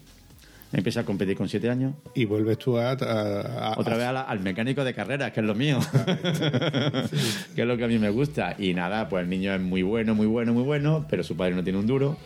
Empieza 0.71 1.01
a 1.01 1.03
competir 1.03 1.35
con 1.35 1.49
siete 1.49 1.69
años. 1.69 1.93
Y 2.15 2.23
vuelves 2.25 2.57
tú 2.57 2.77
a... 2.77 2.91
a- 2.91 3.73
a- 3.73 3.77
Otra 3.77 3.97
vez 3.97 4.11
la- 4.11 4.21
al 4.21 4.39
mecánico 4.39 4.83
de 4.85 4.93
carreras, 4.93 5.31
que 5.33 5.41
es 5.41 5.45
lo 5.45 5.53
mío. 5.53 5.79
que 7.55 7.61
es 7.61 7.67
lo 7.67 7.75
que 7.77 7.83
a 7.83 7.87
mí 7.87 7.99
me 7.99 8.09
gusta. 8.09 8.55
Y 8.57 8.73
nada, 8.73 9.09
pues 9.09 9.23
el 9.23 9.29
niño 9.29 9.53
es 9.53 9.61
muy 9.61 9.83
bueno, 9.83 10.15
muy 10.15 10.27
bueno, 10.27 10.53
muy 10.53 10.63
bueno, 10.63 11.05
pero 11.09 11.23
su 11.23 11.35
padre 11.35 11.55
no 11.55 11.63
tiene 11.63 11.77
un 11.79 11.87
duro. 11.87 12.17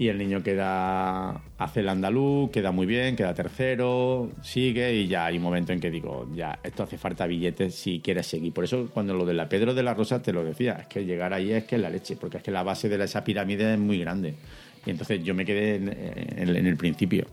Y 0.00 0.06
el 0.06 0.16
niño 0.16 0.44
queda, 0.44 1.42
hace 1.58 1.80
el 1.80 1.88
andaluz, 1.88 2.52
queda 2.52 2.70
muy 2.70 2.86
bien, 2.86 3.16
queda 3.16 3.34
tercero, 3.34 4.30
sigue 4.42 4.94
y 4.94 5.08
ya 5.08 5.26
hay 5.26 5.38
un 5.38 5.42
momento 5.42 5.72
en 5.72 5.80
que 5.80 5.90
digo, 5.90 6.28
ya, 6.32 6.60
esto 6.62 6.84
hace 6.84 6.96
falta 6.96 7.26
billetes 7.26 7.74
si 7.74 7.98
quieres 7.98 8.28
seguir. 8.28 8.52
Por 8.52 8.62
eso 8.62 8.88
cuando 8.94 9.12
lo 9.12 9.26
de 9.26 9.34
la 9.34 9.48
Pedro 9.48 9.74
de 9.74 9.82
la 9.82 9.94
Rosa 9.94 10.22
te 10.22 10.32
lo 10.32 10.44
decía, 10.44 10.74
es 10.74 10.86
que 10.86 11.04
llegar 11.04 11.34
ahí 11.34 11.52
es 11.52 11.64
que 11.64 11.74
es 11.74 11.82
la 11.82 11.90
leche, 11.90 12.14
porque 12.14 12.36
es 12.36 12.44
que 12.44 12.52
la 12.52 12.62
base 12.62 12.88
de 12.88 13.02
esa 13.04 13.24
pirámide 13.24 13.72
es 13.74 13.78
muy 13.80 13.98
grande. 13.98 14.36
Y 14.86 14.90
entonces 14.90 15.24
yo 15.24 15.34
me 15.34 15.44
quedé 15.44 15.74
en, 15.74 15.88
el 16.48 16.76
principio, 16.76 17.26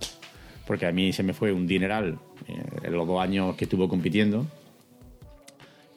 porque 0.66 0.88
a 0.88 0.92
mí 0.92 1.14
se 1.14 1.22
me 1.22 1.34
fue 1.34 1.54
un 1.54 1.68
dineral 1.68 2.18
eh, 2.48 2.64
en 2.82 2.94
los 2.94 3.08
dos 3.08 3.22
años 3.22 3.56
que 3.56 3.66
estuvo 3.66 3.88
compitiendo. 3.88 4.48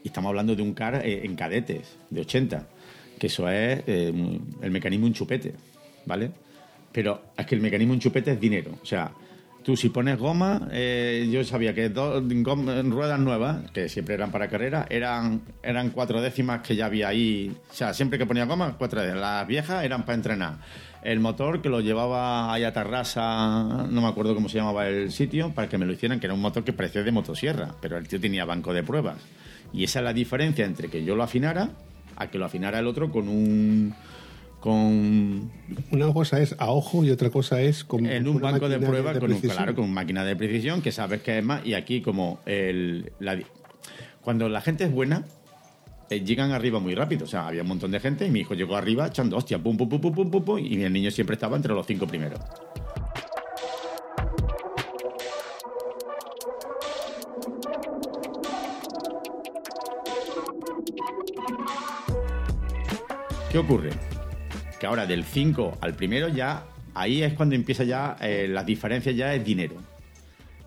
Y 0.04 0.08
estamos 0.08 0.28
hablando 0.28 0.54
de 0.54 0.60
un 0.60 0.74
car 0.74 0.96
eh, 0.96 1.22
en 1.24 1.34
cadetes, 1.34 1.96
de 2.10 2.20
80, 2.20 2.68
que 3.18 3.28
eso 3.28 3.48
es 3.48 3.82
eh, 3.86 4.12
el 4.60 4.70
mecanismo 4.70 5.06
un 5.06 5.14
chupete, 5.14 5.54
¿vale? 6.04 6.30
Pero 6.92 7.22
es 7.36 7.46
que 7.46 7.54
el 7.54 7.60
mecanismo 7.60 7.92
un 7.92 8.00
chupete 8.00 8.32
es 8.32 8.40
dinero. 8.40 8.72
O 8.82 8.86
sea, 8.86 9.12
tú 9.62 9.76
si 9.76 9.90
pones 9.90 10.18
goma, 10.18 10.68
eh, 10.72 11.28
yo 11.30 11.44
sabía 11.44 11.74
que 11.74 11.90
dos 11.90 12.24
ruedas 12.84 13.20
nuevas, 13.20 13.70
que 13.72 13.88
siempre 13.88 14.14
eran 14.14 14.30
para 14.30 14.48
carrera, 14.48 14.86
eran, 14.88 15.42
eran 15.62 15.90
cuatro 15.90 16.22
décimas 16.22 16.62
que 16.62 16.74
ya 16.74 16.86
había 16.86 17.08
ahí. 17.08 17.54
O 17.70 17.74
sea, 17.74 17.92
siempre 17.92 18.18
que 18.18 18.26
ponía 18.26 18.46
goma, 18.46 18.76
cuatro 18.78 19.00
décimas. 19.00 19.20
Las 19.20 19.46
viejas 19.46 19.84
eran 19.84 20.04
para 20.04 20.14
entrenar. 20.14 20.58
El 21.02 21.20
motor 21.20 21.62
que 21.62 21.68
lo 21.68 21.80
llevaba 21.80 22.52
ahí 22.52 22.64
a 22.64 22.72
Tarrasa, 22.72 23.86
no 23.88 24.00
me 24.00 24.08
acuerdo 24.08 24.34
cómo 24.34 24.48
se 24.48 24.58
llamaba 24.58 24.88
el 24.88 25.12
sitio, 25.12 25.52
para 25.54 25.68
que 25.68 25.78
me 25.78 25.86
lo 25.86 25.92
hicieran, 25.92 26.18
que 26.18 26.26
era 26.26 26.34
un 26.34 26.40
motor 26.40 26.64
que 26.64 26.72
parecía 26.72 27.02
de 27.02 27.12
motosierra, 27.12 27.74
pero 27.80 27.96
el 27.98 28.08
tío 28.08 28.20
tenía 28.20 28.44
banco 28.44 28.72
de 28.72 28.82
pruebas. 28.82 29.18
Y 29.72 29.84
esa 29.84 30.00
es 30.00 30.04
la 30.04 30.12
diferencia 30.12 30.64
entre 30.64 30.88
que 30.88 31.04
yo 31.04 31.14
lo 31.14 31.22
afinara 31.22 31.70
a 32.16 32.30
que 32.30 32.38
lo 32.38 32.46
afinara 32.46 32.78
el 32.80 32.86
otro 32.86 33.10
con 33.10 33.28
un 33.28 33.94
con 34.60 35.50
Una 35.92 36.12
cosa 36.12 36.40
es 36.40 36.56
a 36.58 36.70
ojo 36.70 37.04
y 37.04 37.10
otra 37.10 37.30
cosa 37.30 37.60
es 37.60 37.84
con 37.84 38.06
en 38.06 38.26
un 38.26 38.36
una 38.36 38.50
banco 38.50 38.68
de 38.68 38.78
pruebas 38.78 39.18
con 39.18 39.32
un, 39.32 39.40
claro 39.40 39.74
con 39.74 39.92
máquina 39.92 40.24
de 40.24 40.34
precisión 40.34 40.82
que 40.82 40.90
sabes 40.90 41.22
que 41.22 41.38
es 41.38 41.44
más 41.44 41.64
y 41.64 41.74
aquí 41.74 42.00
como 42.00 42.40
el 42.44 43.12
la 43.20 43.38
cuando 44.20 44.48
la 44.48 44.60
gente 44.60 44.84
es 44.84 44.92
buena 44.92 45.24
eh, 46.10 46.24
llegan 46.24 46.52
arriba 46.52 46.80
muy 46.80 46.94
rápido. 46.94 47.24
O 47.24 47.28
sea 47.28 47.46
había 47.46 47.62
un 47.62 47.68
montón 47.68 47.90
de 47.90 48.00
gente 48.00 48.26
y 48.26 48.30
mi 48.30 48.40
hijo 48.40 48.54
llegó 48.54 48.76
arriba 48.76 49.06
echando 49.06 49.36
hostia 49.36 49.58
pum 49.58 49.76
pum 49.76 49.88
pum 49.88 50.00
pum 50.00 50.14
pum 50.14 50.30
pum, 50.30 50.44
pum, 50.44 50.58
y 50.58 50.82
el 50.82 50.92
niño 50.92 51.10
siempre 51.10 51.34
estaba 51.34 51.56
entre 51.56 51.74
los 51.74 51.86
cinco 51.86 52.06
primeros. 52.06 52.40
¿Qué 63.50 63.58
ocurre? 63.58 64.07
Que 64.78 64.86
ahora 64.86 65.06
del 65.06 65.24
5 65.24 65.78
al 65.80 65.94
primero 65.94 66.28
ya, 66.28 66.64
ahí 66.94 67.22
es 67.22 67.32
cuando 67.34 67.54
empieza 67.54 67.84
ya, 67.84 68.16
eh, 68.20 68.46
las 68.48 68.64
diferencias 68.64 69.14
ya 69.14 69.34
es 69.34 69.44
dinero. 69.44 69.74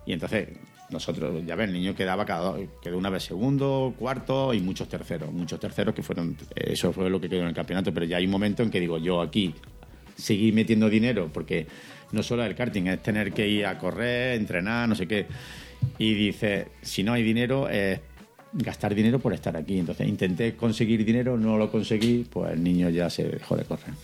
Y 0.04 0.12
entonces, 0.12 0.48
nosotros, 0.90 1.44
ya 1.46 1.56
ves, 1.56 1.68
el 1.68 1.74
niño 1.74 1.94
quedaba 1.94 2.26
cada, 2.26 2.54
quedó 2.82 2.98
una 2.98 3.10
vez 3.10 3.24
segundo, 3.24 3.94
cuarto 3.98 4.52
y 4.52 4.60
muchos 4.60 4.88
terceros. 4.88 5.32
Muchos 5.32 5.58
terceros 5.58 5.94
que 5.94 6.02
fueron, 6.02 6.36
eso 6.54 6.92
fue 6.92 7.08
lo 7.08 7.20
que 7.20 7.28
quedó 7.28 7.40
en 7.40 7.48
el 7.48 7.54
campeonato, 7.54 7.92
pero 7.92 8.06
ya 8.06 8.18
hay 8.18 8.26
un 8.26 8.30
momento 8.30 8.62
en 8.62 8.70
que 8.70 8.80
digo, 8.80 8.98
yo 8.98 9.20
aquí 9.20 9.54
seguir 10.16 10.54
metiendo 10.54 10.88
dinero, 10.88 11.30
porque 11.32 11.66
no 12.12 12.22
solo 12.22 12.44
el 12.44 12.54
karting, 12.54 12.86
es 12.88 13.02
tener 13.02 13.32
que 13.32 13.48
ir 13.48 13.66
a 13.66 13.78
correr, 13.78 14.38
entrenar, 14.38 14.88
no 14.88 14.94
sé 14.94 15.08
qué. 15.08 15.26
Y 15.98 16.14
dice, 16.14 16.68
si 16.82 17.02
no 17.02 17.12
hay 17.12 17.22
dinero, 17.22 17.68
es 17.68 18.00
gastar 18.52 18.94
dinero 18.94 19.18
por 19.18 19.32
estar 19.34 19.56
aquí. 19.56 19.78
Entonces 19.78 20.06
intenté 20.08 20.54
conseguir 20.54 21.04
dinero, 21.04 21.36
no 21.36 21.56
lo 21.58 21.70
conseguí, 21.70 22.26
pues 22.30 22.52
el 22.52 22.62
niño 22.62 22.88
ya 22.90 23.08
se 23.10 23.24
dejó 23.24 23.56
de 23.56 23.64
correr. 23.64 23.94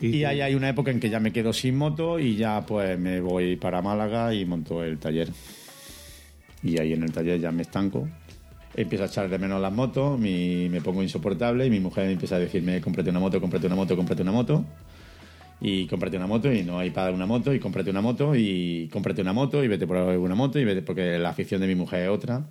Y 0.00 0.24
ahí 0.24 0.40
hay 0.40 0.54
una 0.54 0.68
época 0.68 0.90
en 0.90 1.00
que 1.00 1.08
ya 1.08 1.20
me 1.20 1.32
quedo 1.32 1.52
sin 1.52 1.76
moto 1.76 2.18
y 2.18 2.36
ya 2.36 2.64
pues 2.66 2.98
me 2.98 3.20
voy 3.20 3.56
para 3.56 3.80
Málaga 3.80 4.34
y 4.34 4.44
monto 4.44 4.82
el 4.84 4.98
taller. 4.98 5.28
Y 6.62 6.78
ahí 6.78 6.92
en 6.92 7.02
el 7.04 7.12
taller 7.12 7.40
ya 7.40 7.52
me 7.52 7.62
estanco 7.62 8.08
empiezo 8.76 9.04
a 9.04 9.06
echar 9.06 9.28
de 9.28 9.38
menos 9.38 9.62
las 9.62 9.72
motos, 9.72 10.18
mi- 10.18 10.68
me 10.68 10.80
pongo 10.80 11.00
insoportable 11.00 11.64
y 11.64 11.70
mi 11.70 11.78
mujer 11.78 12.10
empieza 12.10 12.34
a 12.34 12.38
decirme, 12.40 12.80
cómprate 12.80 13.08
una 13.10 13.20
moto, 13.20 13.40
cómprate 13.40 13.66
una 13.68 13.76
moto, 13.76 13.94
cómprate 13.96 14.22
una 14.22 14.32
moto. 14.32 14.64
Y 15.60 15.86
cómprate 15.86 16.16
una 16.16 16.26
moto 16.26 16.52
y 16.52 16.64
no 16.64 16.80
hay 16.80 16.90
para 16.90 17.12
una 17.12 17.24
moto 17.24 17.54
y 17.54 17.60
cómprate 17.60 17.88
una 17.90 18.00
moto 18.00 18.34
y 18.34 18.88
cómprate 18.92 19.22
una 19.22 19.32
moto 19.32 19.62
y 19.62 19.68
vete 19.68 19.86
por 19.86 19.96
una 19.96 20.34
moto 20.34 20.58
y 20.58 20.64
vete 20.64 20.82
porque 20.82 21.18
la 21.20 21.28
afición 21.30 21.60
de 21.60 21.68
mi 21.68 21.76
mujer 21.76 22.02
es 22.02 22.08
otra. 22.08 22.42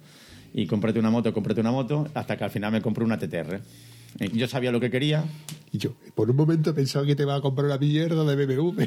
Y 0.53 0.67
cómprate 0.67 0.99
una 0.99 1.09
moto, 1.09 1.33
cómprate 1.33 1.61
una 1.61 1.71
moto 1.71 2.07
hasta 2.13 2.37
que 2.37 2.43
al 2.43 2.51
final 2.51 2.71
me 2.71 2.81
compré 2.81 3.03
una 3.03 3.17
TTR. 3.17 3.59
Eh, 4.19 4.29
Yo 4.33 4.47
sabía 4.47 4.71
lo 4.71 4.79
que 4.79 4.91
quería, 4.91 5.23
Y 5.71 5.79
yo, 5.79 5.93
por 6.13 6.29
un 6.29 6.35
momento 6.35 6.69
he 6.69 6.73
pensado 6.73 7.03
que 7.05 7.15
te 7.15 7.23
iba 7.23 7.35
a 7.35 7.41
comprar 7.41 7.65
una 7.65 7.77
mierda 7.79 8.23
de 8.23 8.45
BMW. 8.45 8.83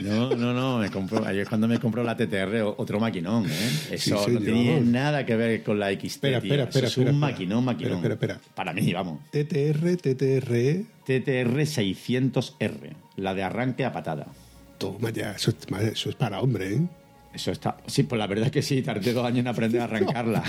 No, 0.00 0.34
no, 0.34 0.54
no, 0.54 0.78
me 0.78 0.90
compró, 0.90 1.24
ayer 1.26 1.46
cuando 1.46 1.68
me 1.68 1.78
compró 1.78 2.02
la 2.02 2.16
TTR, 2.16 2.62
otro 2.78 2.98
maquinón, 2.98 3.44
¿eh? 3.46 3.70
Eso 3.90 4.24
Sí, 4.24 4.30
no 4.32 4.40
tenía 4.40 4.80
nada 4.80 5.26
que 5.26 5.36
ver 5.36 5.62
con 5.62 5.78
la 5.78 5.90
XT, 5.92 6.06
Espera, 6.06 6.38
espera, 6.38 6.62
espera, 6.64 6.86
es 6.86 6.96
un 6.96 7.18
maquinón, 7.18 7.64
maquinón. 7.66 7.96
Espera, 7.96 8.14
espera. 8.14 8.40
Para 8.54 8.72
mí, 8.72 8.90
vamos. 8.94 9.20
TTR, 9.30 9.96
TTR. 9.98 10.84
TTR 11.04 11.66
600R, 11.66 12.94
la 13.16 13.34
de 13.34 13.42
arranque 13.42 13.84
a 13.84 13.92
patada. 13.92 14.26
Toma 14.78 15.10
ya, 15.10 15.32
eso, 15.32 15.50
es- 15.50 15.82
eso 15.92 16.08
es 16.08 16.16
para 16.16 16.40
hombre, 16.40 16.74
¿eh? 16.76 16.80
Eso 17.32 17.52
está. 17.52 17.76
Sí, 17.86 18.02
pues 18.02 18.18
la 18.18 18.26
verdad 18.26 18.46
es 18.46 18.52
que 18.52 18.60
sí, 18.62 18.82
tardé 18.82 19.12
dos 19.12 19.24
años 19.24 19.38
en 19.40 19.46
aprender 19.46 19.80
a 19.80 19.84
arrancarla. 19.90 20.42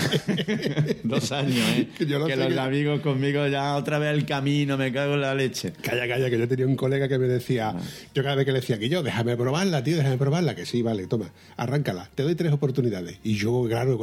dos 1.04 1.30
años, 1.32 1.64
¿eh? 1.76 1.88
Que 1.96 2.06
yo 2.06 2.18
no 2.18 2.26
que 2.26 2.32
sé 2.34 2.38
los 2.38 2.48
que- 2.52 2.58
amigos 2.60 3.00
conmigo 3.00 3.46
ya 3.46 3.76
otra 3.76 3.98
vez 4.00 4.12
el 4.14 4.26
camino, 4.26 4.76
me 4.76 4.92
cago 4.92 5.14
en 5.14 5.20
la 5.20 5.34
leche. 5.34 5.72
Calla, 5.80 6.08
calla, 6.08 6.28
que 6.28 6.38
yo 6.38 6.48
tenía 6.48 6.66
un 6.66 6.74
colega 6.76 7.08
que 7.08 7.18
me 7.18 7.26
decía, 7.28 7.74
yo 8.14 8.22
cada 8.24 8.34
vez 8.34 8.44
que 8.46 8.52
le 8.52 8.60
decía 8.60 8.78
que 8.78 8.88
yo, 8.88 9.02
déjame 9.02 9.36
probarla, 9.36 9.84
tío, 9.84 9.96
déjame 9.96 10.16
probarla, 10.18 10.54
que 10.56 10.66
sí, 10.66 10.82
vale, 10.82 11.06
toma, 11.06 11.30
arráncala, 11.56 12.10
te 12.14 12.24
doy 12.24 12.34
tres 12.34 12.52
oportunidades. 12.52 13.18
Y 13.22 13.34
yo, 13.34 13.64
claro, 13.68 13.98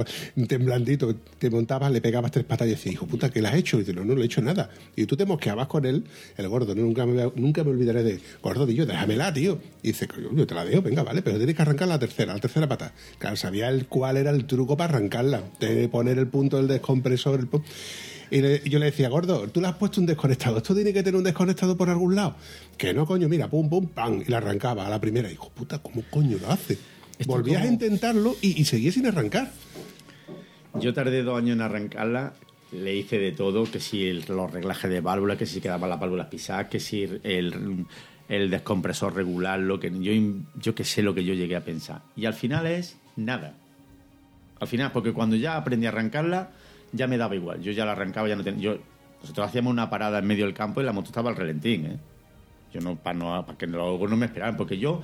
temblandito, 0.48 1.16
te 1.38 1.50
montabas, 1.50 1.92
le 1.92 2.02
pegabas 2.02 2.32
tres 2.32 2.46
patas 2.46 2.68
y 2.68 2.72
decía, 2.72 2.92
hijo 2.94 3.06
puta, 3.08 3.30
¿qué 3.30 3.42
le 3.42 3.50
has 3.50 3.56
hecho? 3.56 3.78
Y 3.78 3.80
dice, 3.82 3.94
no, 3.94 4.06
no 4.06 4.16
le 4.16 4.22
he 4.22 4.26
hecho 4.26 4.42
nada. 4.42 4.70
Y 4.96 5.06
tú 5.06 5.18
te 5.18 5.26
mosqueabas 5.26 5.68
con 5.68 5.86
él, 5.86 6.04
el 6.38 6.48
gordo, 6.48 6.74
no, 6.76 6.82
nunca, 6.84 7.06
me, 7.06 7.30
nunca 7.36 7.64
me 7.64 7.72
olvidaré 7.72 8.04
de, 8.04 8.20
gordo, 8.42 8.70
yo, 8.70 8.86
déjamela, 8.86 9.34
tío. 9.34 9.60
Y 9.84 9.90
dice, 9.90 10.08
yo 10.36 10.48
te 10.48 10.56
la 10.56 10.64
dejo, 10.66 10.82
venga, 10.82 11.04
vale, 11.04 11.22
pero 11.22 11.38
tienes 11.38 11.56
que 11.56 11.62
arrancar 11.62 11.88
la 11.88 12.00
tercera, 12.00 12.34
la 12.34 12.40
tercera 12.40 12.69
pata. 12.70 12.94
Claro, 13.18 13.36
sabía 13.36 13.68
el 13.68 13.88
cuál 13.88 14.16
era 14.16 14.32
el 14.32 14.46
truco 14.46 14.78
para 14.78 14.96
arrancarla, 14.96 15.44
de 15.60 15.90
poner 15.90 16.18
el 16.18 16.28
punto 16.28 16.56
del 16.58 16.68
descompresor, 16.70 17.40
el 17.42 17.50
pu- 17.52 17.62
y, 18.32 18.42
le- 18.42 18.62
y 18.64 18.70
yo 18.70 18.80
le 18.80 18.86
decía, 18.86 19.10
gordo, 19.10 19.48
tú 19.50 19.60
le 19.60 19.68
has 19.68 19.76
puesto 19.76 20.00
un 20.00 20.06
desconectado. 20.08 20.58
Esto 20.58 20.74
tiene 20.76 20.94
que 20.94 21.02
tener 21.04 21.18
un 21.18 21.24
desconectado 21.24 21.76
por 21.76 21.90
algún 21.90 22.16
lado. 22.16 22.36
Que 22.78 22.94
no, 22.94 23.06
coño, 23.06 23.28
mira, 23.28 23.50
pum, 23.50 23.68
pum, 23.70 23.88
pam. 23.88 24.22
Y 24.26 24.30
la 24.32 24.38
arrancaba 24.38 24.86
a 24.86 24.90
la 24.90 25.02
primera. 25.02 25.30
Hijo 25.32 25.50
puta, 25.50 25.80
¿cómo 25.80 26.04
coño 26.10 26.38
lo 26.40 26.50
hace? 26.52 26.78
Esto 27.18 27.34
Volvías 27.34 27.58
como- 27.62 27.70
a 27.70 27.74
intentarlo 27.74 28.36
y, 28.42 28.62
y 28.62 28.66
seguía 28.66 28.92
sin 28.92 29.08
arrancar. 29.08 29.52
Yo 30.80 30.94
tardé 30.94 31.24
dos 31.24 31.38
años 31.38 31.56
en 31.56 31.62
arrancarla, 31.62 32.34
le 32.72 32.96
hice 32.96 33.18
de 33.18 33.32
todo, 33.32 33.64
que 33.64 33.80
si 33.80 34.06
el- 34.08 34.24
los 34.28 34.52
reglajes 34.52 34.90
de 34.92 35.02
válvula, 35.02 35.36
que 35.38 35.46
si 35.48 35.60
quedaban 35.60 35.90
las 35.90 36.00
válvulas 36.00 36.28
pisadas, 36.28 36.68
que 36.68 36.80
si 36.80 37.04
el, 37.24 37.86
el 38.30 38.50
descompresor 38.50 39.16
regular, 39.16 39.60
lo 39.60 39.80
que 39.80 39.92
yo, 40.00 40.14
yo 40.56 40.76
que 40.76 40.84
sé 40.84 41.02
lo 41.02 41.14
que 41.14 41.26
yo 41.26 41.34
llegué 41.34 41.56
a 41.56 41.66
pensar. 41.66 42.04
Y 42.16 42.26
al 42.26 42.36
final 42.36 42.68
es 42.68 42.98
nada. 43.16 43.56
Al 44.60 44.68
final, 44.68 44.92
porque 44.92 45.14
cuando 45.14 45.36
ya 45.36 45.58
aprendí 45.58 45.88
a 45.88 45.90
arrancarla, 45.90 46.52
ya 46.92 47.08
me 47.08 47.18
daba 47.18 47.36
igual. 47.36 47.62
Yo 47.62 47.72
ya 47.72 47.86
la 47.86 47.94
arrancaba, 47.94 48.30
ya 48.30 48.36
no 48.36 48.44
tenía... 48.44 48.62
Yo, 48.62 48.78
nosotros 49.22 49.48
hacíamos 49.48 49.74
una 49.74 49.90
parada 49.90 50.20
en 50.20 50.28
medio 50.28 50.46
del 50.46 50.54
campo 50.54 50.80
y 50.80 50.86
la 50.86 50.94
moto 50.94 51.08
estaba 51.08 51.30
al 51.30 51.36
relentín, 51.36 51.86
¿eh? 51.86 51.98
Yo 52.74 52.82
no, 52.82 52.96
para 52.96 53.18
no, 53.18 53.46
para 53.46 53.58
que 53.58 53.66
luego 53.66 54.08
no 54.08 54.16
me 54.16 54.28
esperaran, 54.28 54.56
porque 54.56 54.78
yo, 54.78 55.02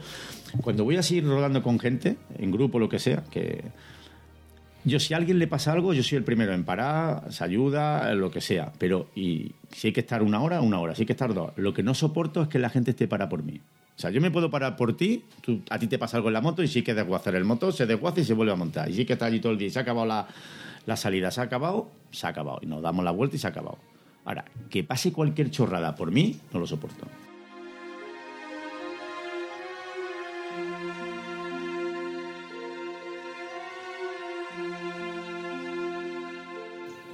cuando 0.62 0.84
voy 0.84 0.98
así 0.98 1.20
rodando 1.20 1.64
con 1.64 1.80
gente, 1.80 2.16
en 2.38 2.52
grupo, 2.52 2.78
lo 2.78 2.88
que 2.88 3.00
sea, 3.00 3.24
que 3.32 3.64
yo, 4.86 5.00
si 5.00 5.14
a 5.14 5.18
alguien 5.18 5.40
le 5.40 5.48
pasa 5.48 5.74
algo, 5.74 5.94
yo 5.94 6.04
soy 6.04 6.20
el 6.20 6.24
primero 6.24 6.54
en 6.54 6.64
parar, 6.64 7.32
se 7.32 7.44
ayuda, 7.44 8.14
lo 8.14 8.32
que 8.32 8.40
sea. 8.40 8.72
Pero, 8.78 9.10
y 9.16 9.52
si 9.72 9.88
hay 9.88 9.94
que 9.94 10.02
estar 10.02 10.24
una 10.24 10.42
hora, 10.42 10.62
una 10.62 10.80
hora. 10.80 10.96
Si 10.96 11.02
hay 11.02 11.06
que 11.08 11.14
estar 11.14 11.34
dos. 11.34 11.52
Lo 11.58 11.74
que 11.74 11.84
no 11.84 11.94
soporto 11.94 12.44
es 12.44 12.48
que 12.48 12.60
la 12.60 12.70
gente 12.70 12.92
esté 12.92 13.08
para 13.08 13.28
por 13.28 13.44
mí. 13.44 13.60
O 13.98 14.00
sea, 14.00 14.12
yo 14.12 14.22
me 14.22 14.30
puedo 14.30 14.52
parar 14.52 14.76
por 14.76 14.96
ti, 14.96 15.24
a 15.70 15.80
ti 15.80 15.88
te 15.88 15.98
pasa 15.98 16.18
algo 16.18 16.30
en 16.30 16.34
la 16.34 16.42
moto 16.42 16.62
y 16.62 16.68
sí 16.68 16.84
que 16.84 16.94
desguazar 16.94 17.34
el 17.36 17.46
motor, 17.46 17.74
se 17.74 17.86
desguaza 17.86 18.20
y 18.20 18.26
se 18.26 18.34
vuelve 18.34 18.52
a 18.52 18.56
montar. 18.56 18.90
Y 18.90 18.94
sí 18.94 19.06
que 19.06 19.14
está 19.14 19.26
allí 19.26 19.40
todo 19.40 19.54
el 19.54 19.58
día 19.58 19.70
y 19.70 19.72
se 19.72 19.80
ha 19.80 19.84
acabado 19.84 20.06
la, 20.06 20.28
la 20.86 20.98
salida, 20.98 21.32
se 21.32 21.42
ha 21.42 21.46
acabado, 21.46 21.90
se 22.12 22.28
ha 22.28 22.30
acabado. 22.30 22.60
Y 22.62 22.66
nos 22.66 22.82
damos 22.82 23.06
la 23.06 23.12
vuelta 23.12 23.38
y 23.38 23.40
se 23.40 23.48
ha 23.48 23.52
acabado. 23.52 23.80
Ahora, 24.26 24.46
que 24.70 24.84
pase 24.84 25.14
cualquier 25.14 25.50
chorrada 25.50 25.96
por 25.96 26.12
mí, 26.12 26.40
no 26.52 26.60
lo 26.60 26.68
soporto. 26.68 27.08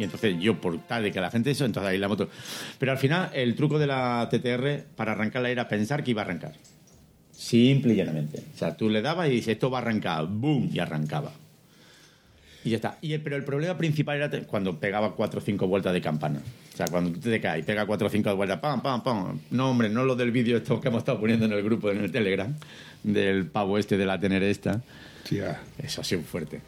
Y 0.02 0.06
entonces 0.06 0.36
yo, 0.40 0.60
por 0.60 0.80
tal 0.88 1.04
de 1.04 1.12
que 1.12 1.22
la 1.22 1.30
gente 1.30 1.52
eso, 1.52 1.64
entonces 1.64 1.92
ahí 1.92 2.00
la 2.00 2.08
moto. 2.08 2.28
Pero 2.80 2.92
al 2.92 2.98
final, 2.98 3.30
el 3.34 3.54
truco 3.56 3.78
de 3.78 3.86
la 3.86 4.28
TTR 4.32 4.84
para 4.96 5.12
arrancarla 5.12 5.52
era 5.52 5.68
pensar 5.68 6.04
que 6.04 6.10
iba 6.10 6.24
a 6.24 6.26
arrancar. 6.26 6.54
Simple 7.32 7.94
y 7.94 7.98
llanamente. 7.98 8.44
O 8.56 8.58
sea, 8.58 8.76
tú 8.76 8.90
le 8.90 9.04
dabas 9.04 9.28
y 9.28 9.32
dices, 9.34 9.50
esto 9.50 9.70
va 9.70 9.78
a 9.78 9.82
arrancar, 9.82 10.26
¡boom! 10.28 10.72
Y 10.74 10.80
arrancaba. 10.80 11.32
Y 12.64 12.72
ya 12.72 12.76
está. 12.78 12.98
Y 13.02 13.14
el- 13.14 13.22
pero 13.22 13.36
el 13.36 13.44
problema 13.44 13.78
principal 13.78 14.18
era 14.18 14.30
cuando 14.48 14.80
pegaba 14.80 15.16
cuatro 15.16 15.40
o 15.40 15.44
cinco 15.44 15.68
vueltas 15.68 15.94
de 15.94 16.02
campana. 16.02 16.40
O 16.74 16.78
sea, 16.78 16.88
cuando 16.88 17.20
te 17.20 17.40
caes 17.40 17.62
y 17.62 17.66
pega 17.66 17.86
cuatro 17.86 18.08
o 18.08 18.10
cinco 18.10 18.36
vueltas, 18.36 18.60
¡pam, 18.60 18.82
pam, 18.82 19.04
pam! 19.04 19.40
No, 19.52 19.70
hombre, 19.70 19.90
no 19.90 20.04
lo 20.04 20.16
del 20.16 20.32
vídeo 20.32 20.58
esto 20.58 20.82
que 20.82 20.88
hemos 20.88 21.00
estado 21.00 21.20
poniendo 21.20 21.46
en 21.46 21.52
el 21.54 21.62
grupo, 21.64 21.92
en 21.92 22.04
el 22.04 22.12
Telegram, 22.12 22.52
del 23.04 23.46
pavo 23.48 23.78
este 23.78 23.98
de 23.98 24.06
la 24.08 24.20
tener 24.20 24.42
esta. 24.44 24.82
Tía. 25.30 25.60
Eso 25.78 26.02
ha 26.02 26.04
sido 26.04 26.22
fuerte. 26.24 26.60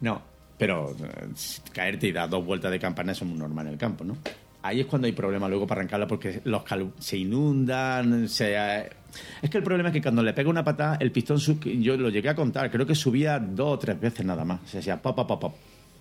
No, 0.00 0.20
pero 0.58 0.90
eh, 0.92 1.28
caerte 1.72 2.08
y 2.08 2.12
dar 2.12 2.28
dos 2.28 2.44
vueltas 2.44 2.70
de 2.70 2.78
campana 2.78 3.12
es 3.12 3.22
muy 3.22 3.38
normal 3.38 3.66
en 3.66 3.72
el 3.74 3.78
campo, 3.78 4.04
¿no? 4.04 4.16
Ahí 4.62 4.80
es 4.80 4.86
cuando 4.86 5.06
hay 5.06 5.12
problema 5.12 5.48
luego 5.48 5.66
para 5.66 5.80
arrancarla 5.80 6.08
porque 6.08 6.40
los 6.44 6.62
se 6.98 7.16
inundan, 7.18 8.28
se... 8.28 8.54
eh, 8.56 8.90
Es 9.40 9.48
que 9.48 9.58
el 9.58 9.62
problema 9.64 9.90
es 9.90 9.92
que 9.92 10.02
cuando 10.02 10.24
le 10.24 10.32
pega 10.32 10.50
una 10.50 10.64
patada, 10.64 10.96
el 11.00 11.12
pistón, 11.12 11.38
sub- 11.38 11.62
yo 11.64 11.96
lo 11.96 12.08
llegué 12.10 12.30
a 12.30 12.34
contar, 12.34 12.68
creo 12.70 12.84
que 12.84 12.96
subía 12.96 13.38
dos 13.38 13.74
o 13.74 13.78
tres 13.78 14.00
veces 14.00 14.26
nada 14.26 14.44
más. 14.44 14.74
O 14.74 14.82
sea, 14.82 15.00
pop, 15.00 15.14
pop, 15.14 15.28
pop, 15.28 15.40
pop. 15.40 15.54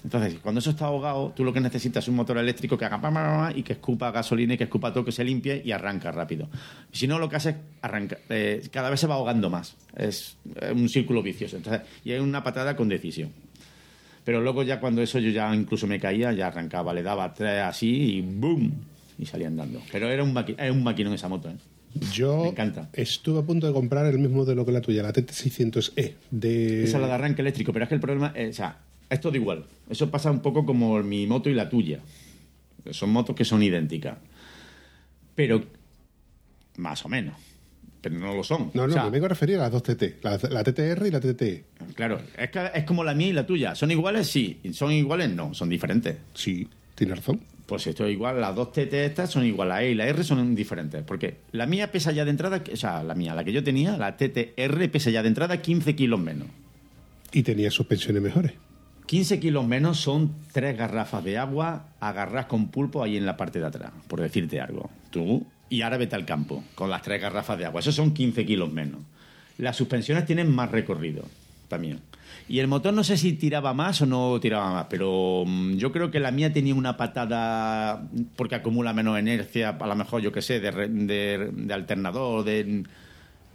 Entonces, 0.03 0.39
cuando 0.41 0.59
eso 0.59 0.69
está 0.71 0.85
ahogado, 0.85 1.31
tú 1.35 1.43
lo 1.43 1.51
que 1.53 1.59
necesitas 1.59 2.03
es 2.03 2.07
un 2.09 2.15
motor 2.15 2.37
eléctrico 2.37 2.77
que 2.77 2.85
haga 2.85 3.51
y 3.55 3.63
que 3.63 3.73
escupa 3.73 4.11
gasolina 4.11 4.53
y 4.53 4.57
que 4.57 4.65
escupa 4.65 4.91
todo, 4.93 5.03
que 5.05 5.11
se 5.11 5.23
limpie 5.23 5.61
y 5.65 5.71
arranca 5.71 6.11
rápido. 6.11 6.47
Si 6.91 7.07
no, 7.07 7.17
lo 7.19 7.27
que 7.27 7.35
hace 7.37 7.49
es 7.51 7.55
arranca, 7.81 8.17
eh, 8.29 8.67
cada 8.71 8.89
vez 8.91 8.99
se 8.99 9.07
va 9.07 9.15
ahogando 9.15 9.49
más. 9.49 9.75
Es 9.95 10.37
un 10.71 10.89
círculo 10.89 11.23
vicioso. 11.23 11.57
Y 12.03 12.11
es 12.11 12.21
una 12.21 12.43
patada 12.43 12.75
con 12.75 12.87
decisión. 12.87 13.31
Pero 14.25 14.41
luego 14.41 14.63
ya 14.63 14.79
cuando 14.81 15.01
eso 15.01 15.19
yo 15.19 15.29
ya 15.29 15.55
incluso 15.55 15.87
me 15.87 15.99
caía, 15.99 16.33
ya 16.33 16.47
arrancaba, 16.47 16.93
le 16.93 17.03
daba 17.03 17.33
tres 17.33 17.61
así 17.61 18.15
y 18.17 18.21
¡boom! 18.21 18.73
Y 19.17 19.25
salía 19.25 19.47
andando. 19.47 19.81
Pero 19.91 20.09
era 20.09 20.23
un, 20.23 20.33
maqui 20.33 20.55
era 20.57 20.73
un 20.73 20.83
maquinón 20.83 21.13
esa 21.13 21.29
moto, 21.29 21.49
¿eh? 21.49 21.55
Yo 22.11 22.43
Me 22.43 22.49
encanta. 22.49 22.89
estuve 22.91 23.39
a 23.39 23.43
punto 23.43 23.67
de 23.67 23.71
comprar 23.71 24.05
el 24.07 24.19
mismo 24.19 24.39
modelo 24.39 24.65
que 24.65 24.73
la 24.73 24.81
tuya, 24.81 25.01
la 25.01 25.13
TT600E. 25.13 26.13
De... 26.29 26.83
Esa 26.83 26.97
es 26.97 27.01
la 27.01 27.07
de 27.07 27.13
arranque 27.13 27.41
eléctrico, 27.41 27.71
pero 27.71 27.83
es 27.83 27.89
que 27.89 27.95
el 27.95 28.01
problema 28.01 28.33
es, 28.35 28.49
o 28.49 28.53
sea, 28.53 28.79
es 29.09 29.21
todo 29.21 29.35
igual. 29.35 29.63
Eso 29.89 30.11
pasa 30.11 30.29
un 30.29 30.41
poco 30.41 30.65
como 30.65 31.01
mi 31.03 31.25
moto 31.27 31.49
y 31.49 31.53
la 31.53 31.69
tuya. 31.69 31.99
Son 32.91 33.11
motos 33.11 33.35
que 33.35 33.45
son 33.45 33.63
idénticas. 33.63 34.17
Pero, 35.35 35.63
más 36.77 37.05
o 37.05 37.09
menos. 37.09 37.35
Pero 38.05 38.19
no 38.19 38.35
lo 38.35 38.43
son. 38.43 38.69
No, 38.75 38.85
no, 38.85 38.93
O 38.93 38.93
sea, 38.93 39.05
me 39.05 39.09
vengo 39.09 39.25
a 39.25 39.29
referir 39.29 39.55
a 39.55 39.61
las 39.61 39.71
dos 39.71 39.81
TT, 39.81 40.23
la, 40.23 40.37
la 40.51 40.63
TTR 40.63 41.07
y 41.07 41.09
la 41.09 41.19
TT. 41.19 41.95
Claro, 41.95 42.21
es, 42.37 42.51
que 42.51 42.69
es 42.75 42.83
como 42.83 43.03
la 43.03 43.15
mía 43.15 43.29
y 43.29 43.33
la 43.33 43.47
tuya. 43.47 43.73
¿Son 43.73 43.89
iguales? 43.89 44.27
Sí. 44.27 44.59
¿Son 44.73 44.91
iguales? 44.91 45.31
No, 45.31 45.55
son 45.55 45.69
diferentes. 45.69 46.15
Sí, 46.35 46.69
tienes 46.93 47.17
razón. 47.17 47.39
Pues 47.65 47.87
esto 47.87 48.05
es 48.05 48.11
igual, 48.13 48.39
las 48.39 48.53
dos 48.53 48.71
TT 48.73 48.93
estas 48.93 49.31
son 49.31 49.43
igual, 49.43 49.69
la 49.69 49.81
E 49.81 49.89
y 49.89 49.95
la 49.95 50.05
R 50.05 50.23
son 50.23 50.53
diferentes. 50.53 51.01
Porque 51.01 51.37
la 51.51 51.65
mía 51.65 51.91
pesa 51.91 52.11
ya 52.11 52.25
de 52.25 52.29
entrada, 52.29 52.61
o 52.71 52.75
sea, 52.75 53.01
la 53.01 53.15
mía, 53.15 53.33
la 53.33 53.43
que 53.43 53.51
yo 53.51 53.63
tenía, 53.63 53.97
la 53.97 54.15
TTR, 54.17 54.87
pesa 54.91 55.09
ya 55.09 55.23
de 55.23 55.29
entrada 55.29 55.59
15 55.59 55.95
kilos 55.95 56.19
menos. 56.19 56.47
Y 57.31 57.41
tenía 57.41 57.71
suspensiones 57.71 58.21
mejores. 58.21 58.51
15 59.07 59.39
kilos 59.39 59.65
menos 59.65 59.99
son 59.99 60.35
tres 60.51 60.77
garrafas 60.77 61.23
de 61.23 61.39
agua 61.39 61.87
agarras 61.99 62.45
con 62.45 62.67
pulpo 62.67 63.01
ahí 63.01 63.17
en 63.17 63.25
la 63.25 63.35
parte 63.35 63.59
de 63.59 63.65
atrás, 63.65 63.93
por 64.07 64.21
decirte 64.21 64.61
algo. 64.61 64.91
Tú, 65.09 65.47
y 65.69 65.81
ahora 65.81 65.97
vete 65.97 66.15
al 66.15 66.25
campo 66.25 66.63
con 66.75 66.89
las 66.89 67.01
tres 67.01 67.21
garrafas 67.21 67.57
de 67.57 67.65
agua. 67.65 67.79
Esos 67.79 67.95
son 67.95 68.13
15 68.13 68.45
kilos 68.45 68.71
menos. 68.71 69.01
Las 69.57 69.75
suspensiones 69.77 70.25
tienen 70.25 70.53
más 70.53 70.71
recorrido 70.71 71.23
también. 71.67 71.99
Y 72.47 72.59
el 72.59 72.67
motor 72.67 72.93
no 72.93 73.03
sé 73.03 73.17
si 73.17 73.33
tiraba 73.33 73.73
más 73.73 74.01
o 74.01 74.05
no 74.05 74.39
tiraba 74.39 74.71
más, 74.71 74.85
pero 74.89 75.43
mm, 75.47 75.77
yo 75.77 75.91
creo 75.91 76.11
que 76.11 76.19
la 76.19 76.29
mía 76.31 76.53
tenía 76.53 76.75
una 76.75 76.95
patada 76.97 78.07
porque 78.35 78.55
acumula 78.55 78.93
menos 78.93 79.19
inercia, 79.19 79.69
a 79.69 79.87
lo 79.87 79.95
mejor 79.95 80.21
yo 80.21 80.31
que 80.31 80.41
sé, 80.43 80.59
de, 80.59 80.71
de- 80.71 81.49
de 81.51 81.73
alternador, 81.73 82.43
de... 82.43 82.83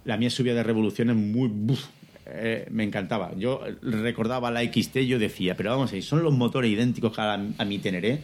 La 0.03 0.17
mía 0.17 0.29
subía 0.31 0.53
de 0.55 0.63
revoluciones 0.63 1.15
muy... 1.15 1.47
buf, 1.47 1.85
eh, 2.25 2.67
me 2.71 2.83
encantaba. 2.83 3.31
Yo 3.37 3.61
recordaba 3.81 4.49
la 4.51 4.61
XT 4.63 4.97
yo 5.07 5.19
decía, 5.19 5.55
pero 5.55 5.69
vamos 5.69 5.91
a 5.91 5.93
ver, 5.93 6.03
son 6.03 6.23
los 6.23 6.33
motores 6.33 6.69
idénticos 6.71 7.17
a, 7.19 7.37
la- 7.37 7.45
a 7.59 7.65
mi 7.65 7.77
Teneré. 7.79 8.19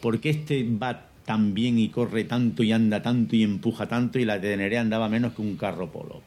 ¿Por 0.00 0.20
qué 0.20 0.30
este 0.30 0.64
va 0.80 1.07
tan 1.28 1.52
bien 1.52 1.78
y 1.78 1.90
corre 1.90 2.24
tanto 2.24 2.62
y 2.62 2.72
anda 2.72 3.02
tanto 3.02 3.36
y 3.36 3.42
empuja 3.42 3.86
tanto 3.86 4.18
y 4.18 4.24
la 4.24 4.40
Teneré 4.40 4.78
andaba 4.78 5.10
menos 5.10 5.34
que 5.34 5.42
un 5.42 5.58
carro 5.58 5.92
polo? 5.92 6.22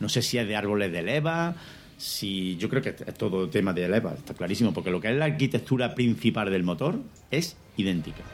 No 0.00 0.08
sé 0.08 0.22
si 0.22 0.38
es 0.38 0.48
de 0.48 0.56
árboles 0.56 0.90
de 0.90 1.02
leva, 1.04 1.54
Si 1.96 2.56
yo 2.56 2.68
creo 2.68 2.82
que 2.82 2.88
es 2.88 3.14
todo 3.14 3.48
tema 3.48 3.72
de 3.72 3.86
la 3.86 3.98
EVA, 3.98 4.14
está 4.14 4.34
clarísimo, 4.34 4.74
porque 4.74 4.90
lo 4.90 5.00
que 5.00 5.12
es 5.12 5.16
la 5.16 5.26
arquitectura 5.26 5.94
principal 5.94 6.50
del 6.50 6.64
motor 6.64 6.98
es 7.30 7.56
idéntica. 7.76 8.24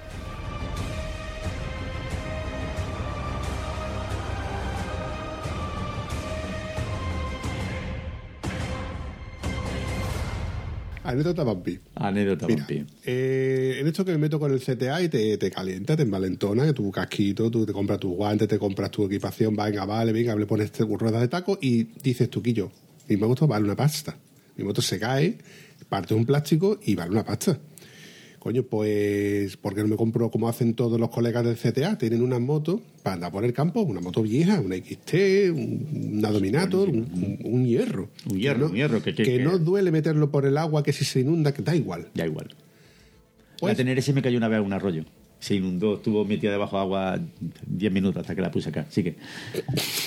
Anécdota 11.11 11.45
Bambi. 11.45 11.79
Anécdota, 11.95 12.47
Mira, 12.47 12.61
Vampi. 12.61 12.85
eh, 13.05 13.79
en 13.81 13.87
esto 13.87 14.05
que 14.05 14.13
me 14.13 14.19
meto 14.19 14.39
con 14.39 14.53
el 14.53 14.61
CTA 14.61 15.03
y 15.03 15.09
te, 15.09 15.37
te 15.39 15.51
calienta, 15.51 15.97
te 15.97 16.03
envalentona, 16.03 16.73
tu 16.73 16.91
casquito, 16.91 17.51
tú 17.51 17.65
te 17.67 17.73
compras 17.73 17.99
tus 18.01 18.13
guantes, 18.13 18.49
te 18.49 18.59
compras 18.59 18.91
tu 18.91 19.05
equipación, 19.05 19.55
venga, 19.57 19.85
vale, 19.85 20.13
venga, 20.13 20.35
le 20.37 20.47
pones 20.47 20.71
ruedas 20.79 21.21
de 21.21 21.29
taco 21.29 21.59
y 21.61 21.85
dices 22.03 22.29
tú, 22.31 22.43
Quillo, 22.43 22.71
mi 23.09 23.17
moto 23.17 23.47
vale 23.47 23.65
una 23.65 23.77
pasta. 23.77 24.17
Mi 24.57 24.65
moto 24.65 24.83
se 24.83 24.99
cae, 24.99 25.39
parte 25.89 26.15
un 26.15 26.27
plástico 26.27 26.79
y 26.85 26.95
vale 26.95 27.11
una 27.11 27.25
pasta. 27.25 27.59
Coño, 28.41 28.63
pues, 28.63 29.59
¿por 29.59 29.75
qué 29.75 29.83
no 29.83 29.89
me 29.89 29.97
compro 29.97 30.31
como 30.31 30.49
hacen 30.49 30.73
todos 30.73 30.99
los 30.99 31.11
colegas 31.11 31.45
del 31.45 31.57
CTA? 31.57 31.99
Tienen 31.99 32.23
una 32.23 32.39
moto 32.39 32.81
para 33.03 33.15
andar 33.15 33.31
por 33.33 33.45
el 33.45 33.53
campo, 33.53 33.83
una 33.83 34.01
moto 34.01 34.23
vieja, 34.23 34.61
una 34.61 34.77
XT, 34.77 35.51
un- 35.51 36.15
una 36.19 36.31
Dominator, 36.31 36.89
un, 36.89 36.97
un- 37.01 37.39
un 37.45 37.67
hierro. 37.67 38.09
Un 38.31 38.39
hierro, 38.39 38.61
no- 38.61 38.67
un 38.71 38.75
hierro, 38.77 39.03
que- 39.03 39.15
que- 39.15 39.41
no 39.41 39.59
duele 39.59 39.91
meterlo 39.91 40.31
por 40.31 40.47
el 40.47 40.57
agua, 40.57 40.83
que 40.83 40.95
si 40.95 41.05
se 41.05 41.21
inunda, 41.21 41.53
que 41.53 41.61
da 41.61 41.77
igual. 41.77 42.09
Da 42.15 42.25
igual. 42.27 42.49
Pues- 43.59 43.73
la 43.75 43.77
Tenerife 43.77 44.15
me 44.15 44.23
cayó 44.23 44.39
una 44.39 44.49
vez 44.49 44.59
a 44.59 44.63
un 44.63 44.73
arroyo. 44.73 45.05
Se 45.39 45.55
inundó, 45.55 45.97
estuvo 45.97 46.25
metida 46.25 46.51
debajo 46.51 46.77
de 46.77 46.83
agua 46.83 47.21
10 47.67 47.93
minutos 47.93 48.21
hasta 48.23 48.35
que 48.35 48.41
la 48.43 48.51
puse 48.51 48.71
acá. 48.71 48.87
Así 48.89 49.03
que 49.03 49.17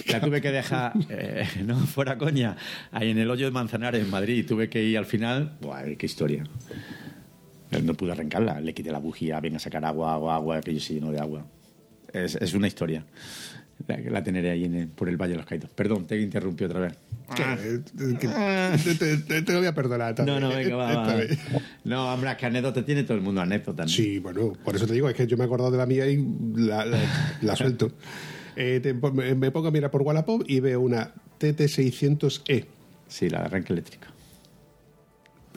la 0.07 0.21
tuve 0.21 0.41
que 0.41 0.51
dejar, 0.51 0.93
eh, 1.09 1.45
no 1.65 1.77
fuera 1.85 2.17
coña, 2.17 2.57
ahí 2.91 3.11
en 3.11 3.19
el 3.19 3.29
hoyo 3.29 3.45
de 3.45 3.51
Manzanares, 3.51 4.03
en 4.03 4.09
Madrid. 4.09 4.37
Y 4.37 4.43
tuve 4.43 4.69
que 4.69 4.83
ir 4.83 4.97
al 4.97 5.05
final. 5.05 5.55
Buah, 5.61 5.83
qué 5.97 6.05
historia. 6.07 6.43
No 7.81 7.93
pude 7.93 8.11
arrancarla. 8.11 8.59
Le 8.61 8.73
quité 8.73 8.91
la 8.91 8.99
bujía, 8.99 9.39
venga 9.39 9.57
a 9.57 9.59
sacar 9.59 9.83
agua, 9.85 10.13
agua, 10.13 10.35
agua, 10.35 10.57
aquello 10.57 10.79
se 10.79 10.93
llenó 10.95 11.11
de 11.11 11.19
agua. 11.19 11.45
Es, 12.11 12.35
es 12.35 12.53
una 12.53 12.67
historia. 12.67 13.05
La, 13.87 13.97
la 13.97 14.23
teneré 14.23 14.51
ahí 14.51 14.65
en 14.65 14.75
el- 14.75 14.87
por 14.87 15.09
el 15.09 15.17
Valle 15.17 15.31
de 15.31 15.37
los 15.37 15.45
Caídos. 15.45 15.69
Perdón, 15.71 16.05
te 16.05 16.19
interrumpí 16.21 16.63
otra 16.63 16.79
vez. 16.81 16.93
Que- 17.35 17.81
que- 18.19 18.27
te, 18.27 18.95
te- 18.95 19.17
te- 19.17 19.41
te 19.41 19.51
lo 19.53 19.57
voy 19.59 19.67
a 19.67 19.73
perdonar. 19.73 20.11
esta 20.11 20.23
No, 20.25 20.39
no, 20.39 20.49
venga, 20.49 20.75
va. 20.75 21.17
No, 21.83 22.13
hombre, 22.13 22.31
es 22.31 22.37
que 22.37 22.45
anécdota 22.45 22.85
tiene 22.85 23.03
todo 23.03 23.17
el 23.17 23.23
mundo 23.23 23.41
anécdota. 23.41 23.83
¿no? 23.83 23.89
Sí, 23.89 24.19
bueno, 24.19 24.53
por 24.63 24.75
eso 24.75 24.85
te 24.85 24.93
digo, 24.93 25.09
es 25.09 25.15
que 25.15 25.25
yo 25.25 25.35
me 25.37 25.43
he 25.43 25.47
acordado 25.47 25.71
de 25.71 25.77
la 25.77 25.85
mía 25.87 26.05
y 26.07 26.23
la, 26.55 26.85
la- 26.85 26.99
la 27.41 27.55
suelto. 27.55 27.91
Eh, 28.55 28.93
me 29.13 29.33
me 29.33 29.49
pongo 29.49 29.69
a 29.69 29.71
mirar 29.71 29.89
por 29.89 30.03
Wallapop 30.03 30.43
y 30.47 30.59
veo 30.59 30.79
una 30.79 31.11
TT600E. 31.39 32.65
Sí, 33.07 33.27
la 33.27 33.39
arranque 33.39 33.73
eléctrica. 33.73 34.12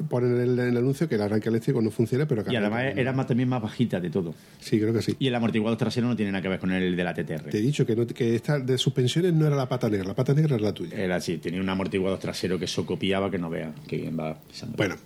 Ponen 0.08 0.36
en 0.36 0.40
el, 0.42 0.58
el 0.58 0.76
anuncio 0.76 1.08
que 1.08 1.14
el 1.14 1.22
arranque 1.22 1.48
eléctrico 1.48 1.80
no 1.80 1.90
funciona, 1.90 2.26
pero 2.26 2.44
que 2.44 2.52
Y 2.52 2.56
además 2.56 2.92
era 2.96 3.12
más, 3.12 3.26
también 3.26 3.48
más 3.48 3.62
bajita 3.62 4.00
de 4.00 4.10
todo. 4.10 4.34
Sí, 4.60 4.78
creo 4.78 4.92
que 4.92 5.02
sí. 5.02 5.16
Y 5.18 5.28
el 5.28 5.34
amortiguador 5.34 5.78
trasero 5.78 6.06
no 6.06 6.16
tiene 6.16 6.32
nada 6.32 6.42
que 6.42 6.48
ver 6.48 6.58
con 6.58 6.72
el 6.72 6.96
de 6.96 7.04
la 7.04 7.14
TTR. 7.14 7.50
Te 7.50 7.58
he 7.58 7.62
dicho 7.62 7.86
que, 7.86 7.96
no, 7.96 8.06
que 8.06 8.34
esta 8.34 8.58
de 8.58 8.78
suspensiones 8.78 9.32
no 9.34 9.46
era 9.46 9.56
la 9.56 9.68
pata 9.68 9.88
negra, 9.88 10.06
la 10.06 10.14
pata 10.14 10.34
negra 10.34 10.56
era 10.56 10.64
la 10.64 10.72
tuya. 10.72 10.96
Era 10.96 11.16
así, 11.16 11.38
tenía 11.38 11.60
un 11.60 11.68
amortiguador 11.68 12.18
trasero 12.18 12.58
que 12.58 12.66
eso 12.66 12.84
copiaba 12.84 13.30
que 13.30 13.38
no 13.38 13.50
vea 13.50 13.74
que 13.86 13.96
bien 13.96 14.18
va 14.18 14.38
pisando. 14.38 14.76
Bueno, 14.76 14.96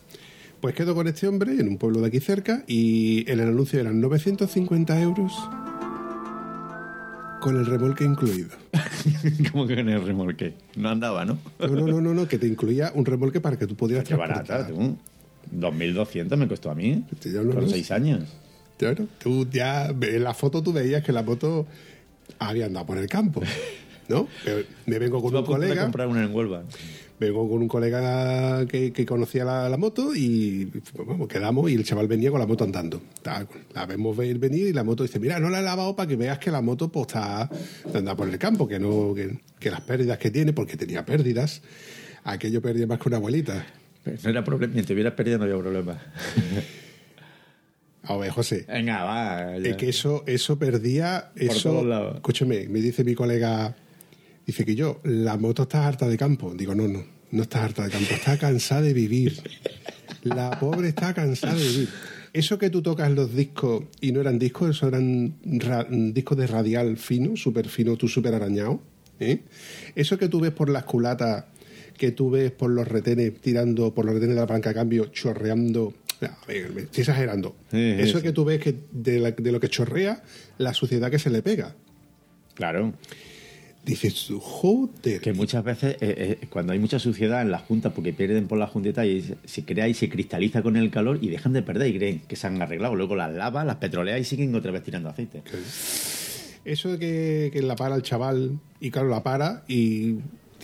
pues 0.60 0.74
quedo 0.74 0.94
con 0.94 1.08
este 1.08 1.26
hombre 1.26 1.52
en 1.52 1.68
un 1.68 1.78
pueblo 1.78 2.00
de 2.00 2.08
aquí 2.08 2.20
cerca 2.20 2.64
y 2.66 3.30
en 3.30 3.40
el 3.40 3.48
anuncio 3.48 3.80
eran 3.80 4.00
950 4.00 5.00
euros 5.00 5.32
con 7.40 7.56
el 7.56 7.66
remolque 7.66 8.04
incluido. 8.04 8.50
como 9.52 9.66
que 9.66 9.74
en 9.74 9.88
el 9.88 10.04
remolque. 10.04 10.54
No 10.76 10.90
andaba, 10.90 11.24
¿no? 11.24 11.38
No, 11.58 11.68
no, 11.68 11.86
no, 11.86 12.00
no, 12.00 12.14
no, 12.14 12.28
que 12.28 12.38
te 12.38 12.46
incluía 12.46 12.92
un 12.94 13.04
remolque 13.04 13.40
para 13.40 13.58
que 13.58 13.66
tú 13.66 13.74
pudieras 13.74 14.06
Qué 14.06 14.14
barata, 14.14 14.66
tú. 14.68 14.96
2.200 15.52 16.36
me 16.36 16.46
costó 16.46 16.70
a 16.70 16.74
mí. 16.74 17.04
Lo 17.32 17.62
sé. 17.62 17.68
seis 17.68 17.90
años. 17.90 18.24
Claro, 18.78 19.06
tú 19.18 19.46
ya 19.50 19.88
en 19.88 20.24
la 20.24 20.32
foto 20.32 20.62
tú 20.62 20.72
veías 20.72 21.02
que 21.02 21.12
la 21.12 21.22
moto 21.22 21.66
había 22.38 22.66
andado 22.66 22.86
por 22.86 22.98
el 22.98 23.08
campo, 23.08 23.42
¿no? 24.08 24.28
Me 24.86 24.98
vengo 24.98 25.20
con 25.20 25.34
a 25.34 25.40
un 25.40 25.44
colega, 25.44 25.82
comprar 25.82 26.08
una 26.08 26.24
en 26.24 26.34
Huelva. 26.34 26.62
Vengo 27.20 27.48
con 27.48 27.60
un 27.60 27.68
colega 27.68 28.66
que, 28.66 28.92
que 28.92 29.04
conocía 29.04 29.44
la, 29.44 29.68
la 29.68 29.76
moto 29.76 30.14
y 30.16 30.72
quedamos 31.28 31.70
y 31.70 31.74
el 31.74 31.84
chaval 31.84 32.08
venía 32.08 32.30
con 32.30 32.40
la 32.40 32.46
moto 32.46 32.64
andando. 32.64 33.02
La 33.74 33.84
vemos 33.86 34.16
venir 34.16 34.66
y 34.68 34.72
la 34.72 34.82
moto 34.82 35.02
dice, 35.02 35.20
mira, 35.20 35.38
no 35.38 35.50
la 35.50 35.60
he 35.60 35.62
lavado 35.62 35.94
para 35.94 36.08
que 36.08 36.16
veas 36.16 36.38
que 36.38 36.50
la 36.50 36.62
moto 36.62 36.88
pues 36.88 37.08
está 37.08 37.50
anda 37.94 38.16
por 38.16 38.28
el 38.28 38.38
campo, 38.38 38.66
que 38.66 38.78
no 38.78 39.14
que, 39.14 39.38
que 39.58 39.70
las 39.70 39.82
pérdidas 39.82 40.16
que 40.18 40.30
tiene, 40.30 40.54
porque 40.54 40.78
tenía 40.78 41.04
pérdidas, 41.04 41.60
aquello 42.24 42.62
perdía 42.62 42.86
más 42.86 42.98
que 42.98 43.08
una 43.08 43.18
abuelita. 43.18 43.66
No 44.24 44.30
era 44.30 44.42
problema, 44.42 44.72
mientras 44.72 44.94
hubieras 44.94 45.12
perdido 45.12 45.38
no 45.38 45.44
había 45.44 45.58
problema. 45.58 45.98
A 48.04 48.16
ver, 48.16 48.30
José, 48.30 48.64
Venga, 48.66 49.04
va. 49.04 49.58
ya. 49.58 49.70
Es 49.70 49.76
que 49.76 49.90
eso, 49.90 50.24
eso 50.26 50.58
perdía. 50.58 51.32
Eso, 51.36 51.70
todos 51.70 51.86
lados. 51.86 52.14
Escúchame, 52.16 52.66
me 52.68 52.80
dice 52.80 53.04
mi 53.04 53.14
colega, 53.14 53.76
dice 54.50 54.64
que 54.64 54.74
yo, 54.74 55.00
la 55.04 55.36
moto 55.36 55.62
está 55.62 55.86
harta 55.86 56.08
de 56.08 56.16
campo. 56.16 56.52
Digo, 56.54 56.74
no, 56.74 56.86
no, 56.88 57.04
no 57.30 57.42
está 57.42 57.64
harta 57.64 57.84
de 57.84 57.90
campo, 57.90 58.12
está 58.14 58.38
cansada 58.38 58.82
de 58.82 58.92
vivir. 58.94 59.40
La 60.22 60.58
pobre 60.58 60.88
está 60.88 61.14
cansada 61.14 61.54
de 61.54 61.66
vivir. 61.68 61.88
Eso 62.32 62.58
que 62.58 62.70
tú 62.70 62.80
tocas 62.82 63.10
los 63.10 63.34
discos 63.34 63.84
y 64.00 64.12
no 64.12 64.20
eran 64.20 64.38
discos, 64.38 64.70
eso 64.76 64.86
eran 64.88 65.34
ra- 65.44 65.86
discos 65.90 66.38
de 66.38 66.46
radial 66.46 66.96
fino, 66.96 67.36
súper 67.36 67.68
fino, 67.68 67.96
tú 67.96 68.06
súper 68.06 68.34
arañado. 68.34 68.80
¿eh? 69.18 69.40
Eso 69.96 70.16
que 70.18 70.28
tú 70.28 70.38
ves 70.40 70.52
por 70.52 70.70
las 70.70 70.84
culatas, 70.84 71.46
que 71.98 72.12
tú 72.12 72.30
ves 72.30 72.52
por 72.52 72.70
los 72.70 72.86
retenes 72.86 73.40
tirando, 73.40 73.92
por 73.94 74.04
los 74.04 74.14
retenes 74.14 74.36
de 74.36 74.40
la 74.42 74.46
palanca 74.46 74.70
de 74.70 74.74
cambio, 74.76 75.06
chorreando. 75.06 75.92
A 76.22 76.46
ver, 76.46 76.70
me 76.72 76.82
estoy 76.82 77.00
exagerando. 77.00 77.56
Sí, 77.70 77.78
Eso 77.98 78.20
que 78.22 78.32
tú 78.32 78.44
ves 78.44 78.60
que 78.60 78.76
de, 78.92 79.18
la- 79.18 79.30
de 79.32 79.50
lo 79.52 79.58
que 79.58 79.68
chorrea, 79.68 80.22
la 80.58 80.72
suciedad 80.74 81.10
que 81.10 81.18
se 81.18 81.30
le 81.30 81.42
pega. 81.42 81.74
Claro. 82.54 82.92
Dices 83.84 84.28
joder. 84.40 85.20
Que 85.20 85.32
muchas 85.32 85.64
veces, 85.64 85.96
eh, 86.00 86.38
eh, 86.42 86.46
cuando 86.50 86.72
hay 86.72 86.78
mucha 86.78 86.98
suciedad 86.98 87.40
en 87.42 87.50
las 87.50 87.62
juntas, 87.62 87.92
porque 87.94 88.12
pierden 88.12 88.46
por 88.46 88.58
la 88.58 88.66
junteta 88.66 89.06
y 89.06 89.22
se- 89.22 89.36
se 89.44 89.64
crea 89.64 89.88
y 89.88 89.94
se 89.94 90.08
cristaliza 90.08 90.62
con 90.62 90.76
el 90.76 90.90
calor 90.90 91.18
y 91.22 91.28
dejan 91.28 91.52
de 91.54 91.62
perder 91.62 91.88
y 91.94 91.96
creen 91.98 92.22
que 92.28 92.36
se 92.36 92.46
han 92.46 92.60
arreglado. 92.60 92.94
Luego 92.94 93.16
las 93.16 93.32
lavas, 93.32 93.64
las 93.66 93.76
petroleas 93.76 94.20
y 94.20 94.24
siguen 94.24 94.54
otra 94.54 94.70
vez 94.70 94.82
tirando 94.82 95.08
aceite. 95.08 95.42
Eso 96.64 96.90
de 96.92 96.98
que, 96.98 97.50
que 97.52 97.62
la 97.62 97.74
para 97.74 97.96
el 97.96 98.02
chaval, 98.02 98.58
y 98.80 98.90
claro, 98.90 99.08
la 99.08 99.22
para 99.22 99.64
y 99.66 100.16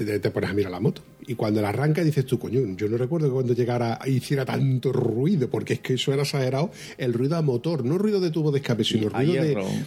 te, 0.05 0.21
te 0.21 0.31
pones 0.31 0.51
a 0.51 0.53
mirar 0.53 0.71
la 0.71 0.81
moto. 0.81 1.03
Y 1.27 1.35
cuando 1.35 1.61
la 1.61 1.71
arranca 1.71 2.05
dices 2.05 2.25
tú, 2.25 2.39
coño, 2.39 2.61
yo 2.77 2.89
no 2.89 2.97
recuerdo 2.97 3.27
que 3.27 3.33
cuando 3.33 3.53
llegara 3.53 3.99
hiciera 4.07 4.45
tanto 4.45 4.93
ruido, 4.93 5.51
porque 5.51 5.75
es 5.75 5.81
que 5.81 5.95
eso 5.95 6.13
era 6.13 6.23
exagerado, 6.23 6.71
el 6.99 7.13
ruido 7.13 7.37
a 7.37 7.43
motor, 7.43 7.85
no 7.85 7.99
ruido 7.99 8.21
de 8.21 8.31
tubo 8.31 8.53
de 8.53 8.59
escape, 8.59 8.85
sino 8.85 9.09
ruido 9.09 9.45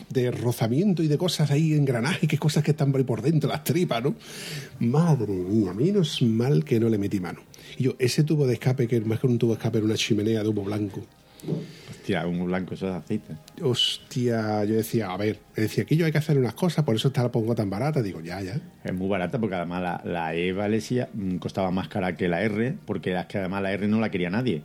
de, 0.10 0.32
rozamiento 0.32 1.02
y 1.02 1.08
de 1.08 1.18
cosas 1.18 1.52
ahí, 1.52 1.74
engranaje, 1.74 2.28
que 2.28 2.38
cosas 2.38 2.64
que 2.64 2.72
están 2.72 2.92
por 2.92 3.22
dentro, 3.22 3.50
las 3.50 3.64
tripas, 3.64 4.04
¿no? 4.04 4.16
Madre 4.80 5.32
mía, 5.32 5.74
menos 5.74 6.22
mal 6.22 6.66
que 6.66 6.80
no 6.80 6.90
le 6.90 6.98
metí 6.98 7.20
mano. 7.20 7.42
Y 7.78 7.84
yo, 7.84 7.96
ese 8.00 8.24
tubo 8.24 8.46
de 8.46 8.54
escape, 8.54 8.88
que 8.88 9.00
más 9.02 9.20
que 9.20 9.28
un 9.28 9.38
tubo 9.38 9.52
de 9.52 9.58
escape 9.58 9.78
era 9.78 9.86
una 9.86 9.96
chimenea 9.96 10.44
de 10.44 10.50
humo 10.50 10.64
blanco. 10.64 11.02
Hostia, 12.10 12.26
un 12.26 12.44
blanco, 12.44 12.74
eso 12.74 12.90
es 12.90 12.96
aceite. 12.96 13.36
Hostia, 13.62 14.64
yo 14.66 14.74
decía, 14.74 15.12
a 15.12 15.18
ver, 15.18 15.38
decía, 15.56 15.84
aquí 15.84 15.96
yo 15.96 16.08
hay 16.08 16.12
que 16.12 16.18
hacer 16.18 16.40
unas 16.40 16.56
cosas, 16.56 16.84
por 16.84 16.96
eso 16.96 17.10
está 17.10 17.22
la 17.22 17.32
pongo 17.32 17.54
tan 17.54 17.70
barata. 17.70 18.02
Digo, 18.02 18.20
ya, 18.20 18.42
ya. 18.42 18.60
Es 18.84 18.94
muy 18.96 19.08
barata 19.08 19.40
porque 19.40 19.56
además 19.56 19.84
la, 19.84 20.02
la 20.04 20.34
E 20.34 20.52
Valencia 20.52 21.10
mm, 21.14 21.36
costaba 21.36 21.70
más 21.70 21.88
cara 21.88 22.18
que 22.18 22.28
la 22.28 22.42
R, 22.42 22.78
porque 22.88 23.16
es 23.16 23.26
que 23.28 23.38
además 23.38 23.62
la 23.62 23.74
R 23.74 23.88
no 23.88 24.00
la 24.00 24.10
quería 24.10 24.32
nadie. 24.32 24.64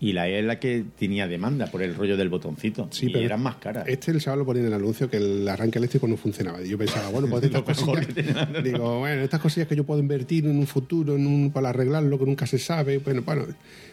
Y 0.00 0.14
la 0.14 0.26
E 0.26 0.38
es 0.38 0.44
la 0.46 0.58
que 0.58 0.86
tenía 0.98 1.28
demanda 1.28 1.66
por 1.66 1.82
el 1.82 1.94
rollo 1.94 2.16
del 2.16 2.30
botoncito. 2.30 2.88
Sí, 2.90 3.08
y 3.08 3.12
pero 3.12 3.26
eran 3.26 3.42
más 3.42 3.56
caras. 3.56 3.86
Este 3.86 4.10
el 4.10 4.20
chaval 4.22 4.38
lo 4.38 4.46
ponía 4.46 4.62
en 4.62 4.68
el 4.68 4.74
anuncio 4.74 5.10
que 5.10 5.18
el 5.18 5.46
arranque 5.46 5.78
eléctrico 5.78 6.08
no 6.08 6.16
funcionaba. 6.16 6.62
Y 6.62 6.70
yo 6.70 6.78
pensaba, 6.78 7.10
bueno, 7.10 7.28
pues 7.28 7.44
estas 7.44 7.60
cosillas. 7.62 8.64
Digo, 8.64 9.00
bueno, 9.00 9.20
estas 9.20 9.40
cosillas 9.40 9.68
que 9.68 9.76
yo 9.76 9.84
puedo 9.84 10.00
invertir 10.00 10.46
en 10.46 10.58
un 10.58 10.66
futuro, 10.66 11.14
en 11.14 11.26
un, 11.26 11.50
para 11.50 11.68
arreglarlo, 11.68 12.18
que 12.18 12.24
nunca 12.24 12.46
se 12.46 12.58
sabe. 12.58 12.98
Bueno, 12.98 13.20
bueno. 13.20 13.44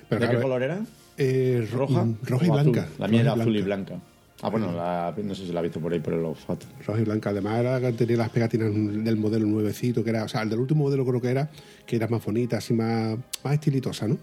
Pero 0.07 0.25
¿De 0.25 0.35
qué 0.35 0.41
color 0.41 0.63
era? 0.63 0.81
Eh, 1.17 1.67
ro- 1.71 1.79
¿Roja? 1.87 2.05
mm, 2.05 2.17
Roja 2.23 2.45
y 2.45 2.49
azul? 2.49 2.61
blanca. 2.71 2.87
La 2.99 3.07
mía 3.07 3.21
era 3.21 3.33
azul 3.33 3.55
y 3.55 3.61
blanca. 3.61 3.99
Ah, 4.41 4.49
bueno, 4.49 4.73
la- 4.73 5.13
no 5.23 5.35
sé 5.35 5.45
si 5.45 5.53
la 5.53 5.61
he 5.61 5.63
visto 5.63 5.79
por 5.79 5.93
ahí 5.93 5.99
por 6.01 6.13
el 6.13 6.19
olfato. 6.25 6.65
Roja 6.85 6.99
y 6.99 7.03
blanca. 7.05 7.29
Además, 7.29 7.59
era 7.59 7.79
que 7.79 7.93
tenía 7.93 8.17
las 8.17 8.29
pegatinas 8.29 8.71
del 8.73 9.15
modelo 9.15 9.45
nuevecito, 9.47 10.03
que 10.03 10.09
era, 10.09 10.25
o 10.25 10.27
sea, 10.27 10.41
el 10.41 10.49
del 10.49 10.59
último 10.59 10.83
modelo 10.83 11.05
creo 11.05 11.21
que 11.21 11.29
era, 11.29 11.49
que 11.85 11.95
era 11.95 12.07
más 12.09 12.23
bonita, 12.25 12.57
así 12.57 12.73
más, 12.73 13.17
más 13.43 13.53
estilitosa, 13.53 14.07
¿no? 14.07 14.17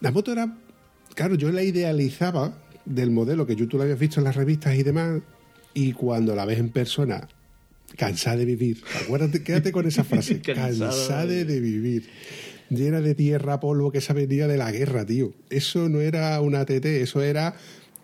La 0.00 0.10
moto 0.10 0.30
era, 0.32 0.54
claro, 1.14 1.36
yo 1.36 1.50
la 1.50 1.62
idealizaba 1.62 2.52
del 2.84 3.10
modelo 3.10 3.46
que 3.46 3.56
yo 3.56 3.66
tú 3.66 3.78
la 3.78 3.84
habías 3.84 3.98
visto 3.98 4.20
en 4.20 4.24
las 4.24 4.36
revistas 4.36 4.74
y 4.74 4.82
demás, 4.82 5.22
y 5.72 5.92
cuando 5.92 6.36
la 6.36 6.44
ves 6.44 6.58
en 6.58 6.68
persona, 6.68 7.26
cansada 7.96 8.36
de 8.36 8.44
vivir, 8.44 8.82
acuérdate, 9.02 9.42
quédate 9.42 9.72
con 9.72 9.86
esa 9.86 10.04
frase, 10.04 10.42
cansada 10.42 11.24
de 11.24 11.60
vivir. 11.60 12.10
Llena 12.70 13.00
de 13.00 13.14
tierra, 13.14 13.60
polvo, 13.60 13.92
que 13.92 13.98
esa 13.98 14.14
venía 14.14 14.46
de 14.48 14.56
la 14.56 14.70
guerra, 14.72 15.04
tío. 15.04 15.32
Eso 15.50 15.88
no 15.88 16.00
era 16.00 16.40
una 16.40 16.64
TT, 16.64 16.84
eso 17.02 17.22
era 17.22 17.54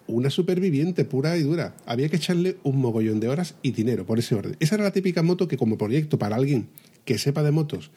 una 0.07 0.31
superviviente 0.31 1.05
pura 1.05 1.37
y 1.37 1.43
dura. 1.43 1.75
Había 1.87 2.09
que 2.09 2.17
echarle 2.17 2.57
un 2.63 2.79
mogollón 2.79 3.21
de 3.21 3.29
horas 3.29 3.55
y 3.63 3.71
dinero 3.71 4.05
por 4.05 4.19
ese 4.19 4.35
orden. 4.35 4.57
Esa 4.61 4.75
era 4.75 4.85
la 4.85 4.93
típica 4.93 5.23
moto 5.23 5.49
que 5.49 5.57
como 5.57 5.79
proyecto 5.79 6.19
para 6.19 6.37
alguien 6.37 6.69
que 7.05 7.17
sepa 7.19 7.43
de 7.43 7.51
motos 7.51 7.91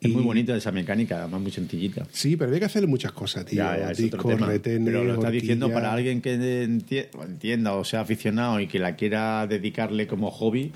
Es 0.00 0.10
muy 0.10 0.22
bonita 0.22 0.56
esa 0.56 0.72
mecánica, 0.72 1.20
además 1.20 1.40
muy 1.40 1.52
sencillita. 1.52 2.06
Sí, 2.12 2.36
pero 2.36 2.48
había 2.48 2.60
que 2.60 2.66
hacer 2.66 2.86
muchas 2.86 3.12
cosas, 3.12 3.44
tío. 3.44 3.58
Ya, 3.58 3.78
ya, 3.78 3.92
Discos, 3.92 4.40
retenes, 4.40 4.86
Pero 4.86 5.04
lo 5.04 5.14
está 5.14 5.30
diciendo 5.30 5.70
para 5.70 5.92
alguien 5.92 6.20
que 6.20 6.62
entienda 6.64 7.74
o 7.74 7.84
sea 7.84 8.00
aficionado 8.00 8.60
y 8.60 8.66
que 8.66 8.78
la 8.78 8.96
quiera 8.96 9.46
dedicarle 9.46 10.06
como 10.06 10.30
hobby. 10.30 10.72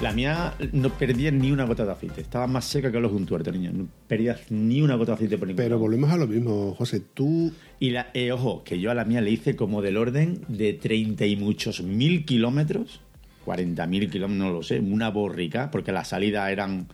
La 0.00 0.12
mía 0.12 0.54
no 0.72 0.88
perdía 0.88 1.30
ni 1.30 1.52
una 1.52 1.64
gota 1.64 1.84
de 1.84 1.92
aceite. 1.92 2.22
Estaba 2.22 2.46
más 2.46 2.64
seca 2.64 2.90
que 2.90 2.98
los 2.98 3.10
de 3.10 3.18
un 3.18 3.26
tuerto, 3.26 3.52
niño. 3.52 3.70
No 3.70 3.86
perdías 4.08 4.50
ni 4.50 4.80
una 4.80 4.94
gota 4.94 5.12
de 5.12 5.16
aceite 5.16 5.36
por 5.36 5.46
ningún 5.46 5.58
Pero 5.58 5.70
lado. 5.70 5.80
volvemos 5.80 6.10
a 6.10 6.16
lo 6.16 6.26
mismo, 6.26 6.74
José. 6.74 7.00
Tú 7.00 7.52
Y 7.80 7.90
la, 7.90 8.10
eh, 8.14 8.32
ojo, 8.32 8.64
que 8.64 8.80
yo 8.80 8.90
a 8.90 8.94
la 8.94 9.04
mía 9.04 9.20
le 9.20 9.30
hice 9.30 9.56
como 9.56 9.82
del 9.82 9.98
orden 9.98 10.40
de 10.48 10.72
30 10.72 11.26
y 11.26 11.36
muchos 11.36 11.82
mil 11.82 12.24
kilómetros, 12.24 13.00
40 13.44 13.86
mil 13.86 14.10
kilómetros, 14.10 14.46
no 14.46 14.52
lo 14.52 14.62
sé, 14.62 14.80
una 14.80 15.10
borrica, 15.10 15.70
porque 15.70 15.92
las 15.92 16.08
salidas 16.08 16.50
eran, 16.50 16.86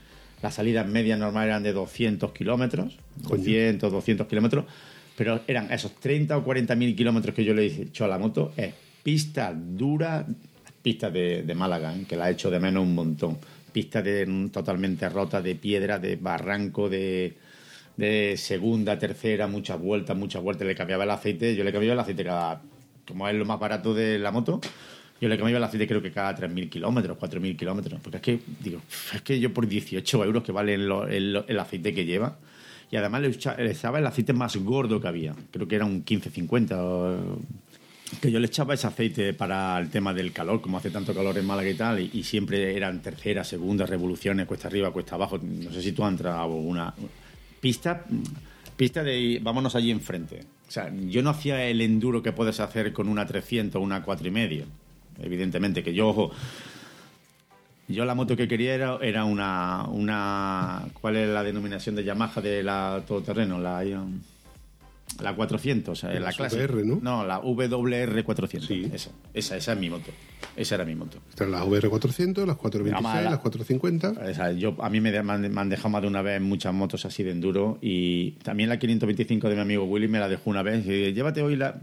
las 0.43 0.55
salidas 0.55 0.89
medias 0.89 1.19
normales 1.19 1.49
eran 1.49 1.63
de 1.63 1.73
200 1.73 2.33
kilómetros, 2.33 2.99
Coño. 3.23 3.39
200, 3.39 3.93
200 3.93 4.27
kilómetros, 4.27 4.65
pero 5.17 5.41
eran 5.47 5.73
esos 5.73 5.95
30 5.95 6.37
o 6.37 6.43
40 6.43 6.75
mil 6.75 6.97
kilómetros 6.97 7.35
que 7.37 7.45
yo 7.45 7.55
le 7.55 7.67
he 7.67 7.83
hecho 7.83 8.05
a 8.05 8.09
la 8.09 8.19
moto, 8.19 8.53
es 8.57 8.75
pista 9.05 9.55
dura, 9.55 10.27
pista 10.87 11.11
de, 11.11 11.43
Málaga, 11.57 11.97
¿eh? 11.97 12.05
que 12.09 12.15
la 12.15 12.29
he 12.29 12.33
hecho 12.35 12.49
de 12.49 12.61
menos 12.61 12.85
un 12.85 12.95
montón, 12.95 13.39
pista 13.73 14.01
de, 14.03 14.25
mm, 14.25 14.51
totalmente 14.51 15.09
rota, 15.09 15.43
de 15.43 15.57
piedra, 15.57 15.99
de 15.99 16.15
barranco, 16.15 16.89
de 16.89 17.35
de 17.97 18.37
segunda, 18.37 18.97
tercera, 18.97 19.49
muchas 19.49 19.81
vueltas, 19.81 20.17
muchas 20.17 20.41
vueltas, 20.43 20.65
le 20.65 20.77
cambiaba 20.77 21.03
el 21.03 21.11
aceite, 21.11 21.57
yo 21.57 21.65
le 21.65 21.73
cambiaba 21.73 21.95
el 21.95 21.99
aceite 21.99 22.23
cada, 22.23 22.63
como 23.09 23.27
es 23.27 23.35
lo 23.35 23.45
más 23.47 23.59
barato 23.59 23.95
de 23.95 24.17
la 24.21 24.31
moto, 24.31 24.61
yo 25.21 25.29
le 25.29 25.37
cambiaba 25.37 25.59
el 25.59 25.65
aceite 25.65 25.89
creo 25.89 26.01
que 26.01 26.13
cada 26.13 26.33
3.000 26.37 26.69
kilómetros, 26.69 27.17
4.000 27.19 27.57
kilómetros, 27.57 27.99
porque 28.01 28.19
es 28.19 28.23
que, 28.23 28.39
digo, 28.63 28.81
es 29.13 29.23
que 29.23 29.41
yo 29.41 29.53
por 29.53 29.67
18 29.67 30.25
euros 30.25 30.45
que 30.45 30.53
vale 30.53 30.75
el, 30.75 30.89
el- 31.49 31.59
aceite 31.59 31.93
que 31.93 32.05
lleva, 32.05 32.37
y 32.93 32.97
además 32.97 33.23
le 33.23 33.71
echaba 33.73 33.99
el 33.99 34.07
aceite 34.07 34.33
más 34.33 34.55
gordo 34.59 35.01
que 35.01 35.09
había, 35.09 35.35
creo 35.51 35.67
que 35.67 35.75
era 35.75 35.85
un 35.85 36.05
15-50, 36.05 36.77
o- 36.79 37.41
que 38.21 38.31
yo 38.31 38.39
le 38.39 38.47
echaba 38.47 38.75
ese 38.75 38.87
aceite 38.87 39.35
para 39.35 39.79
el 39.79 39.91
tema 39.91 40.15
del 40.15 40.33
calor, 40.33 40.61
como 40.61 40.79
hace 40.79 40.91
tanto 40.91 41.15
calor 41.15 41.37
en 41.39 41.47
Málaga 41.47 41.69
y 41.69 41.75
tal, 41.75 42.01
y, 42.01 42.23
siempre 42.23 42.77
eran 42.77 43.03
tercera, 43.03 43.43
segunda, 43.43 43.85
revoluciones, 43.85 44.47
cuesta 44.47 44.69
arriba, 44.69 44.93
cuesta 44.93 45.17
abajo. 45.17 45.39
No 45.39 45.73
sé 45.73 45.83
si 45.83 45.93
tú 45.93 46.05
has 46.05 46.13
entrado 46.13 46.47
una 46.47 46.95
pista, 47.61 48.05
pista 48.77 49.03
de 49.03 49.41
vámonos 49.43 49.75
allí 49.75 49.91
enfrente. 49.91 50.45
O 50.69 50.71
sea, 50.71 50.93
yo 51.09 51.23
no 51.23 51.31
hacía 51.31 51.65
el 51.65 51.81
enduro 51.81 52.23
que 52.23 52.33
puedes 52.33 52.61
hacer 52.61 52.93
con 52.93 53.09
una 53.09 53.27
300 53.27 53.81
o 53.81 53.83
una 53.83 54.03
cuatro 54.03 54.29
y 54.29 54.31
medio. 54.31 54.65
Evidentemente, 55.21 55.83
que 55.83 55.95
yo, 55.95 56.09
ojo, 56.09 56.31
yo 57.89 58.05
la 58.05 58.15
moto 58.15 58.37
que 58.37 58.49
quería 58.49 58.75
era, 58.75 58.99
era 59.01 59.25
una, 59.25 59.85
una. 59.89 60.85
¿Cuál 61.01 61.17
es 61.17 61.29
la 61.29 61.43
denominación 61.43 61.97
de 61.97 62.05
Yamaha 62.05 62.41
de 62.41 62.63
la 62.63 63.03
todoterreno? 63.07 63.59
La, 63.59 63.79
um, 63.79 64.21
la 65.21 65.35
400, 65.35 66.05
eh, 66.05 66.07
la 66.15 66.21
Las 66.21 66.37
clase. 66.37 66.57
VR, 66.65 66.85
¿no? 66.85 66.99
No, 67.03 67.25
la 67.25 67.39
WR 67.39 68.23
400. 68.25 68.67
Sí. 68.69 68.91
Esa, 68.93 69.11
esa, 69.33 69.57
esa 69.57 69.73
es 69.73 69.79
mi 69.79 69.89
moto. 69.89 70.11
Esa 70.57 70.75
era 70.77 70.85
mi 70.85 70.95
moto. 70.95 71.19
están 71.31 71.51
las 71.53 71.63
VR400, 71.63 72.45
las 72.47 72.57
426, 72.57 72.95
Además, 72.95 73.25
la- 73.25 73.31
las 73.31 73.39
450. 73.41 74.11
O 74.31 74.35
sea, 74.35 74.53
yo, 74.53 74.77
a 74.83 74.91
mí 74.91 75.01
me, 75.01 75.17
han, 75.17 75.41
me 75.53 75.61
han 75.61 75.69
dejado 75.69 75.89
más 75.91 76.03
de 76.03 76.09
una 76.09 76.23
vez 76.23 76.41
muchas 76.41 76.75
motos 76.75 77.05
así 77.07 77.23
de 77.23 77.31
enduro 77.31 77.79
y 77.81 78.33
también 78.43 78.69
la 78.69 78.79
525 78.79 79.49
de 79.49 79.55
mi 79.55 79.61
amigo 79.61 79.85
Willy 79.85 80.09
me 80.09 80.19
la 80.19 80.29
dejó 80.29 80.51
una 80.51 80.63
vez 80.63 80.87
y 80.87 81.13
llévate 81.13 81.43
hoy 81.43 81.57
la... 81.57 81.81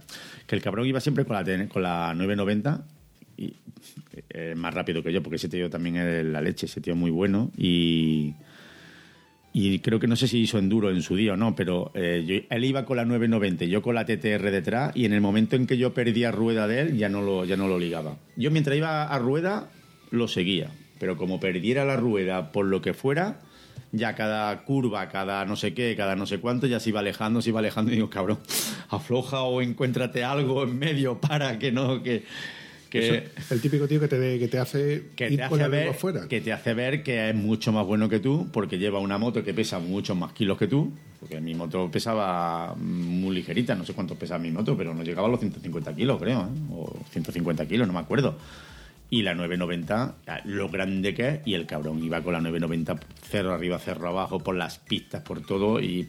Que 0.48 0.56
el 0.56 0.62
cabrón 0.62 0.86
iba 0.86 1.00
siempre 1.00 1.26
con 1.26 1.36
la, 1.36 1.68
con 1.70 1.82
la 1.84 2.14
990 2.14 2.84
y 3.38 3.56
eh, 4.30 4.54
más 4.56 4.74
rápido 4.74 5.02
que 5.02 5.12
yo 5.12 5.24
porque 5.24 5.38
ese 5.38 5.50
tío 5.50 5.70
también 5.70 5.96
es 5.98 6.26
la 6.26 6.42
leche, 6.42 6.66
ese 6.68 6.82
tío 6.82 6.94
es 6.94 7.00
muy 7.00 7.12
bueno 7.12 7.52
y... 7.58 8.34
Y 9.56 9.78
creo 9.80 10.00
que 10.00 10.08
no 10.08 10.16
sé 10.16 10.28
si 10.28 10.40
hizo 10.40 10.58
enduro 10.58 10.90
en 10.90 11.04
su 11.04 11.16
día 11.16 11.34
o 11.34 11.38
no, 11.38 11.56
pero 11.56 11.92
eh, 11.94 12.24
yo- 12.26 12.56
él 12.56 12.66
iba 12.66 12.86
con 12.86 12.98
la 12.98 13.06
990 13.06 13.66
y 13.66 13.70
yo 13.70 13.82
con 13.84 13.94
la 13.96 14.04
TTR 14.06 14.50
detrás 14.52 14.92
y 14.96 15.06
en 15.06 15.14
el 15.14 15.22
momento 15.22 15.56
en 15.56 15.68
que 15.68 15.78
yo 15.78 15.94
perdía 15.94 16.32
rueda 16.32 16.68
de 16.68 16.82
él 16.82 16.98
ya 16.98 17.08
no 17.10 17.22
lo, 17.22 17.46
ya 17.46 17.56
no 17.56 17.68
lo 17.68 17.78
ligaba. 17.78 18.18
Yo 18.36 18.50
mientras 18.50 18.76
iba 18.76 19.04
a 19.04 19.20
rueda 19.20 19.70
lo 20.10 20.28
seguía, 20.28 20.72
pero 21.00 21.18
como 21.18 21.40
perdiera 21.40 21.86
la 21.86 21.98
rueda 21.98 22.52
por 22.52 22.66
lo 22.66 22.82
que 22.82 22.96
fuera, 22.96 23.42
ya 23.92 24.16
cada 24.16 24.64
curva, 24.64 25.08
cada 25.10 25.46
no 25.46 25.56
sé 25.56 25.76
qué, 25.76 25.96
cada 25.96 26.16
no 26.16 26.26
sé 26.26 26.40
cuánto, 26.40 26.66
ya 26.66 26.80
se 26.80 26.90
iba 26.90 27.02
alejando, 27.02 27.40
se 27.44 27.50
iba 27.50 27.60
alejando 27.60 27.92
y 27.92 27.96
digo, 27.96 28.10
cabrón, 28.10 28.40
afloja 28.90 29.44
o 29.44 29.62
encuéntrate 29.62 30.24
algo 30.24 30.64
en 30.64 30.80
medio 30.80 31.22
para 31.22 31.60
que 31.60 31.72
no. 31.72 32.02
Que 32.94 33.18
Eso, 33.36 33.54
el 33.56 33.62
típico 33.62 33.88
tío 33.88 34.00
que 34.00 34.08
te, 34.08 34.38
que 34.38 34.48
te 34.48 34.60
hace 34.60 35.06
que 35.16 35.28
ir 35.28 35.38
te, 35.38 35.44
hace 35.44 35.68
ver, 35.68 35.90
afuera. 35.90 36.28
que 36.28 36.42
te 36.42 36.54
hace 36.54 36.76
ver 36.76 37.02
que 37.02 37.30
es 37.30 37.36
mucho 37.36 37.72
más 37.72 37.88
bueno 37.88 38.08
que 38.08 38.20
tú 38.20 38.50
porque 38.54 38.78
lleva 38.78 39.00
una 39.00 39.18
moto 39.18 39.44
que 39.44 39.52
pesa 39.52 39.80
muchos 39.80 40.16
más 40.16 40.32
kilos 40.34 40.60
que 40.60 40.68
tú 40.68 40.94
porque 41.20 41.42
mi 41.42 41.56
moto 41.56 41.90
pesaba 41.90 42.76
muy 42.76 43.34
ligerita 43.34 43.74
no 43.74 43.84
sé 43.84 43.94
cuánto 43.94 44.14
pesaba 44.14 44.38
mi 44.40 44.52
moto 44.52 44.78
pero 44.78 44.94
no 44.94 45.02
llegaba 45.04 45.28
a 45.28 45.32
los 45.32 45.40
150 45.40 45.96
kilos 45.96 46.22
creo 46.22 46.42
¿eh? 46.42 46.72
o 46.72 46.96
150 47.10 47.66
kilos 47.68 47.88
no 47.88 47.94
me 47.94 48.00
acuerdo 48.00 48.38
y 49.10 49.24
la 49.24 49.34
990 49.34 50.16
lo 50.46 50.70
grande 50.70 51.16
que 51.16 51.28
es 51.30 51.40
y 51.46 51.56
el 51.56 51.66
cabrón 51.66 52.04
iba 52.04 52.22
con 52.22 52.34
la 52.34 52.42
990 52.42 53.00
cerro 53.28 53.54
arriba 53.56 53.80
cerro 53.80 54.10
abajo 54.10 54.38
por 54.40 54.56
las 54.56 54.78
pistas 54.78 55.24
por 55.24 55.42
todo 55.44 55.80
y 55.80 56.08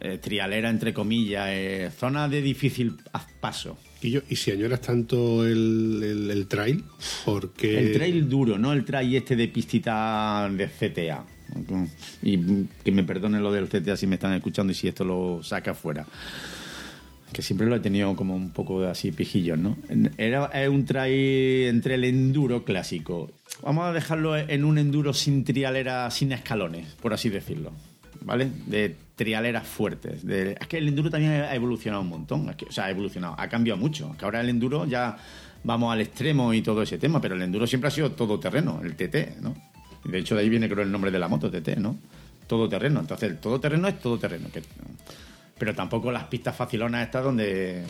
eh, 0.00 0.18
trialera 0.18 0.68
entre 0.68 0.92
comillas 0.92 1.48
eh, 1.50 1.90
zona 1.98 2.28
de 2.28 2.42
difícil 2.42 2.98
paso 3.40 3.78
Y, 4.04 4.36
si 4.36 4.50
añoras 4.50 4.82
tanto 4.82 5.46
el, 5.46 6.00
el, 6.02 6.30
el 6.30 6.46
trail, 6.46 6.84
porque... 7.24 7.78
El 7.78 7.92
trail 7.94 8.28
duro, 8.28 8.58
no 8.58 8.74
el 8.74 8.84
trail 8.84 9.16
este 9.16 9.34
de 9.34 9.48
pistita 9.48 10.46
de 10.52 10.68
CTA. 10.68 11.24
Y 12.22 12.66
que 12.84 12.92
me 12.92 13.04
perdonen 13.04 13.42
lo 13.42 13.50
del 13.50 13.68
CTA 13.68 13.96
si 13.96 14.06
me 14.06 14.16
están 14.16 14.34
escuchando 14.34 14.72
y 14.72 14.74
si 14.74 14.88
esto 14.88 15.04
lo 15.04 15.42
saca 15.42 15.72
fuera. 15.72 16.06
Que 17.32 17.40
siempre 17.40 17.66
lo 17.66 17.76
he 17.76 17.80
tenido 17.80 18.14
como 18.14 18.36
un 18.36 18.50
poco 18.50 18.84
así 18.84 19.10
pijillos, 19.10 19.58
¿no? 19.58 19.76
Era 20.18 20.50
un 20.70 20.84
trail 20.84 21.68
entre 21.68 21.94
el 21.94 22.04
enduro 22.04 22.62
clásico. 22.64 23.30
Vamos 23.62 23.86
a 23.86 23.92
dejarlo 23.92 24.36
en 24.36 24.64
un 24.64 24.76
enduro 24.76 25.14
sin 25.14 25.44
trialera, 25.44 26.10
sin 26.10 26.32
escalones, 26.32 26.86
por 27.00 27.14
así 27.14 27.30
decirlo. 27.30 27.72
¿Vale? 28.24 28.50
De 28.66 28.96
trialeras 29.16 29.66
fuertes. 29.66 30.24
Es 30.24 30.66
que 30.66 30.78
el 30.78 30.88
enduro 30.88 31.10
también 31.10 31.32
ha 31.32 31.54
evolucionado 31.54 32.02
un 32.02 32.08
montón. 32.08 32.48
O 32.48 32.72
sea, 32.72 32.86
ha 32.86 32.90
evolucionado, 32.90 33.36
ha 33.38 33.48
cambiado 33.48 33.78
mucho. 33.78 34.14
Que 34.18 34.24
ahora 34.24 34.40
el 34.40 34.48
enduro 34.48 34.86
ya 34.86 35.16
vamos 35.62 35.92
al 35.92 36.00
extremo 36.00 36.52
y 36.52 36.62
todo 36.62 36.82
ese 36.82 36.98
tema, 36.98 37.20
pero 37.20 37.34
el 37.34 37.42
enduro 37.42 37.66
siempre 37.66 37.88
ha 37.88 37.90
sido 37.90 38.10
todo 38.12 38.40
terreno, 38.40 38.80
el 38.82 38.96
TT, 38.96 39.40
¿no? 39.40 39.54
De 40.04 40.18
hecho, 40.18 40.34
de 40.34 40.42
ahí 40.42 40.48
viene 40.48 40.68
creo 40.68 40.82
el 40.84 40.90
nombre 40.92 41.10
de 41.10 41.18
la 41.18 41.28
moto, 41.28 41.50
TT, 41.50 41.76
¿no? 41.78 41.96
Todo 42.46 42.68
terreno. 42.68 43.00
Entonces, 43.00 43.30
el 43.30 43.38
todo 43.38 43.60
terreno 43.60 43.88
es 43.88 43.98
todo 44.00 44.18
terreno. 44.18 44.48
que- 44.52 44.62
pero 45.56 45.74
tampoco 45.74 46.10
las 46.10 46.24
pistas 46.24 46.56
facilonas 46.56 47.04
estas 47.06 47.22
donde. 47.24 47.84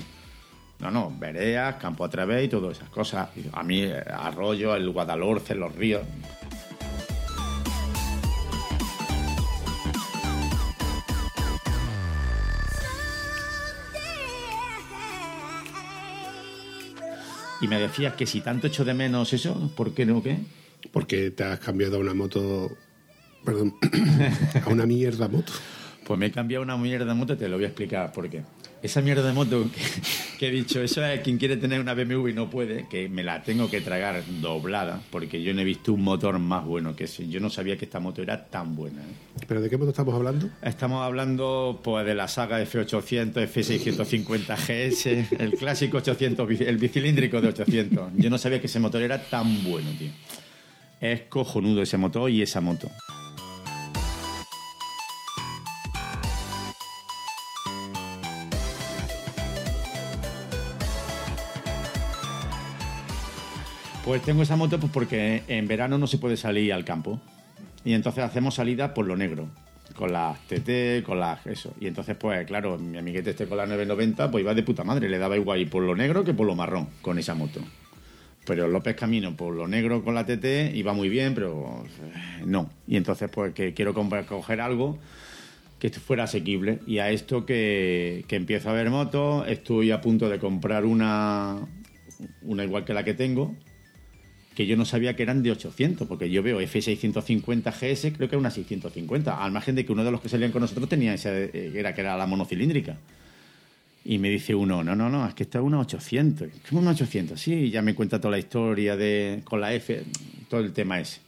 No, 0.81 0.91
no, 0.91 1.13
veredas, 1.19 1.77
campo 1.77 2.05
a 2.05 2.11
través 2.11 2.45
y 2.45 2.49
todas 2.49 2.77
esas 2.77 2.91
cosas. 2.91 3.29
A 3.53 3.63
mí, 3.63 3.85
arroyo, 4.13 4.75
el 4.75 4.91
Guadalhorce, 4.91 5.55
los 5.55 5.75
ríos. 5.75 6.03
Y 17.65 17.67
me 17.67 17.81
decías 17.81 18.13
que 18.13 18.27
si 18.27 18.43
tanto 18.43 18.67
echo 18.67 18.85
de 18.85 18.93
menos 18.93 19.33
eso, 19.33 19.73
¿por 19.75 19.95
qué 19.95 20.05
no 20.05 20.23
qué? 20.23 20.37
Porque 20.93 21.31
te 21.31 21.45
has 21.45 21.59
cambiado 21.61 21.97
a 21.97 21.99
una 21.99 22.13
moto... 22.13 22.77
Perdón. 23.43 23.75
a 24.67 24.69
una 24.69 24.85
mierda 24.85 25.29
moto. 25.29 25.51
Pues 26.07 26.21
me 26.21 26.27
he 26.27 26.31
cambiado 26.31 26.63
una 26.63 26.77
mierda 26.77 27.15
moto 27.15 27.33
y 27.33 27.37
te 27.37 27.49
lo 27.49 27.57
voy 27.57 27.65
a 27.65 27.69
explicar 27.69 28.13
por 28.13 28.29
qué. 28.29 28.43
Esa 28.85 29.01
mierda 29.01 29.27
de 29.27 29.33
moto 29.33 29.65
que, 29.75 29.81
que 30.39 30.49
he 30.49 30.51
dicho, 30.51 30.83
eso 30.83 31.03
es 31.07 31.21
quien 31.23 31.39
quiere 31.39 31.57
tener 31.57 31.81
una 31.81 31.95
BMW 31.95 32.29
y 32.29 32.33
no 32.35 32.51
puede, 32.51 32.87
que 32.87 33.09
me 33.09 33.25
la 33.25 33.43
tengo 33.43 33.71
que 33.71 33.81
tragar 33.81 34.23
doblada, 34.43 35.01
porque 35.11 35.43
yo 35.43 35.55
no 35.55 35.63
he 35.63 35.65
visto 35.65 35.95
un 35.95 36.03
motor 36.03 36.39
más 36.39 36.67
bueno 36.67 36.95
que 36.95 37.05
ese. 37.05 37.27
Yo 37.29 37.41
no 37.41 37.49
sabía 37.49 37.79
que 37.79 37.87
esta 37.87 37.99
moto 37.99 38.21
era 38.21 38.45
tan 38.45 38.77
buena. 38.77 39.01
¿eh? 39.01 39.45
¿Pero 39.49 39.63
de 39.63 39.71
qué 39.71 39.79
moto 39.79 39.89
estamos 39.91 40.15
hablando? 40.15 40.51
Estamos 40.63 41.03
hablando 41.03 41.81
pues 41.83 42.05
de 42.05 42.15
la 42.15 42.29
saga 42.29 42.63
F800, 42.63 43.33
F650 43.51 44.57
GS, 44.59 45.41
el 45.43 45.53
clásico 45.55 45.97
800, 45.97 46.47
bici- 46.47 46.67
el 46.67 46.77
bicilíndrico 46.77 47.41
de 47.41 47.49
800. 47.49 48.13
Yo 48.17 48.29
no 48.29 48.37
sabía 48.37 48.61
que 48.61 48.67
ese 48.67 48.81
motor 48.81 49.01
era 49.01 49.19
tan 49.31 49.65
bueno, 49.65 49.89
tío. 49.99 50.11
Es 51.01 51.23
cojonudo 51.23 51.81
ese 51.81 51.97
motor 51.97 52.31
y 52.31 52.43
esa 52.43 52.61
moto. 52.61 52.91
Pues 64.05 64.21
tengo 64.21 64.43
esa 64.43 64.57
moto 64.57 64.79
pues 64.79 64.93
porque 64.93 65.43
en 65.49 65.67
verano 65.67 65.97
no 65.97 66.07
se 66.07 66.19
puede 66.19 66.37
salir 66.37 66.75
al 66.75 66.85
campo. 66.85 67.21
Y 67.87 67.95
entonces 67.95 68.23
hacemos 68.23 68.55
salida 68.55 68.93
por 68.93 69.07
lo 69.07 69.17
negro. 69.17 69.49
con 69.97 70.13
las 70.13 70.39
TT, 70.47 71.03
con 71.05 71.21
las 71.21 71.47
eso. 71.47 71.73
Y 71.81 71.87
entonces, 71.87 72.15
pues 72.17 72.47
claro, 72.47 72.79
mi 72.79 72.99
amiguete 72.99 73.31
este 73.31 73.47
con 73.47 73.57
la 73.57 73.67
990, 73.67 74.31
pues 74.31 74.43
iba 74.43 74.53
de 74.53 74.63
puta 74.63 74.85
madre, 74.85 75.09
le 75.09 75.19
daba 75.19 75.37
igual 75.37 75.61
ir 75.61 75.71
por 75.71 75.83
lo 75.83 75.95
negro 75.97 76.23
que 76.23 76.35
por 76.35 76.47
lo 76.47 76.55
marrón 76.55 76.89
con 77.01 77.19
esa 77.19 77.35
moto. 77.35 77.61
Pero 78.45 78.69
López 78.69 78.95
Camino 78.95 79.37
por 79.37 79.55
lo 79.55 79.67
negro 79.69 80.05
con 80.05 80.15
la 80.15 80.27
TT 80.27 80.75
iba 80.75 80.93
muy 80.93 81.09
bien, 81.09 81.35
pero 81.35 81.85
eh, 82.03 82.43
no. 82.45 82.69
Y 82.87 82.97
entonces, 82.97 83.31
pues 83.31 83.55
que 83.55 83.73
quiero 83.73 83.95
coger 83.95 84.61
algo 84.61 84.99
que 85.79 85.89
fuera 85.91 86.25
asequible. 86.25 86.81
Y 86.87 86.99
a 86.99 87.11
esto 87.11 87.47
que, 87.47 88.25
que 88.29 88.37
empiezo 88.37 88.69
a 88.69 88.75
ver 88.75 88.91
motos, 88.91 89.47
estoy 89.49 89.93
a 89.93 90.03
punto 90.03 90.29
de 90.29 90.39
comprar 90.39 90.85
una, 90.85 91.59
una 92.43 92.65
igual 92.65 92.85
que 92.85 92.93
la 92.95 93.05
que 93.05 93.15
tengo, 93.15 93.55
que 94.55 94.67
yo 94.67 94.77
no 94.77 94.85
sabía 94.85 95.17
que 95.17 95.23
eran 95.23 95.43
de 95.43 95.51
800, 95.51 96.07
porque 96.07 96.31
yo 96.31 96.43
veo 96.43 96.61
F650 96.61 97.73
GS, 97.73 98.13
creo 98.17 98.29
que 98.29 98.37
era 98.37 98.39
una 98.39 98.51
650, 98.51 99.43
al 99.45 99.53
margen 99.53 99.75
de 99.75 99.85
que 99.85 99.93
uno 99.93 100.05
de 100.05 100.11
los 100.11 100.21
que 100.21 100.29
salían 100.29 100.53
con 100.53 100.63
nosotros 100.63 100.89
tenía 100.89 101.13
esa, 101.13 101.31
eh, 101.37 101.73
era 101.75 101.95
que 101.95 102.01
era 102.01 102.17
la 102.17 102.27
monocilíndrica. 102.27 102.97
Y 104.05 104.19
me 104.19 104.29
dice 104.29 104.55
uno, 104.55 104.85
no, 104.85 104.95
no, 104.95 105.09
no, 105.09 105.27
es 105.27 105.35
que 105.35 105.45
esta 105.45 105.59
es 105.59 105.65
una 105.65 105.81
800. 105.81 106.49
¿Cómo 106.69 106.83
una 106.83 106.91
800? 106.91 107.41
Sí, 107.41 107.71
ya 107.71 107.83
me 107.83 107.95
cuenta 107.95 108.21
toda 108.21 108.33
la 108.33 108.39
historia 108.39 108.97
de 108.97 109.41
con 109.45 109.61
la 109.61 109.73
F, 109.75 110.03
todo 110.49 110.61
el 110.61 110.73
tema 110.73 111.01
ese. 111.01 111.21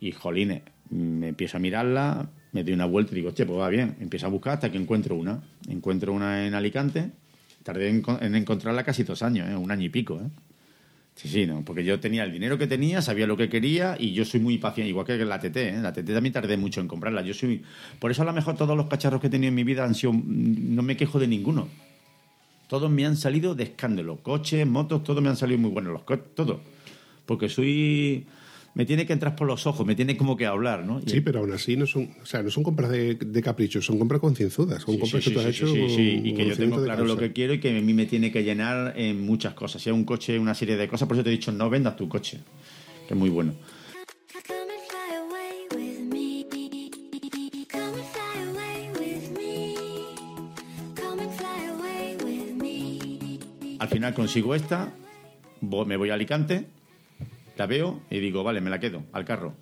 Y 0.00 0.12
jolines, 0.12 0.62
me 0.90 1.28
empiezo 1.28 1.56
a 1.56 1.60
mirarla, 1.60 2.28
me 2.52 2.62
doy 2.62 2.74
una 2.74 2.84
vuelta 2.84 3.12
y 3.12 3.16
digo, 3.16 3.28
hostia, 3.28 3.46
pues 3.46 3.58
va 3.58 3.68
bien. 3.70 3.96
Empiezo 4.00 4.26
a 4.26 4.28
buscar 4.28 4.54
hasta 4.54 4.70
que 4.70 4.76
encuentro 4.76 5.16
una. 5.16 5.42
Encuentro 5.66 6.12
una 6.12 6.46
en 6.46 6.54
Alicante. 6.54 7.10
Tardé 7.62 7.88
en, 7.88 8.02
en 8.20 8.34
encontrarla 8.34 8.84
casi 8.84 9.02
dos 9.02 9.22
años, 9.22 9.48
¿eh? 9.48 9.56
un 9.56 9.70
año 9.70 9.84
y 9.84 9.88
pico. 9.88 10.20
¿eh? 10.20 10.28
Sí, 11.18 11.28
sí, 11.28 11.46
no, 11.46 11.64
porque 11.64 11.82
yo 11.82 11.98
tenía 11.98 12.22
el 12.22 12.30
dinero 12.30 12.58
que 12.58 12.68
tenía, 12.68 13.02
sabía 13.02 13.26
lo 13.26 13.36
que 13.36 13.48
quería 13.48 13.96
y 13.98 14.12
yo 14.12 14.24
soy 14.24 14.38
muy 14.38 14.56
paciente, 14.58 14.90
igual 14.90 15.04
que 15.04 15.16
la 15.24 15.40
TT, 15.40 15.56
¿eh? 15.56 15.78
la 15.82 15.92
TT 15.92 16.12
también 16.12 16.32
tardé 16.32 16.56
mucho 16.56 16.80
en 16.80 16.86
comprarla. 16.86 17.22
Yo 17.22 17.34
soy, 17.34 17.64
por 17.98 18.12
eso 18.12 18.22
a 18.22 18.24
lo 18.24 18.32
mejor 18.32 18.56
todos 18.56 18.76
los 18.76 18.86
cacharros 18.86 19.20
que 19.20 19.26
he 19.26 19.30
tenido 19.30 19.48
en 19.48 19.56
mi 19.56 19.64
vida 19.64 19.84
han 19.84 19.96
sido, 19.96 20.12
no 20.12 20.80
me 20.82 20.96
quejo 20.96 21.18
de 21.18 21.26
ninguno. 21.26 21.66
Todos 22.68 22.88
me 22.88 23.04
han 23.04 23.16
salido 23.16 23.56
de 23.56 23.64
escándalo, 23.64 24.18
coches, 24.18 24.64
motos, 24.64 25.02
todos 25.02 25.20
me 25.20 25.28
han 25.28 25.36
salido 25.36 25.58
muy 25.58 25.72
buenos, 25.72 25.92
los 25.92 26.34
todo, 26.36 26.60
porque 27.26 27.48
soy, 27.48 28.24
me 28.78 28.86
tiene 28.86 29.04
que 29.06 29.12
entrar 29.12 29.34
por 29.34 29.48
los 29.48 29.66
ojos, 29.66 29.84
me 29.84 29.96
tiene 29.96 30.16
como 30.16 30.36
que 30.36 30.46
hablar, 30.46 30.86
¿no? 30.86 31.00
Y- 31.04 31.10
Sí, 31.10 31.20
pero 31.20 31.40
aún 31.40 31.50
así 31.52 31.76
no 31.76 31.84
son, 31.84 32.10
o 32.22 32.24
sea, 32.24 32.44
no 32.44 32.50
son 32.50 32.62
compras 32.62 32.90
de, 32.90 33.16
de 33.16 33.42
capricho, 33.42 33.82
son 33.82 33.98
compras 33.98 34.20
concienzudas, 34.20 34.80
son 34.82 34.94
Sí, 34.94 35.00
compras 35.00 35.24
sí, 35.24 35.30
que 35.30 35.34
tú 35.34 35.40
has 35.40 35.46
sí, 35.46 35.50
hecho. 35.50 35.66
sí, 35.88 36.22
y 36.26 36.32
que 36.34 36.46
yo 36.46 36.56
tengo 36.56 36.82
claro 36.84 37.04
lo 37.04 37.16
que 37.18 37.32
quiero 37.32 37.52
y 37.54 37.58
que 37.60 37.76
a 37.76 37.80
mí 37.82 37.92
me 37.92 38.06
tiene 38.06 38.30
que 38.30 38.44
llenar 38.44 38.94
en 38.96 39.20
muchas 39.26 39.54
cosas. 39.54 39.82
Sea 39.82 39.92
un 39.92 40.04
coche, 40.04 40.38
una 40.38 40.54
serie 40.54 40.76
de 40.76 40.86
cosas, 40.86 41.08
por 41.08 41.16
eso 41.16 41.24
te 41.24 41.30
he 41.30 41.32
dicho, 41.32 41.50
no 41.50 41.68
vendas 41.68 41.96
tu 41.96 42.08
coche, 42.08 42.38
que 43.08 43.14
es 43.14 43.18
muy 43.18 43.30
bueno. 43.30 43.52
Al 53.78 53.88
final 53.88 54.12
consigo 54.14 54.54
esta, 54.54 54.92
me 55.60 55.96
voy 55.96 56.10
a 56.10 56.14
Alicante, 56.14 56.66
la 57.58 57.66
veo 57.66 58.02
y 58.10 58.20
digo, 58.20 58.42
vale, 58.44 58.60
me 58.60 58.70
la 58.70 58.78
quedo 58.78 59.02
al 59.12 59.24
carro. 59.24 59.54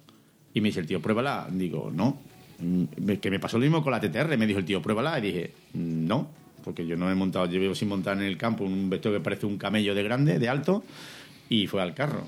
Y 0.55 0.61
me 0.61 0.69
dice 0.69 0.81
el 0.81 0.87
tío, 0.87 1.01
pruébala. 1.01 1.49
Digo, 1.51 1.91
no. 1.93 2.19
Mm, 2.59 2.85
Que 3.21 3.31
me 3.31 3.41
pasó 3.41 3.59
lo 3.59 3.63
mismo 3.63 3.83
con 3.83 3.91
la 3.91 4.01
TTR. 4.01 4.37
Me 4.37 4.47
dijo 4.47 4.59
el 4.59 4.65
tío, 4.65 4.81
pruébala. 4.81 5.19
Y 5.19 5.23
dije, 5.23 5.53
no, 5.75 6.29
porque 6.65 6.87
yo 6.87 6.97
no 6.97 7.11
he 7.11 7.15
montado, 7.15 7.47
vivo 7.47 7.75
sin 7.75 7.89
montar 7.89 8.17
en 8.17 8.25
el 8.25 8.37
campo 8.37 8.65
un 8.65 8.91
vestido 8.91 9.15
que 9.15 9.21
parece 9.21 9.47
un 9.47 9.57
camello 9.57 9.95
de 9.95 10.03
grande, 10.03 10.39
de 10.39 10.49
alto, 10.49 10.83
y 11.49 11.67
fue 11.67 11.81
al 11.81 11.95
carro. 11.95 12.27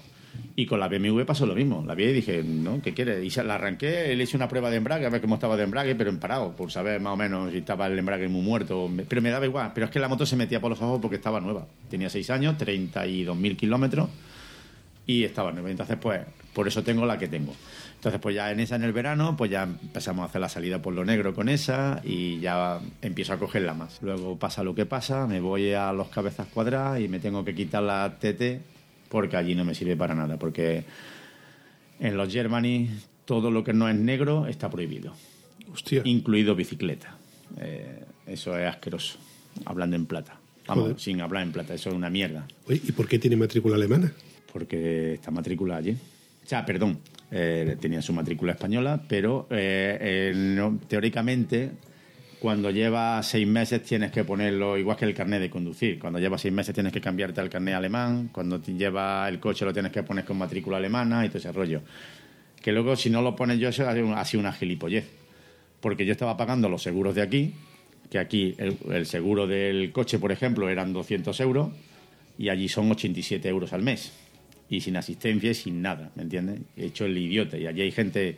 Y 0.55 0.67
con 0.67 0.79
la 0.79 0.89
BMW 0.89 1.23
pasó 1.25 1.47
lo 1.47 1.55
mismo. 1.55 1.83
La 1.87 1.95
vi 1.95 2.05
y 2.05 2.13
dije, 2.13 2.43
no, 2.45 2.81
¿qué 2.81 2.95
quieres? 2.95 3.25
Y 3.25 3.43
la 3.43 3.57
arranqué, 3.57 4.15
le 4.15 4.25
hice 4.25 4.37
una 4.37 4.47
prueba 4.47 4.71
de 4.71 4.77
embrague, 4.77 5.07
a 5.07 5.11
ver 5.11 5.21
cómo 5.21 5.35
estaba 5.35 5.57
de 5.57 5.65
embrague, 5.65 5.95
pero 5.95 6.11
en 6.11 6.19
parado, 6.19 6.55
por 6.55 6.71
saber 6.71 7.01
más 7.01 7.15
o 7.15 7.17
menos 7.17 7.51
si 7.51 7.59
estaba 7.59 7.87
el 7.87 7.99
embrague 7.99 8.29
muy 8.29 8.43
muerto. 8.43 8.89
Pero 9.09 9.23
me 9.23 9.31
daba 9.31 9.47
igual. 9.47 9.73
Pero 9.75 9.87
es 9.87 9.91
que 9.91 9.99
la 9.99 10.09
moto 10.09 10.25
se 10.25 10.37
metía 10.37 10.61
por 10.61 10.71
los 10.71 10.81
ojos 10.81 11.01
porque 11.01 11.17
estaba 11.17 11.41
nueva. 11.41 11.67
Tenía 11.91 12.09
6 12.09 12.31
años, 12.31 12.57
32.000 12.59 13.57
kilómetros 13.57 14.09
y 15.09 15.25
estaba 15.25 15.51
nueva. 15.51 15.71
Entonces, 15.71 15.97
pues, 16.01 16.21
por 16.53 16.69
eso 16.69 16.85
tengo 16.85 17.07
la 17.07 17.19
que 17.19 17.27
tengo. 17.29 17.55
Entonces, 17.95 18.21
pues 18.21 18.37
ya 18.37 18.53
en 18.53 18.61
esa, 18.61 18.77
en 18.77 18.85
el 18.85 18.93
verano, 18.93 19.37
pues 19.37 19.51
ya 19.51 19.65
empezamos 19.65 20.23
a 20.23 20.27
hacer 20.27 20.41
la 20.41 20.49
salida 20.49 20.81
por 20.83 20.93
lo 20.93 21.05
negro 21.05 21.35
con 21.35 21.49
esa 21.49 22.01
y 22.05 22.39
ya 22.41 22.79
empiezo 23.03 23.33
a 23.33 23.39
cogerla 23.39 23.75
más. 23.75 24.01
Luego 24.03 24.39
pasa 24.39 24.63
lo 24.63 24.75
que 24.75 24.87
pasa, 24.87 25.27
me 25.27 25.41
voy 25.41 25.73
a 25.73 25.93
los 25.93 26.09
cabezas 26.09 26.47
cuadradas 26.47 27.01
y 27.01 27.09
me 27.09 27.19
tengo 27.21 27.45
que 27.45 27.55
quitar 27.55 27.83
la 27.83 28.19
TT 28.21 28.61
porque 29.09 29.37
allí 29.37 29.55
no 29.55 29.65
me 29.65 29.75
sirve 29.75 29.97
para 29.97 30.15
nada, 30.15 30.37
porque 30.39 30.85
en 31.99 32.17
los 32.17 32.31
Germany 32.31 32.89
todo 33.25 33.51
lo 33.51 33.65
que 33.65 33.73
no 33.73 33.89
es 33.89 33.97
negro 33.97 34.47
está 34.47 34.69
prohibido, 34.71 35.15
Hostia. 35.73 36.03
incluido 36.05 36.55
bicicleta. 36.55 37.17
Eh, 37.61 38.05
eso 38.27 38.57
es 38.59 38.69
asqueroso, 38.69 39.19
hablando 39.65 39.97
en 39.97 40.05
plata. 40.05 40.37
Vamos, 40.67 40.83
Joder. 40.85 41.01
sin 41.01 41.21
hablar 41.23 41.43
en 41.45 41.53
plata, 41.53 41.73
eso 41.73 41.89
es 41.89 41.95
una 41.95 42.11
mierda 42.11 42.47
Oye, 42.67 42.83
¿y 42.87 42.93
por 42.93 43.09
qué 43.09 43.19
tiene 43.19 43.37
matrícula 43.37 43.77
alemana? 43.77 44.13
Porque 44.53 45.15
está 45.15 45.31
matriculada 45.31 45.81
allí. 45.81 45.91
O 45.93 46.49
sea, 46.49 46.65
perdón, 46.65 46.99
eh, 47.31 47.77
tenía 47.81 48.01
su 48.01 48.13
matrícula 48.13 48.53
española, 48.53 49.01
pero 49.07 49.47
eh, 49.51 49.99
eh, 50.33 50.71
teóricamente 50.89 51.71
cuando 52.41 52.71
llevas 52.71 53.27
seis 53.27 53.47
meses 53.47 53.83
tienes 53.83 54.13
que 54.13 54.23
ponerlo 54.25 54.79
igual 54.79 54.97
que 54.97 55.05
el 55.05 55.13
carnet 55.15 55.41
de 55.41 55.51
conducir. 55.51 55.99
Cuando 55.99 56.19
llevas 56.21 56.41
seis 56.41 56.55
meses 56.55 56.73
tienes 56.75 56.93
que 56.93 57.01
cambiarte 57.01 57.41
al 57.41 57.51
carnet 57.51 57.75
alemán, 57.75 58.31
cuando 58.33 58.63
lleva 58.63 59.29
el 59.29 59.41
coche 59.41 59.65
lo 59.65 59.73
tienes 59.73 59.93
que 59.93 60.03
poner 60.05 60.25
con 60.25 60.39
matrícula 60.39 60.77
alemana 60.77 61.25
y 61.27 61.29
todo 61.29 61.39
ese 61.39 61.53
rollo. 61.53 61.83
Que 62.63 62.73
luego 62.73 62.97
si 62.97 63.11
no 63.11 63.23
lo 63.23 63.35
pones 63.37 63.59
yo, 63.59 63.69
eso 63.69 63.89
ha 63.89 64.25
sido 64.25 64.41
una- 64.41 64.53
gilipollez. 64.53 65.07
Porque 65.81 66.07
yo 66.07 66.13
estaba 66.13 66.37
pagando 66.37 66.69
los 66.69 66.83
seguros 66.83 67.15
de 67.15 67.23
aquí, 67.23 67.55
que 68.11 68.19
aquí 68.19 68.55
el, 68.59 68.77
el 68.91 69.07
seguro 69.07 69.47
del 69.47 69.93
coche, 69.93 70.19
por 70.19 70.33
ejemplo, 70.33 70.69
eran 70.69 70.93
200 70.93 71.39
euros 71.41 71.71
y 72.39 72.49
allí 72.49 72.69
son 72.69 72.91
87 72.91 73.49
euros 73.49 73.73
al 73.73 73.83
mes. 73.83 74.13
Y 74.71 74.81
sin 74.81 74.97
asistencia 74.97 75.51
y 75.51 75.55
sin 75.55 75.81
nada, 75.81 76.11
¿me 76.15 76.23
entiendes? 76.23 76.61
He 76.77 76.87
hecho 76.87 77.07
el 77.07 77.17
idiota. 77.17 77.57
Y 77.57 77.67
allí 77.67 77.83
hay 77.83 77.93
gente 77.93 78.37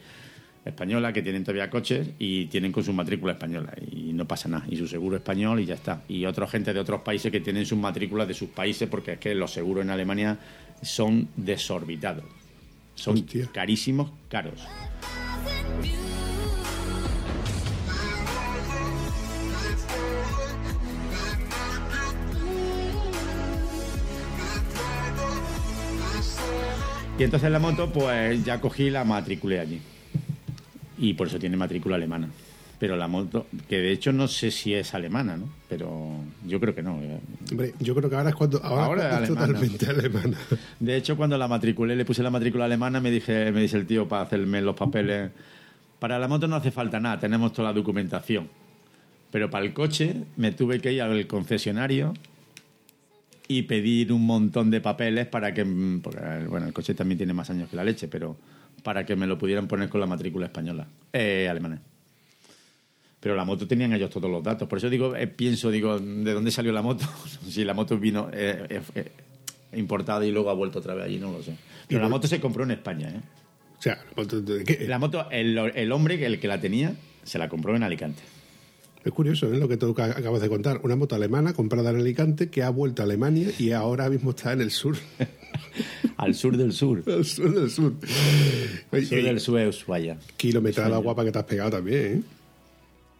española 0.64 1.12
que 1.12 1.22
tienen 1.22 1.42
todavía 1.42 1.70
coches 1.70 2.10
y 2.18 2.46
tienen 2.46 2.70
con 2.70 2.84
su 2.84 2.92
matrícula 2.92 3.32
española 3.32 3.72
y 3.90 4.12
no 4.12 4.26
pasa 4.26 4.48
nada. 4.48 4.64
Y 4.68 4.76
su 4.76 4.86
seguro 4.86 5.16
español 5.16 5.60
y 5.60 5.66
ya 5.66 5.74
está. 5.74 6.02
Y 6.08 6.24
otra 6.26 6.46
gente 6.46 6.72
de 6.72 6.80
otros 6.80 7.02
países 7.02 7.32
que 7.32 7.40
tienen 7.40 7.66
sus 7.66 7.78
matrículas 7.78 8.28
de 8.28 8.34
sus 8.34 8.50
países 8.50 8.88
porque 8.88 9.12
es 9.12 9.18
que 9.18 9.34
los 9.34 9.52
seguros 9.52 9.84
en 9.84 9.90
Alemania 9.90 10.38
son 10.82 11.28
desorbitados. 11.36 12.24
Son 12.94 13.14
Hostia. 13.14 13.48
carísimos, 13.52 14.10
caros. 14.28 14.60
Y 27.20 27.24
entonces 27.24 27.50
la 27.50 27.58
moto, 27.58 27.90
pues 27.92 28.42
ya 28.44 28.60
cogí 28.60 28.84
y 28.84 28.90
la 28.90 29.04
matriculé 29.04 29.60
allí. 29.60 29.78
Y 30.98 31.12
por 31.14 31.26
eso 31.26 31.38
tiene 31.38 31.56
matrícula 31.56 31.96
alemana. 31.96 32.28
Pero 32.78 32.96
la 32.96 33.08
moto, 33.08 33.46
que 33.68 33.76
de 33.78 33.92
hecho 33.92 34.10
no 34.10 34.26
sé 34.26 34.50
si 34.50 34.72
es 34.72 34.94
alemana, 34.94 35.36
¿no? 35.36 35.50
Pero 35.68 36.14
yo 36.46 36.58
creo 36.58 36.74
que 36.74 36.82
no. 36.82 36.98
eh. 37.02 37.20
Hombre, 37.50 37.74
yo 37.78 37.94
creo 37.94 38.08
que 38.08 38.16
ahora 38.16 38.30
es 38.30 38.34
cuando 38.34 38.64
ahora, 38.64 38.84
Ahora 38.86 39.02
es 39.02 39.08
es 39.24 39.36
alemana. 39.36 39.46
totalmente 39.48 39.86
alemana. 39.86 40.38
De 40.78 40.96
hecho, 40.96 41.14
cuando 41.14 41.36
la 41.36 41.46
matriculé, 41.46 41.94
le 41.94 42.06
puse 42.06 42.22
la 42.22 42.30
matrícula 42.30 42.64
alemana, 42.64 43.00
me 43.00 43.10
dije, 43.10 43.52
me 43.52 43.60
dice 43.60 43.76
el 43.76 43.86
tío 43.86 44.08
para 44.08 44.22
hacerme 44.22 44.62
los 44.62 44.74
papeles. 44.74 45.30
Para 45.98 46.18
la 46.18 46.26
moto 46.26 46.48
no 46.48 46.56
hace 46.56 46.70
falta 46.70 46.98
nada, 47.00 47.20
tenemos 47.20 47.52
toda 47.52 47.68
la 47.68 47.74
documentación. 47.74 48.48
Pero 49.30 49.50
para 49.50 49.66
el 49.66 49.74
coche 49.74 50.14
me 50.38 50.52
tuve 50.52 50.80
que 50.80 50.90
ir 50.94 51.02
al 51.02 51.26
concesionario 51.26 52.14
y 53.50 53.62
pedir 53.62 54.12
un 54.12 54.24
montón 54.26 54.70
de 54.70 54.80
papeles 54.80 55.26
para 55.26 55.52
que, 55.52 55.64
mm, 55.64 56.02
porque, 56.02 56.20
bueno, 56.48 56.68
el 56.68 56.72
coche 56.72 56.94
también 56.94 57.18
tiene 57.18 57.32
más 57.32 57.50
años 57.50 57.68
que 57.68 57.74
la 57.74 57.82
leche, 57.82 58.06
pero 58.06 58.36
para 58.84 59.04
que 59.04 59.16
me 59.16 59.26
lo 59.26 59.38
pudieran 59.38 59.66
poner 59.66 59.88
con 59.88 60.00
la 60.00 60.06
matrícula 60.06 60.46
española, 60.46 60.86
eh, 61.12 61.48
alemana. 61.50 61.82
Pero 63.18 63.34
la 63.34 63.44
moto 63.44 63.66
tenían 63.66 63.92
ellos 63.92 64.08
todos 64.08 64.30
los 64.30 64.40
datos. 64.40 64.68
Por 64.68 64.78
eso 64.78 64.88
digo, 64.88 65.16
eh, 65.16 65.26
pienso, 65.26 65.68
digo, 65.72 65.98
¿de 65.98 66.32
dónde 66.32 66.52
salió 66.52 66.70
la 66.70 66.80
moto? 66.80 67.04
si 67.48 67.64
la 67.64 67.74
moto 67.74 67.98
vino 67.98 68.30
eh, 68.32 68.66
eh, 68.70 68.82
eh, 68.94 69.10
importada 69.72 70.24
y 70.24 70.30
luego 70.30 70.50
ha 70.50 70.54
vuelto 70.54 70.78
otra 70.78 70.94
vez 70.94 71.06
allí, 71.06 71.18
no 71.18 71.32
lo 71.32 71.42
sé. 71.42 71.56
Pero 71.88 72.00
la 72.00 72.08
moto 72.08 72.28
se 72.28 72.40
compró 72.40 72.62
en 72.62 72.70
España, 72.70 73.08
¿eh? 73.08 73.20
O 73.80 73.82
sea, 73.82 73.98
¿de 74.16 74.62
qué? 74.62 74.86
La 74.86 75.00
moto, 75.00 75.28
el, 75.28 75.58
el 75.58 75.90
hombre, 75.90 76.24
el 76.24 76.38
que 76.38 76.46
la 76.46 76.60
tenía, 76.60 76.94
se 77.24 77.36
la 77.36 77.48
compró 77.48 77.74
en 77.74 77.82
Alicante. 77.82 78.22
Es 79.04 79.12
curioso 79.12 79.52
¿eh? 79.52 79.58
lo 79.58 79.68
que 79.68 79.76
tú 79.76 79.94
ca- 79.94 80.06
acabas 80.16 80.40
de 80.42 80.48
contar. 80.48 80.80
Una 80.84 80.96
moto 80.96 81.14
alemana 81.14 81.52
comprada 81.52 81.90
en 81.90 81.96
Alicante 81.96 82.48
que 82.50 82.62
ha 82.62 82.70
vuelto 82.70 83.02
a 83.02 83.04
Alemania 83.06 83.48
y 83.58 83.72
ahora 83.72 84.08
mismo 84.10 84.30
está 84.30 84.52
en 84.52 84.60
el 84.60 84.70
sur. 84.70 84.96
Al 86.16 86.34
sur 86.34 86.56
del 86.56 86.72
sur. 86.72 87.02
Al 87.06 87.24
sur 87.24 87.52
del 87.54 87.70
sur. 87.70 87.94
Oye, 88.92 89.04
sur 89.06 89.22
del 89.22 89.40
sur 89.40 89.58
de 89.58 89.68
Ushuaia. 89.68 90.18
Kilometrada 90.36 90.98
guapa 90.98 91.24
que 91.24 91.32
te 91.32 91.38
has 91.38 91.44
pegado 91.44 91.70
también, 91.70 92.18
¿eh? 92.18 92.22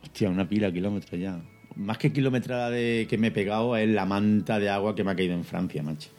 Hostia, 0.03 0.29
una 0.31 0.49
pila 0.49 0.67
de 0.69 0.75
kilómetros 0.75 1.21
ya. 1.21 1.41
Más 1.77 1.99
que 1.99 2.13
kilometrada 2.13 2.69
de 2.71 3.07
que 3.09 3.17
me 3.17 3.29
he 3.29 3.31
pegado 3.31 3.77
es 3.77 3.89
la 3.89 4.05
manta 4.05 4.59
de 4.59 4.69
agua 4.69 4.95
que 4.95 5.05
me 5.05 5.13
ha 5.13 5.17
caído 5.17 5.35
en 5.35 5.45
Francia, 5.45 5.83
macho. 5.83 6.11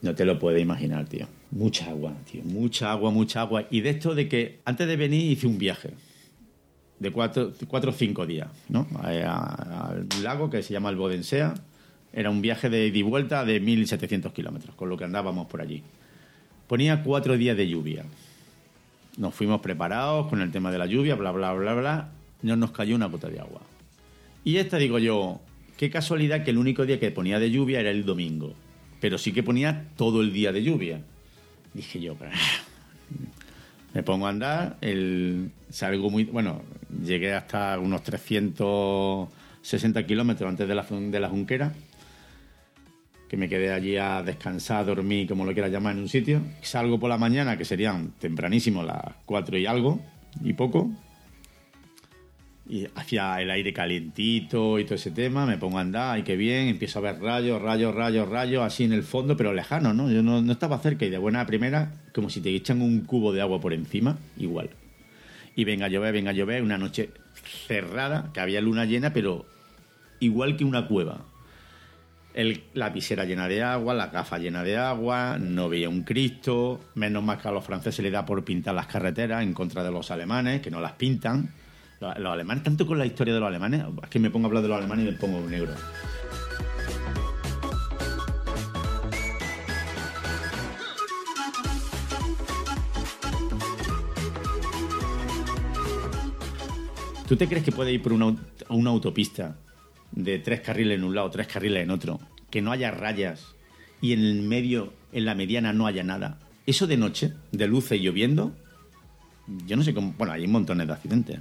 No 0.00 0.14
te 0.14 0.24
lo 0.24 0.38
puedes 0.38 0.60
imaginar, 0.62 1.06
tío. 1.08 1.26
Mucha 1.50 1.86
agua, 1.90 2.14
tío. 2.30 2.42
Mucha 2.44 2.92
agua, 2.92 3.10
mucha 3.10 3.40
agua. 3.40 3.66
Y 3.70 3.80
de 3.80 3.90
esto 3.90 4.14
de 4.14 4.28
que 4.28 4.60
antes 4.64 4.86
de 4.86 4.96
venir 4.96 5.30
hice 5.32 5.46
un 5.46 5.58
viaje. 5.58 5.90
De 7.02 7.10
cuatro, 7.10 7.52
o 7.90 7.92
cinco 7.92 8.26
días, 8.26 8.48
¿no? 8.68 8.86
A- 9.02 9.88
al 9.90 10.06
lago 10.22 10.48
que 10.50 10.62
se 10.62 10.72
llama 10.72 10.88
el 10.90 10.96
Bodensea. 10.96 11.54
Era 12.12 12.30
un 12.30 12.42
viaje 12.42 12.68
de 12.70 12.86
ida 12.86 12.98
y 12.98 13.02
vuelta 13.02 13.44
de 13.44 13.60
1.700 13.60 14.32
kilómetros, 14.32 14.74
con 14.76 14.88
lo 14.88 14.96
que 14.96 15.04
andábamos 15.04 15.46
por 15.46 15.60
allí. 15.62 15.82
Ponía 16.68 17.02
cuatro 17.02 17.36
días 17.36 17.56
de 17.56 17.68
lluvia. 17.68 18.04
Nos 19.16 19.34
fuimos 19.34 19.60
preparados 19.60 20.28
con 20.28 20.40
el 20.40 20.50
tema 20.50 20.70
de 20.70 20.78
la 20.78 20.86
lluvia, 20.86 21.14
bla, 21.16 21.32
bla, 21.32 21.52
bla, 21.54 21.74
bla. 21.74 22.08
No 22.42 22.56
nos 22.56 22.70
cayó 22.72 22.96
una 22.96 23.06
gota 23.06 23.28
de 23.28 23.40
agua. 23.40 23.60
Y 24.44 24.56
esta 24.56 24.76
digo 24.78 24.98
yo, 24.98 25.40
qué 25.76 25.90
casualidad 25.90 26.44
que 26.44 26.50
el 26.50 26.58
único 26.58 26.84
día 26.86 26.98
que 27.00 27.10
ponía 27.10 27.38
de 27.38 27.50
lluvia 27.50 27.80
era 27.80 27.90
el 27.90 28.04
domingo. 28.04 28.54
Pero 29.00 29.18
sí 29.18 29.32
que 29.32 29.42
ponía 29.42 29.88
todo 29.96 30.20
el 30.22 30.32
día 30.32 30.52
de 30.52 30.62
lluvia. 30.62 31.00
Dije 31.74 32.00
yo, 32.00 32.14
"Bah". 32.16 32.30
Me 33.94 34.02
pongo 34.02 34.26
a 34.26 34.30
andar, 34.30 34.76
el, 34.80 35.52
salgo 35.70 36.10
muy... 36.10 36.24
Bueno, 36.24 36.62
llegué 37.04 37.34
hasta 37.34 37.78
unos 37.78 38.02
360 38.02 40.06
kilómetros 40.06 40.48
antes 40.48 40.66
de 40.66 40.74
la, 40.74 40.82
de 40.82 41.20
la 41.20 41.28
Junquera, 41.28 41.72
que 43.28 43.36
me 43.36 43.48
quedé 43.48 43.72
allí 43.72 43.96
a 43.96 44.22
descansar, 44.22 44.86
dormir, 44.86 45.28
como 45.28 45.44
lo 45.44 45.52
quieras 45.52 45.70
llamar, 45.70 45.94
en 45.94 46.02
un 46.02 46.08
sitio. 46.08 46.40
Salgo 46.62 46.98
por 46.98 47.10
la 47.10 47.18
mañana, 47.18 47.56
que 47.56 47.64
serían 47.64 48.12
tempranísimo, 48.18 48.82
las 48.82 49.14
4 49.26 49.58
y 49.58 49.66
algo, 49.66 50.00
y 50.42 50.54
poco, 50.54 50.90
y 52.68 52.86
hacía 52.94 53.40
el 53.40 53.50
aire 53.50 53.72
calientito 53.72 54.78
y 54.78 54.84
todo 54.84 54.94
ese 54.94 55.10
tema, 55.10 55.46
me 55.46 55.58
pongo 55.58 55.78
a 55.78 55.80
andar, 55.80 56.18
y 56.18 56.22
qué 56.22 56.36
bien, 56.36 56.68
empiezo 56.68 57.00
a 57.00 57.02
ver 57.02 57.20
rayos, 57.20 57.60
rayos, 57.60 57.94
rayos, 57.94 58.28
rayos, 58.28 58.62
así 58.62 58.84
en 58.84 58.92
el 58.92 59.02
fondo, 59.02 59.36
pero 59.36 59.52
lejano, 59.52 59.92
¿no? 59.92 60.10
Yo 60.10 60.22
no, 60.22 60.40
no 60.40 60.52
estaba 60.52 60.78
cerca 60.78 61.04
y 61.04 61.10
de 61.10 61.18
buena 61.18 61.44
primera, 61.44 61.92
como 62.14 62.30
si 62.30 62.40
te 62.40 62.50
echan 62.50 62.80
un 62.80 63.00
cubo 63.00 63.32
de 63.32 63.40
agua 63.40 63.60
por 63.60 63.72
encima, 63.72 64.16
igual. 64.36 64.70
Y 65.54 65.64
venga 65.64 65.86
a 65.86 65.88
llover, 65.88 66.12
venga 66.12 66.30
a 66.30 66.34
llover, 66.34 66.62
una 66.62 66.78
noche 66.78 67.10
cerrada, 67.66 68.30
que 68.32 68.40
había 68.40 68.60
luna 68.60 68.84
llena, 68.84 69.12
pero 69.12 69.44
igual 70.20 70.56
que 70.56 70.64
una 70.64 70.86
cueva. 70.86 71.24
La 72.72 72.88
visera 72.88 73.26
llena 73.26 73.48
de 73.48 73.62
agua, 73.62 73.92
la 73.92 74.06
gafa 74.06 74.38
llena 74.38 74.62
de 74.62 74.78
agua, 74.78 75.36
no 75.38 75.68
veía 75.68 75.90
un 75.90 76.04
Cristo, 76.04 76.80
menos 76.94 77.22
mal 77.22 77.38
que 77.38 77.48
a 77.48 77.52
los 77.52 77.64
franceses 77.64 78.02
les 78.02 78.12
da 78.12 78.24
por 78.24 78.42
pintar 78.44 78.74
las 78.74 78.86
carreteras 78.86 79.42
en 79.42 79.52
contra 79.52 79.84
de 79.84 79.90
los 79.90 80.10
alemanes, 80.10 80.62
que 80.62 80.70
no 80.70 80.80
las 80.80 80.92
pintan. 80.92 81.50
Los, 82.02 82.32
alemanes, 82.32 82.64
tanto 82.64 82.84
con 82.84 82.98
la 82.98 83.06
historia 83.06 83.32
de 83.32 83.38
los 83.38 83.46
alemanes, 83.46 83.84
es 84.02 84.08
que 84.08 84.18
me 84.18 84.28
pongo 84.28 84.46
a 84.46 84.48
hablar 84.48 84.64
de 84.64 84.68
los 84.68 84.76
alemanes 84.76 85.06
y 85.06 85.10
me 85.12 85.16
pongo 85.16 85.40
negro. 85.48 85.72
¿Tú 97.28 97.36
te 97.36 97.46
crees 97.46 97.62
que 97.62 97.70
puede 97.70 97.92
ir 97.92 98.02
por 98.02 98.12
una, 98.12 98.34
una 98.68 98.90
autopista 98.90 99.56
de 100.10 100.40
tres 100.40 100.60
carriles 100.60 100.98
en 100.98 101.04
un 101.04 101.14
lado, 101.14 101.30
tres 101.30 101.46
carriles 101.46 101.84
en 101.84 101.92
otro, 101.92 102.18
que 102.50 102.60
no 102.60 102.72
haya 102.72 102.90
rayas 102.90 103.54
y 104.00 104.12
en 104.12 104.24
el 104.24 104.42
medio, 104.42 104.92
en 105.12 105.24
la 105.24 105.36
mediana, 105.36 105.72
no 105.72 105.86
haya 105.86 106.02
nada? 106.02 106.40
Eso 106.66 106.88
de 106.88 106.96
noche, 106.96 107.32
de 107.52 107.68
luces 107.68 108.00
y 108.00 108.02
lloviendo, 108.02 108.56
yo 109.66 109.76
no 109.76 109.84
sé 109.84 109.94
cómo. 109.94 110.14
Bueno, 110.18 110.32
hay 110.32 110.48
montones 110.48 110.88
de 110.88 110.92
accidentes. 110.92 111.38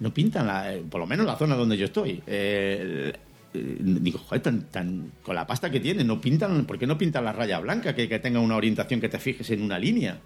No 0.00 0.12
pintan, 0.12 0.46
la- 0.46 0.74
eh, 0.74 0.82
por 0.88 1.00
lo 1.00 1.06
menos 1.06 1.24
la 1.26 1.36
zona 1.36 1.54
donde 1.54 1.76
yo 1.76 1.84
estoy. 1.86 2.20
Eh, 2.26 3.12
digo, 3.52 4.18
joder, 4.18 4.42
tan, 4.42 4.62
tan- 4.70 5.12
con 5.22 5.34
la 5.34 5.46
pasta 5.46 5.70
que 5.70 5.80
tienen, 5.80 6.06
no 6.06 6.20
pintan, 6.20 6.64
¿por 6.64 6.78
qué 6.78 6.86
no 6.86 6.98
pintan 6.98 7.24
la 7.24 7.32
raya 7.32 7.60
blanca? 7.60 7.94
Que, 7.94 8.08
que 8.08 8.18
tenga 8.18 8.40
una 8.40 8.56
orientación 8.56 9.00
que 9.00 9.08
te 9.08 9.18
fijes 9.18 9.48
en 9.50 9.62
una 9.62 9.78
línea. 9.78 10.18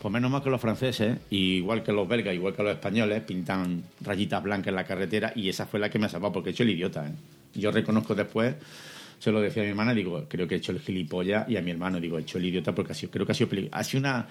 Pues 0.00 0.12
menos 0.12 0.30
mal 0.30 0.42
que 0.42 0.50
los 0.50 0.60
franceses, 0.60 1.16
igual 1.30 1.82
que 1.82 1.90
los 1.92 2.06
belgas, 2.06 2.34
igual 2.34 2.54
que 2.54 2.62
los 2.62 2.72
españoles, 2.72 3.22
pintan 3.22 3.82
rayitas 4.02 4.42
blancas 4.42 4.68
en 4.68 4.74
la 4.74 4.84
carretera 4.84 5.32
y 5.34 5.48
esa 5.48 5.64
fue 5.66 5.80
la 5.80 5.88
que 5.88 5.98
me 5.98 6.06
ha 6.06 6.08
salvado 6.08 6.34
porque 6.34 6.50
he 6.50 6.52
hecho 6.52 6.64
el 6.64 6.70
idiota. 6.70 7.06
¿eh? 7.06 7.12
Yo 7.54 7.70
reconozco 7.70 8.14
después, 8.14 8.54
se 9.18 9.32
lo 9.32 9.40
decía 9.40 9.62
a 9.62 9.64
mi 9.64 9.70
hermana, 9.70 9.94
digo, 9.94 10.26
creo 10.28 10.46
que 10.46 10.56
he 10.56 10.58
hecho 10.58 10.72
el 10.72 10.80
gilipollas 10.80 11.48
y 11.48 11.56
a 11.56 11.62
mi 11.62 11.70
hermano 11.70 11.98
digo, 11.98 12.18
he 12.18 12.22
hecho 12.22 12.36
el 12.36 12.44
idiota 12.44 12.74
porque 12.74 12.92
ha 12.92 12.94
sido, 12.94 13.10
creo 13.10 13.24
que 13.24 13.32
ha 13.32 13.34
sido 13.34 13.48
Ha 13.72 13.82
sido 13.84 14.00
una... 14.00 14.26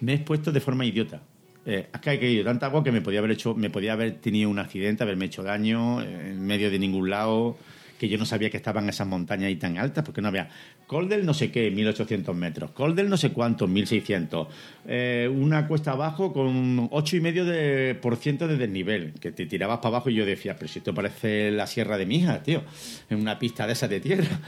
Me 0.00 0.12
he 0.12 0.14
expuesto 0.16 0.50
de 0.50 0.60
forma 0.60 0.86
idiota. 0.86 1.20
Eh, 1.66 1.88
que 2.02 2.10
hay 2.10 2.18
caído 2.18 2.44
tanta 2.44 2.66
agua 2.66 2.84
que 2.84 2.92
me 2.92 3.00
podía 3.00 3.20
haber 3.20 3.30
hecho, 3.30 3.54
me 3.54 3.70
podía 3.70 3.94
haber 3.94 4.16
tenido 4.20 4.50
un 4.50 4.58
accidente, 4.58 5.02
haberme 5.02 5.26
hecho 5.26 5.42
daño 5.42 6.02
eh, 6.02 6.30
en 6.30 6.46
medio 6.46 6.70
de 6.70 6.78
ningún 6.78 7.08
lado, 7.08 7.56
que 8.04 8.10
yo 8.10 8.18
no 8.18 8.26
sabía 8.26 8.50
que 8.50 8.58
estaban 8.58 8.86
esas 8.86 9.06
montañas 9.06 9.48
ahí 9.48 9.56
tan 9.56 9.78
altas, 9.78 10.04
porque 10.04 10.20
no 10.20 10.28
había 10.28 10.50
Coldel 10.86 11.24
no 11.24 11.32
sé 11.32 11.50
qué, 11.50 11.70
1800 11.70 12.36
metros, 12.36 12.70
Coldel 12.72 13.08
no 13.08 13.16
sé 13.16 13.32
cuántos, 13.32 13.66
1600, 13.66 14.48
eh, 14.86 15.30
una 15.34 15.66
cuesta 15.66 15.92
abajo 15.92 16.30
con 16.34 16.90
8,5% 16.90 17.44
de, 17.44 17.94
por 17.94 18.16
ciento 18.16 18.46
de 18.46 18.58
desnivel, 18.58 19.14
que 19.18 19.32
te 19.32 19.46
tirabas 19.46 19.78
para 19.78 19.88
abajo 19.88 20.10
y 20.10 20.16
yo 20.16 20.26
decía, 20.26 20.54
pero 20.56 20.68
si 20.68 20.80
esto 20.80 20.92
parece 20.92 21.50
la 21.50 21.66
sierra 21.66 21.96
de 21.96 22.04
mi 22.04 22.16
hija, 22.16 22.42
tío, 22.42 22.62
en 23.08 23.20
una 23.20 23.38
pista 23.38 23.66
de 23.66 23.72
esa 23.72 23.88
de 23.88 24.00
tierra. 24.00 24.40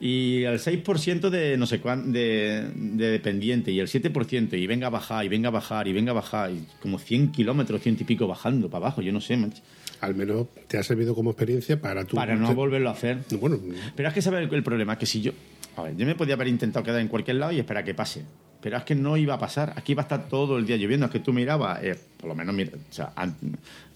Y 0.00 0.42
el 0.42 0.58
6% 0.58 1.30
de 1.30 1.56
no 1.56 1.66
sé 1.66 1.80
cuán, 1.80 2.12
de, 2.12 2.68
de 2.74 3.20
pendiente 3.20 3.70
y 3.70 3.78
el 3.78 3.86
7%, 3.86 4.58
y 4.58 4.66
venga 4.66 4.88
a 4.88 4.90
bajar, 4.90 5.24
y 5.24 5.28
venga 5.28 5.48
a 5.48 5.52
bajar, 5.52 5.86
y 5.86 5.92
venga 5.92 6.10
a 6.10 6.14
bajar, 6.14 6.50
y 6.50 6.66
como 6.82 6.98
100 6.98 7.30
kilómetros, 7.30 7.80
100 7.80 7.98
y 8.00 8.04
pico 8.04 8.26
bajando 8.26 8.68
para 8.68 8.86
abajo, 8.86 9.02
yo 9.02 9.12
no 9.12 9.20
sé, 9.20 9.36
macho. 9.36 9.62
Al 10.04 10.14
menos 10.14 10.46
te 10.68 10.78
ha 10.78 10.82
servido 10.82 11.14
como 11.14 11.30
experiencia 11.30 11.80
para 11.80 12.04
tu... 12.04 12.16
para 12.16 12.34
no 12.36 12.54
volverlo 12.54 12.88
a 12.88 12.92
hacer. 12.92 13.18
Bueno, 13.40 13.58
Pero 13.96 14.08
es 14.08 14.14
que 14.14 14.22
sabes 14.22 14.50
el 14.52 14.62
problema, 14.62 14.96
que 14.98 15.06
si 15.06 15.20
yo. 15.22 15.32
A 15.76 15.82
ver, 15.82 15.96
yo 15.96 16.06
me 16.06 16.14
podía 16.14 16.34
haber 16.34 16.48
intentado 16.48 16.84
quedar 16.84 17.00
en 17.00 17.08
cualquier 17.08 17.36
lado 17.36 17.52
y 17.52 17.58
esperar 17.58 17.84
que 17.84 17.94
pase. 17.94 18.22
Pero 18.60 18.76
es 18.76 18.84
que 18.84 18.94
no 18.94 19.16
iba 19.16 19.34
a 19.34 19.38
pasar. 19.38 19.72
Aquí 19.76 19.92
iba 19.92 20.02
a 20.02 20.04
estar 20.04 20.28
todo 20.28 20.56
el 20.58 20.64
día 20.66 20.76
lloviendo. 20.76 21.06
Es 21.06 21.12
que 21.12 21.20
tú 21.20 21.32
mirabas, 21.32 21.82
eh, 21.82 21.98
por 22.18 22.28
lo 22.28 22.34
menos 22.34 22.54
mira, 22.54 22.70
o 22.74 22.92
sea, 22.92 23.12
an- 23.16 23.36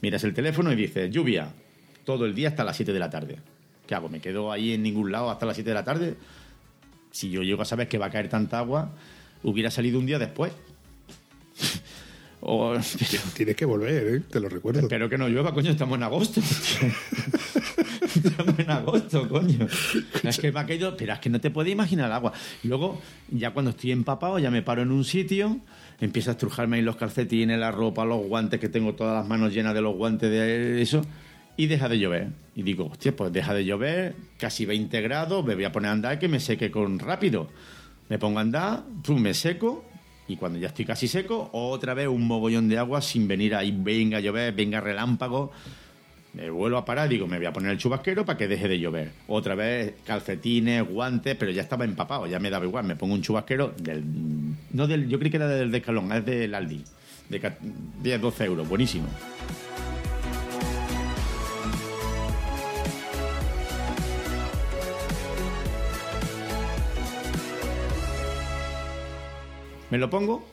miras 0.03 0.23
el 0.25 0.35
teléfono 0.35 0.73
y 0.73 0.77
dices, 0.77 1.11
lluvia, 1.11 1.49
todo 2.05 2.27
el 2.27 2.35
día 2.35 2.49
hasta 2.49 2.65
las 2.65 2.77
7 2.77 2.93
de 2.93 2.99
la 2.99 3.09
tarde. 3.09 3.37
¿Qué 3.87 3.95
hago? 3.95 4.09
¿Me 4.09 4.21
quedo 4.21 4.53
ahí 4.53 4.73
en 4.75 4.83
ningún 4.83 5.11
lado 5.13 5.31
hasta 5.31 5.47
las 5.47 5.57
7 5.57 5.71
de 5.71 5.75
la 5.75 5.85
tarde? 5.85 6.15
Si 7.11 7.31
yo 7.31 7.43
llego 7.43 7.63
a 7.63 7.65
saber 7.65 7.89
que 7.89 7.97
va 7.99 8.07
a 8.07 8.11
caer 8.11 8.29
tanta 8.29 8.59
agua, 8.59 8.91
hubiera 9.43 9.71
salido 9.71 9.99
un 9.99 10.07
día 10.07 10.19
después. 10.19 10.53
O, 12.41 12.77
tienes 13.35 13.57
que 13.57 13.65
volver, 13.65 14.15
¿eh? 14.15 14.21
te 14.31 14.41
lo 14.41 14.49
recuerdo. 14.49 14.81
Espero 14.81 15.09
que 15.09 15.19
no 15.19 15.29
llueva, 15.29 15.53
coño, 15.53 15.71
estamos 15.71 15.97
en 15.97 16.05
agosto. 16.05 16.41
estamos 18.25 18.59
en 18.59 18.71
agosto, 18.71 19.29
coño. 19.29 19.67
Es 20.23 20.39
que 20.39 20.53
me 20.53 20.65
caído, 20.65 20.97
pero 20.97 21.15
es 21.15 21.19
que 21.19 21.31
no 21.31 21.41
te 21.41 21.51
puedes 21.51 21.73
imaginar 21.73 22.07
el 22.07 22.13
agua. 22.13 22.33
Y 22.63 22.69
luego, 22.69 23.01
ya 23.31 23.51
cuando 23.51 23.73
estoy 23.73 23.91
empapado, 23.93 24.39
ya 24.39 24.51
me 24.51 24.63
paro 24.63 24.83
en 24.83 24.93
un 24.93 25.05
sitio, 25.05 25.59
empiezo 26.01 26.31
a 26.31 26.33
estrujarme 26.33 26.77
ahí 26.77 26.83
los 26.83 26.97
calcetines, 26.97 27.59
la 27.59 27.73
ropa, 27.73 28.05
los 28.05 28.25
guantes, 28.25 28.61
que 28.61 28.69
tengo 28.69 28.95
todas 28.95 29.15
las 29.15 29.27
manos 29.27 29.53
llenas 29.53 29.75
de 29.75 29.81
los 29.81 29.97
guantes 29.97 30.31
de 30.31 30.81
eso, 30.81 31.03
y 31.57 31.67
deja 31.67 31.89
de 31.89 31.99
llover. 31.99 32.29
Y 32.55 32.63
digo, 32.63 32.87
hostia, 32.87 33.17
pues 33.17 33.33
deja 33.33 33.53
de 33.53 33.65
llover, 33.65 34.15
casi 34.39 34.65
20 34.65 35.01
grados, 35.01 35.45
me 35.45 35.57
voy 35.57 35.65
a 35.65 35.73
poner 35.73 35.89
a 35.89 35.93
andar 35.93 36.19
que 36.19 36.29
me 36.29 36.39
seque 36.39 36.71
con 36.71 37.01
rápido. 37.01 37.49
Me 38.09 38.19
pongo 38.19 38.39
a 38.39 38.43
andar, 38.43 38.85
pum, 39.03 39.21
me 39.21 39.35
seco, 39.35 39.85
y 40.29 40.37
cuando 40.37 40.59
ya 40.59 40.69
estoy 40.69 40.85
casi 40.85 41.09
seco, 41.09 41.49
otra 41.53 41.95
vez 41.95 42.07
un 42.07 42.27
mogollón 42.27 42.69
de 42.69 42.79
agua 42.79 43.01
sin 43.01 43.27
venir 43.27 43.55
ahí, 43.55 43.75
venga 43.77 44.19
a 44.19 44.21
llover, 44.21 44.53
venga 44.55 44.81
relámpago. 44.81 45.51
Me 46.35 46.51
vuelvo 46.51 46.77
a 46.77 46.85
parar, 46.85 47.09
digo, 47.09 47.27
me 47.27 47.39
voy 47.39 47.47
a 47.47 47.53
poner 47.53 47.71
el 47.73 47.79
chubasquero 47.79 48.25
para 48.27 48.37
que 48.37 48.47
deje 48.47 48.69
de 48.69 48.79
llover. 48.79 49.11
Otra 49.27 49.55
vez 49.55 49.95
calcetines, 50.05 50.87
guantes, 50.87 51.35
pero 51.37 51.51
ya 51.51 51.63
estaba 51.63 51.85
empapado, 51.87 52.27
ya 52.27 52.39
me 52.39 52.51
daba 52.51 52.67
igual. 52.67 52.85
Me 52.85 52.95
pongo 52.97 53.15
un 53.15 53.23
chubasquero 53.23 53.73
del. 53.79 54.05
No 54.73 54.87
del. 54.87 55.09
Yo 55.09 55.19
creí 55.19 55.31
que 55.31 55.39
era 55.39 55.49
del 55.49 55.71
Decalón, 55.73 56.13
es 56.13 56.25
del 56.27 56.55
Aldi. 56.55 56.85
De 57.31 57.41
ca- 57.41 57.57
10, 58.03 58.21
12 58.21 58.45
euros, 58.45 58.69
buenísimo. 58.69 59.07
Me 69.91 69.99
lo 69.99 70.11
pongo 70.11 70.47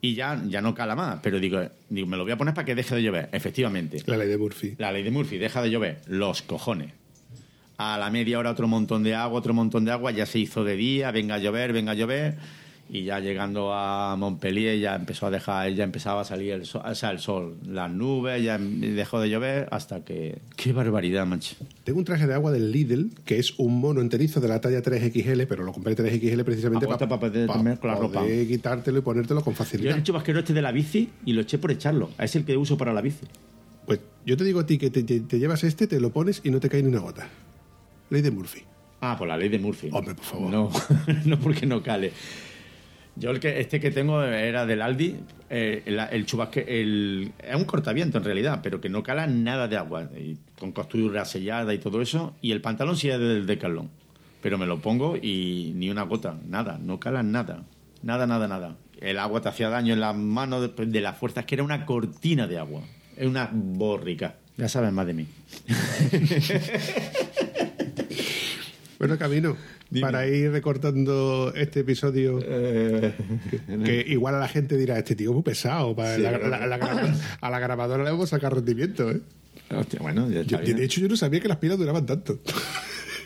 y 0.00 0.14
ya, 0.14 0.40
ya 0.46 0.60
no 0.60 0.74
cala 0.74 0.94
más. 0.94 1.20
Pero 1.22 1.40
digo, 1.40 1.60
digo, 1.88 2.06
me 2.06 2.16
lo 2.16 2.24
voy 2.24 2.32
a 2.32 2.38
poner 2.38 2.54
para 2.54 2.64
que 2.64 2.74
deje 2.74 2.94
de 2.94 3.02
llover. 3.02 3.28
Efectivamente. 3.32 4.02
La 4.06 4.16
ley 4.16 4.28
de 4.28 4.38
Murphy. 4.38 4.74
La 4.78 4.92
ley 4.92 5.02
de 5.02 5.10
Murphy, 5.10 5.38
deja 5.38 5.62
de 5.62 5.70
llover. 5.70 6.02
Los 6.06 6.42
cojones. 6.42 6.92
A 7.78 7.98
la 7.98 8.10
media 8.10 8.38
hora 8.38 8.50
otro 8.50 8.68
montón 8.68 9.02
de 9.02 9.14
agua, 9.14 9.38
otro 9.38 9.52
montón 9.52 9.84
de 9.84 9.92
agua, 9.92 10.10
ya 10.10 10.24
se 10.24 10.38
hizo 10.38 10.64
de 10.64 10.76
día, 10.76 11.10
venga 11.10 11.34
a 11.34 11.38
llover, 11.38 11.72
venga 11.72 11.92
a 11.92 11.94
llover. 11.94 12.36
Y 12.88 13.02
ya 13.02 13.18
llegando 13.18 13.72
a 13.74 14.14
Montpellier 14.16 14.78
ya 14.78 14.94
empezó 14.94 15.26
a 15.26 15.30
dejar, 15.32 15.72
ya 15.74 15.82
empezaba 15.82 16.20
a 16.20 16.24
salir 16.24 16.52
el 16.52 16.66
sol, 16.66 16.82
o 16.84 16.94
sea, 16.94 17.10
el 17.10 17.18
sol, 17.18 17.56
las 17.66 17.90
nubes, 17.90 18.40
ya 18.44 18.58
dejó 18.58 19.20
de 19.20 19.28
llover 19.28 19.66
hasta 19.72 20.04
que... 20.04 20.38
¡Qué 20.54 20.72
barbaridad, 20.72 21.26
macho! 21.26 21.56
Tengo 21.82 21.98
un 21.98 22.04
traje 22.04 22.28
de 22.28 22.34
agua 22.34 22.52
del 22.52 22.70
Lidl, 22.70 23.10
que 23.24 23.38
es 23.40 23.58
un 23.58 23.80
mono 23.80 24.00
enterizo 24.00 24.40
de 24.40 24.46
la 24.46 24.60
talla 24.60 24.82
3XL, 24.84 25.46
pero 25.48 25.64
lo 25.64 25.72
compré 25.72 25.96
3XL 25.96 26.44
precisamente 26.44 26.84
Apuesta 26.86 27.08
pa 27.08 27.18
poder 27.18 27.48
comer 27.48 27.80
con 27.80 27.90
la 27.90 27.96
ropa. 27.96 28.24
quitártelo 28.24 28.98
y 28.98 29.02
ponértelo 29.02 29.42
con 29.42 29.54
Yo 29.54 29.58
facilidad. 29.58 29.96
el 29.96 30.04
chubasquero 30.04 30.38
este 30.38 30.52
de 30.52 30.62
la 30.62 30.70
bici 30.70 31.10
y 31.24 31.32
lo 31.32 31.40
eché 31.40 31.58
por 31.58 31.72
echarlo. 31.72 32.10
Es 32.20 32.36
el 32.36 32.44
que 32.44 32.56
uso 32.56 32.76
para 32.78 32.92
la 32.92 33.00
bici. 33.00 33.26
Pues 33.84 33.98
yo 34.24 34.36
te 34.36 34.44
digo 34.44 34.60
a 34.60 34.66
ti 34.66 34.78
que 34.78 34.90
te, 34.90 35.02
te- 35.02 35.20
te 35.20 35.38
llevas 35.40 35.64
este, 35.64 35.88
te 35.88 35.98
lo 35.98 36.10
pones 36.12 36.40
y 36.44 36.50
no 36.50 36.60
te 36.60 36.68
cae 36.68 36.82
ni 36.84 36.88
una 36.88 37.00
gota. 37.00 37.28
Ley 38.10 38.22
de 38.22 38.30
Murphy. 38.30 38.62
Ah, 39.00 39.16
por 39.18 39.28
la 39.28 39.36
ley 39.36 39.48
de 39.48 39.58
Murphy. 39.58 39.88
Hombre, 39.92 40.14
por 40.14 40.24
favor. 40.24 40.50
No, 40.50 40.70
no 41.24 41.38
porque 41.40 41.66
no 41.66 41.82
cale. 41.82 42.12
Yo 43.16 43.30
el 43.30 43.40
que 43.40 43.60
este 43.60 43.80
que 43.80 43.90
tengo 43.90 44.22
era 44.22 44.66
del 44.66 44.82
Aldi, 44.82 45.16
eh, 45.48 45.82
el, 46.10 46.26
chubasque, 46.26 46.66
el, 46.68 47.32
es 47.42 47.56
un 47.56 47.64
cortaviento 47.64 48.18
en 48.18 48.24
realidad, 48.24 48.60
pero 48.62 48.80
que 48.80 48.90
no 48.90 49.02
cala 49.02 49.26
nada 49.26 49.68
de 49.68 49.78
agua, 49.78 50.10
con 50.58 50.72
costura 50.72 51.24
sellada 51.24 51.72
y 51.72 51.78
todo 51.78 52.02
eso, 52.02 52.34
y 52.42 52.52
el 52.52 52.60
pantalón 52.60 52.96
sí 52.96 53.08
es 53.08 53.18
del 53.18 53.46
Decathlon, 53.46 53.88
pero 54.42 54.58
me 54.58 54.66
lo 54.66 54.80
pongo 54.80 55.16
y 55.16 55.72
ni 55.76 55.88
una 55.88 56.02
gota, 56.02 56.36
nada, 56.46 56.78
no 56.78 57.00
cala 57.00 57.22
nada, 57.22 57.62
nada, 58.02 58.26
nada, 58.26 58.48
nada. 58.48 58.76
El 59.00 59.18
agua 59.18 59.40
te 59.40 59.48
hacía 59.48 59.70
daño 59.70 59.94
en 59.94 60.00
las 60.00 60.14
manos 60.14 60.76
de, 60.76 60.86
de 60.86 61.00
las 61.00 61.16
fuerzas, 61.16 61.46
que 61.46 61.54
era 61.54 61.64
una 61.64 61.86
cortina 61.86 62.46
de 62.46 62.58
agua, 62.58 62.82
es 63.16 63.26
una 63.26 63.50
borrica. 63.50 64.36
Ya 64.58 64.68
sabes 64.68 64.92
más 64.92 65.06
de 65.06 65.14
mí. 65.14 65.26
Bueno, 68.98 69.18
Camino, 69.18 69.56
para 70.00 70.26
ir 70.26 70.50
recortando 70.50 71.52
este 71.54 71.80
episodio, 71.80 72.40
Eh, 72.42 73.12
que 73.84 74.04
igual 74.08 74.34
a 74.34 74.38
la 74.40 74.48
gente 74.48 74.76
dirá, 74.76 74.98
este 74.98 75.14
tío 75.14 75.30
es 75.30 75.34
muy 75.34 75.42
pesado, 75.42 75.94
para 75.94 76.16
Sí, 76.16 76.22
la- 76.22 76.30
a 77.40 77.50
la 77.50 77.58
grabadora 77.58 78.04
le 78.04 78.10
vamos 78.10 78.32
a 78.32 78.36
sacar 78.36 78.54
rendimiento. 78.54 79.10
¿eh? 79.10 79.20
Hostia, 79.70 80.00
bueno, 80.00 80.28
ya 80.28 80.36
Yo- 80.36 80.40
está 80.42 80.58
bien. 80.58 80.76
de 80.76 80.84
hecho, 80.84 81.00
yo 81.00 81.08
no 81.08 81.16
sabía 81.16 81.40
que 81.40 81.48
las 81.48 81.58
pilas 81.58 81.78
duraban 81.78 82.06
tanto. 82.06 82.38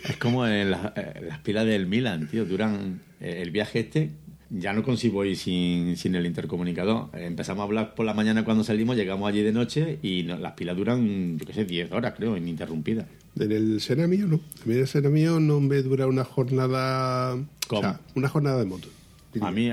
Es 0.09 0.17
como 0.17 0.47
en 0.47 0.71
las, 0.71 0.93
eh, 0.97 1.21
las 1.29 1.39
pilas 1.41 1.67
del 1.67 1.87
Milan, 1.87 2.27
tío. 2.29 2.45
Duran 2.47 3.01
eh, 3.21 3.41
el 3.43 3.51
viaje 3.51 3.81
este. 3.81 4.11
Ya 4.53 4.73
no 4.73 4.83
consigo 4.83 5.25
ir 5.25 5.37
sin, 5.37 5.97
sin 5.97 6.15
el 6.17 6.27
intercomunicador. 6.27 7.09
Empezamos 7.15 7.61
a 7.63 7.65
hablar 7.65 7.95
por 7.95 8.05
la 8.05 8.15
mañana 8.15 8.45
cuando 8.45 8.65
salimos, 8.65 8.97
llegamos 8.97 9.29
allí 9.29 9.43
de 9.43 9.53
noche 9.53 9.99
y 10.03 10.25
no- 10.25 10.37
las 10.39 10.53
pilas 10.55 10.77
duran, 10.77 11.39
yo 11.39 11.47
qué 11.47 11.53
sé, 11.53 11.65
10 11.65 11.93
horas, 11.93 12.15
creo, 12.17 12.37
ininterrumpidas. 12.37 13.07
En 13.39 13.53
el 13.53 13.81
Sena 13.81 14.09
mío, 14.09 14.27
no. 14.27 14.37
A 14.37 14.67
mí 14.69 14.75
el 14.75 14.89
Sena 14.89 15.09
mío 15.09 15.39
no 15.39 15.61
me 15.61 15.81
dura 15.83 16.07
una 16.09 16.25
jornada. 16.25 17.39
¿Cómo? 17.69 17.79
O 17.81 17.83
sea, 17.83 18.01
una 18.17 18.29
jornada 18.29 18.59
de 18.59 18.65
moto. 18.67 18.89
A 19.41 19.53
mí, 19.53 19.71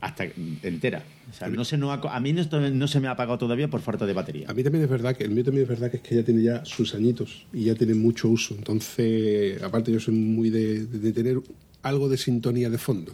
hasta 0.00 0.24
entera. 0.62 1.04
O 1.30 1.34
sea, 1.34 1.48
no 1.48 1.62
se 1.66 1.76
nos 1.76 1.90
ha 1.90 2.16
a 2.16 2.20
mí 2.20 2.32
no, 2.32 2.42
no 2.70 2.88
se 2.88 3.00
me 3.00 3.08
ha 3.08 3.10
apagado 3.10 3.36
todavía 3.36 3.68
por 3.68 3.82
falta 3.82 4.06
de 4.06 4.14
batería. 4.14 4.46
A 4.48 4.54
mí 4.54 4.62
también 4.62 4.84
es 4.84 4.90
verdad 4.90 5.14
que 5.14 5.24
el 5.24 5.30
mío 5.32 5.44
también 5.44 5.64
es 5.64 5.68
verdad 5.68 5.90
que 5.90 5.98
es 5.98 6.02
que 6.02 6.14
ya 6.14 6.22
tiene 6.22 6.42
ya 6.42 6.64
sus 6.64 6.94
añitos 6.94 7.44
y 7.52 7.64
ya 7.64 7.74
tiene 7.74 7.92
mucho 7.92 8.28
uso. 8.30 8.54
Entonces, 8.56 9.62
aparte 9.62 9.92
yo 9.92 10.00
soy 10.00 10.14
muy 10.14 10.48
de, 10.48 10.86
de 10.86 11.12
tener 11.12 11.40
algo 11.82 12.08
de 12.08 12.16
sintonía 12.16 12.70
de 12.70 12.78
fondo. 12.78 13.12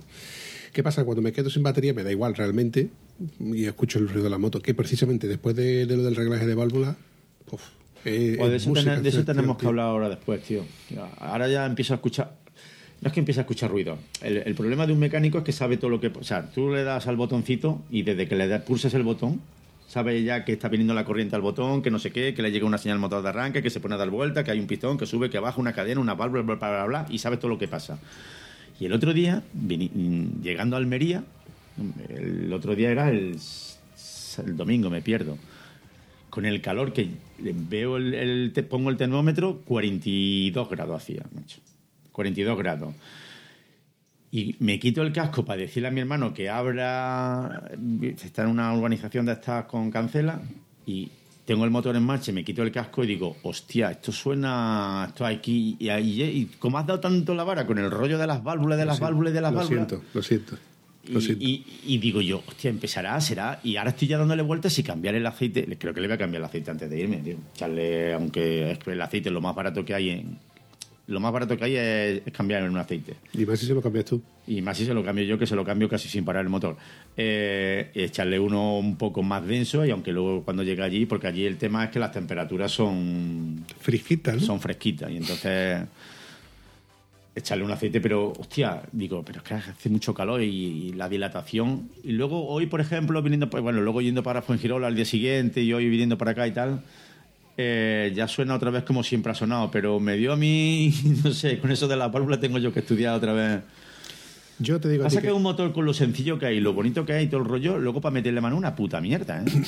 ¿Qué 0.72 0.82
pasa? 0.82 1.04
Cuando 1.04 1.20
me 1.22 1.32
quedo 1.32 1.50
sin 1.50 1.62
batería 1.62 1.92
me 1.92 2.02
da 2.02 2.10
igual 2.10 2.34
realmente 2.34 2.88
y 3.40 3.64
escucho 3.66 3.98
el 3.98 4.08
ruido 4.08 4.24
de 4.24 4.30
la 4.30 4.38
moto, 4.38 4.60
que 4.60 4.74
precisamente 4.74 5.28
después 5.28 5.54
de, 5.54 5.86
de 5.86 5.96
lo 5.96 6.02
del 6.02 6.16
reglaje 6.16 6.46
de 6.46 6.54
válvula, 6.54 6.96
uf, 7.50 7.60
eh, 8.04 8.36
Pues 8.38 8.50
de 8.50 8.56
es 8.56 8.62
eso, 8.62 8.70
música 8.70 9.00
de 9.00 9.08
eso 9.08 9.24
tenemos 9.24 9.58
que 9.58 9.66
hablar 9.66 9.86
ahora 9.86 10.08
después, 10.08 10.42
tío. 10.42 10.64
Ahora 11.18 11.48
ya 11.48 11.66
empiezo 11.66 11.92
a 11.94 11.96
escuchar. 11.96 12.36
No 13.02 13.08
es 13.08 13.12
que 13.12 13.20
empiece 13.20 13.40
a 13.40 13.42
escuchar 13.42 13.70
ruido. 13.70 13.98
El, 14.22 14.38
el 14.38 14.54
problema 14.54 14.86
de 14.86 14.92
un 14.92 14.98
mecánico 15.00 15.38
es 15.38 15.44
que 15.44 15.52
sabe 15.52 15.76
todo 15.76 15.90
lo 15.90 16.00
que. 16.00 16.06
O 16.06 16.22
sea, 16.24 16.50
tú 16.50 16.70
le 16.70 16.84
das 16.84 17.06
al 17.08 17.16
botoncito 17.16 17.82
y 17.90 18.02
desde 18.02 18.26
que 18.28 18.36
le 18.36 18.46
das- 18.48 18.62
pulses 18.62 18.94
el 18.94 19.02
botón, 19.02 19.40
sabe 19.88 20.22
ya 20.22 20.44
que 20.44 20.52
está 20.52 20.68
viniendo 20.68 20.94
la 20.94 21.04
corriente 21.04 21.34
al 21.36 21.42
botón, 21.42 21.82
que 21.82 21.90
no 21.90 21.98
sé 21.98 22.12
qué, 22.12 22.32
que 22.32 22.42
le 22.42 22.50
llega 22.52 22.64
una 22.64 22.78
señal 22.78 22.98
motor 23.00 23.22
de 23.22 23.28
arranque, 23.28 23.60
que 23.62 23.70
se 23.70 23.80
pone 23.80 23.96
a 23.96 23.98
dar 23.98 24.08
vuelta, 24.10 24.42
que 24.44 24.52
hay 24.52 24.60
un 24.60 24.66
pistón, 24.68 24.96
que 24.98 25.06
sube, 25.06 25.28
que 25.30 25.38
baja, 25.40 25.60
una 25.60 25.72
cadena, 25.74 26.00
una 26.00 26.14
válvula, 26.14 26.42
bla, 26.42 26.54
bla, 26.54 26.70
bla, 26.70 26.84
bla, 26.86 27.06
y 27.10 27.18
sabe 27.18 27.36
todo 27.36 27.48
lo 27.50 27.58
que 27.58 27.66
pasa. 27.68 27.98
Y 28.82 28.86
el 28.86 28.94
otro 28.94 29.12
día, 29.12 29.44
llegando 30.42 30.74
a 30.74 30.80
Almería, 30.80 31.22
el 32.08 32.52
otro 32.52 32.74
día 32.74 32.90
era 32.90 33.10
el, 33.10 33.38
domingo, 34.56 34.90
me 34.90 35.00
pierdo. 35.00 35.38
Con 36.30 36.46
el 36.46 36.60
calor 36.60 36.92
que 36.92 37.10
veo 37.38 37.96
el, 37.96 38.52
pongo 38.68 38.90
el 38.90 38.96
termómetro 38.96 39.60
42 39.66 40.68
grados 40.68 41.00
hacía 41.00 41.22
macho 41.32 41.60
42 42.10 42.58
grados. 42.58 42.92
Y 44.32 44.56
me 44.58 44.80
quito 44.80 45.02
el 45.02 45.12
casco 45.12 45.44
para 45.44 45.60
decirle 45.60 45.86
a 45.86 45.92
mi 45.92 46.00
hermano 46.00 46.34
que 46.34 46.50
abra 46.50 47.70
está 48.20 48.42
en 48.42 48.48
una 48.48 48.74
urbanización 48.74 49.26
de 49.26 49.34
estas 49.34 49.66
con 49.66 49.92
cancela 49.92 50.42
y 50.86 51.08
tengo 51.44 51.64
el 51.64 51.70
motor 51.70 51.96
en 51.96 52.04
marcha 52.04 52.30
y 52.30 52.34
me 52.34 52.44
quito 52.44 52.62
el 52.62 52.70
casco 52.70 53.02
y 53.02 53.08
digo 53.08 53.36
hostia 53.42 53.90
esto 53.90 54.12
suena 54.12 55.06
esto 55.08 55.26
aquí 55.26 55.76
y, 55.78 55.88
ahí 55.88 56.22
y 56.22 56.44
como 56.58 56.78
has 56.78 56.86
dado 56.86 57.00
tanto 57.00 57.34
la 57.34 57.42
vara 57.44 57.66
con 57.66 57.78
el 57.78 57.90
rollo 57.90 58.16
de 58.18 58.26
las 58.26 58.42
válvulas 58.44 58.78
de 58.78 58.84
las 58.84 59.00
válvulas 59.00 59.32
de 59.34 59.40
las 59.40 59.52
Lo 59.52 59.58
válvulas 59.58 59.88
siento, 59.88 60.06
lo 60.14 60.22
siento. 60.22 60.56
Lo 61.08 61.18
y, 61.18 61.22
siento. 61.22 61.44
y- 61.44 61.64
y 61.84 61.98
digo 61.98 62.20
yo, 62.20 62.44
hostia, 62.46 62.70
empezará, 62.70 63.20
será. 63.20 63.58
Y 63.64 63.74
ahora 63.76 63.90
estoy 63.90 64.06
ya 64.06 64.18
dándole 64.18 64.42
vueltas 64.42 64.78
y 64.78 64.84
cambiar 64.84 65.16
el 65.16 65.26
aceite. 65.26 65.66
Creo 65.76 65.92
que 65.92 66.00
le 66.00 66.06
voy 66.06 66.14
a 66.14 66.18
cambiar 66.18 66.42
el 66.42 66.44
aceite 66.46 66.70
antes 66.70 66.88
de 66.88 67.00
irme, 67.00 67.16
tío. 67.16 67.34
Echarle, 67.56 68.12
aunque 68.14 68.70
es 68.70 68.78
que 68.78 68.92
el 68.92 69.02
aceite 69.02 69.28
es 69.28 69.32
lo 69.32 69.40
más 69.40 69.52
barato 69.56 69.84
que 69.84 69.94
hay 69.94 70.10
en. 70.10 70.38
Lo 71.08 71.20
más 71.20 71.32
barato 71.32 71.56
que 71.56 71.64
hay 71.64 71.76
es, 71.76 72.22
es 72.26 72.32
cambiar 72.32 72.62
en 72.62 72.70
un 72.70 72.78
aceite. 72.78 73.16
Y 73.32 73.44
más 73.44 73.58
si 73.58 73.66
se 73.66 73.74
lo 73.74 73.82
cambias 73.82 74.04
tú. 74.04 74.22
Y 74.46 74.62
más 74.62 74.76
si 74.76 74.84
se 74.84 74.94
lo 74.94 75.04
cambio 75.04 75.24
yo, 75.24 75.38
que 75.38 75.46
se 75.46 75.56
lo 75.56 75.64
cambio 75.64 75.88
casi 75.88 76.08
sin 76.08 76.24
parar 76.24 76.42
el 76.42 76.48
motor. 76.48 76.76
Eh, 77.16 77.90
echarle 77.94 78.38
uno 78.38 78.78
un 78.78 78.96
poco 78.96 79.22
más 79.22 79.46
denso 79.46 79.84
y 79.84 79.90
aunque 79.90 80.12
luego 80.12 80.42
cuando 80.44 80.62
llegue 80.62 80.82
allí, 80.82 81.06
porque 81.06 81.26
allí 81.26 81.44
el 81.44 81.58
tema 81.58 81.84
es 81.84 81.90
que 81.90 81.98
las 81.98 82.12
temperaturas 82.12 82.70
son 82.70 83.64
Frisquita, 83.80 84.32
¿no? 84.32 84.40
son 84.40 84.60
fresquitas 84.60 85.10
y 85.10 85.16
entonces 85.16 85.82
echarle 87.34 87.64
un 87.64 87.70
aceite, 87.70 88.00
pero 88.00 88.32
hostia, 88.38 88.82
digo, 88.92 89.24
pero 89.24 89.38
es 89.38 89.44
que 89.44 89.54
hace 89.54 89.88
mucho 89.88 90.12
calor 90.12 90.42
y, 90.42 90.46
y 90.46 90.92
la 90.92 91.08
dilatación. 91.08 91.88
Y 92.04 92.12
luego 92.12 92.46
hoy, 92.46 92.66
por 92.66 92.80
ejemplo, 92.80 93.22
viniendo, 93.22 93.48
pues, 93.48 93.62
bueno, 93.62 93.80
luego 93.80 94.02
yendo 94.02 94.22
para 94.22 94.42
Fuengirola 94.42 94.88
al 94.88 94.94
día 94.94 95.04
siguiente 95.04 95.62
y 95.62 95.72
hoy 95.72 95.88
viniendo 95.88 96.18
para 96.18 96.32
acá 96.32 96.46
y 96.46 96.52
tal, 96.52 96.82
eh, 97.56 98.12
ya 98.14 98.26
suena 98.28 98.54
otra 98.54 98.70
vez 98.70 98.84
como 98.84 99.02
siempre 99.02 99.32
ha 99.32 99.34
sonado, 99.34 99.70
pero 99.70 100.00
me 100.00 100.16
dio 100.16 100.32
a 100.32 100.36
mí, 100.36 100.92
no 101.24 101.32
sé, 101.32 101.58
con 101.58 101.70
eso 101.70 101.88
de 101.88 101.96
la 101.96 102.08
válvula 102.08 102.40
tengo 102.40 102.58
yo 102.58 102.72
que 102.72 102.80
estudiar 102.80 103.14
otra 103.14 103.32
vez. 103.32 103.60
Yo 104.58 104.78
te 104.78 104.88
digo 104.88 105.02
a 105.04 105.08
ti 105.08 105.14
Pasa 105.16 105.20
que 105.20 105.26
que- 105.26 105.32
es 105.32 105.36
un 105.36 105.42
motor 105.42 105.72
con 105.72 105.84
lo 105.84 105.92
sencillo 105.94 106.38
que 106.38 106.46
hay, 106.46 106.60
lo 106.60 106.72
bonito 106.72 107.04
que 107.04 107.14
hay 107.14 107.24
y 107.24 107.26
todo 107.28 107.40
el 107.40 107.46
rollo, 107.48 107.78
luego 107.78 108.00
para 108.00 108.12
meterle 108.12 108.40
mano 108.40 108.56
una 108.56 108.76
puta 108.76 109.00
mierda, 109.00 109.42
¿eh? 109.44 109.44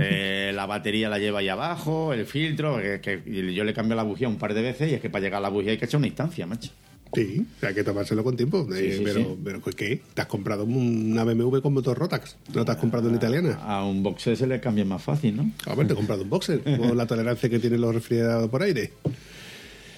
Eh, 0.00 0.52
la 0.54 0.66
batería 0.66 1.08
la 1.08 1.18
lleva 1.18 1.40
ahí 1.40 1.48
abajo, 1.48 2.12
el 2.12 2.24
filtro, 2.26 2.78
que, 2.78 3.00
que- 3.00 3.22
y 3.26 3.52
yo 3.54 3.62
le 3.64 3.74
cambio 3.74 3.94
la 3.96 4.02
bujía 4.02 4.28
un 4.28 4.36
par 4.36 4.54
de 4.54 4.62
veces 4.62 4.90
y 4.90 4.94
es 4.94 5.00
que 5.00 5.10
para 5.10 5.22
llegar 5.24 5.38
a 5.38 5.42
la 5.42 5.48
bujía 5.48 5.72
hay 5.72 5.78
que 5.78 5.84
echar 5.84 5.98
una 5.98 6.06
instancia, 6.06 6.46
macho. 6.46 6.70
Sí, 7.14 7.46
hay 7.62 7.74
que 7.74 7.84
tomárselo 7.84 8.24
con 8.24 8.36
tiempo. 8.36 8.66
Eh, 8.74 8.96
sí, 8.96 9.02
pero, 9.04 9.20
sí. 9.20 9.26
pero 9.44 9.60
¿qué? 9.62 10.02
¿Te 10.14 10.22
has 10.22 10.26
comprado 10.26 10.64
una 10.64 11.24
BMW 11.24 11.60
con 11.60 11.74
motor 11.74 11.98
Rotax? 11.98 12.36
¿No 12.54 12.64
te 12.64 12.72
has 12.72 12.78
comprado 12.78 13.08
una 13.08 13.16
italiana? 13.16 13.54
A 13.62 13.84
un 13.84 14.02
boxer 14.02 14.36
se 14.36 14.46
le 14.46 14.60
cambia 14.60 14.84
más 14.84 15.02
fácil, 15.02 15.36
¿no? 15.36 15.50
A 15.66 15.74
ver, 15.74 15.86
te 15.86 15.92
he 15.92 15.96
comprado 15.96 16.22
un 16.22 16.30
boxer 16.30 16.62
con 16.78 16.96
la 16.96 17.06
tolerancia 17.06 17.48
que 17.48 17.58
tienen 17.58 17.80
los 17.80 17.94
refrigerados 17.94 18.50
por 18.50 18.62
aire. 18.62 18.92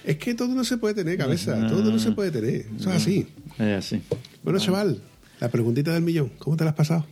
Es 0.04 0.18
que 0.18 0.34
todo 0.34 0.54
no 0.54 0.64
se 0.64 0.76
puede 0.76 0.94
tener, 0.94 1.18
cabeza. 1.18 1.66
Todo 1.66 1.90
no 1.90 1.98
se 1.98 2.12
puede 2.12 2.30
tener. 2.30 2.66
Eso 2.78 2.90
es 2.90 2.96
así. 2.96 3.26
Es 3.58 3.78
así. 3.78 4.02
Bueno, 4.44 4.60
chaval, 4.60 5.00
la 5.40 5.50
preguntita 5.50 5.92
del 5.92 6.02
millón. 6.02 6.30
¿Cómo 6.38 6.56
te 6.56 6.64
la 6.64 6.70
has 6.70 6.76
pasado? 6.76 7.06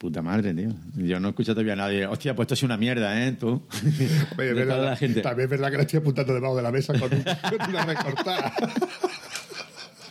Puta 0.00 0.22
madre, 0.22 0.54
tío. 0.54 0.70
Yo 0.96 1.20
no 1.20 1.28
he 1.28 1.30
escuchado 1.32 1.56
todavía 1.56 1.74
a 1.74 1.76
nadie. 1.76 2.06
Hostia, 2.06 2.34
pues 2.34 2.46
esto 2.46 2.54
es 2.54 2.62
una 2.62 2.78
mierda, 2.78 3.22
¿eh? 3.22 3.32
Tú. 3.32 3.62
Oye, 4.38 4.52
verdad- 4.54 4.82
la 4.82 4.96
gente. 4.96 5.20
También 5.20 5.44
es 5.44 5.50
verdad 5.50 5.70
que 5.70 5.76
la 5.76 5.82
estoy 5.82 5.98
apuntando 6.00 6.32
debajo 6.32 6.56
de 6.56 6.62
la 6.62 6.72
mesa 6.72 6.98
con, 6.98 7.12
un- 7.12 7.22
con 7.58 7.68
una 7.68 7.84
recortada. 7.84 8.50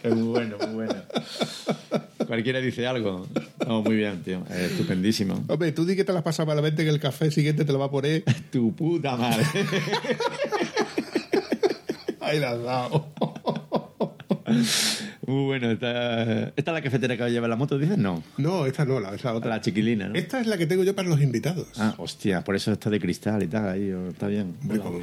Es 0.04 0.14
muy 0.14 0.28
bueno, 0.28 0.58
muy 0.68 0.76
bueno. 0.86 0.94
Cualquiera 2.28 2.60
dice 2.62 2.86
algo. 2.86 3.26
No, 3.68 3.82
muy 3.82 3.96
bien, 3.96 4.22
tío. 4.22 4.44
Es 4.52 4.72
estupendísimo. 4.74 5.44
Hombre, 5.48 5.72
tú 5.72 5.84
di 5.86 5.96
que 5.96 6.04
te 6.04 6.14
la 6.14 6.20
has 6.20 6.24
pasado 6.24 6.46
malamente 6.46 6.84
que 6.84 6.90
el 6.92 7.00
café 7.00 7.32
siguiente 7.32 7.66
te 7.66 7.74
lo 7.74 7.80
va 7.80 7.86
a 7.86 7.92
poner. 7.92 8.24
Tu 8.52 8.72
puta 8.76 9.18
madre. 9.18 9.44
Ahí 12.22 12.40
la 12.40 12.52
has 12.52 12.62
dado. 12.64 13.08
Muy 15.30 15.46
bueno. 15.46 15.70
Esta, 15.70 16.24
esta 16.50 16.72
es 16.72 16.74
la 16.74 16.82
cafetera 16.82 17.16
que 17.16 17.30
lleva 17.30 17.48
la 17.48 17.56
moto, 17.56 17.78
dices? 17.78 17.98
No. 18.00 18.24
No, 18.38 18.66
esta 18.66 18.84
no, 18.86 19.00
la, 19.00 19.12
otra. 19.12 19.50
La 19.50 19.62
chiquilina, 19.62 20.08
¿no? 20.10 20.16
Esta 20.16 20.42
es 20.42 20.48
la 20.48 20.58
que 20.58 20.66
tengo 20.66 20.84
yo 20.84 20.96
para 20.96 21.08
los 21.08 21.22
invitados. 21.22 21.68
Ah, 21.78 21.94
hostia, 22.00 22.44
por 22.44 22.56
eso 22.56 22.72
está 22.72 22.90
de 22.90 23.00
cristal 23.00 23.44
y 23.44 23.48
tal, 23.48 23.70
ahí, 23.70 23.92
o- 23.92 24.08
está 24.10 24.28
bien. 24.28 24.56
Hombre, 24.64 24.80
con, 24.80 24.94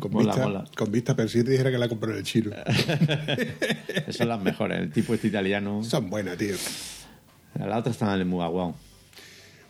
con 0.00 0.12
Mola, 0.12 0.26
vista, 0.32 0.46
mola. 0.46 0.64
con 0.76 0.90
vista, 0.92 1.14
pero 1.14 1.28
si 1.28 1.44
te 1.44 1.50
dijera 1.50 1.70
que 1.70 1.76
la 1.76 1.88
compré 1.88 2.12
en 2.12 2.16
el 2.18 2.22
chino. 2.24 2.50
Esas 3.88 4.16
son 4.16 4.28
las 4.28 4.40
mejores, 4.40 4.78
el 4.80 4.90
tipo 4.90 5.12
este 5.12 5.28
italiano. 5.28 5.84
Son 5.84 6.08
buenas, 6.08 6.38
tío. 6.38 6.54
La 7.58 7.78
otra 7.78 7.92
está 7.92 8.14
en 8.14 8.20
el 8.20 8.26
Mugaguao. 8.26 8.74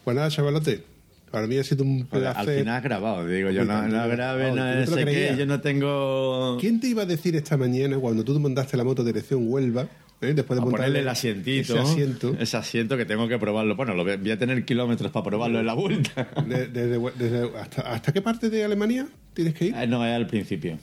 Pues 0.05 0.17
nada, 0.17 0.29
chavalote. 0.31 0.85
Para 1.31 1.47
mí 1.47 1.57
ha 1.59 1.65
sido 1.65 1.85
un 1.85 2.01
Al 2.11 2.21
placer. 2.21 2.59
final 2.61 2.77
has 2.77 2.83
grabado, 2.83 3.27
digo 3.27 3.51
yo, 3.51 3.65
no, 3.65 3.83
no 3.87 4.07
no, 4.07 4.87
sé 4.87 5.05
qué, 5.05 5.35
yo 5.39 5.47
no 5.47 5.61
tengo... 5.61 6.57
¿Quién 6.61 6.81
te 6.81 6.89
iba 6.89 7.03
a 7.03 7.07
decir 7.07 7.37
esta 7.37 7.57
mañana 7.57 7.99
cuando 7.99 8.25
tú 8.25 8.33
te 8.35 8.41
montaste 8.41 8.77
la 8.77 8.85
moto 8.85 9.05
dirección 9.05 9.43
Huelva? 9.47 9.83
eh, 10.21 10.33
Después 10.35 10.59
de 10.59 10.67
a 10.67 10.71
ponerle 10.71 11.01
el 11.01 11.09
asientito. 11.09 11.75
Ese 11.75 11.79
asiento. 11.79 12.37
Ese 12.41 12.57
asiento 12.57 12.97
que 12.97 13.05
tengo 13.05 13.29
que 13.29 13.39
probarlo. 13.39 13.77
Bueno, 13.77 13.95
lo 13.95 14.05
voy 14.05 14.17
voy 14.17 14.31
a 14.31 14.39
tener 14.39 14.65
kilómetros 14.65 15.13
para 15.13 15.25
probarlo 15.25 15.61
en 15.61 15.67
la 15.67 15.75
vuelta. 15.75 16.29
de- 16.47 16.67
desde- 16.69 16.99
desde- 17.19 17.59
hasta, 17.59 17.83
¿Hasta 17.83 18.13
qué 18.13 18.21
parte 18.23 18.51
de 18.51 18.65
Alemania 18.65 19.07
tienes 19.35 19.55
que 19.55 19.67
ir? 19.67 19.75
Eh, 19.77 19.87
no, 19.87 20.05
es 20.05 20.15
al 20.15 20.27
principio. 20.27 20.79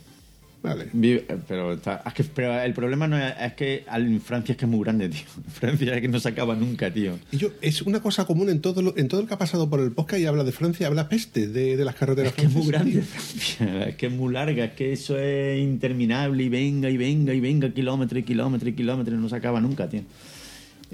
Vale. 0.66 0.88
Vive- 0.94 1.26
pero, 1.48 1.74
está- 1.74 2.02
es 2.06 2.14
que, 2.14 2.24
pero 2.24 2.60
el 2.62 2.74
problema 2.74 3.08
no 3.08 3.18
es, 3.18 3.34
es 3.40 3.54
que 3.54 3.84
al- 3.88 4.06
en 4.08 4.22
Francia 4.22 4.54
es 4.54 4.58
que 4.58 4.66
es 4.66 4.72
muy 4.72 4.84
grande, 4.84 5.10
tío. 5.10 5.22
Francia 5.54 5.96
es 5.96 6.02
que 6.02 6.08
no 6.08 6.20
se 6.20 6.30
acaba 6.30 6.56
nunca, 6.56 6.92
tío. 6.92 7.18
Y 7.32 7.38
yo, 7.38 7.50
es 7.62 7.82
una 7.84 8.02
cosa 8.02 8.26
común 8.26 8.50
en 8.50 8.62
todo, 8.62 8.82
lo, 8.82 8.98
en 8.98 9.08
todo 9.08 9.22
el 9.22 9.28
que 9.28 9.34
ha 9.34 9.38
pasado 9.38 9.70
por 9.70 9.80
el 9.80 9.92
podcast 9.92 10.22
y 10.22 10.26
habla 10.26 10.44
de 10.44 10.52
Francia, 10.52 10.88
habla 10.88 11.08
peste 11.10 11.48
de, 11.48 11.78
de 11.78 11.86
las 11.86 11.96
carreteras 11.96 12.32
Es 12.34 12.36
que 12.40 12.46
es 12.48 12.52
muy 12.54 12.68
grande. 12.68 13.02
Francia, 13.02 13.88
es 13.88 13.96
que 13.96 14.08
es 14.08 14.12
muy 14.14 14.34
larga, 14.34 14.66
es 14.66 14.72
que 14.74 14.94
eso 14.94 15.18
es 15.20 15.60
interminable 15.62 16.44
y 16.44 16.50
venga 16.50 16.90
y 16.90 16.98
venga 16.98 17.34
y 17.34 17.40
venga, 17.40 17.70
kilómetros 17.70 18.20
y 18.20 18.24
kilómetros 18.24 18.70
y 18.70 18.74
kilómetros, 18.74 19.20
no 19.20 19.30
se 19.30 19.36
acaba 19.36 19.62
nunca, 19.62 19.88
tío. 19.90 20.02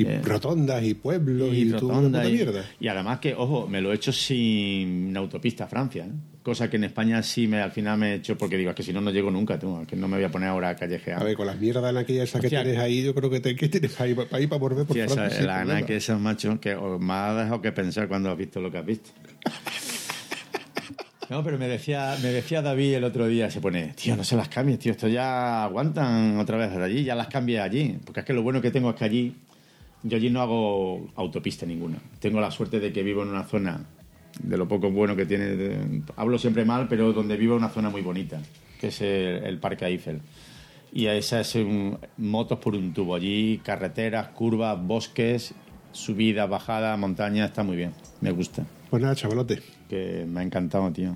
Y 0.02 0.06
Eh, 0.08 0.22
rotondas 0.24 0.84
y 0.84 0.94
pueblos 0.94 1.50
y, 1.54 1.70
toda 1.72 1.80
una 1.84 1.96
rotonda 1.96 2.20
puta 2.20 2.30
y- 2.30 2.34
mierda. 2.34 2.66
y 2.80 2.88
además 2.88 3.20
que, 3.20 3.34
ojo, 3.34 3.68
me 3.68 3.82
lo 3.82 3.92
he 3.92 3.96
hecho 3.96 4.12
sin 4.12 5.16
autopista 5.18 5.66
a 5.66 5.68
Francia, 5.68 6.06
¿eh? 6.06 6.12
cosa 6.44 6.70
que 6.70 6.78
en 6.78 6.86
España 6.86 7.22
sí 7.22 7.48
me 7.48 7.62
al 7.62 7.72
final 7.72 7.98
me 8.00 8.12
he 8.12 8.16
hecho 8.16 8.38
porque 8.38 8.58
digo, 8.58 8.72
es 8.72 8.76
que 8.76 8.84
si 8.84 8.92
no, 8.94 9.00
no 9.02 9.12
llego 9.12 9.30
nunca, 9.30 9.60
tú, 9.60 9.82
es 9.82 9.88
que 9.88 9.96
no 9.96 10.08
me 10.08 10.18
voy 10.18 10.24
a 10.26 10.32
poner 10.32 10.50
ahora 10.50 10.70
a 10.70 10.76
callejear. 10.76 11.22
A 11.22 11.24
ver, 11.24 11.36
con 11.36 11.46
las 11.46 11.60
mierdas 11.60 11.90
en 11.92 11.98
aquella 11.98 12.24
esa 12.24 12.40
que 12.40 12.48
Hostia. 12.48 12.64
tienes 12.64 12.80
ahí, 12.82 13.04
yo 13.04 13.14
creo 13.14 13.30
que, 13.30 13.40
te, 13.40 13.56
que 13.56 13.70
tienes 13.70 14.00
ahí 14.02 14.14
para 14.16 14.40
ir 14.42 14.50
para 14.50 14.60
volver 14.60 14.86
por 14.86 14.96
Sí, 14.96 15.02
esa, 15.02 15.14
Francia. 15.14 15.38
sin 15.38 15.48
la 15.48 15.58
gana 15.66 15.86
que 15.86 15.96
esa 15.98 16.18
macho 16.18 16.60
que 16.60 16.74
oh, 16.76 16.98
me 16.98 17.14
ha 17.14 17.34
dejado 17.36 17.62
que 17.62 17.72
pensar 17.72 18.08
cuando 18.08 18.32
has 18.32 18.38
visto 18.38 18.60
lo 18.60 18.72
que 18.72 18.78
has 18.80 18.86
visto. 18.86 19.12
No, 21.30 21.46
pero 21.46 21.58
me 21.58 21.70
decía, 21.70 22.18
me 22.22 22.28
decía 22.28 22.62
David 22.62 22.96
el 22.96 23.06
otro 23.06 23.26
día, 23.26 23.50
se 23.50 23.62
pone, 23.62 23.94
tío, 23.96 24.18
no 24.18 24.24
se 24.26 24.36
las 24.36 24.50
cambies, 24.50 24.80
tío, 24.80 24.92
esto 24.92 25.08
ya 25.08 25.64
aguantan 25.64 26.38
otra 26.38 26.58
vez 26.58 26.76
de 26.76 26.84
allí, 26.84 27.04
ya 27.06 27.16
las 27.16 27.28
cambié 27.28 27.62
allí. 27.62 27.98
Porque 28.04 28.20
es 28.20 28.26
que 28.26 28.34
lo 28.34 28.44
bueno 28.44 28.62
que 28.62 28.70
tengo 28.70 28.90
es 28.90 28.98
que 28.98 29.06
allí, 29.06 29.34
yo 30.04 30.18
allí 30.18 30.30
no 30.30 30.42
hago 30.42 31.10
autopista 31.16 31.66
ninguna. 31.66 31.98
Tengo 32.20 32.40
la 32.42 32.52
suerte 32.52 32.80
de 32.80 32.92
que 32.92 33.04
vivo 33.04 33.24
en 33.24 33.30
una 33.30 33.44
zona, 33.44 33.86
de 34.42 34.58
lo 34.58 34.68
poco 34.68 34.90
bueno 34.92 35.16
que 35.16 35.26
tiene, 35.26 35.46
de- 35.56 36.02
hablo 36.16 36.38
siempre 36.38 36.66
mal, 36.66 36.88
pero 36.88 37.14
donde 37.14 37.38
vivo 37.38 37.56
una 37.56 37.70
zona 37.70 37.90
muy 37.90 38.02
bonita, 38.02 38.42
que 38.80 38.88
es 38.88 39.02
el, 39.02 39.44
el 39.44 39.58
Parque 39.60 39.86
Eiffel. 39.86 40.22
Y 40.94 41.06
esa 41.06 41.40
es 41.40 41.56
un, 41.56 41.98
motos 42.18 42.60
por 42.60 42.76
un 42.76 42.94
tubo. 42.94 43.16
Allí 43.16 43.60
carreteras, 43.64 44.28
curvas, 44.30 44.78
bosques, 44.82 45.54
subidas, 45.94 46.50
bajadas, 46.50 46.98
montañas, 47.00 47.50
está 47.50 47.64
muy 47.64 47.78
bien. 47.78 47.94
Me 48.20 48.32
gusta. 48.32 48.66
Pues 48.90 49.02
nada, 49.02 49.16
chavalote. 49.16 49.62
Que 49.90 50.26
me 50.28 50.42
ha 50.42 50.44
encantado, 50.44 50.92
tío. 50.92 51.16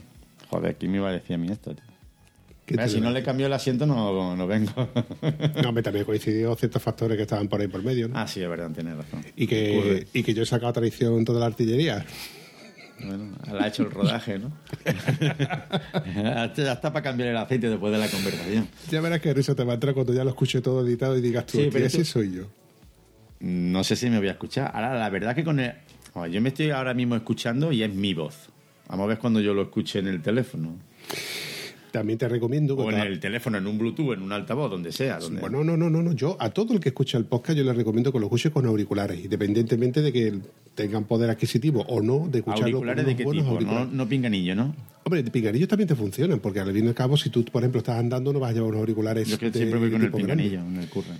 Joder, 0.49 0.76
¿quién 0.78 0.91
me 0.91 0.98
iba 0.99 1.10
a 1.10 1.12
decir 1.12 1.36
a 1.36 1.38
mí 1.40 1.48
esto, 1.49 1.76
tío? 1.76 1.85
¿Qué 2.66 2.74
Mira, 2.74 2.88
si 2.88 3.00
no 3.02 3.12
le 3.12 3.22
cambio 3.24 3.46
el 3.48 3.54
asiento, 3.54 3.86
no, 3.86 4.36
no 4.36 4.48
vengo. 4.48 4.72
No, 5.62 5.70
hombre, 5.70 5.84
también 5.84 6.06
coincidió 6.06 6.56
ciertos 6.56 6.82
factores 6.82 7.16
que 7.18 7.24
estaban 7.24 7.48
por 7.48 7.62
ahí 7.62 7.68
por 7.68 7.84
medio, 7.84 8.08
¿no? 8.08 8.18
ah, 8.18 8.28
sí, 8.28 8.42
es 8.42 8.50
verdad, 8.50 8.70
tienes 8.72 8.98
razón. 8.98 9.24
y, 9.36 9.48
que, 9.48 9.78
Ocurre. 9.78 10.08
y 10.14 10.24
que 10.24 10.34
yo 10.34 10.44
he 10.44 10.46
sacado 10.46 10.74
traición 10.74 11.24
toda 11.26 11.40
la 11.40 11.46
artillería. 11.48 12.06
Bueno, 13.04 13.36
le 13.52 13.60
ha 13.60 13.68
hecho 13.68 13.84
el 13.84 13.92
rodaje, 13.92 14.40
¿no? 14.40 14.52
ya 16.56 16.74
está 16.74 16.94
para 16.94 17.02
cambiar 17.04 17.30
el 17.30 17.38
aceite 17.38 17.70
después 17.70 17.92
de 17.92 18.00
la 18.00 18.08
conversación. 18.08 18.68
Ya 18.90 19.02
verás 19.02 19.20
que 19.22 19.34
risa 19.34 19.54
te 19.56 19.64
va 19.64 19.74
a 19.74 19.76
entrar 19.76 19.94
cuando 19.94 20.14
ya 20.14 20.24
lo 20.24 20.30
escuche 20.30 20.62
todo 20.62 20.86
editado 20.86 21.18
y 21.18 21.22
digas 21.22 21.46
tú, 21.46 21.54
Sí, 21.58 21.64
"Hostia, 21.66 21.72
pero 21.74 21.86
ese 21.86 21.98
tú- 22.00 22.06
soy 22.06 22.32
yo. 22.34 22.44
No 23.42 23.84
sé 23.84 23.96
si 23.96 24.10
me 24.10 24.18
voy 24.20 24.30
a 24.30 24.32
escuchar. 24.32 24.72
Ahora, 24.74 24.98
la 24.98 25.10
verdad 25.10 25.36
que 25.36 25.44
con 25.44 25.60
el... 25.60 25.74
Yo 26.32 26.42
me 26.42 26.50
estoy 26.50 26.70
ahora 26.70 26.94
mismo 26.94 27.16
escuchando 27.18 27.72
y 27.74 27.84
es 27.84 27.94
mi 27.94 28.14
voz. 28.14 28.48
Vamos 28.88 29.04
a 29.04 29.08
ver 29.08 29.18
cuando 29.20 29.42
yo 29.42 29.54
lo 29.54 29.64
escuche 29.64 30.00
en 30.00 30.08
el 30.08 30.22
teléfono. 30.22 30.78
También 31.95 32.19
te 32.19 32.27
recomiendo... 32.27 32.76
O 32.76 32.91
en 32.91 32.99
el 32.99 33.19
teléfono, 33.19 33.57
en 33.57 33.67
un 33.67 33.77
Bluetooth, 33.77 34.13
en 34.13 34.22
un 34.22 34.31
altavoz, 34.31 34.69
donde 34.69 34.91
sea. 34.91 35.19
Donde... 35.19 35.39
Bueno, 35.39 35.63
no, 35.63 35.77
no, 35.77 35.89
no, 35.89 36.03
no. 36.03 36.11
Yo 36.13 36.35
a 36.39 36.49
todo 36.49 36.73
el 36.73 36.80
que 36.80 36.89
escucha 36.89 37.17
el 37.17 37.26
podcast 37.26 37.57
yo 37.57 37.63
le 37.63 37.73
recomiendo 37.73 38.11
que 38.11 38.19
lo 38.19 38.26
escuche 38.26 38.51
con 38.51 38.65
auriculares, 38.65 39.23
independientemente 39.23 40.01
de 40.01 40.11
que 40.11 40.39
tengan 40.76 41.05
poder 41.05 41.30
adquisitivo 41.30 41.81
o 41.88 42.01
no 42.01 42.27
de 42.27 42.39
escucharlo 42.39 42.77
¿Auriculares 42.77 43.05
con 43.05 43.13
de 43.13 43.15
qué 43.15 43.23
buenos 43.23 43.59
tipo? 43.59 43.72
No, 43.72 43.85
no 43.85 44.09
pinganillo, 44.09 44.55
¿no? 44.55 44.76
Hombre, 45.03 45.23
pinganillos 45.23 45.69
también 45.69 45.88
te 45.88 45.95
funcionan, 45.95 46.39
porque 46.39 46.59
al 46.59 46.73
fin 46.73 46.85
y 46.85 46.88
al 46.89 46.95
cabo, 46.95 47.15
si 47.15 47.30
tú, 47.30 47.45
por 47.45 47.61
ejemplo, 47.61 47.80
estás 47.80 47.97
andando, 47.97 48.34
no 48.34 48.39
vas 48.39 48.49
a 48.49 48.53
llevar 48.53 48.69
unos 48.69 48.80
auriculares. 48.81 49.27
Yo 49.27 49.39
que 49.39 49.51
de 49.51 49.59
siempre 49.59 49.80
voy 49.80 49.91
con 49.91 50.01
el 50.01 50.11
pinganillo, 50.11 50.59
en 50.59 50.77
el 50.77 50.89
curro. 50.89 51.13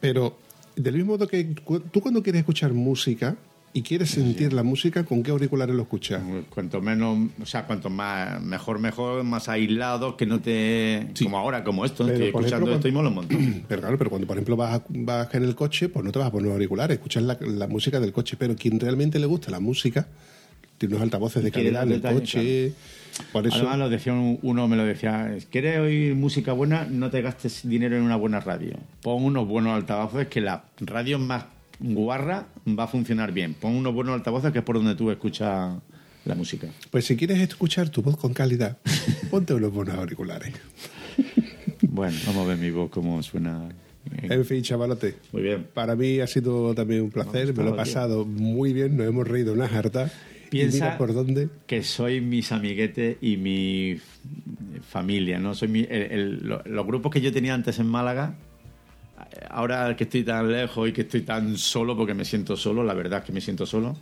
Pero 0.00 0.38
del 0.76 0.94
mismo 0.94 1.12
modo 1.12 1.26
que 1.26 1.54
tú 1.92 2.00
cuando 2.00 2.22
quieres 2.22 2.40
escuchar 2.40 2.72
música 2.72 3.36
y 3.72 3.82
quieres 3.82 4.10
sentir 4.10 4.52
la 4.52 4.62
música, 4.62 5.04
¿con 5.04 5.22
qué 5.22 5.30
auriculares 5.30 5.74
lo 5.76 5.82
escuchas? 5.82 6.22
Cuanto 6.50 6.80
menos, 6.80 7.28
o 7.40 7.46
sea, 7.46 7.64
cuanto 7.66 7.90
más, 7.90 8.40
mejor, 8.42 8.78
mejor, 8.78 9.22
más 9.24 9.48
aislado, 9.48 10.16
que 10.16 10.26
no 10.26 10.40
te... 10.40 11.08
Sí. 11.14 11.24
Como 11.24 11.38
ahora, 11.38 11.62
como 11.64 11.84
esto, 11.84 12.04
Pero, 12.04 12.14
estoy 12.14 12.28
escuchando 12.28 12.56
ejemplo, 12.56 12.74
esto 12.76 12.88
y 12.88 12.92
mola 12.92 13.08
un 13.10 13.14
montón. 13.16 13.64
Pero 13.68 13.80
claro, 13.82 13.98
pero 13.98 14.10
cuando 14.10 14.26
por 14.26 14.36
ejemplo 14.36 14.56
vas, 14.56 14.80
a- 14.80 14.84
vas 14.88 15.34
en 15.34 15.44
el 15.44 15.54
coche, 15.54 15.88
pues 15.88 16.04
no 16.04 16.10
te 16.12 16.18
vas 16.18 16.28
a 16.28 16.32
poner 16.32 16.50
auriculares, 16.50 16.96
escuchas 16.96 17.22
la, 17.22 17.36
la 17.40 17.66
música 17.68 18.00
del 18.00 18.12
coche. 18.12 18.36
Pero 18.38 18.56
quien 18.56 18.80
realmente 18.80 19.18
le 19.18 19.26
gusta 19.26 19.50
la 19.50 19.60
música, 19.60 20.08
tiene 20.78 20.94
unos 20.94 21.04
altavoces 21.04 21.42
de 21.44 21.50
calidad 21.50 21.82
en 21.84 21.92
el 21.92 22.00
coche. 22.02 22.72
Por 23.32 23.46
eso, 23.46 23.56
Además, 23.56 23.78
lo 23.78 23.90
decía 23.90 24.12
un- 24.12 24.38
uno, 24.42 24.68
me 24.68 24.76
lo 24.76 24.84
decía, 24.84 25.36
¿quieres 25.50 25.78
oír 25.80 26.14
música 26.14 26.52
buena? 26.52 26.84
No 26.88 27.10
te 27.10 27.20
gastes 27.20 27.68
dinero 27.68 27.96
en 27.96 28.02
una 28.02 28.16
buena 28.16 28.38
radio. 28.40 28.74
Pon 29.02 29.24
unos 29.24 29.46
buenos 29.48 29.74
altavoces 29.74 30.28
que 30.28 30.40
la 30.40 30.64
radio 30.80 31.18
más 31.18 31.44
guarra 31.80 32.48
va 32.66 32.84
a 32.84 32.88
funcionar 32.88 33.32
bien. 33.32 33.54
Pon 33.54 33.74
unos 33.74 33.94
buenos 33.94 34.14
altavoces 34.14 34.52
que 34.52 34.58
es 34.58 34.64
por 34.64 34.76
donde 34.76 34.94
tú 34.94 35.10
escuchas 35.10 35.76
la 36.24 36.34
música. 36.34 36.68
pues 36.90 37.06
si 37.06 37.16
quieres 37.16 37.38
escuchar 37.40 37.88
tu 37.88 38.02
voz 38.02 38.16
con 38.16 38.34
calidad, 38.34 38.78
ponte 39.30 39.54
unos 39.54 39.72
buenos 39.72 39.94
auriculares. 39.96 40.52
Bueno, 41.82 42.16
vamos 42.26 42.44
a 42.44 42.48
ver 42.48 42.58
mi 42.58 42.70
voz 42.70 42.90
cómo 42.90 43.22
suena. 43.22 43.68
En 44.22 44.44
fin, 44.44 44.62
chavalote. 44.62 45.16
Muy 45.32 45.42
bien. 45.42 45.66
Para 45.74 45.94
mí 45.96 46.20
ha 46.20 46.26
sido 46.26 46.74
también 46.74 47.02
un 47.02 47.10
placer, 47.10 47.54
me 47.56 47.62
lo 47.62 47.70
he 47.74 47.76
pasado 47.76 48.24
muy 48.24 48.72
bien, 48.72 48.96
nos 48.96 49.06
hemos 49.06 49.26
reído 49.28 49.52
una 49.52 49.68
jarta. 49.68 50.10
Y 50.46 50.50
Piensa 50.50 50.84
mira 50.86 50.98
por 50.98 51.12
dónde. 51.12 51.50
que 51.66 51.82
soy 51.82 52.22
mis 52.22 52.52
amiguetes 52.52 53.18
y 53.20 53.36
mi 53.36 53.98
familia, 54.80 55.38
¿no? 55.38 55.54
Soy 55.54 55.68
mi- 55.68 55.86
el- 55.90 56.10
el- 56.12 56.38
lo- 56.48 56.62
los 56.64 56.86
grupos 56.86 57.12
que 57.12 57.20
yo 57.20 57.30
tenía 57.32 57.52
antes 57.52 57.78
en 57.78 57.86
Málaga, 57.86 58.34
ahora 59.50 59.94
que 59.96 60.04
estoy 60.04 60.24
tan 60.24 60.50
lejos 60.50 60.88
y 60.88 60.92
que 60.92 61.02
estoy 61.02 61.22
tan 61.22 61.56
solo, 61.56 61.96
porque 61.96 62.14
me 62.14 62.24
siento 62.24 62.56
solo, 62.56 62.82
la 62.84 62.94
verdad 62.94 63.20
es 63.20 63.24
que 63.26 63.32
me 63.32 63.40
siento 63.40 63.66
solo, 63.66 63.96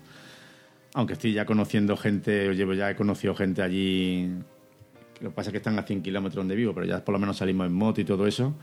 aunque 0.94 1.14
estoy 1.14 1.32
ya 1.32 1.44
conociendo 1.44 1.96
gente, 1.96 2.48
o 2.48 2.52
llevo 2.52 2.74
ya 2.74 2.90
he 2.90 2.96
conocido 2.96 3.34
gente 3.34 3.62
allí, 3.62 4.28
lo 5.20 5.30
que 5.30 5.34
pasa 5.34 5.50
es 5.50 5.52
que 5.52 5.58
están 5.58 5.78
a 5.78 5.82
100 5.82 6.02
kilómetros 6.02 6.36
donde 6.36 6.54
vivo, 6.54 6.74
pero 6.74 6.86
ya 6.86 7.04
por 7.04 7.12
lo 7.12 7.18
menos 7.18 7.36
salimos 7.36 7.66
en 7.66 7.72
moto 7.72 8.00
y 8.00 8.04
todo 8.04 8.26
eso, 8.26 8.54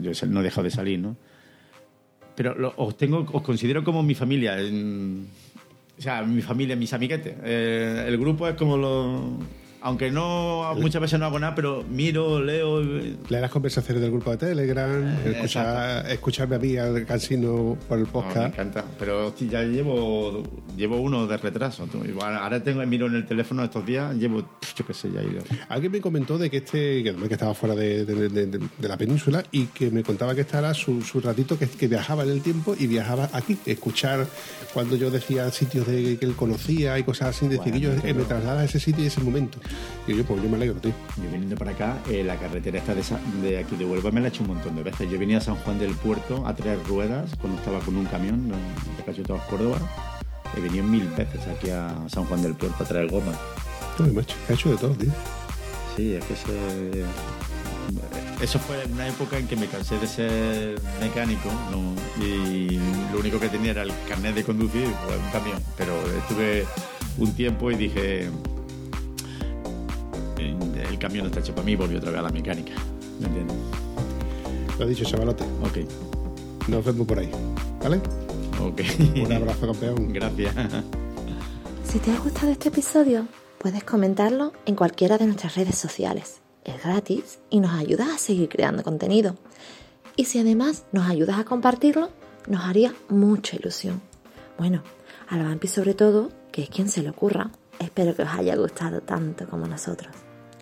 yo 0.00 0.12
no 0.28 0.40
he 0.40 0.44
dejado 0.44 0.64
de 0.64 0.70
salir, 0.70 0.98
¿no? 0.98 1.16
Pero 2.36 2.72
os 2.76 2.96
tengo, 2.96 3.26
os 3.32 3.42
considero 3.42 3.84
como 3.84 4.02
mi 4.02 4.14
familia. 4.14 4.56
o 4.56 6.00
sea, 6.00 6.22
mi 6.22 6.40
familia, 6.42 6.76
mis 6.76 6.92
amiguetes. 6.92 7.36
Eh, 7.44 8.04
el 8.06 8.16
grupo 8.16 8.48
es 8.48 8.54
como 8.54 8.76
lo. 8.76 9.38
Aunque 9.82 10.10
no 10.10 10.74
muchas 10.76 11.00
veces 11.00 11.18
no 11.18 11.26
hago 11.26 11.38
nada, 11.38 11.54
pero 11.54 11.84
miro, 11.88 12.40
leo. 12.42 12.82
eh, 12.82 13.16
Leer 13.28 13.42
las 13.42 13.50
conversaciones 13.50 14.02
del 14.02 14.10
grupo 14.10 14.30
de 14.30 14.36
Telegram, 14.36 15.16
escuchar, 15.24 16.10
escucharme 16.10 16.56
a 16.56 16.58
mí 16.58 16.76
al 16.76 17.06
cansino 17.06 17.78
por 17.88 17.98
el 17.98 18.04
no, 18.04 18.08
me 18.08 18.12
podcast. 18.12 18.52
encanta. 18.54 18.84
Pero 18.98 19.28
hostia, 19.28 19.48
ya 19.48 19.62
llevo 19.62 20.42
llevo 20.76 21.00
uno 21.00 21.26
de 21.26 21.36
retraso. 21.36 21.86
tú. 21.86 22.02
Ahora 22.22 22.62
tengo 22.62 22.84
miro 22.86 23.06
en 23.06 23.14
el 23.16 23.26
teléfono 23.26 23.64
estos 23.64 23.84
días, 23.86 24.14
llevo, 24.16 24.40
yo 24.76 24.86
qué 24.86 24.94
sé, 24.94 25.10
ya 25.12 25.22
ido. 25.22 25.42
Alguien 25.68 25.92
me 25.92 26.00
comentó 26.00 26.36
de 26.38 26.50
que 26.50 26.58
este, 26.58 27.02
que, 27.02 27.14
estaba 27.30 27.54
fuera 27.54 27.74
de, 27.74 28.04
de- 28.04 28.28
de- 28.28 28.46
de- 28.46 28.58
de 28.78 28.88
la 28.88 28.96
península 28.96 29.42
y 29.50 29.66
que 29.66 29.90
me 29.90 30.02
contaba 30.02 30.34
que 30.34 30.40
era 30.50 30.74
su, 30.74 31.00
su 31.02 31.20
ratito 31.20 31.58
que, 31.58 31.66
que 31.68 31.88
viajaba 31.88 32.22
en 32.24 32.30
el 32.30 32.42
tiempo 32.42 32.74
y 32.78 32.86
viajaba 32.86 33.30
aquí, 33.32 33.56
escuchar 33.66 34.26
cuando 34.74 34.96
yo 34.96 35.10
decía 35.10 35.50
sitios 35.50 35.86
de, 35.86 36.18
que 36.18 36.24
él 36.26 36.34
conocía 36.34 36.98
y 36.98 37.02
cosas 37.04 37.36
así, 37.36 37.48
decir 37.48 37.72
que 37.72 37.80
yo 37.80 37.90
Bueno, 37.90 38.02
eh, 38.06 38.14
me 38.14 38.24
traslada 38.24 38.60
a 38.60 38.64
ese 38.64 38.78
sitio 38.80 39.04
y 39.04 39.06
ese 39.06 39.20
momento. 39.20 39.58
Y 40.06 40.16
yo, 40.16 40.24
pues 40.24 40.42
yo 40.42 40.48
me 40.48 40.56
alegro, 40.56 40.80
tío. 40.80 40.92
Yo 41.16 41.30
viniendo 41.30 41.56
para 41.56 41.72
acá, 41.72 41.98
eh, 42.10 42.24
la 42.24 42.36
carretera 42.36 42.78
esta 42.78 42.94
de, 42.94 43.58
aquí 43.58 43.76
de 43.76 43.84
Huelva 43.84 44.10
me 44.10 44.20
la 44.20 44.26
he 44.26 44.30
hecho 44.30 44.42
un 44.42 44.48
montón 44.48 44.74
de 44.76 44.82
veces. 44.82 45.10
Yo 45.10 45.18
venía 45.18 45.38
a 45.38 45.40
San 45.40 45.56
Juan 45.56 45.78
del 45.78 45.94
Puerto 45.94 46.46
a 46.46 46.54
tres 46.54 46.84
ruedas 46.86 47.30
cuando 47.40 47.58
estaba 47.58 47.80
con 47.80 47.96
un 47.96 48.06
camión 48.06 48.48
de 48.48 49.04
Cachuetabas, 49.04 49.42
Córdoba. 49.48 49.78
He 50.56 50.60
venido 50.60 50.84
mil 50.84 51.06
veces 51.10 51.40
aquí 51.46 51.70
a 51.70 51.94
San 52.08 52.24
Juan 52.24 52.42
del 52.42 52.54
Puerto 52.54 52.82
a 52.82 52.86
traer 52.86 53.08
gomas. 53.08 53.36
Uy, 53.98 54.10
macho, 54.10 54.36
he 54.48 54.54
hecho 54.54 54.70
de 54.70 54.76
todo, 54.76 54.92
tío. 54.92 55.10
Sí, 55.96 56.14
es 56.14 56.24
que 56.24 56.34
ese... 56.34 57.04
Eso 58.40 58.58
fue 58.58 58.82
en 58.82 58.92
una 58.92 59.06
época 59.06 59.36
en 59.36 59.46
que 59.46 59.56
me 59.56 59.66
cansé 59.66 59.98
de 59.98 60.06
ser 60.06 60.80
mecánico 61.00 61.50
¿no? 61.70 62.24
y 62.24 62.80
lo 63.12 63.18
único 63.18 63.38
que 63.38 63.48
tenía 63.48 63.72
era 63.72 63.82
el 63.82 63.92
carnet 64.08 64.34
de 64.34 64.44
conducir, 64.44 64.88
pues, 65.06 65.18
un 65.18 65.30
camión. 65.30 65.58
Pero 65.76 65.92
estuve 66.18 66.64
un 67.18 67.34
tiempo 67.34 67.70
y 67.70 67.74
dije, 67.76 68.30
el 70.90 70.98
camión 70.98 71.24
no 71.24 71.28
está 71.28 71.40
hecho 71.40 71.54
para 71.54 71.64
mí, 71.64 71.76
volví 71.76 71.96
otra 71.96 72.10
vez 72.10 72.20
a 72.20 72.22
la 72.22 72.30
mecánica. 72.30 72.72
¿Me 73.20 73.26
entiendes? 73.26 73.56
Lo 74.78 74.86
dicho, 74.86 75.04
chavalote. 75.04 75.44
Ok, 75.62 76.68
Nos 76.68 76.84
vemos 76.84 77.06
por 77.06 77.18
ahí. 77.18 77.30
¿Vale? 77.82 78.00
ok. 78.60 78.80
Un 79.26 79.32
abrazo, 79.32 79.66
campeón. 79.66 80.12
Gracias. 80.12 80.54
Si 81.84 81.98
te 81.98 82.12
ha 82.12 82.18
gustado 82.18 82.50
este 82.52 82.68
episodio, 82.68 83.26
puedes 83.58 83.84
comentarlo 83.84 84.52
en 84.66 84.74
cualquiera 84.76 85.18
de 85.18 85.26
nuestras 85.26 85.56
redes 85.56 85.76
sociales. 85.76 86.40
Es 86.64 86.82
gratis 86.82 87.40
y 87.50 87.60
nos 87.60 87.72
ayudas 87.72 88.08
a 88.08 88.18
seguir 88.18 88.48
creando 88.48 88.82
contenido. 88.82 89.34
Y 90.16 90.26
si 90.26 90.38
además 90.38 90.84
nos 90.92 91.08
ayudas 91.08 91.38
a 91.38 91.44
compartirlo, 91.44 92.10
nos 92.46 92.64
haría 92.64 92.94
mucha 93.08 93.56
ilusión. 93.56 94.00
Bueno, 94.58 94.82
a 95.28 95.36
la 95.36 95.44
Vampi 95.44 95.68
sobre 95.68 95.94
todo, 95.94 96.30
que 96.52 96.62
es 96.62 96.68
quien 96.70 96.88
se 96.88 97.02
le 97.02 97.10
ocurra. 97.10 97.50
Espero 97.78 98.14
que 98.14 98.22
os 98.22 98.28
haya 98.30 98.56
gustado 98.56 99.00
tanto 99.00 99.46
como 99.48 99.66
nosotros. 99.66 100.14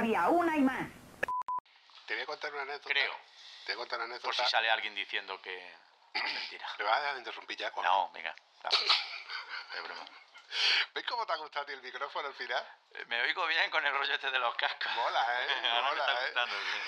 Todavía, 0.00 0.28
una 0.30 0.56
y 0.56 0.60
más. 0.60 0.88
Te 2.06 2.14
voy 2.14 2.22
a 2.22 2.26
contar 2.26 2.52
una 2.52 2.62
anécdota. 2.62 2.88
Creo. 2.88 3.14
Te 3.66 3.74
voy 3.74 3.74
a 3.74 3.76
contar 3.84 3.98
una 3.98 4.04
anécdota. 4.06 4.24
Por 4.24 4.34
si 4.34 4.44
sale 4.50 4.70
alguien 4.70 4.94
diciendo 4.94 5.38
que... 5.42 5.74
Mentira. 6.14 6.66
¿Me 6.78 6.84
vas 6.84 6.96
a 6.96 7.00
dejar 7.00 7.14
de 7.14 7.18
interrumpir 7.20 7.58
ya? 7.58 7.70
coño? 7.70 7.88
No, 7.88 8.10
venga. 8.12 8.34
Es 9.72 9.80
broma. 9.84 10.04
¿Ves 10.94 11.04
cómo 11.06 11.24
te 11.24 11.32
ha 11.32 11.36
gustado 11.36 11.62
a 11.62 11.66
ti 11.66 11.72
el 11.74 11.82
micrófono 11.82 12.26
al 12.26 12.34
final? 12.34 12.66
Eh, 12.94 13.04
Me 13.06 13.22
oigo 13.22 13.46
bien 13.46 13.70
con 13.70 13.86
el 13.86 13.92
rollo 13.92 14.12
este 14.14 14.32
de 14.32 14.38
los 14.40 14.52
cascos. 14.56 14.90
Mola, 14.96 15.44
¿eh? 15.44 15.48
Ahora 15.70 15.82
me 15.82 15.90
Mola, 15.90 16.04
está 16.06 16.12
¿eh? 16.12 16.24
gustando, 16.26 16.56
sí. 16.56 16.80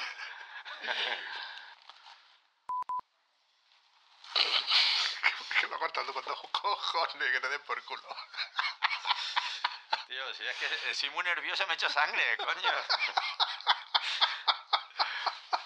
que 5.60 5.66
lo 5.68 5.78
cortando 5.78 6.12
con 6.12 6.24
dos 6.24 6.40
cojones 6.50 7.30
que 7.30 7.40
te 7.40 7.48
den 7.50 7.62
por 7.62 7.80
culo. 7.84 8.16
Tío, 10.12 10.34
si 10.34 10.46
es 10.46 10.56
que 10.58 10.66
eh, 10.66 10.94
soy 10.94 11.08
muy 11.08 11.24
nervioso, 11.24 11.66
me 11.66 11.72
echo 11.72 11.88
sangre, 11.88 12.36
coño. 12.44 12.70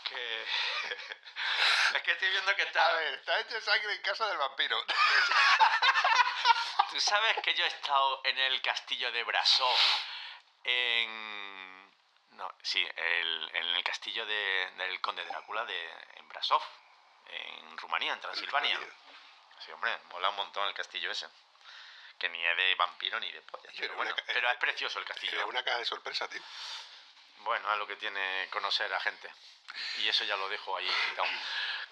que... 0.09 0.47
Es 1.97 2.03
que 2.03 2.13
estoy 2.13 2.31
viendo 2.31 2.55
que 2.55 2.63
A 2.63 2.67
está... 2.67 2.93
ver, 2.93 3.15
está 3.15 3.41
hecho 3.41 3.61
sangre 3.61 3.93
en 3.93 4.03
casa 4.03 4.29
del 4.29 4.39
vampiro. 4.39 4.81
Tú 6.91 7.01
sabes 7.01 7.37
que 7.43 7.55
yo 7.55 7.65
he 7.65 7.69
estado 7.69 8.21
en 8.23 8.39
el 8.39 8.63
castillo 8.63 9.11
de 9.11 9.25
Brasov, 9.25 9.77
en... 10.63 11.91
No, 12.37 12.55
sí, 12.63 12.87
el- 12.97 13.51
en 13.53 13.67
el 13.75 13.83
castillo 13.83 14.25
de- 14.27 14.71
del 14.77 15.01
conde 15.01 15.25
Drácula 15.25 15.65
de, 15.65 15.91
en 16.15 16.29
Brasov, 16.29 16.63
en 17.31 17.77
Rumanía, 17.79 18.13
en 18.13 18.21
Transilvania. 18.21 18.79
Sí, 19.65 19.73
hombre, 19.73 19.99
mola 20.11 20.29
un 20.29 20.37
montón 20.37 20.69
el 20.69 20.75
castillo 20.75 21.11
ese. 21.11 21.27
Que 22.19 22.29
ni 22.29 22.45
es 22.45 22.57
de 22.57 22.75
vampiro 22.77 23.21
ni 23.21 23.31
de 23.31 23.43
polla. 23.43 23.71
Pero 23.79 23.95
bueno, 23.97 24.15
ca- 24.15 24.23
pero 24.27 24.51
es 24.51 24.57
precioso 24.59 24.99
el 24.99 25.05
castillo. 25.05 25.39
Es 25.39 25.47
una 25.47 25.63
caja 25.63 25.79
de 25.79 25.85
sorpresa, 25.85 26.29
tío. 26.29 26.41
Bueno, 27.41 27.71
es 27.73 27.79
lo 27.79 27.87
que 27.87 27.97
tiene 27.97 28.49
conocer 28.51 28.93
a 28.93 29.01
gente. 29.01 29.31
Y 29.99 30.09
eso 30.09 30.25
ya 30.25 30.37
lo 30.37 30.49
dejo 30.49 30.77
ahí. 30.77 30.91
quitado. 31.11 31.29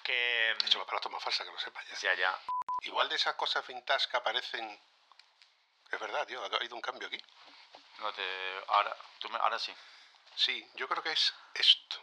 Que... 0.04 0.50
Eso 0.66 0.78
va 0.78 0.84
para 0.84 0.98
la 0.98 1.00
toma 1.00 1.18
falsa, 1.18 1.44
que 1.44 1.50
lo 1.50 1.58
sepas 1.58 1.82
ya. 1.88 1.96
Ya, 1.96 2.14
ya. 2.14 2.38
Igual 2.82 3.08
de 3.08 3.16
esas 3.16 3.34
cosas 3.36 3.66
vintage 3.66 4.06
que 4.10 4.18
aparecen... 4.18 4.78
Es 5.90 5.98
verdad, 5.98 6.26
tío, 6.26 6.42
ha 6.42 6.46
habido 6.56 6.74
un 6.76 6.82
cambio 6.82 7.08
aquí. 7.08 7.18
No 8.00 8.12
te... 8.12 8.64
Ahora, 8.68 8.94
tú 9.18 9.30
me- 9.30 9.38
ahora 9.38 9.58
sí. 9.58 9.74
Sí, 10.36 10.68
yo 10.74 10.86
creo 10.88 11.02
que 11.02 11.12
es 11.12 11.32
esto. 11.54 12.02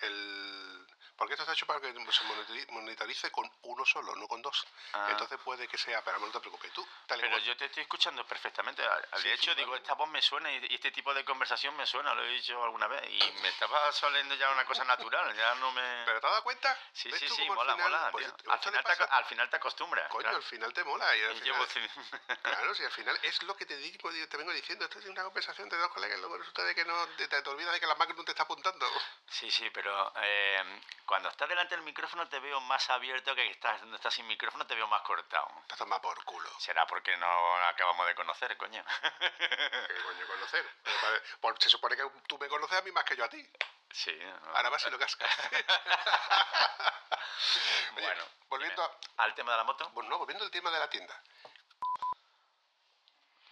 El... 0.00 0.67
Porque 1.18 1.34
esto 1.34 1.42
está 1.42 1.52
hecho 1.52 1.66
para 1.66 1.80
que 1.80 1.88
se 1.92 1.98
monetari- 1.98 2.68
monetarice 2.70 3.30
con 3.32 3.50
uno 3.62 3.84
solo, 3.84 4.14
no 4.14 4.28
con 4.28 4.40
dos. 4.40 4.64
Ah. 4.92 5.08
Entonces 5.10 5.36
puede 5.44 5.66
que 5.66 5.76
sea, 5.76 6.02
pero 6.04 6.18
no 6.20 6.28
te 6.30 6.38
preocupes. 6.38 6.72
Tú, 6.72 6.86
tal 7.06 7.20
Pero 7.20 7.38
yo 7.38 7.56
te 7.56 7.64
estoy 7.64 7.82
escuchando 7.82 8.24
perfectamente. 8.24 8.82
De 8.82 8.88
Sí, 9.20 9.28
hecho, 9.30 9.50
sí, 9.50 9.56
digo, 9.56 9.74
esta 9.74 9.94
voz 9.94 10.08
me 10.10 10.22
suena 10.22 10.50
y 10.52 10.72
este 10.74 10.92
tipo 10.92 11.12
de 11.12 11.24
conversación 11.24 11.76
me 11.76 11.84
suena, 11.86 12.14
lo 12.14 12.22
he 12.24 12.28
dicho 12.30 12.62
alguna 12.62 12.86
vez. 12.86 13.02
Y 13.10 13.18
me 13.42 13.48
estaba 13.48 13.90
saliendo 13.92 14.36
ya 14.36 14.48
una 14.52 14.64
cosa 14.64 14.84
natural, 14.84 15.34
ya 15.36 15.56
no 15.56 15.72
me... 15.72 15.82
¿Pero 16.06 16.20
te 16.20 16.26
has 16.28 16.32
dado 16.32 16.44
cuenta? 16.44 16.78
Sí, 16.92 17.10
¿Ves 17.10 17.18
sí, 17.18 17.28
sí, 17.28 17.44
mola, 17.50 17.74
final- 17.74 17.90
mola. 17.90 18.10
pues 18.12 18.24
al, 18.48 18.58
final 18.60 18.84
te, 18.84 19.02
al 19.04 19.24
final 19.24 19.50
te 19.50 19.56
acostumbras. 19.56 20.08
Coño, 20.10 20.20
claro. 20.22 20.36
al 20.36 20.42
final 20.44 20.72
te 20.72 20.84
mola. 20.84 21.16
Y 21.16 21.22
al 21.24 21.36
Y 21.36 21.40
final- 21.40 21.68
Claro, 22.42 22.74
si 22.76 22.84
al 22.84 22.92
final 22.92 23.18
es 23.22 23.42
lo 23.42 23.56
que 23.56 23.66
te 23.66 23.76
digo, 23.76 24.08
te 24.28 24.36
vengo 24.36 24.52
diciendo. 24.52 24.84
Esto 24.84 25.00
es 25.00 25.06
una 25.06 25.24
conversación 25.24 25.68
de 25.68 25.76
dos 25.78 25.90
colegas 25.90 26.16
y 26.16 26.20
luego 26.20 26.38
resulta 26.38 26.62
de 26.64 26.74
que 26.76 26.84
no 26.84 27.06
te, 27.16 27.26
te 27.26 27.48
olvidas 27.48 27.72
de 27.74 27.80
que 27.80 27.86
la 27.86 27.96
máquina 27.96 28.22
te 28.24 28.30
está 28.30 28.44
apuntando. 28.44 28.86
Sí, 29.30 29.50
sí, 29.50 29.68
pero 29.70 30.12
eh, 30.22 30.80
cuando 31.08 31.30
estás 31.30 31.48
delante 31.48 31.74
del 31.74 31.84
micrófono 31.84 32.28
te 32.28 32.38
veo 32.38 32.60
más 32.60 32.90
abierto 32.90 33.34
que 33.34 33.48
estás, 33.50 33.78
cuando 33.78 33.96
estás 33.96 34.12
sin 34.12 34.26
micrófono 34.26 34.66
te 34.66 34.74
veo 34.74 34.86
más 34.88 35.00
cortado. 35.00 35.48
Te 35.66 35.74
tomado 35.74 36.02
por 36.02 36.22
culo. 36.24 36.50
Será 36.60 36.86
porque 36.86 37.16
no 37.16 37.56
acabamos 37.66 38.06
de 38.06 38.14
conocer, 38.14 38.54
coño. 38.58 38.84
¿Qué 39.38 40.02
coño 40.02 40.26
conocer? 40.26 40.70
Pues 41.40 41.56
se 41.60 41.70
supone 41.70 41.96
que 41.96 42.02
tú 42.26 42.38
me 42.38 42.46
conoces 42.48 42.78
a 42.78 42.82
mí 42.82 42.92
más 42.92 43.04
que 43.04 43.16
yo 43.16 43.24
a 43.24 43.28
ti. 43.30 43.42
Sí. 43.90 44.14
no. 44.20 44.54
Ahora 44.54 44.68
vas 44.68 44.84
y 44.86 44.90
lo 44.90 44.98
cascas. 44.98 45.30
Bueno, 47.94 48.24
volviendo 48.48 48.82
dime. 48.82 49.12
a... 49.16 49.22
al 49.24 49.34
tema 49.34 49.52
de 49.52 49.58
la 49.58 49.64
moto. 49.64 49.88
Bueno, 49.90 50.10
no, 50.10 50.18
volviendo 50.18 50.44
al 50.44 50.50
tema 50.50 50.70
de 50.70 50.78
la 50.78 50.90
tienda. 50.90 51.14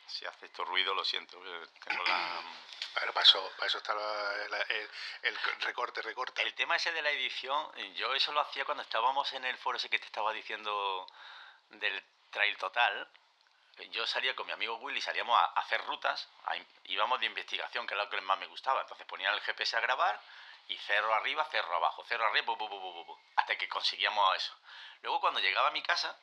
Si 0.07 0.25
hace 0.25 0.47
esto 0.47 0.65
ruido, 0.65 0.95
lo 0.95 1.05
siento. 1.05 1.41
que 1.43 1.67
Tengo 1.89 2.03
la... 2.05 2.41
Bueno, 2.97 3.13
para 3.13 3.25
eso, 3.27 3.53
para 3.59 3.67
eso 3.67 3.77
está 3.77 3.95
la- 3.95 4.49
la- 4.49 4.63
el, 4.63 4.91
el 5.25 5.37
recorte, 5.61 6.01
recorte. 6.01 6.41
El 6.41 6.55
tema 6.55 6.77
ese 6.77 6.93
de 6.93 7.03
la 7.03 7.11
edición, 7.11 7.71
yo 7.95 8.15
eso 8.15 8.33
lo 8.33 8.41
hacía 8.41 8.65
cuando 8.65 8.83
estábamos 8.83 9.31
en 9.35 9.45
el 9.45 9.59
foro 9.59 9.77
ese 9.77 9.91
que 9.91 9.99
te 9.99 10.07
estaba 10.07 10.33
diciendo 10.33 11.07
del 11.73 12.03
Trail 12.31 12.57
Total. 12.57 13.07
Yo 13.91 14.07
salía 14.07 14.35
con 14.35 14.47
mi 14.47 14.53
amigo 14.53 14.77
Willy, 14.77 15.03
salíamos 15.03 15.39
a 15.39 15.45
hacer 15.61 15.85
rutas, 15.85 16.27
a 16.47 16.57
íbamos 16.85 17.21
de 17.21 17.27
investigación, 17.27 17.87
que 17.87 17.93
era 17.93 18.05
lo 18.05 18.09
que 18.09 18.19
más 18.23 18.39
me 18.39 18.47
gustaba. 18.47 18.81
Entonces 18.81 19.07
ponía 19.07 19.31
el 19.31 19.43
GPS 19.43 19.77
a 19.77 19.81
grabar 19.81 20.19
y 20.69 20.79
cerro 20.79 21.13
arriba, 21.13 21.45
cerro 21.51 21.77
abajo, 21.77 22.03
cerro 22.07 22.25
arriba, 22.25 22.47
bu, 22.47 22.57
bu, 22.57 22.67
bu, 22.67 23.21
hasta 23.37 23.59
que 23.59 23.69
conseguíamos 23.69 24.37
eso. 24.37 24.55
Luego 25.03 25.21
cuando 25.21 25.41
llegaba 25.41 25.69
a 25.69 25.73
mi 25.73 25.83
casa, 25.83 26.19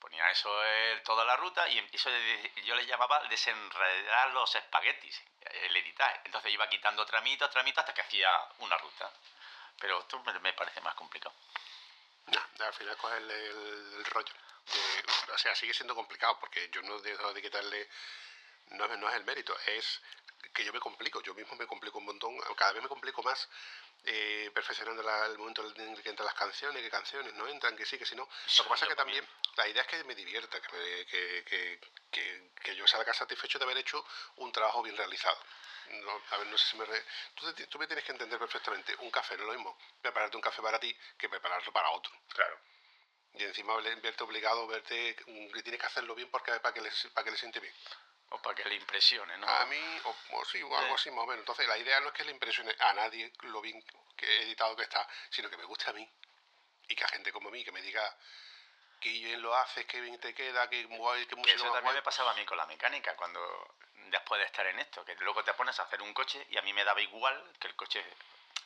ponía 0.00 0.30
eso 0.30 0.50
eh, 0.64 1.00
toda 1.04 1.24
la 1.24 1.36
ruta 1.36 1.68
y 1.68 1.78
eso 1.92 2.10
de- 2.10 2.52
yo 2.64 2.74
le 2.74 2.86
llamaba 2.86 3.22
desenredar 3.28 4.30
los 4.30 4.54
espaguetis, 4.54 5.22
el 5.64 5.76
editar. 5.76 6.20
Entonces 6.24 6.52
iba 6.52 6.68
quitando 6.68 7.04
tramitos, 7.06 7.50
tramitos 7.50 7.82
hasta 7.82 7.94
que 7.94 8.02
hacía 8.02 8.30
una 8.58 8.76
ruta. 8.78 9.10
Pero 9.80 10.00
esto 10.00 10.20
me, 10.40 10.52
parece 10.54 10.80
más 10.80 10.94
complicado. 10.94 11.34
No, 12.26 12.64
al 12.64 12.74
final 12.74 12.96
coge 12.96 13.16
el, 13.18 13.30
el- 13.30 14.04
rollo. 14.06 14.32
De- 14.72 15.32
o 15.32 15.38
sea, 15.38 15.54
sigue 15.54 15.72
siendo 15.72 15.94
complicado 15.94 16.38
porque 16.40 16.68
yo 16.70 16.82
no 16.82 16.98
dejo 17.00 17.32
de 17.32 17.42
quitarle. 17.42 17.88
No, 18.70 18.86
no 18.96 19.08
es 19.08 19.14
el 19.16 19.24
mérito, 19.24 19.56
es 19.66 20.02
que 20.52 20.64
yo 20.64 20.72
me 20.72 20.80
complico. 20.80 21.20
Yo 21.22 21.34
mismo 21.34 21.54
me 21.56 21.66
complico 21.66 21.98
un 21.98 22.04
montón. 22.06 22.36
Cada 22.56 22.72
vez 22.72 22.82
me 22.82 22.88
complico 22.88 23.22
más 23.22 23.48
eh, 24.04 24.50
perfeccionando 24.54 25.02
la- 25.02 25.26
el 25.26 25.36
momento 25.38 25.66
en 25.76 25.80
el 25.94 26.02
que 26.02 26.08
entran 26.10 26.24
las 26.26 26.34
canciones, 26.34 26.82
qué 26.82 26.88
canciones 26.90 27.34
no 27.34 27.46
entran, 27.48 27.76
que 27.76 27.84
sí, 27.84 27.98
que 27.98 28.06
si 28.06 28.14
no. 28.14 28.28
Lo 28.58 28.64
que 28.64 28.70
pasa 28.70 28.84
es 28.84 28.88
que 28.90 28.96
también 28.96 29.26
la 29.56 29.68
idea 29.68 29.82
es 29.82 29.88
que 29.88 30.04
me 30.04 30.14
divierta, 30.14 30.60
que, 30.60 30.76
me- 30.76 31.06
que, 31.06 31.44
que, 31.44 31.80
que, 32.10 32.50
que 32.62 32.76
yo 32.76 32.86
salga 32.86 33.12
satisfecho 33.12 33.58
de 33.58 33.64
haber 33.64 33.78
hecho 33.78 34.04
un 34.36 34.52
trabajo 34.52 34.82
bien 34.82 34.96
realizado. 34.96 35.38
No, 35.90 36.22
a 36.30 36.36
ver, 36.38 36.46
no 36.46 36.56
sé 36.58 36.66
si 36.70 36.76
me... 36.76 36.84
re- 36.84 37.04
tú, 37.34 37.52
te- 37.54 37.66
tú 37.66 37.78
me 37.78 37.86
tienes 37.86 38.04
que 38.04 38.12
entender 38.12 38.38
perfectamente. 38.38 38.94
Un 39.00 39.10
café 39.10 39.36
no 39.36 39.42
es 39.42 39.46
lo 39.48 39.54
mismo 39.54 39.78
prepararte 40.00 40.36
un 40.36 40.42
café 40.42 40.62
para 40.62 40.78
ti 40.78 40.96
que 41.18 41.28
prepararlo 41.28 41.72
para 41.72 41.90
otro. 41.90 42.12
Claro. 42.28 42.58
Y 43.34 43.42
encima 43.44 43.74
ve- 43.76 43.94
verte 43.96 44.22
obligado, 44.24 44.66
verte 44.66 45.16
que 45.16 45.62
tienes 45.62 45.80
que 45.80 45.86
hacerlo 45.86 46.14
bien 46.14 46.30
porque 46.30 46.52
para 46.60 46.72
que 46.72 46.80
le, 46.80 46.90
para 47.14 47.24
que 47.24 47.30
le 47.32 47.36
siente 47.36 47.58
bien. 47.60 47.74
O 48.30 48.42
para 48.42 48.54
que 48.54 48.64
le 48.68 48.74
impresione, 48.74 49.38
¿no? 49.38 49.48
A 49.48 49.64
mí, 49.66 50.00
o, 50.04 50.14
o 50.32 50.44
sí, 50.44 50.62
o 50.62 50.76
algo 50.76 50.94
así 50.94 51.10
más 51.10 51.24
o 51.24 51.26
menos. 51.26 51.40
Entonces, 51.40 51.66
la 51.66 51.78
idea 51.78 51.98
no 52.00 52.08
es 52.08 52.12
que 52.12 52.24
le 52.24 52.32
impresione 52.32 52.74
a 52.78 52.92
nadie 52.92 53.32
lo 53.42 53.60
bien 53.62 53.82
que 54.16 54.26
he 54.26 54.42
editado 54.42 54.76
que 54.76 54.82
está, 54.82 55.08
sino 55.30 55.48
que 55.48 55.56
me 55.56 55.64
guste 55.64 55.88
a 55.88 55.92
mí. 55.94 56.06
Y 56.88 56.94
que 56.94 57.04
a 57.04 57.08
gente 57.08 57.32
como 57.32 57.50
mí, 57.50 57.64
que 57.64 57.72
me 57.72 57.80
diga 57.80 58.16
que 59.00 59.08
bien 59.10 59.40
lo 59.40 59.54
haces, 59.56 59.86
que 59.86 60.00
bien 60.00 60.18
te 60.18 60.34
queda, 60.34 60.68
que 60.68 60.84
guay, 60.84 61.26
que 61.26 61.36
Que 61.36 61.52
eso 61.52 61.64
también 61.64 61.84
guay. 61.84 61.96
me 61.96 62.02
pasaba 62.02 62.32
a 62.32 62.34
mí 62.34 62.44
con 62.44 62.56
la 62.56 62.66
mecánica, 62.66 63.14
cuando 63.16 63.76
después 64.10 64.40
de 64.40 64.46
estar 64.46 64.66
en 64.66 64.78
esto, 64.78 65.04
que 65.04 65.14
luego 65.16 65.44
te 65.44 65.54
pones 65.54 65.78
a 65.78 65.84
hacer 65.84 66.02
un 66.02 66.12
coche 66.12 66.44
y 66.50 66.58
a 66.58 66.62
mí 66.62 66.72
me 66.72 66.84
daba 66.84 67.00
igual 67.00 67.52
que 67.60 67.68
el 67.68 67.76
coche 67.76 68.04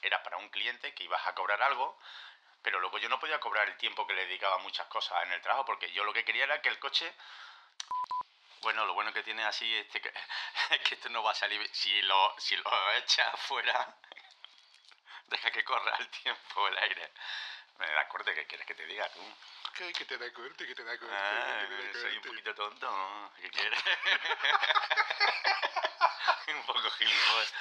era 0.00 0.22
para 0.22 0.38
un 0.38 0.48
cliente, 0.48 0.94
que 0.94 1.04
ibas 1.04 1.24
a 1.26 1.34
cobrar 1.34 1.62
algo, 1.62 1.98
pero 2.62 2.80
luego 2.80 2.98
yo 2.98 3.08
no 3.08 3.20
podía 3.20 3.38
cobrar 3.40 3.68
el 3.68 3.76
tiempo 3.76 4.06
que 4.06 4.14
le 4.14 4.26
dedicaba 4.26 4.54
a 4.56 4.58
muchas 4.58 4.86
cosas 4.86 5.22
en 5.24 5.32
el 5.32 5.42
trabajo, 5.42 5.64
porque 5.66 5.90
yo 5.92 6.02
lo 6.04 6.12
que 6.12 6.24
quería 6.24 6.44
era 6.44 6.60
que 6.62 6.68
el 6.68 6.78
coche... 6.78 7.12
Bueno, 8.62 8.86
lo 8.86 8.94
bueno 8.94 9.12
que 9.12 9.22
tiene 9.24 9.44
así 9.44 9.74
este, 9.76 10.00
que, 10.00 10.12
es 10.70 10.80
que 10.82 10.94
esto 10.94 11.08
no 11.08 11.22
va 11.22 11.32
a 11.32 11.34
salir, 11.34 11.68
si 11.74 12.00
lo, 12.02 12.34
si 12.38 12.56
lo 12.56 12.92
echas 12.94 13.34
afuera, 13.34 13.94
deja 15.26 15.50
que 15.50 15.64
corra 15.64 15.96
el 15.98 16.08
tiempo, 16.08 16.68
el 16.68 16.78
aire. 16.78 17.12
Me 17.78 17.86
da 17.90 18.06
corte, 18.08 18.34
¿qué 18.34 18.46
quieres 18.46 18.66
que 18.66 18.74
te 18.74 18.86
diga 18.86 19.08
tú? 19.12 19.20
Que, 19.74 19.92
que 19.92 20.04
te 20.04 20.18
da 20.18 20.32
corte, 20.32 20.66
que 20.66 20.74
te 20.74 20.84
da 20.84 20.98
corte. 20.98 21.14
Ah, 21.14 21.66
que 21.68 21.92
soy 22.00 22.16
un 22.16 22.22
poquito 22.22 22.54
tonto, 22.54 22.90
¿no? 22.90 23.32
¿qué 23.40 23.50
quieres? 23.50 23.82
un 26.48 26.62
poco 26.66 26.90
gilipollas. 26.90 27.54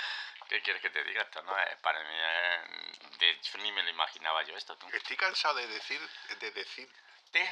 ¿Qué 0.49 0.61
quieres 0.61 0.81
que 0.81 0.89
te 0.89 1.03
diga? 1.05 1.21
Esto 1.21 1.41
no 1.43 1.57
es 1.57 1.77
para 1.77 2.03
mí, 2.03 2.13
es- 2.13 3.17
de 3.19 3.29
hecho 3.31 3.57
ni 3.59 3.71
me 3.71 3.83
lo 3.83 3.89
imaginaba 3.89 4.43
yo 4.43 4.55
esto, 4.57 4.75
tú. 4.77 4.89
Estoy 4.91 5.15
cansado 5.15 5.55
de 5.55 5.67
decir, 5.67 6.01
de 6.39 6.51
decir 6.51 6.89
¿Te? 7.31 7.49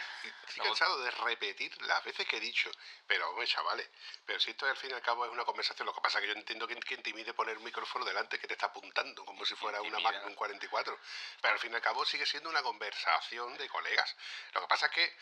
Estoy 0.48 0.66
cansado 0.66 1.00
de 1.02 1.12
repetir 1.12 1.82
las 1.84 2.04
veces 2.04 2.28
que 2.28 2.36
he 2.38 2.40
dicho, 2.40 2.70
pero 3.08 3.30
hombre, 3.30 3.48
chavales, 3.48 3.90
pero 4.26 4.38
si 4.40 4.52
esto 4.52 4.66
al 4.66 4.76
fin 4.76 4.90
y 4.92 4.94
al 4.94 5.02
cabo 5.02 5.26
es 5.26 5.32
una 5.32 5.46
conversación, 5.46 5.86
lo 5.86 5.94
que 5.94 6.02
pasa 6.02 6.18
es 6.18 6.24
que 6.24 6.28
yo 6.28 6.38
entiendo 6.38 6.68
que, 6.68 6.76
que 6.76 6.96
intimide 6.96 7.34
poner 7.34 7.58
un 7.58 7.64
micrófono 7.64 8.04
delante 8.04 8.38
que 8.40 8.48
te 8.48 8.54
está 8.56 8.66
apuntando, 8.66 9.24
como 9.24 9.46
si 9.46 9.56
fuera 9.56 9.80
una 9.80 10.00
Intimida. 10.00 10.12
Magnum 10.20 10.36
44, 10.36 11.00
pero 11.42 11.54
al 11.54 11.60
fin 11.60 11.72
y 11.72 11.76
al 11.76 11.82
cabo 11.82 12.06
sigue 12.06 12.26
siendo 12.26 12.50
una 12.50 12.62
conversación 12.62 13.56
de 13.58 13.70
colegas. 13.70 14.16
Lo 14.54 14.62
que 14.62 14.68
pasa 14.68 14.88
es 14.88 14.92
que 14.92 15.18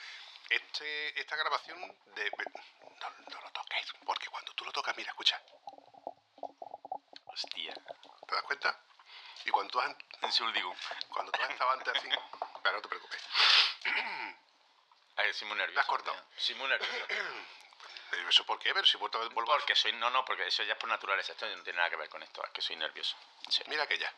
este, 0.49 1.19
esta 1.19 1.35
grabación 1.35 1.79
de... 2.15 2.31
No, 2.99 3.09
no 3.29 3.41
lo 3.41 3.51
toques, 3.51 3.93
porque 4.05 4.27
cuando 4.27 4.53
tú 4.53 4.65
lo 4.65 4.71
tocas, 4.71 4.97
mira, 4.97 5.11
escucha, 5.11 5.39
Hostia. 7.25 7.73
¿te 8.27 8.33
das 8.35 8.43
cuenta? 8.43 8.79
Y 9.45 9.51
cuando 9.51 9.71
tú 9.71 9.79
has, 9.79 9.95
Un 10.21 10.31
surdigo. 10.31 10.75
cuando 11.09 11.31
tú 11.31 11.41
has 11.43 11.49
estado 11.51 11.71
antes 11.71 11.95
así, 11.95 12.09
pero 12.63 12.75
no 12.77 12.81
te 12.81 12.87
preocupes. 12.89 13.21
Ay, 15.17 15.33
soy 15.33 15.47
muy 15.47 15.57
nervioso. 15.57 15.75
¿La 15.75 15.81
has 15.81 15.87
cortado? 15.87 16.23
tío. 16.45 16.55
Muy 16.57 16.67
nervioso. 16.69 17.05
Pero 18.09 18.29
eso 18.29 18.45
por 18.45 18.57
qué? 18.59 18.73
Pero 18.73 18.85
si 18.87 18.97
vuelvo, 18.97 19.19
vuelvo 19.31 19.53
a- 19.53 19.57
Porque 19.57 19.75
soy. 19.75 19.91
No, 19.93 20.09
no, 20.09 20.23
porque 20.23 20.47
eso 20.47 20.63
ya 20.63 20.73
es 20.73 20.79
por 20.79 20.89
naturaleza. 20.89 21.33
Esto 21.33 21.45
no 21.47 21.63
tiene 21.63 21.77
nada 21.77 21.89
que 21.89 21.97
ver 21.97 22.09
con 22.09 22.23
esto. 22.23 22.43
Es 22.43 22.51
que 22.51 22.61
soy 22.61 22.75
nervioso. 22.77 23.17
Sí. 23.49 23.63
Mira 23.67 23.85
que 23.87 23.97
ya. 23.97 24.11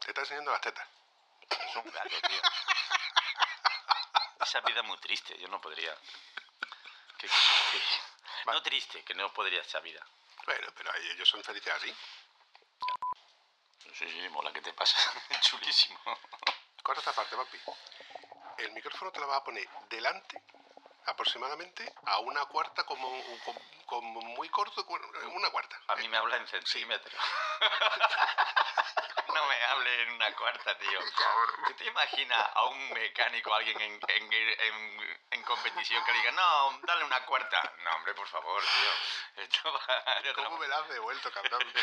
Te 0.00 0.08
está 0.08 0.20
enseñando 0.20 0.50
las 0.52 0.60
tetas. 0.60 0.86
Es 1.48 1.76
un 1.76 1.90
gato, 1.90 2.08
tío. 2.28 2.40
Esa 4.40 4.60
vida 4.60 4.80
es 4.80 4.86
muy 4.86 4.98
triste. 4.98 5.38
Yo 5.38 5.48
no 5.48 5.60
podría. 5.60 5.96
Que- 7.18 7.26
que- 7.28 7.82
no 8.52 8.62
triste, 8.62 9.02
que 9.04 9.14
no 9.14 9.32
podría 9.32 9.60
esa 9.62 9.80
vida. 9.80 10.04
Bueno, 10.44 10.68
pero 10.76 10.92
ahí 10.92 11.10
ellos 11.10 11.28
son 11.28 11.42
felices 11.42 11.72
así. 11.72 11.96
Sí, 13.94 14.08
sí, 14.10 14.28
mola, 14.28 14.52
¿qué 14.52 14.60
te 14.60 14.72
pasa? 14.74 14.96
Chulísimo. 15.40 15.98
Corta 16.82 17.00
esta 17.00 17.12
parte, 17.14 17.34
papi. 17.34 17.58
El 18.58 18.72
micrófono 18.72 19.10
te 19.12 19.20
lo 19.20 19.26
vas 19.28 19.38
a 19.38 19.44
poner 19.44 19.68
delante, 19.90 20.42
aproximadamente, 21.06 21.92
a 22.06 22.18
una 22.20 22.44
cuarta, 22.46 22.84
como, 22.84 23.08
como, 23.44 23.60
como 23.86 24.20
muy 24.22 24.48
corto, 24.48 24.84
una 25.32 25.50
cuarta. 25.50 25.78
A 25.88 25.96
mí 25.96 26.08
me 26.08 26.16
habla 26.16 26.36
en 26.36 26.46
centímetros. 26.48 27.14
No 29.34 29.44
me 29.46 29.62
hable 29.64 30.02
en 30.02 30.12
una 30.12 30.32
cuarta, 30.34 30.78
tío. 30.78 30.98
¿Tú 31.66 31.74
te 31.74 31.84
imaginas 31.84 32.48
a 32.54 32.64
un 32.66 32.90
mecánico, 32.94 33.52
alguien 33.52 33.78
en, 33.82 34.00
en, 34.08 34.32
en- 34.32 35.20
en 35.30 35.42
competición 35.42 36.02
que 36.04 36.12
le 36.12 36.18
diga, 36.18 36.30
no, 36.32 36.78
dale 36.84 37.04
una 37.04 37.20
cuarta? 37.26 37.60
No, 37.84 37.90
hombre, 37.96 38.14
por 38.14 38.26
favor, 38.28 38.62
tío. 38.62 39.42
Esto 39.42 39.72
va 39.74 40.34
¿Cómo 40.44 40.56
me 40.56 40.68
la 40.68 40.78
has 40.78 40.88
devuelto, 40.88 41.30
cabrón? 41.32 41.60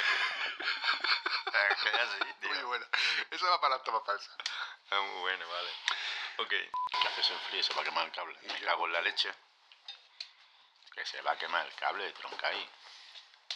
manera, 1.54 1.76
que 1.84 1.90
es 1.90 1.96
así, 1.96 2.34
tío. 2.40 2.50
Muy 2.50 2.64
buena. 2.64 2.88
Eso 3.30 3.46
va 3.50 3.62
para 3.62 3.76
la 3.78 3.84
toma 3.84 4.02
falsa. 4.02 4.32
Ah, 4.92 5.00
muy 5.02 5.22
bueno, 5.22 5.48
vale. 5.48 5.70
Ok. 6.38 6.50
Que 6.50 7.08
hace 7.08 7.24
se 7.24 7.34
enfríe, 7.34 7.64
se 7.64 7.74
va 7.74 7.82
a 7.82 7.86
quemar 7.86 8.06
el 8.06 8.12
cable. 8.12 8.38
Me 8.44 8.60
cago 8.62 8.86
en 8.88 8.94
la 8.94 9.02
leche. 9.02 9.32
Que 10.94 11.06
se 11.06 11.22
va 11.22 11.32
a 11.32 11.38
quemar 11.38 11.66
el 11.66 11.74
cable 11.76 12.04
de 12.06 12.14
tronca 12.14 12.48
ahí. 12.48 12.70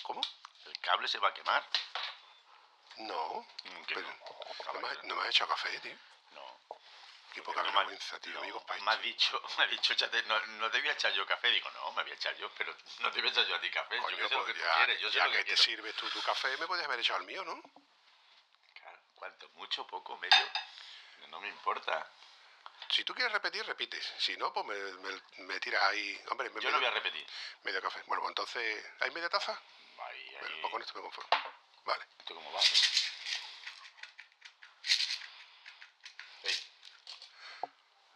¿Cómo? 0.03 0.21
El 0.65 0.79
cable 0.79 1.07
se 1.07 1.19
va 1.19 1.29
a 1.29 1.33
quemar. 1.33 1.63
No. 2.97 3.45
Mm, 3.63 3.83
que 3.85 3.95
Pero 3.95 4.07
no. 4.07 4.73
no 4.73 4.79
me, 4.81 4.87
has- 4.89 5.03
no 5.03 5.15
me 5.15 5.21
has 5.23 5.29
echado 5.29 5.49
café, 5.51 5.79
tío. 5.79 5.95
No. 6.31 6.59
Qué 7.33 7.41
poca 7.43 7.61
No 7.61 7.71
vergüenza, 7.71 8.19
tío. 8.19 8.37
Amigos 8.39 8.63
país. 8.63 8.81
me 8.83 8.91
has 8.91 9.01
dicho, 9.01 9.41
me 9.57 9.63
has 9.65 9.69
dicho, 9.69 9.93
échate- 9.93 10.23
no, 10.25 10.39
no 10.45 10.71
te 10.71 10.79
voy 10.79 10.89
a 10.89 10.93
echar 10.93 11.13
yo 11.13 11.25
café. 11.27 11.49
Digo, 11.49 11.69
no, 11.71 11.91
me 11.91 12.01
voy 12.03 12.11
a 12.11 12.15
echar 12.15 12.35
yo, 12.37 12.49
pero 12.57 12.75
no 12.99 13.11
te 13.11 13.19
voy 13.21 13.29
a 13.29 13.31
echar 13.31 13.45
yo 13.45 13.55
a 13.55 13.61
ti 13.61 13.69
café. 13.69 13.97
Coño, 13.97 14.17
yo 14.17 14.23
que 14.23 14.29
sé 14.29 14.35
lo 14.35 14.45
que 14.45 14.53
pues 14.53 14.63
tú 14.63 14.67
ya, 14.67 14.75
quieres, 14.77 14.99
yo 15.01 15.09
sé 15.11 15.17
ya 15.17 15.25
lo 15.25 15.31
que, 15.31 15.37
que 15.37 15.43
te 15.45 15.57
sirves 15.57 15.95
tú 15.95 16.09
tu 16.09 16.21
café, 16.23 16.57
me 16.57 16.65
podías 16.67 16.85
haber 16.87 16.99
echado 16.99 17.19
el 17.19 17.25
mío, 17.25 17.43
¿no? 17.45 17.61
Claro, 18.73 18.99
¿Cuánto? 19.15 19.49
¿Mucho? 19.49 19.85
¿Poco? 19.85 20.17
¿Medio? 20.17 20.49
No 21.29 21.39
me 21.39 21.49
importa. 21.49 22.09
Si 22.89 23.03
tú 23.03 23.14
quieres 23.14 23.31
repetir, 23.34 23.65
repites. 23.65 24.14
Si 24.18 24.35
no, 24.38 24.51
pues 24.53 24.65
me, 24.65 24.76
me- 24.76 25.22
me 25.45 25.59
tiras 25.59 25.84
ahí. 25.84 26.19
Hombre, 26.30 26.49
me 26.49 26.61
Yo 26.61 26.72
no 26.72 26.77
voy 26.77 26.88
a 26.88 26.91
repetir. 26.91 27.26
medio 27.64 27.81
café. 27.81 28.01
Bueno, 28.07 28.22
pues 28.22 28.31
entonces, 28.31 28.85
¿hay 29.01 29.11
media 29.11 29.30
taza? 29.30 29.51
Ahí, 29.99 30.19
ahí. 30.30 30.38
Bueno, 30.39 30.55
pues 30.61 30.72
con 30.72 30.81
esto 30.81 30.93
me 30.95 31.01
conformo. 31.01 31.30
Vale. 31.85 32.05
¿Esto 32.19 32.35
cómo 32.35 32.51
va? 32.53 32.59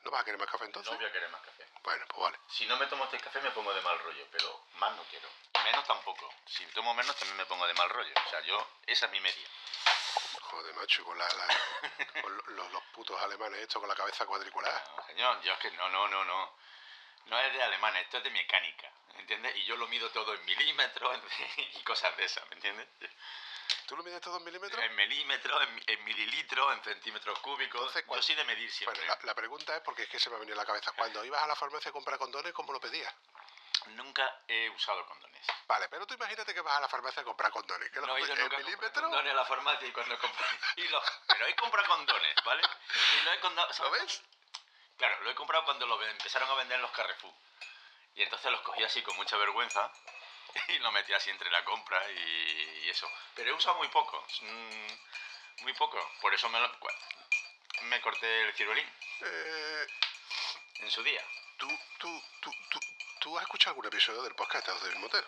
¿No 0.03 0.10
vas 0.11 0.22
a 0.22 0.26
querer 0.26 0.39
más 0.39 0.49
café 0.49 0.65
entonces? 0.65 0.91
no 0.91 0.98
voy 0.98 1.07
a 1.07 1.11
querer 1.11 1.30
más 1.30 1.41
café. 1.41 1.65
Bueno, 1.84 2.06
pues 2.07 2.22
vale. 2.22 2.39
Si 2.49 2.65
no 2.65 2.77
me 2.77 2.88
tomo 2.88 3.03
este 3.06 3.19
café 3.19 3.39
me 3.41 3.52
pongo 3.52 3.73
de 3.73 3.81
mal 3.81 3.99
rollo, 3.99 4.27
pero 4.31 4.65
más 4.80 4.95
no 4.95 5.03
quiero. 5.06 5.30
Menos 5.64 5.85
tampoco. 5.85 6.34
Si 6.48 6.65
tomo 6.68 6.93
menos 6.95 7.15
también 7.18 7.38
me 7.38 7.45
pongo 7.45 7.68
de 7.68 7.73
mal 7.76 7.89
rollo. 7.89 8.14
O 8.26 8.30
sea, 8.30 8.39
yo, 8.41 8.68
esa 8.88 9.06
es 9.06 9.11
mi 9.11 9.19
media. 9.19 9.48
Joder, 10.52 10.73
macho, 10.76 11.03
con, 11.06 11.18
la, 11.18 11.26
la- 11.28 12.22
con 12.22 12.36
lo- 12.38 12.44
los, 12.48 12.72
los 12.72 12.84
putos 12.94 13.19
alemanes 13.22 13.61
estos 13.61 13.80
con 13.80 13.88
la 13.90 13.95
cabeza 13.95 14.26
cuadriculada. 14.26 14.84
No, 14.98 15.06
señor, 15.07 15.41
yo 15.41 15.53
es 15.53 15.60
que 15.60 15.72
no, 15.72 15.90
no, 15.90 16.07
no, 16.07 16.26
no. 16.26 16.56
No 17.28 17.40
es 17.40 17.53
de 17.53 17.61
alemán, 17.64 17.95
esto 17.98 18.18
es 18.18 18.23
de 18.23 18.32
mecánica, 18.32 18.91
¿entiendes? 19.18 19.56
Y 19.57 19.64
yo 19.65 19.76
lo 19.78 19.88
mido 19.88 20.10
todo 20.11 20.34
en 20.34 20.44
milímetros 20.45 21.18
y 21.57 21.84
cosas 21.84 22.15
de 22.18 22.26
esas, 22.26 22.48
¿me 22.49 22.56
entiendes? 22.56 22.88
¿Tú 23.86 23.95
lo 23.95 24.03
mides 24.03 24.22
todo 24.22 24.38
en 24.38 24.44
milímetros? 24.44 24.84
En 24.84 24.95
milímetros, 24.95 25.64
en, 25.64 25.84
en 25.88 26.03
mililitros, 26.03 26.73
en 26.78 26.84
centímetros 26.84 27.40
cúbicos. 27.40 27.80
Entonces, 27.82 28.03
¿cuál- 28.06 28.19
yo 28.19 28.23
soy 28.23 28.36
de 28.36 28.44
medir 28.45 28.72
siempre. 28.72 28.99
Bueno, 28.99 29.15
la, 29.22 29.26
la 29.28 29.36
pregunta 29.36 29.76
es 29.76 29.82
porque 29.84 30.03
es 30.03 30.10
que 30.10 30.19
se 30.19 30.30
me 30.30 30.36
ha 30.36 30.40
venido 30.40 30.56
a 30.57 30.61
la 30.64 30.65
cabeza. 30.65 30.91
Cuando 30.94 31.23
ibas 31.23 31.41
a 31.44 31.48
la 31.48 31.56
farmacia 31.56 31.90
a 31.90 31.91
comprar 31.91 32.18
condones, 32.18 32.53
¿cómo 32.53 32.73
lo 32.73 32.80
pedías? 32.80 33.14
Nunca 33.88 34.41
he 34.48 34.70
usado 34.70 35.06
condones. 35.06 35.45
Vale, 35.68 35.90
pero 35.90 36.06
tú 36.06 36.14
imagínate 36.14 36.53
que 36.53 36.62
vas 36.62 36.78
a 36.78 36.82
la 36.82 36.88
farmacia 36.90 37.22
a 37.22 37.26
comprar 37.26 37.52
condones. 37.52 37.90
¿Qué 37.91 37.99
No 37.99 38.08
los 38.08 38.18
he 38.18 38.22
ido 38.22 38.36
nunca 38.36 38.58
milímetros? 38.58 38.91
condones 39.03 39.32
a 39.32 39.36
la 39.36 39.45
farmacia 39.45 39.88
y 39.88 39.91
cuando 39.91 40.20
compré... 40.20 40.45
y 40.78 40.84
pero 41.28 41.48
he 41.48 41.56
comprado 41.56 41.88
condones, 41.88 42.36
¿vale? 42.45 42.62
Y 43.20 43.26
lo 43.26 43.34
he 43.34 43.40
comprado... 43.40 43.70
¿Lo 43.84 43.91
ves? 43.91 44.22
Claro, 44.98 45.20
lo 45.24 45.32
he 45.32 45.36
comprado 45.36 45.66
cuando 45.66 45.88
lo 45.88 46.02
empezaron 46.03 46.49
a 46.49 46.53
vender 46.56 46.76
en 46.76 46.82
los 46.84 46.91
Carrefour. 46.91 47.34
Y 48.16 48.24
entonces 48.24 48.52
los 48.52 48.62
cogí 48.62 48.84
así 48.84 49.02
con 49.02 49.16
mucha 49.16 49.36
vergüenza 49.38 49.91
y 50.68 50.80
lo 50.80 50.91
metí 50.91 51.14
así 51.14 51.30
entre 51.30 51.49
la 51.49 51.64
compra 51.66 51.99
y, 52.12 52.82
y 52.86 52.90
eso. 52.90 53.10
Pero 53.36 53.49
he 53.49 53.53
usado 53.53 53.78
muy 53.78 53.88
poco, 53.88 54.24
mm, 54.41 55.64
muy 55.64 55.74
poco. 55.74 55.98
Por 56.22 56.34
eso 56.34 56.49
me, 56.49 56.60
lo- 56.60 56.78
me 57.84 57.99
corté 58.02 58.41
el 58.41 58.53
ciruelín 58.53 58.88
Eh, 59.22 59.88
en 60.82 60.91
su 60.91 61.02
día. 61.03 61.24
¿tú, 61.58 61.68
tú, 61.99 62.24
tú, 62.41 62.52
tú, 62.70 62.80
¿Tú 63.22 63.38
has 63.38 63.43
escuchado 63.43 63.72
algún 63.72 63.85
episodio 63.85 64.22
del 64.23 64.34
podcast 64.35 64.68
Estados 64.68 64.84
del 64.84 64.99
Motero? 64.99 65.27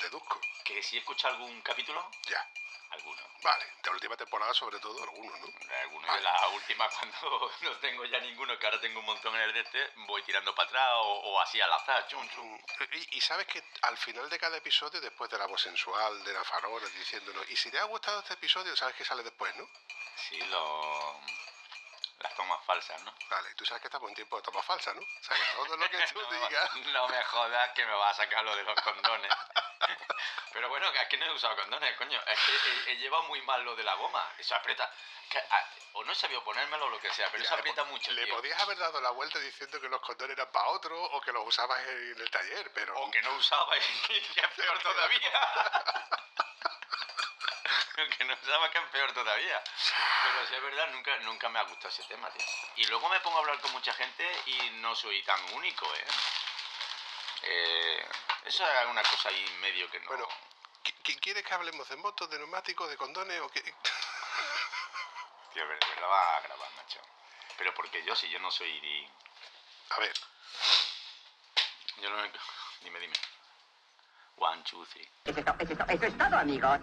Deduzco. 0.00 0.40
Que 0.64 0.82
si 0.82 0.96
he 0.96 1.00
escuchado 1.00 1.34
algún 1.34 1.60
capítulo, 1.60 2.10
Ya. 2.26 2.48
alguno. 2.90 3.20
Vale. 3.42 3.64
De 3.82 3.90
la 3.90 3.92
última 3.92 4.16
temporada, 4.16 4.54
sobre 4.54 4.78
todo, 4.78 5.02
algunos, 5.02 5.38
¿no? 5.40 5.46
Alguno 5.82 6.06
Vale. 6.06 6.18
de 6.18 6.24
la 6.24 6.48
última 6.48 6.88
cuando 6.98 7.52
no 7.60 7.72
tengo 7.80 8.04
ya 8.06 8.18
ninguno, 8.20 8.58
que 8.58 8.66
ahora 8.66 8.80
tengo 8.80 9.00
un 9.00 9.06
montón 9.06 9.34
en 9.34 9.42
el 9.42 9.52
de 9.52 9.60
este, 9.60 9.92
voy 10.06 10.22
tirando 10.22 10.54
para 10.54 10.68
atrás 10.68 10.88
o, 10.94 11.12
o 11.32 11.40
así 11.40 11.60
al 11.60 11.72
azar, 11.72 12.06
chum, 12.08 12.26
chum. 12.30 12.54
Mm, 12.54 12.84
Y, 12.94 13.18
y 13.18 13.20
sabes 13.20 13.46
que 13.46 13.62
al 13.82 13.98
final 13.98 14.28
de 14.30 14.38
cada 14.38 14.56
episodio, 14.56 15.00
después 15.00 15.30
de 15.30 15.36
la 15.38 15.46
voz 15.46 15.60
sensual, 15.60 16.24
de 16.24 16.32
la 16.32 16.44
farola, 16.44 16.88
diciéndonos, 16.88 17.48
y 17.50 17.56
si 17.56 17.70
te 17.70 17.78
ha 17.78 17.84
gustado 17.84 18.20
este 18.20 18.34
episodio, 18.34 18.74
sabes 18.74 18.94
que 18.96 19.04
sale 19.04 19.22
después, 19.22 19.54
¿no? 19.56 19.68
Sí, 20.16 20.38
lo... 20.46 21.20
las 22.20 22.34
tomas 22.34 22.64
falsas, 22.64 23.00
¿no? 23.02 23.14
Vale, 23.28 23.54
tú 23.54 23.64
sabes 23.66 23.80
que 23.82 23.88
estamos 23.88 24.08
en 24.08 24.14
tiempo 24.14 24.36
de 24.36 24.42
toma 24.42 24.62
falsa, 24.62 24.92
¿no? 24.94 25.00
O 25.02 25.24
sea, 25.24 25.36
que 25.36 25.42
todo 25.56 25.76
lo 25.76 25.88
que 25.90 25.98
tú 26.12 26.20
no, 26.20 26.30
digas... 26.48 26.74
no 26.76 27.08
me 27.08 27.22
jodas 27.24 27.70
que 27.74 27.84
me 27.84 27.92
va 27.92 28.10
a 28.10 28.14
sacar 28.14 28.44
lo 28.44 28.56
de 28.56 28.62
los 28.62 28.80
condones. 28.80 29.32
Pero 30.52 30.68
bueno, 30.68 30.90
que 30.92 31.02
es 31.02 31.08
que 31.08 31.16
no 31.16 31.26
he 31.26 31.32
usado 31.32 31.56
condones, 31.56 31.96
coño. 31.96 32.20
Es 32.26 32.38
que 32.40 32.52
he, 32.52 32.92
he 32.92 32.96
llevado 32.98 33.24
muy 33.24 33.42
mal 33.42 33.62
lo 33.64 33.74
de 33.74 33.82
la 33.82 33.94
goma. 33.94 34.24
Eso 34.38 34.54
aprieta. 34.54 34.88
que, 35.28 35.42
o 35.94 36.04
no 36.04 36.12
he 36.12 36.14
sabido 36.14 36.42
ponérmelo 36.44 36.86
o 36.86 36.90
lo 36.90 37.00
que 37.00 37.12
sea, 37.12 37.28
pero 37.30 37.42
eso 37.42 37.50
Ya, 37.50 37.56
le 37.56 37.60
aprieta 37.60 37.84
mucho, 37.84 38.12
Le 38.12 38.24
tío. 38.24 38.36
podías 38.36 38.60
haber 38.62 38.78
dado 38.78 39.00
la 39.00 39.10
vuelta 39.10 39.38
diciendo 39.40 39.80
que 39.80 39.88
los 39.88 40.00
condones 40.00 40.36
eran 40.36 40.50
para 40.52 40.68
otro 40.68 41.00
o 41.02 41.20
que 41.20 41.32
los 41.32 41.44
usabas 41.46 41.80
en 41.86 42.20
el 42.20 42.30
taller, 42.30 42.70
pero... 42.72 42.96
O 43.00 43.10
que 43.10 43.20
no 43.22 43.32
usaba 43.34 43.76
y 43.76 43.80
que 44.34 44.40
es 44.40 44.48
peor 44.56 44.78
todavía. 44.80 45.40
que 48.18 48.24
no 48.24 48.34
usaba 48.34 48.70
que 48.70 48.78
es 48.78 48.84
peor 48.90 49.12
todavía. 49.12 49.62
Pero 50.24 50.46
si 50.48 50.54
es 50.54 50.62
verdad, 50.62 50.88
nunca, 50.90 51.16
nunca 51.20 51.48
me 51.48 51.58
ha 51.58 51.62
gustado 51.64 51.88
ese 51.88 52.02
tema, 52.04 52.28
tío. 52.30 52.44
Y 52.76 52.86
luego 52.86 53.08
me 53.08 53.20
pongo 53.20 53.36
a 53.38 53.40
hablar 53.40 53.60
con 53.60 53.72
mucha 53.72 53.92
gente 53.94 54.28
y 54.46 54.70
no 54.80 54.94
soy 54.94 55.22
tan 55.22 55.40
único, 55.54 55.86
¿eh? 55.94 56.04
Eh, 57.42 58.08
eso 58.46 58.66
es 58.68 58.86
una 58.86 59.02
cosa 59.02 59.28
ahí 59.28 59.44
medio 59.60 59.90
que 59.90 60.00
no... 60.00 60.06
Bueno, 60.08 60.26
¿qui- 60.82 60.94
qui- 61.02 61.20
¿quieres 61.20 61.44
que 61.44 61.54
hablemos 61.54 61.88
de 61.88 61.96
motos, 61.96 62.28
de 62.30 62.38
neumáticos, 62.38 62.88
de 62.88 62.96
condones 62.96 63.40
o 63.40 63.48
qué? 63.50 63.60
Tío, 65.52 65.62
de 65.62 65.64
verdad 65.64 66.08
va 66.10 66.36
a 66.36 66.40
grabar, 66.40 66.70
macho. 66.76 67.00
Pero 67.58 67.74
porque 67.74 68.02
yo, 68.04 68.16
si 68.16 68.28
yo 68.30 68.38
no 68.40 68.50
soy... 68.50 69.08
A 69.90 69.98
ver, 70.00 70.12
Yo 71.98 72.10
no... 72.10 72.16
Dime, 72.80 72.98
dime. 72.98 73.14
One, 74.36 74.62
two, 74.64 74.84
three. 74.86 75.08
Eso 75.26 75.38
es, 75.38 75.44
to- 75.44 75.54
eso 75.58 75.72
es 75.72 75.78
to- 75.78 75.86
eso 75.88 76.06
es 76.06 76.16
todo, 76.18 76.36
amigos. 76.38 76.80